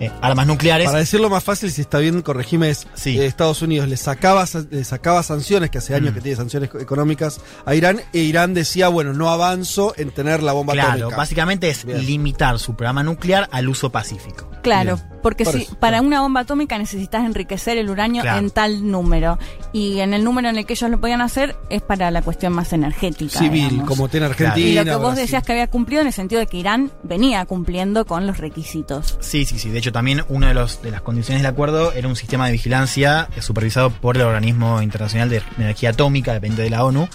[0.00, 0.86] eh, armas nucleares.
[0.86, 3.18] Para decirlo más fácil, si está bien, corregime, es Sí.
[3.18, 6.14] eh, Estados Unidos le sacaba, sa- le sacaba sanciones, que hace años Mm.
[6.14, 10.42] que tiene sanciones co- económicas a Irán, e Irán decía, bueno, no avanzo en tener
[10.42, 11.16] la bomba Claro, atómica.
[11.16, 12.04] básicamente es Bien.
[12.04, 14.50] limitar su programa nuclear al uso pacífico.
[14.62, 15.08] Claro, Bien.
[15.22, 18.38] porque Por si eso, para una bomba atómica necesitas enriquecer el uranio Claro.
[18.38, 19.38] en tal número
[19.72, 22.52] y en el número en el que ellos lo podían hacer es para la cuestión
[22.52, 23.38] más energética.
[23.38, 23.88] Civil, digamos.
[23.88, 24.32] como tiene Claro.
[24.50, 24.68] Argentina.
[24.70, 25.22] y lo que vos Brasil.
[25.22, 29.16] decías que había cumplido en el sentido de que Irán venía cumpliendo con los requisitos.
[29.20, 29.68] Sí, sí, sí.
[29.70, 32.52] De hecho, también una de, los, de las condiciones del acuerdo era un sistema de
[32.52, 37.08] vigilancia supervisado por el Organismo Internacional de Energía Atómica, depende de la ONU,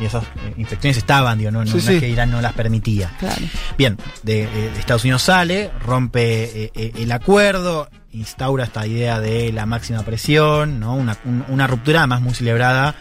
[0.00, 1.94] y esas eh, inspecciones estaban, digo, no, no- Sí, no sí.
[1.94, 3.10] es que Irán no las permitía.
[3.18, 3.42] Claro.
[3.76, 9.66] Bien, de, eh, Estados Unidos sale, rompe eh, el acuerdo, instaura esta idea de la
[9.66, 10.94] máxima presión, ¿no?
[10.94, 12.94] una, un- una ruptura además muy celebrada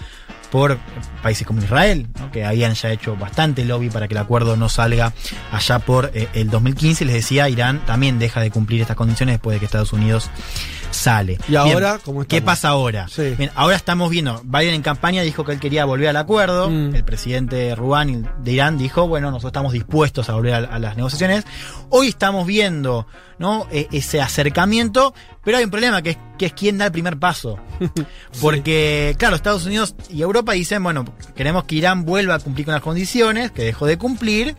[0.52, 0.78] por
[1.22, 5.14] países como Israel, que habían ya hecho bastante lobby para que el acuerdo no salga
[5.52, 7.06] allá por eh, el 2015.
[7.06, 10.30] Les decía, Irán también deja de cumplir estas condiciones después de que Estados Unidos
[10.98, 11.38] sale.
[11.48, 13.08] ¿Y ahora cómo ¿Qué pasa ahora?
[13.08, 13.36] Sí.
[13.38, 16.96] Bien, ahora estamos viendo, Biden en campaña dijo que él quería volver al acuerdo, Mm.
[16.96, 20.96] el presidente Rouhani de Irán dijo, bueno, nosotros estamos dispuestos a volver a, a las
[20.98, 21.46] negociaciones.
[21.90, 23.08] Hoy estamos viendo
[23.40, 23.68] ¿no?
[23.72, 27.18] E- ese acercamiento, pero hay un problema que es, que es quién da el primer
[27.18, 27.60] paso.
[28.42, 32.74] Porque, claro, Estados Unidos y Europa dicen, bueno, queremos que Irán vuelva a cumplir con
[32.74, 34.56] las condiciones, que dejó de cumplir.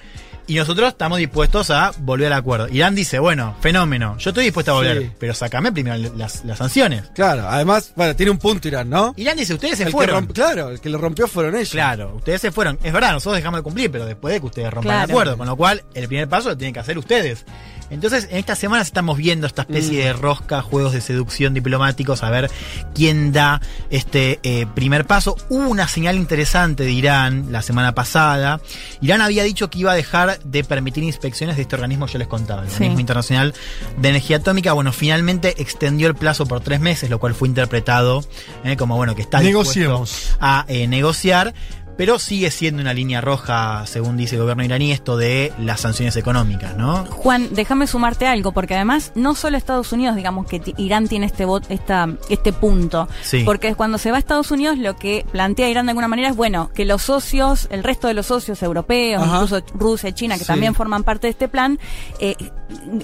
[0.49, 2.69] Y nosotros estamos dispuestos a volver al acuerdo.
[2.69, 5.11] Irán dice, bueno, fenómeno, yo estoy dispuesto a volver, Sí.
[5.19, 7.05] pero sacame primero las, las sanciones.
[7.15, 9.13] Claro, además, bueno, tiene un punto Irán, ¿no?
[9.19, 10.27] Irán dice, ustedes se El fueron.
[10.27, 11.69] romp- claro, el que lo rompió fueron ellos.
[11.69, 12.79] Claro, ustedes se fueron.
[12.83, 15.37] Es verdad, nosotros dejamos de cumplir, pero después de que ustedes rompan el acuerdo.
[15.37, 17.45] Con lo cual, el primer paso lo tienen que hacer ustedes.
[17.91, 22.31] Entonces, en estas semanas estamos viendo esta especie de rosca, juegos de seducción diplomáticos, a
[22.31, 22.51] ver
[22.95, 23.61] quién da
[23.91, 25.37] este eh, primer paso.
[25.49, 28.61] Hubo una señal interesante de Irán la semana pasada.
[29.01, 32.29] Irán había dicho que iba a dejar de permitir inspecciones de este organismo, yo les
[32.29, 32.75] contaba, el Sí.
[32.75, 33.55] Organismo Internacional
[33.97, 34.73] de Energía Atómica.
[34.75, 38.23] Bueno, finalmente extendió el plazo por tres meses, lo cual fue interpretado
[38.65, 40.37] eh, como, bueno, que está dispuesto Negociemos.
[40.41, 41.55] a eh, negociar,
[41.99, 46.17] pero sigue siendo una línea roja, según dice el gobierno iraní, esto de las sanciones
[46.17, 47.05] económicas, ¿no?
[47.05, 51.45] Juan, déjame sumarte algo, porque además no solo Estados Unidos, digamos que Irán tiene este
[51.47, 53.09] vot- esta, este punto.
[53.23, 53.43] Sí.
[53.45, 56.37] Porque cuando se va a Estados Unidos, lo que plantea Irán de alguna manera es,
[56.37, 59.35] bueno, que los socios, el resto de los socios europeos, Ajá.
[59.43, 60.47] incluso Rusia y China, que Sí.
[60.47, 61.79] también forman parte de este plan,
[62.21, 62.37] eh,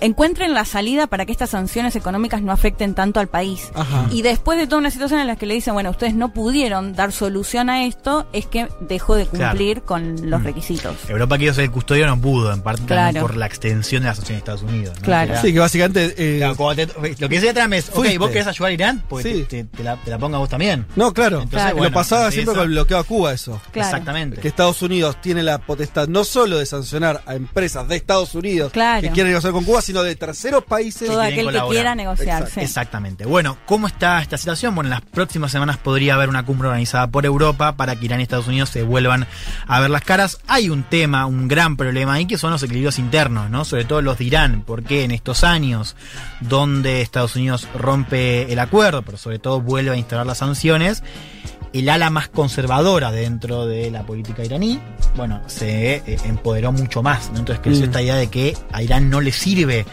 [0.00, 3.70] encuentren la salida para que estas sanciones económicas no afecten tanto al país.
[3.74, 4.06] Ajá.
[4.12, 6.94] Y después de toda una situación en la que le dicen, bueno, ustedes no pudieron
[6.94, 9.50] dar solución a esto, es que dejó de Claro.
[9.50, 10.96] cumplir con los requisitos.
[11.08, 14.16] Europa quiso ser el custodio, no pudo, en parte también por la extensión de las
[14.16, 14.96] sanciones de Estados Unidos.
[14.98, 15.04] ¿no?
[15.04, 15.34] Claro.
[15.40, 16.14] Sí, que básicamente.
[16.16, 18.18] eh, Claro, cuando te- lo que dice Trump es, ok, Fuiste.
[18.18, 19.46] vos querés ayudar a Irán, pues Sí.
[19.48, 20.86] te, te- te la, te la ponga vos también.
[20.96, 21.42] no, claro.
[21.42, 23.60] Entonces, Lo bueno, pasaba siempre eso- con el bloqueo a Cuba, eso.
[23.72, 23.88] Claro.
[23.88, 24.40] Exactamente.
[24.40, 28.72] Que Estados Unidos tiene la potestad no solo de sancionar a empresas de Estados Unidos
[28.72, 29.00] Claro.
[29.02, 31.08] que quieren negociar con Cuba, sino de terceros países.
[31.08, 32.48] Todo aquel que quiera negociar.
[32.48, 32.60] Sí.
[32.60, 33.24] Exactamente.
[33.24, 34.74] Bueno, ¿cómo está esta situación?
[34.74, 38.20] Bueno, en las próximas semanas podría haber una cumbre organizada por Europa para que Irán
[38.20, 39.28] y Estados Unidos se vuelvan
[39.68, 40.40] a ver las caras.
[40.48, 43.64] Hay un tema, un gran problema ahí, que son los equilibrios internos, ¿no?
[43.64, 45.94] Sobre todo los de Irán, porque en estos años
[46.40, 51.04] donde Estados Unidos rompe el acuerdo, pero sobre todo vuelve a instalar las sanciones,
[51.74, 54.80] el ala más conservadora dentro de la política iraní,
[55.16, 57.30] bueno, se eh, empoderó mucho más.
[57.32, 57.40] ¿no?
[57.40, 57.88] Entonces creció Mm.
[57.90, 59.84] esta idea de que a Irán no le sirve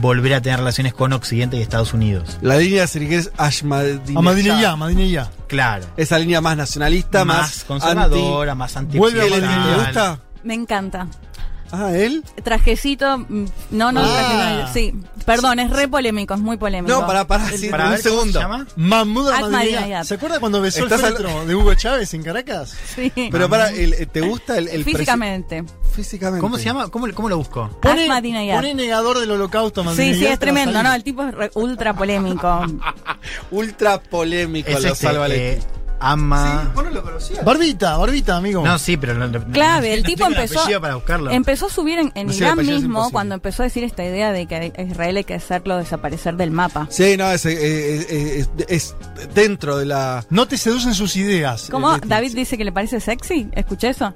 [0.00, 2.38] volver a tener relaciones con Occidente y Estados Unidos.
[2.42, 4.64] La línea seguir es Ahmadinejad.
[4.64, 5.28] Ahmadinejad.
[5.46, 5.86] Claro.
[5.96, 8.98] Esa línea más nacionalista, más, más conservadora, más anti.
[8.98, 10.20] ¿Vuelve a ¿Te gusta?
[10.42, 11.06] Me encanta.
[11.70, 12.24] Ah, él.
[12.42, 14.64] Trajecito, mm, no, no, Ah.
[14.66, 14.94] traje- sí.
[15.26, 17.00] Perdón, es re polémico, es muy polémico.
[17.00, 18.32] No, para, para, sí, para un ver cómo segundo.
[18.38, 18.66] se llama.
[18.76, 19.74] Mahmoud Ahmadinejad.
[19.78, 20.04] Ahmadinejad.
[20.04, 22.74] ¿Se acuerda cuando besó el Estás al- féretro de Hugo Chávez en Caracas?
[22.94, 23.12] Sí.
[23.30, 25.62] Pero para, el- eh, ¿te gusta el, el Físicamente.
[25.64, 26.40] presi- Físicamente.
[26.40, 26.88] ¿Cómo se llama?
[26.88, 27.68] ¿Cómo, cómo lo busco?
[27.82, 30.82] Pone, pone negador del holocausto Sí, Ahmadinejad sí, es tremendo.
[30.82, 30.94] ¿no?
[30.94, 32.64] El tipo es re- ultra polémico.
[33.50, 35.60] Ultra polémico Es lo este, salva eh,
[36.00, 36.70] Ama.
[36.74, 37.44] vos no lo conocías.
[37.44, 38.64] Barbita, barbita, amigo.
[38.64, 41.30] No, sí, pero no, no- Clave, no- el no tipo el empezó, apellido para buscarlo.
[41.30, 44.72] empezó a subir en, en Irán mismo cuando empezó a decir esta idea de que
[44.76, 46.86] a Israel hay que hacerlo desaparecer del mapa.
[46.90, 48.94] Sí, no, es, eh, es, es- es
[49.34, 50.24] dentro de la.
[50.30, 51.68] No te seducen sus ideas.
[51.70, 51.94] ¿Cómo?
[51.96, 52.00] eh.
[52.04, 53.48] David dice que le parece sexy.
[53.52, 54.14] ¿Escuché eso?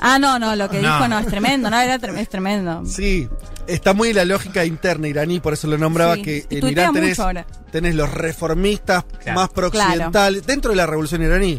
[0.00, 0.92] Ah, no, no, lo que No.
[0.94, 2.84] dijo no, es tremendo, no, era trem- es tremendo.
[2.86, 3.28] Sí,
[3.66, 7.18] está muy la lógica interna iraní, por eso lo nombraba Sí, que en Irán tenés,
[7.72, 9.40] tenés los reformistas Claro.
[9.40, 11.58] más prooccidentales, dentro de la revolución iraní,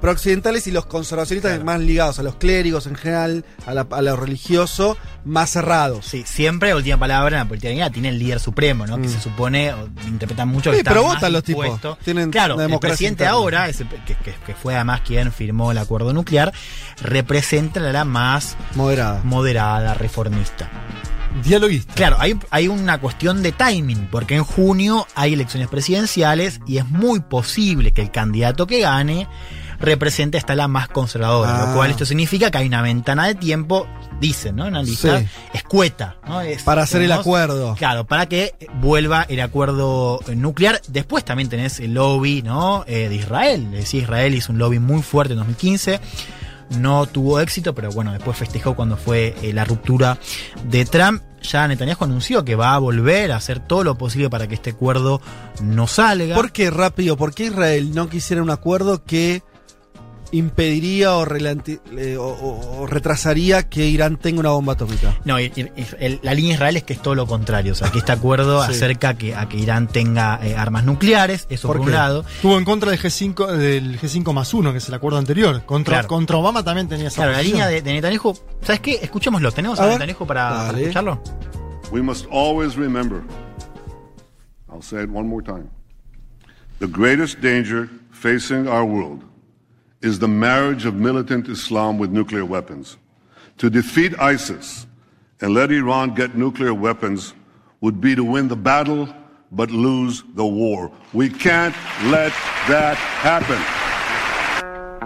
[0.00, 4.16] prooccidentales y los conservacionistas más ligados a los clérigos en general, a, la- a lo
[4.16, 6.06] religioso, más cerrados.
[6.06, 8.96] Sí, siempre última palabra en la política tiene el líder supremo, ¿no?
[8.96, 9.12] Que Mm.
[9.12, 11.80] se supone, o interpretan mucho que Sí, está pero más votan los tipos.
[12.04, 13.32] Tienen claro, el presidente interna.
[13.32, 16.52] ahora, ese que, que- que fue además quien firmó el acuerdo nuclear,
[17.02, 19.20] representa la más Moderada.
[19.24, 20.70] moderada, reformista.
[21.44, 21.94] Dialoguista.
[21.94, 26.88] Claro, hay, hay una cuestión de timing, porque en junio hay elecciones presidenciales y es
[26.88, 29.28] muy posible que el candidato que gane
[29.80, 31.66] represente hasta la más conservadora, Ah.
[31.68, 33.86] lo cual esto significa que hay una ventana de tiempo,
[34.20, 34.66] dicen, ¿no?
[34.66, 35.26] Una lista Sí.
[35.54, 36.40] escueta, ¿no?
[36.42, 37.74] Es- Para hacer el acuerdo.
[37.76, 40.80] Claro, para que vuelva el acuerdo nuclear.
[40.88, 42.84] Después también tenés el lobby, ¿no?
[42.86, 43.70] Eh, de Israel.
[43.70, 46.00] Decía Israel hizo un lobby muy fuerte en 2015.
[46.78, 50.18] No tuvo éxito, pero bueno, después festejó cuando fue eh, la ruptura
[50.64, 51.22] de Trump.
[51.42, 54.70] Ya Netanyahu anunció que va a volver a hacer todo lo posible para que este
[54.70, 55.20] acuerdo
[55.62, 56.34] no salga.
[56.36, 57.16] ¿Por qué, rápido?
[57.16, 59.42] ¿Por qué Israel no quisiera un acuerdo que
[60.32, 65.16] impediría o, relanti- eh, o- o- o retrasaría que Irán tenga una bomba atómica?
[65.24, 67.72] No, y- y- y el- la línea Israel es que es todo lo contrario.
[67.72, 68.70] O sea, que este acuerdo Sí.
[68.72, 72.24] acerca que, a que Irán tenga eh, armas nucleares, eso ¿Por por, un lado.
[72.36, 75.62] Estuvo en contra del G5, del G5 más 1, que es el acuerdo anterior.
[75.66, 76.08] Contra, Claro.
[76.08, 78.98] contra Obama también tenía esa Claro, la línea de, de Netanyahu, ¿sabes qué?
[79.02, 79.88] Escuchémoslo, tenemos A a.
[79.90, 81.22] Netanyahu para, para escucharlo.
[81.92, 83.22] We must always remember,
[84.72, 85.64] I'll say it one more time,
[86.78, 89.22] the greatest danger facing our world
[90.02, 92.96] is the marriage of militant Islam with nuclear weapons.
[93.58, 94.86] To defeat ISIS
[95.40, 97.34] and let Iran get nuclear weapons
[97.80, 99.08] would be to win the battle
[99.52, 100.90] but lose the war.
[101.12, 102.32] We can't let
[102.68, 103.89] that happen.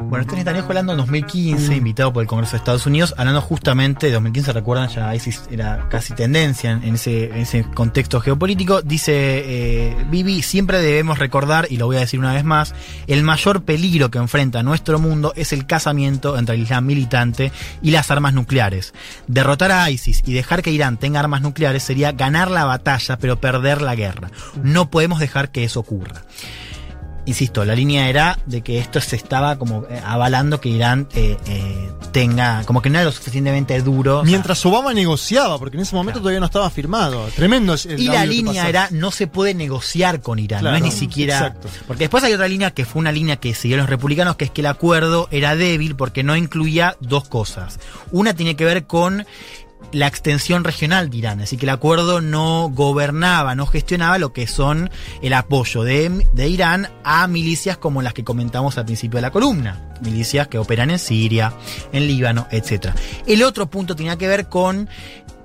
[0.03, 4.07] Bueno, este Netanyahu hablando en 2015, invitado por el Congreso de Estados Unidos, hablando justamente
[4.07, 8.83] de 2015, recuerdan, ya ISIS era casi tendencia en, ese contexto geopolítico.
[8.83, 12.75] Dice eh, Bibi, siempre debemos recordar, y lo voy a decir una vez más,
[13.07, 17.93] el mayor peligro que enfrenta nuestro mundo es el casamiento entre el Islam militante y
[17.93, 18.95] las armas nucleares.
[19.29, 23.41] Derrotar a ISIS y dejar que Irán tenga armas nucleares sería ganar la batalla, pero
[23.41, 24.31] perder la guerra.
[24.63, 26.23] No podemos dejar que eso ocurra
[27.27, 31.37] insisto, la línea era de que esto se estaba como eh, avalando que Irán eh,
[31.47, 34.19] eh, tenga, como que no era lo suficientemente duro.
[34.19, 37.27] o sea, Mientras Obama negociaba, porque en ese momento todavía no estaba firmado.
[37.35, 37.75] Tremendo.
[37.75, 40.99] el y la línea era no se puede negociar con Irán, Claro, no es ni
[40.99, 41.39] siquiera.
[41.39, 41.69] exacto.
[41.87, 44.51] Porque después hay otra línea que fue una línea que siguieron los republicanos, que es
[44.51, 47.79] que el acuerdo era débil porque no incluía dos cosas.
[48.13, 49.27] Una tiene que ver con
[49.95, 54.47] la extensión regional de Irán, así que el acuerdo no gobernaba, no gestionaba lo que
[54.47, 54.91] son
[55.23, 59.31] el apoyo de, de Irán a milicias como las que comentamos al principio de la
[59.31, 61.55] columna, milicias que operan en Siria,
[61.93, 62.89] en Líbano, etc.
[63.27, 64.89] El otro punto tenía que ver con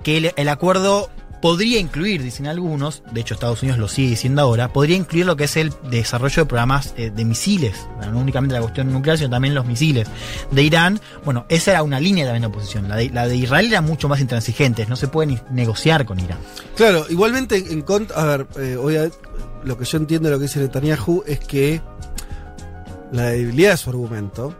[0.02, 4.42] que el, el acuerdo podría incluir, dicen algunos, de hecho Estados Unidos lo sigue diciendo
[4.42, 7.74] ahora, podría incluir lo que es el desarrollo de programas eh, de misiles,
[8.12, 10.06] no únicamente la cuestión nuclear, sino también los misiles
[10.50, 11.00] de Irán.
[11.24, 12.88] Bueno, esa era una línea también de oposición.
[12.88, 16.20] La de, la de Israel era mucho más intransigente, no se puede ni negociar con
[16.20, 16.38] Irán.
[16.76, 18.16] Claro, igualmente en contra.
[18.20, 19.10] A ver, eh, obvia-
[19.64, 21.80] lo que yo entiendo de lo que dice Netanyahu es que
[23.12, 24.54] la debilidad de su argumento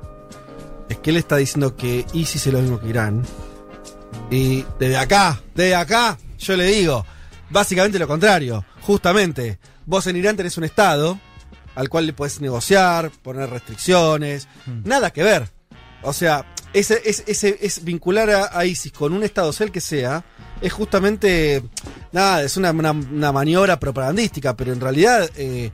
[0.89, 3.23] es que él está diciendo que ISIS es lo mismo que Irán.
[4.31, 7.07] Y desde acá, desde acá, yo le digo,
[7.51, 8.65] básicamente lo contrario.
[8.83, 11.19] Justamente, vos en Irán tenés un Estado
[11.77, 14.49] al cual le podés negociar, poner restricciones,
[14.85, 15.49] nada que ver.
[16.02, 19.73] O sea, ese, ese, ese- es vincular a, a ISIS con un Estado, sea el
[19.73, 20.25] que sea,
[20.60, 21.62] es justamente,
[22.12, 25.70] nada, es una, una- una maniobra propagandística, pero en realidad, eh,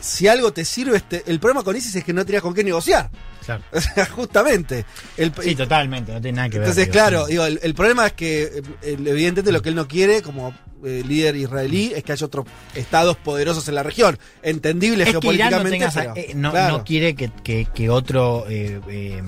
[0.00, 2.64] si algo te sirve, este, el problema con ISIS es que no tenías con qué
[2.64, 3.10] negociar.
[3.58, 3.62] Claro.
[3.72, 4.84] O sea, justamente.
[5.16, 6.68] El, Sí, totalmente, no tiene nada que ver.
[6.68, 7.32] Entonces, digo, claro, sí.
[7.32, 10.54] digo, el, el problema es que eh, evidentemente lo que él no quiere como
[10.84, 14.18] eh, líder israelí es que haya otros estados poderosos en la región.
[14.42, 15.70] Entendible Es que Irán no, geopolíticamente.
[15.70, 16.78] tenga esa- pero, eh, no, claro.
[16.78, 19.22] no quiere que, que- que otro, eh, eh,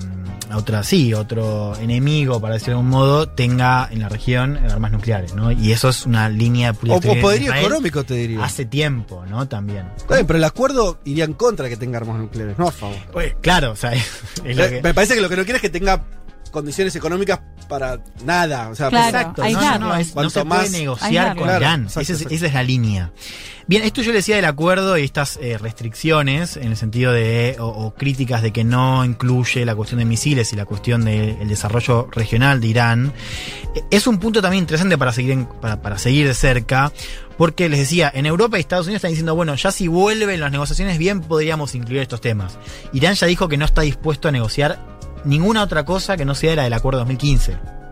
[0.55, 5.33] otra, sí, otro enemigo, para decirlo de algún modo, tenga en la región armas nucleares,
[5.35, 5.51] ¿no?
[5.51, 8.43] Y eso es una línea O, o poderío económico, te diría.
[8.43, 9.47] Hace tiempo, ¿no?
[9.47, 9.87] También.
[10.09, 12.97] Bien, pero el acuerdo iría en contra de que tenga armas nucleares, no a favor.
[13.41, 13.93] Claro, o sea,
[14.43, 16.03] que- Me parece que lo que no quiere es que tenga
[16.51, 18.69] condiciones económicas para nada.
[18.69, 19.87] O sea, Claro, Exacto, no, aislarlo.
[19.87, 21.35] no, no, es- no Cuanto se más- puede negociar aislarlo.
[21.35, 21.81] con Claro, Irán.
[21.83, 22.35] exacto, Esa es- exacto.
[22.35, 23.11] esa es la línea.
[23.65, 27.55] Bien, esto yo le decía del acuerdo y estas eh, restricciones, en el sentido de,
[27.59, 31.47] o, o críticas de que no incluye la cuestión de misiles y la cuestión del
[31.47, 33.13] desarrollo regional de Irán,
[33.73, 36.91] eh, es un punto también interesante para seguir, en- para, para seguir de cerca,
[37.37, 40.51] porque les decía, en Europa y Estados Unidos están diciendo, bueno, ya si vuelven las
[40.51, 42.57] negociaciones bien podríamos incluir estos temas.
[42.91, 44.79] Irán ya dijo que no está dispuesto a negociar
[45.25, 47.82] ninguna otra cosa que no sea la del acuerdo 2015.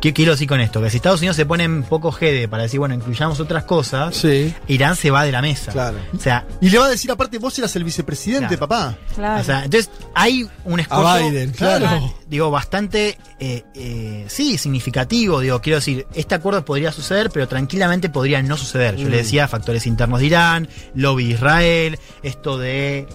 [0.00, 0.80] ¿Qué quiero decir con esto?
[0.80, 4.16] Que si Estados Unidos se pone un poco jede para decir, bueno, incluyamos otras cosas,
[4.16, 5.72] Sí, Irán se va de la mesa.
[5.72, 5.98] claro.
[6.16, 8.60] O sea, Y le va a decir, aparte, vos eras el vicepresidente, Claro.
[8.68, 8.98] papá.
[9.14, 9.40] Claro.
[9.42, 12.14] o sea, entonces hay un escollo, A Biden, claro.
[12.26, 18.08] digo, bastante, eh, eh, sí, significativo, digo, quiero decir, este acuerdo podría suceder, pero tranquilamente
[18.08, 18.96] podría no suceder.
[18.96, 19.10] Yo Mm.
[19.10, 23.06] le decía, factores internos de Irán, lobby de Israel, esto de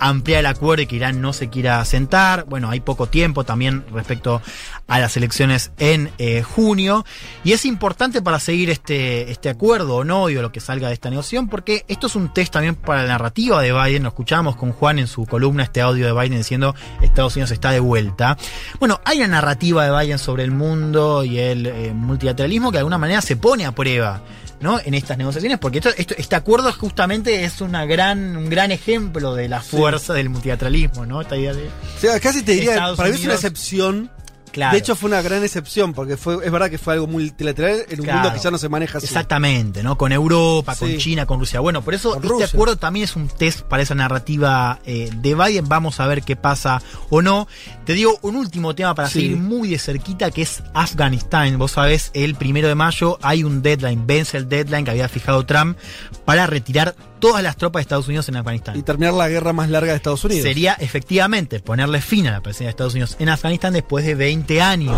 [0.00, 2.44] ampliar el acuerdo y que Irán no se quiera sentar.
[2.44, 4.42] Bueno, hay poco tiempo también respecto
[4.86, 7.04] a las elecciones en eh, junio.
[7.44, 10.94] Y es importante para seguir este, este acuerdo o no, o lo que salga de
[10.94, 14.02] esta negociación, porque esto es un test también para la narrativa de Biden.
[14.02, 17.70] Lo escuchábamos con Juan en su columna, este audio de Biden diciendo Estados Unidos está
[17.70, 18.36] de vuelta.
[18.78, 22.80] Bueno, hay una narrativa de Biden sobre el mundo y el eh, multilateralismo que de
[22.80, 24.22] alguna manera se pone a prueba.
[24.60, 24.78] ¿No?
[24.80, 29.34] en estas negociaciones, porque esto, esto- este acuerdo justamente es una gran, un gran ejemplo
[29.34, 31.20] de la fuerza del multilateralismo, ¿no?
[31.20, 34.10] Esta idea de O sea, casi te diría, Estados para mí es una excepción.
[34.56, 34.72] Claro.
[34.72, 38.00] De hecho, fue una gran excepción, porque fue, es verdad que fue algo multilateral en
[38.00, 38.20] un Claro.
[38.22, 39.06] mundo que ya no se maneja así.
[39.06, 39.98] Exactamente, ¿no?
[39.98, 40.96] Con Europa, con.
[40.96, 41.60] China, con Rusia.
[41.60, 42.46] Bueno, por eso Con este Rusia.
[42.46, 45.68] acuerdo también es un test para esa narrativa eh, de Biden.
[45.68, 47.46] Vamos a ver qué pasa o no.
[47.84, 49.20] Te digo un último tema para Sí.
[49.20, 51.58] seguir muy de cerquita, que es Afganistán.
[51.58, 55.44] Vos sabés, el primero de mayo hay un deadline, vence el deadline que había fijado
[55.44, 55.76] Trump
[56.24, 58.76] para retirar todas las tropas de Estados Unidos en Afganistán.
[58.76, 60.42] Y terminar la guerra más larga de Estados Unidos.
[60.42, 64.60] Sería efectivamente ponerle fin a la presencia de Estados Unidos en Afganistán después de 20
[64.62, 64.96] años.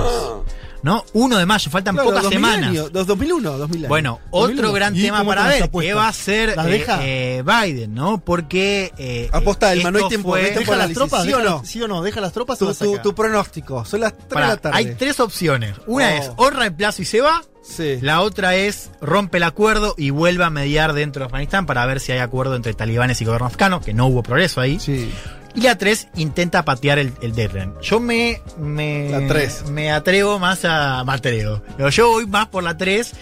[0.81, 1.05] ¿No?
[1.13, 2.71] 1 de mayo, faltan Claro, pocas 2000 semanas.
[2.71, 3.89] años, dos- 2001, 2000 años.
[3.89, 4.73] Bueno, otro 2001.
[4.73, 5.69] gran ¿Y tema para ver?
[5.69, 8.21] ¿qué va a hacer ¿Las eh, eh, Biden, ¿no?
[8.25, 8.93] Porque...
[8.97, 11.25] eh, Aposta, no hay tiempo ¿Deja las tropas?
[11.25, 11.65] ¿sí o no?
[11.65, 12.01] ¿Sí o no?
[12.01, 12.73] ¿Deja las tropas o
[13.03, 14.79] Tu, pronóstico, son las 3 Pará, de la tarde.
[14.79, 15.75] hay tres opciones.
[15.89, 16.11] Una Oh.
[16.11, 17.43] es honra el plazo y se va.
[17.69, 17.99] Sí.
[18.01, 22.01] La otra es rompe el acuerdo y vuelve a mediar dentro de Afganistán para ver
[22.01, 24.81] si hay acuerdo entre talibanes y gobierno afgano, que no hubo progreso ahí.
[24.81, 25.11] Sí.
[25.55, 27.75] Y la 3 intenta patear el, el deadline.
[27.83, 29.65] Yo me, me, La tres.
[29.71, 31.03] me atrevo más a.
[31.05, 31.63] Me atrevo.
[31.77, 33.13] Pero yo voy más por la 3,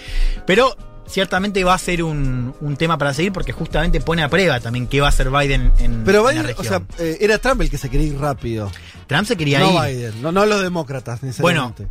[0.47, 0.77] pero
[1.07, 4.87] ciertamente va a ser un, un tema para seguir porque justamente pone a prueba también
[4.89, 7.61] qué va a hacer Biden en, Pero en la Biden, o sea, eh, era Trump
[7.63, 8.71] el que se quería ir rápido.
[9.07, 9.97] Trump se quería no ir.
[9.97, 11.87] Biden, no, no los demócratas Bueno, necesariamente.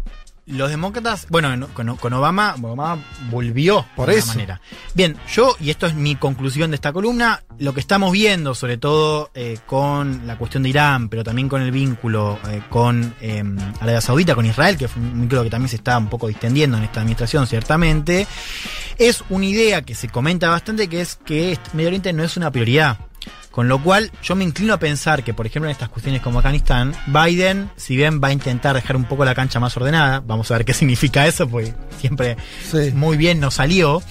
[0.47, 4.27] Los demócratas, bueno, no- con, con Obama, Obama volvió Por de eso.
[4.27, 4.61] manera.
[4.93, 8.77] Bien, yo, y esto es mi conclusión de esta columna, lo que estamos viendo, sobre
[8.77, 13.43] todo eh, con la cuestión de Irán, pero también con el vínculo eh, con eh,
[13.79, 16.77] Arabia Saudita, con Israel, que fue un vínculo que también se está un poco distendiendo
[16.77, 18.27] en esta administración, ciertamente,
[18.97, 22.51] es una idea que se comenta bastante, que es que Medio Oriente no es una
[22.51, 22.97] prioridad.
[23.55, 26.39] Con lo cual, yo me inclino a pensar que, por ejemplo, en estas cuestiones como
[26.39, 30.51] Afganistán, Biden, si bien va a intentar dejar un poco la cancha más ordenada, vamos
[30.51, 32.35] a ver qué significa eso, porque siempre
[32.69, 32.91] Sí.
[32.93, 34.03] muy bien nos salió,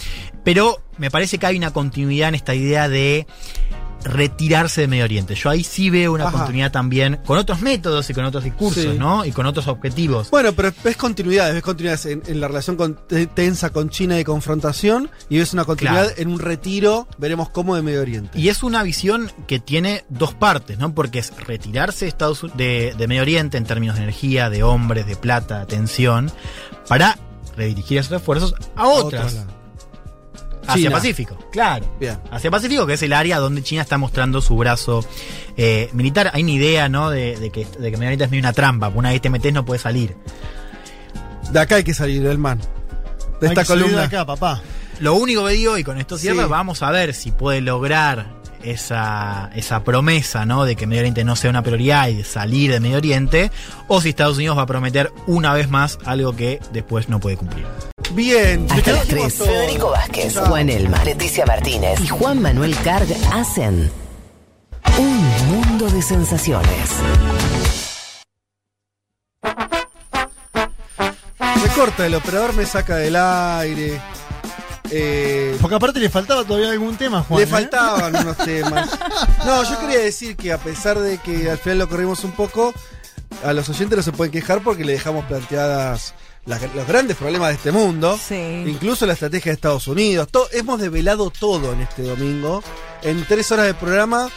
[0.44, 3.26] pero me parece que hay una continuidad en esta idea de
[4.05, 5.34] retirarse de Medio Oriente.
[5.34, 6.39] Yo ahí sí veo una Ajá.
[6.39, 8.97] continuidad también con otros métodos y con otros discursos, Sí.
[8.99, 9.24] ¿no?
[9.24, 10.31] Y con otros objetivos.
[10.31, 12.99] Bueno, pero ves continuidades, ves continuidades en, en la relación con-
[13.34, 16.20] tensa con China de confrontación y ves una continuidad Claro.
[16.23, 18.39] en un retiro, veremos cómo de Medio Oriente.
[18.39, 20.94] Y es una visión que tiene dos partes, ¿no?
[20.94, 25.07] Porque es retirarse de, Estados, de, de Medio Oriente en términos de energía, de hombres,
[25.07, 26.31] de plata, de atención,
[26.89, 27.18] para
[27.57, 29.34] redirigir esos esfuerzos a otras.
[29.34, 29.63] Lado.
[30.66, 30.90] Hacia China.
[30.92, 31.86] Pacífico, claro.
[32.00, 32.18] Bien.
[32.30, 35.04] Hacia Pacífico, que es el área donde China está mostrando su brazo
[35.56, 36.30] eh, militar.
[36.34, 37.10] Hay una idea, ¿no?
[37.10, 38.86] De, de que, de que Medio Oriente es medio una trampa.
[38.86, 40.16] porque Una vez te metes no puedes salir.
[41.50, 42.58] De acá hay que salir, el man.
[43.40, 44.00] De Hay esta que salir columna.
[44.02, 44.62] de acá, papá.
[45.00, 46.48] Lo único que digo, y con esto cierro, Sí.
[46.48, 48.26] vamos a ver si puede lograr
[48.62, 50.64] esa, esa promesa, ¿no?
[50.64, 53.50] De que Medio Oriente no sea una prioridad y de salir de Medio Oriente,
[53.88, 57.36] o si Estados Unidos va a prometer una vez más algo que después no puede
[57.36, 57.66] cumplir.
[58.14, 58.66] Bien.
[58.70, 59.38] Hasta las Dijimos 3.
[59.38, 59.46] todo.
[59.48, 60.46] Federico Vázquez, Chao.
[60.46, 63.90] Juan Elma, Leticia Martínez y Juan Manuel Carg hacen
[64.98, 65.18] Un
[65.48, 66.90] Mundo mundo de sensaciones.
[71.62, 74.00] Me corta, el operador me saca del aire.
[74.90, 77.38] Eh, Porque aparte le faltaba todavía algún tema, Juan.
[77.40, 77.48] le ¿eh?
[77.48, 78.90] faltaban unos temas.
[79.44, 82.72] No, yo quería decir que a pesar de que al final lo corrimos un poco,
[83.44, 86.14] a los oyentes no se pueden quejar porque le dejamos planteadas
[86.47, 88.18] las- los grandes problemas de este mundo.
[88.66, 90.28] Incluso la estrategia de Estados Unidos.
[90.31, 92.62] To- hemos develado todo en este domingo.
[93.02, 94.28] En tres horas de programa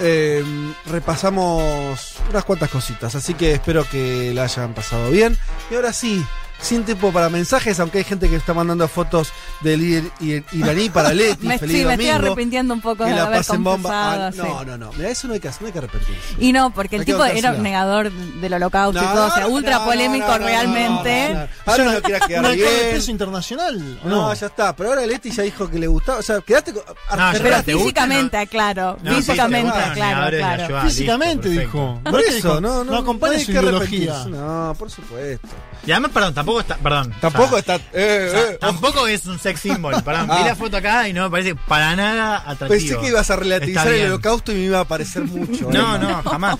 [0.00, 0.42] eh,
[0.86, 3.14] repasamos unas cuantas cositas.
[3.14, 5.36] Así que espero que la hayan pasado bien.
[5.70, 6.24] Y ahora sí.
[6.62, 9.32] Sin tiempo para mensajes, aunque hay gente que está mandando fotos
[9.62, 11.44] del líder ir- iraní para Leti.
[11.46, 14.26] Me, Feliz sí, me estoy arrepintiendo un poco Que de la haber pasen bomba.
[14.28, 14.38] Ah, sí.
[14.38, 14.92] no, no, no.
[14.92, 16.20] Mira, eso no hay que, no hay que arrepentirse.
[16.38, 19.46] Y no, porque el tipo era un negador del holocausto No, y todo, o sea,
[19.48, 21.28] ultra no, polémico no, no, realmente.
[21.30, 21.48] no, no, no.
[21.72, 22.94] Ahora no quieras quedar ¿Un alcohol de bien.
[22.94, 23.98] peso internacional?
[24.04, 24.76] ¿o No, No, ya está.
[24.76, 26.18] Pero ahora Leti ya dijo que le gustaba.
[26.18, 26.82] O sea, quedaste con.
[26.86, 28.98] No, Pero físicamente, aclaro.
[29.02, 32.00] No, físicamente, gustan claro, Físicamente dijo.
[32.04, 32.92] Por eso, no, no.
[32.92, 34.24] no acompaña hay su que ideología.
[34.28, 35.48] No, por supuesto.
[35.84, 36.76] Y además, perdón, tampoco está.
[36.76, 37.14] Perdón.
[37.20, 37.76] Tampoco o sea, está.
[37.92, 39.94] Eh, o sea, eh, tampoco es un sex symbol.
[40.02, 40.38] Perdón, Ah.
[40.38, 42.68] vi la foto acá y no me parece para nada atractivo.
[42.68, 45.70] Pensé que ibas a relativizar el holocausto y me iba a parecer mucho.
[45.70, 46.56] No, no, jamás.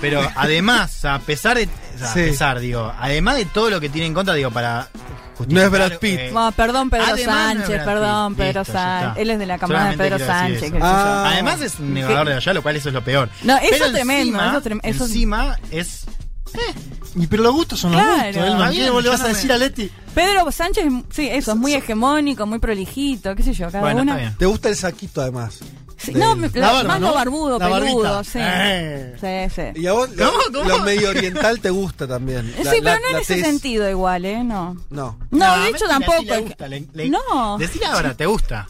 [0.00, 1.68] Pero además, a pesar de.
[1.94, 2.20] O sea, Sí.
[2.20, 4.88] a pesar, digo, además de todo lo que tiene en contra, digo, para.
[5.46, 6.18] No es Brad Pitt.
[6.18, 8.44] eh, No, perdón, Pedro no Sánchez, perdón, Pitt.
[8.44, 9.22] Pedro Sánchez.
[9.22, 10.72] Él es de la camada de Pedro Sánchez.
[10.82, 11.28] Ah.
[11.32, 13.28] Además es un negador de allá, lo cual eso es lo peor.
[13.44, 16.04] No, eso Pero es tremendo, encima- eso es trem- eso es- encima es.
[17.16, 18.24] Y pero los gustos son los Claro.
[18.26, 18.36] gustos.
[18.44, 18.52] Elman.
[18.60, 19.90] Está ¿Qué bien, vos le vas no a me- decir a Leti?
[20.14, 24.34] Pedro Sánchez, sí, eso, es muy hegemónico, muy prolijito, qué sé yo, cada Bueno, bien.
[24.38, 25.58] Te gusta el saquito además.
[25.96, 27.08] Sí, no, me- La la- barba, más ¿no?
[27.08, 28.38] lo barbudo, La peludo, sí.
[28.40, 29.48] Eh.
[29.50, 29.80] Sí, sí.
[29.80, 30.38] Y a vos lo, ¿Cómo?
[30.52, 30.68] ¿Cómo?
[30.68, 32.54] lo medio oriental te gusta también.
[32.62, 34.44] La- sí, la- pero no en ese sentido igual, ¿eh?
[34.44, 34.76] No.
[34.90, 35.18] No.
[35.32, 36.22] No, de hecho tampoco.
[36.22, 37.58] le gusta, le- le- No.
[37.58, 38.68] Decile ahora, ¿te gusta?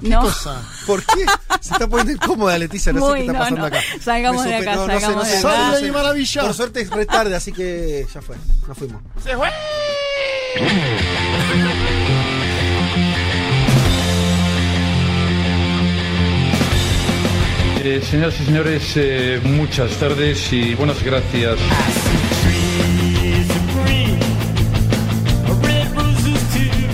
[0.00, 0.20] No.
[0.22, 0.62] Cosa.
[0.86, 1.24] ¿Por qué?
[1.60, 3.66] Se está poniendo incómoda Leticia, no sé Muy, qué está no, pasando no.
[3.66, 3.80] acá.
[4.00, 5.76] Salgamos de acá, no, no sé, salgamos no de sé, acá.
[5.76, 5.84] sé.
[5.84, 6.42] de maravilla.
[6.42, 9.02] Por suerte es retarde, así que ya fue, nos fuimos.
[17.84, 21.58] Eh, señoras y señores, eh, muchas tardes y buenas gracias.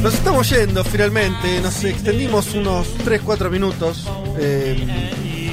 [0.05, 4.07] Nos estamos yendo finalmente, nos extendimos unos 3-4 minutos,
[4.39, 4.77] eh,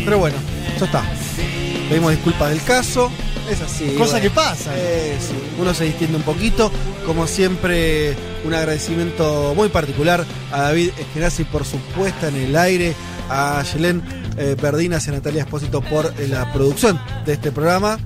[0.03, 0.35] pero bueno,
[0.77, 1.05] ya está.
[1.87, 3.09] Pedimos disculpas del caso,
[3.49, 3.95] es así.
[3.97, 4.23] Cosa bueno.
[4.23, 4.73] que pasa.
[4.75, 6.69] Eh, sí, uno se distiende un poquito.
[7.05, 8.13] Como siempre,
[8.43, 12.93] un agradecimiento muy particular a David Eskenazi por su puesta en el aire,
[13.29, 14.03] a Yelén
[14.35, 17.99] eh, Perdinas y a Natalia Espósito por eh, la producción de este programa.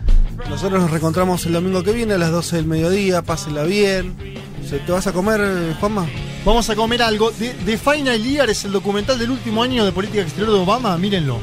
[0.47, 3.23] Nosotros nos reencontramos el domingo que viene a las 12 del mediodía.
[3.23, 4.35] Pásenla bien.
[4.69, 5.41] ¿Se- ¿Te vas a comer,
[5.79, 6.07] Juanma?
[6.43, 7.31] Vamos a comer algo.
[7.31, 10.97] The, The Final Year es el documental del último año de política exterior de Obama.
[10.97, 11.39] Mírenlo.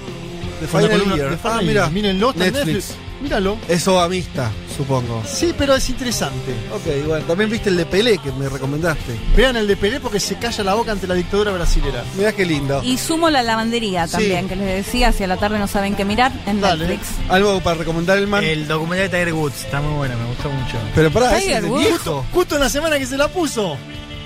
[0.60, 1.30] The Final columna- Year.
[1.30, 1.90] The Final Ah, mira.
[1.90, 2.74] Mírenlo, está en Netflix.
[2.88, 3.11] Netflix.
[3.22, 3.56] Míralo.
[3.68, 5.22] Es Obamista, supongo.
[5.26, 6.52] Sí, pero es interesante.
[6.74, 9.16] Ok, bueno, también viste el de Pelé que me recomendaste.
[9.36, 12.02] Vean el de Pelé porque se calla la boca ante la dictadura brasilera.
[12.16, 12.82] Mirá qué lindo.
[12.82, 14.12] Y sumo la lavandería Sí.
[14.12, 16.86] también, que les decía, si a la tarde no saben qué mirar, en Dale.
[16.88, 17.08] Netflix.
[17.28, 18.42] Algo para recomendar el man.
[18.42, 20.76] El documental de Tiger Woods está muy bueno, me gustó mucho.
[20.94, 21.80] Pero pará, Tiger es el Woods.
[21.88, 22.26] viejo.
[22.32, 23.76] Justo en la semana que se la puso.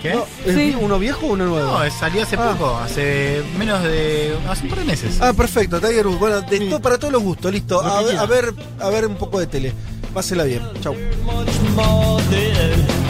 [0.02, 0.14] ¿Qué?
[0.14, 0.76] No, ¿Es Sí.
[0.80, 1.78] uno viejo o uno nuevo?
[1.78, 2.52] No, salió hace Ah.
[2.52, 4.36] poco, hace menos de.
[4.48, 5.18] hace un par de meses.
[5.20, 6.18] Ah, perfecto, Tiger Woods.
[6.18, 6.70] Bueno, de Sí.
[6.82, 7.80] para todos los gustos, listo.
[7.80, 9.72] A ver, a ver, a ver un poco de tele.
[10.14, 10.62] Pásela bien.
[10.82, 10.94] Chau.
[11.24, 13.05] much more than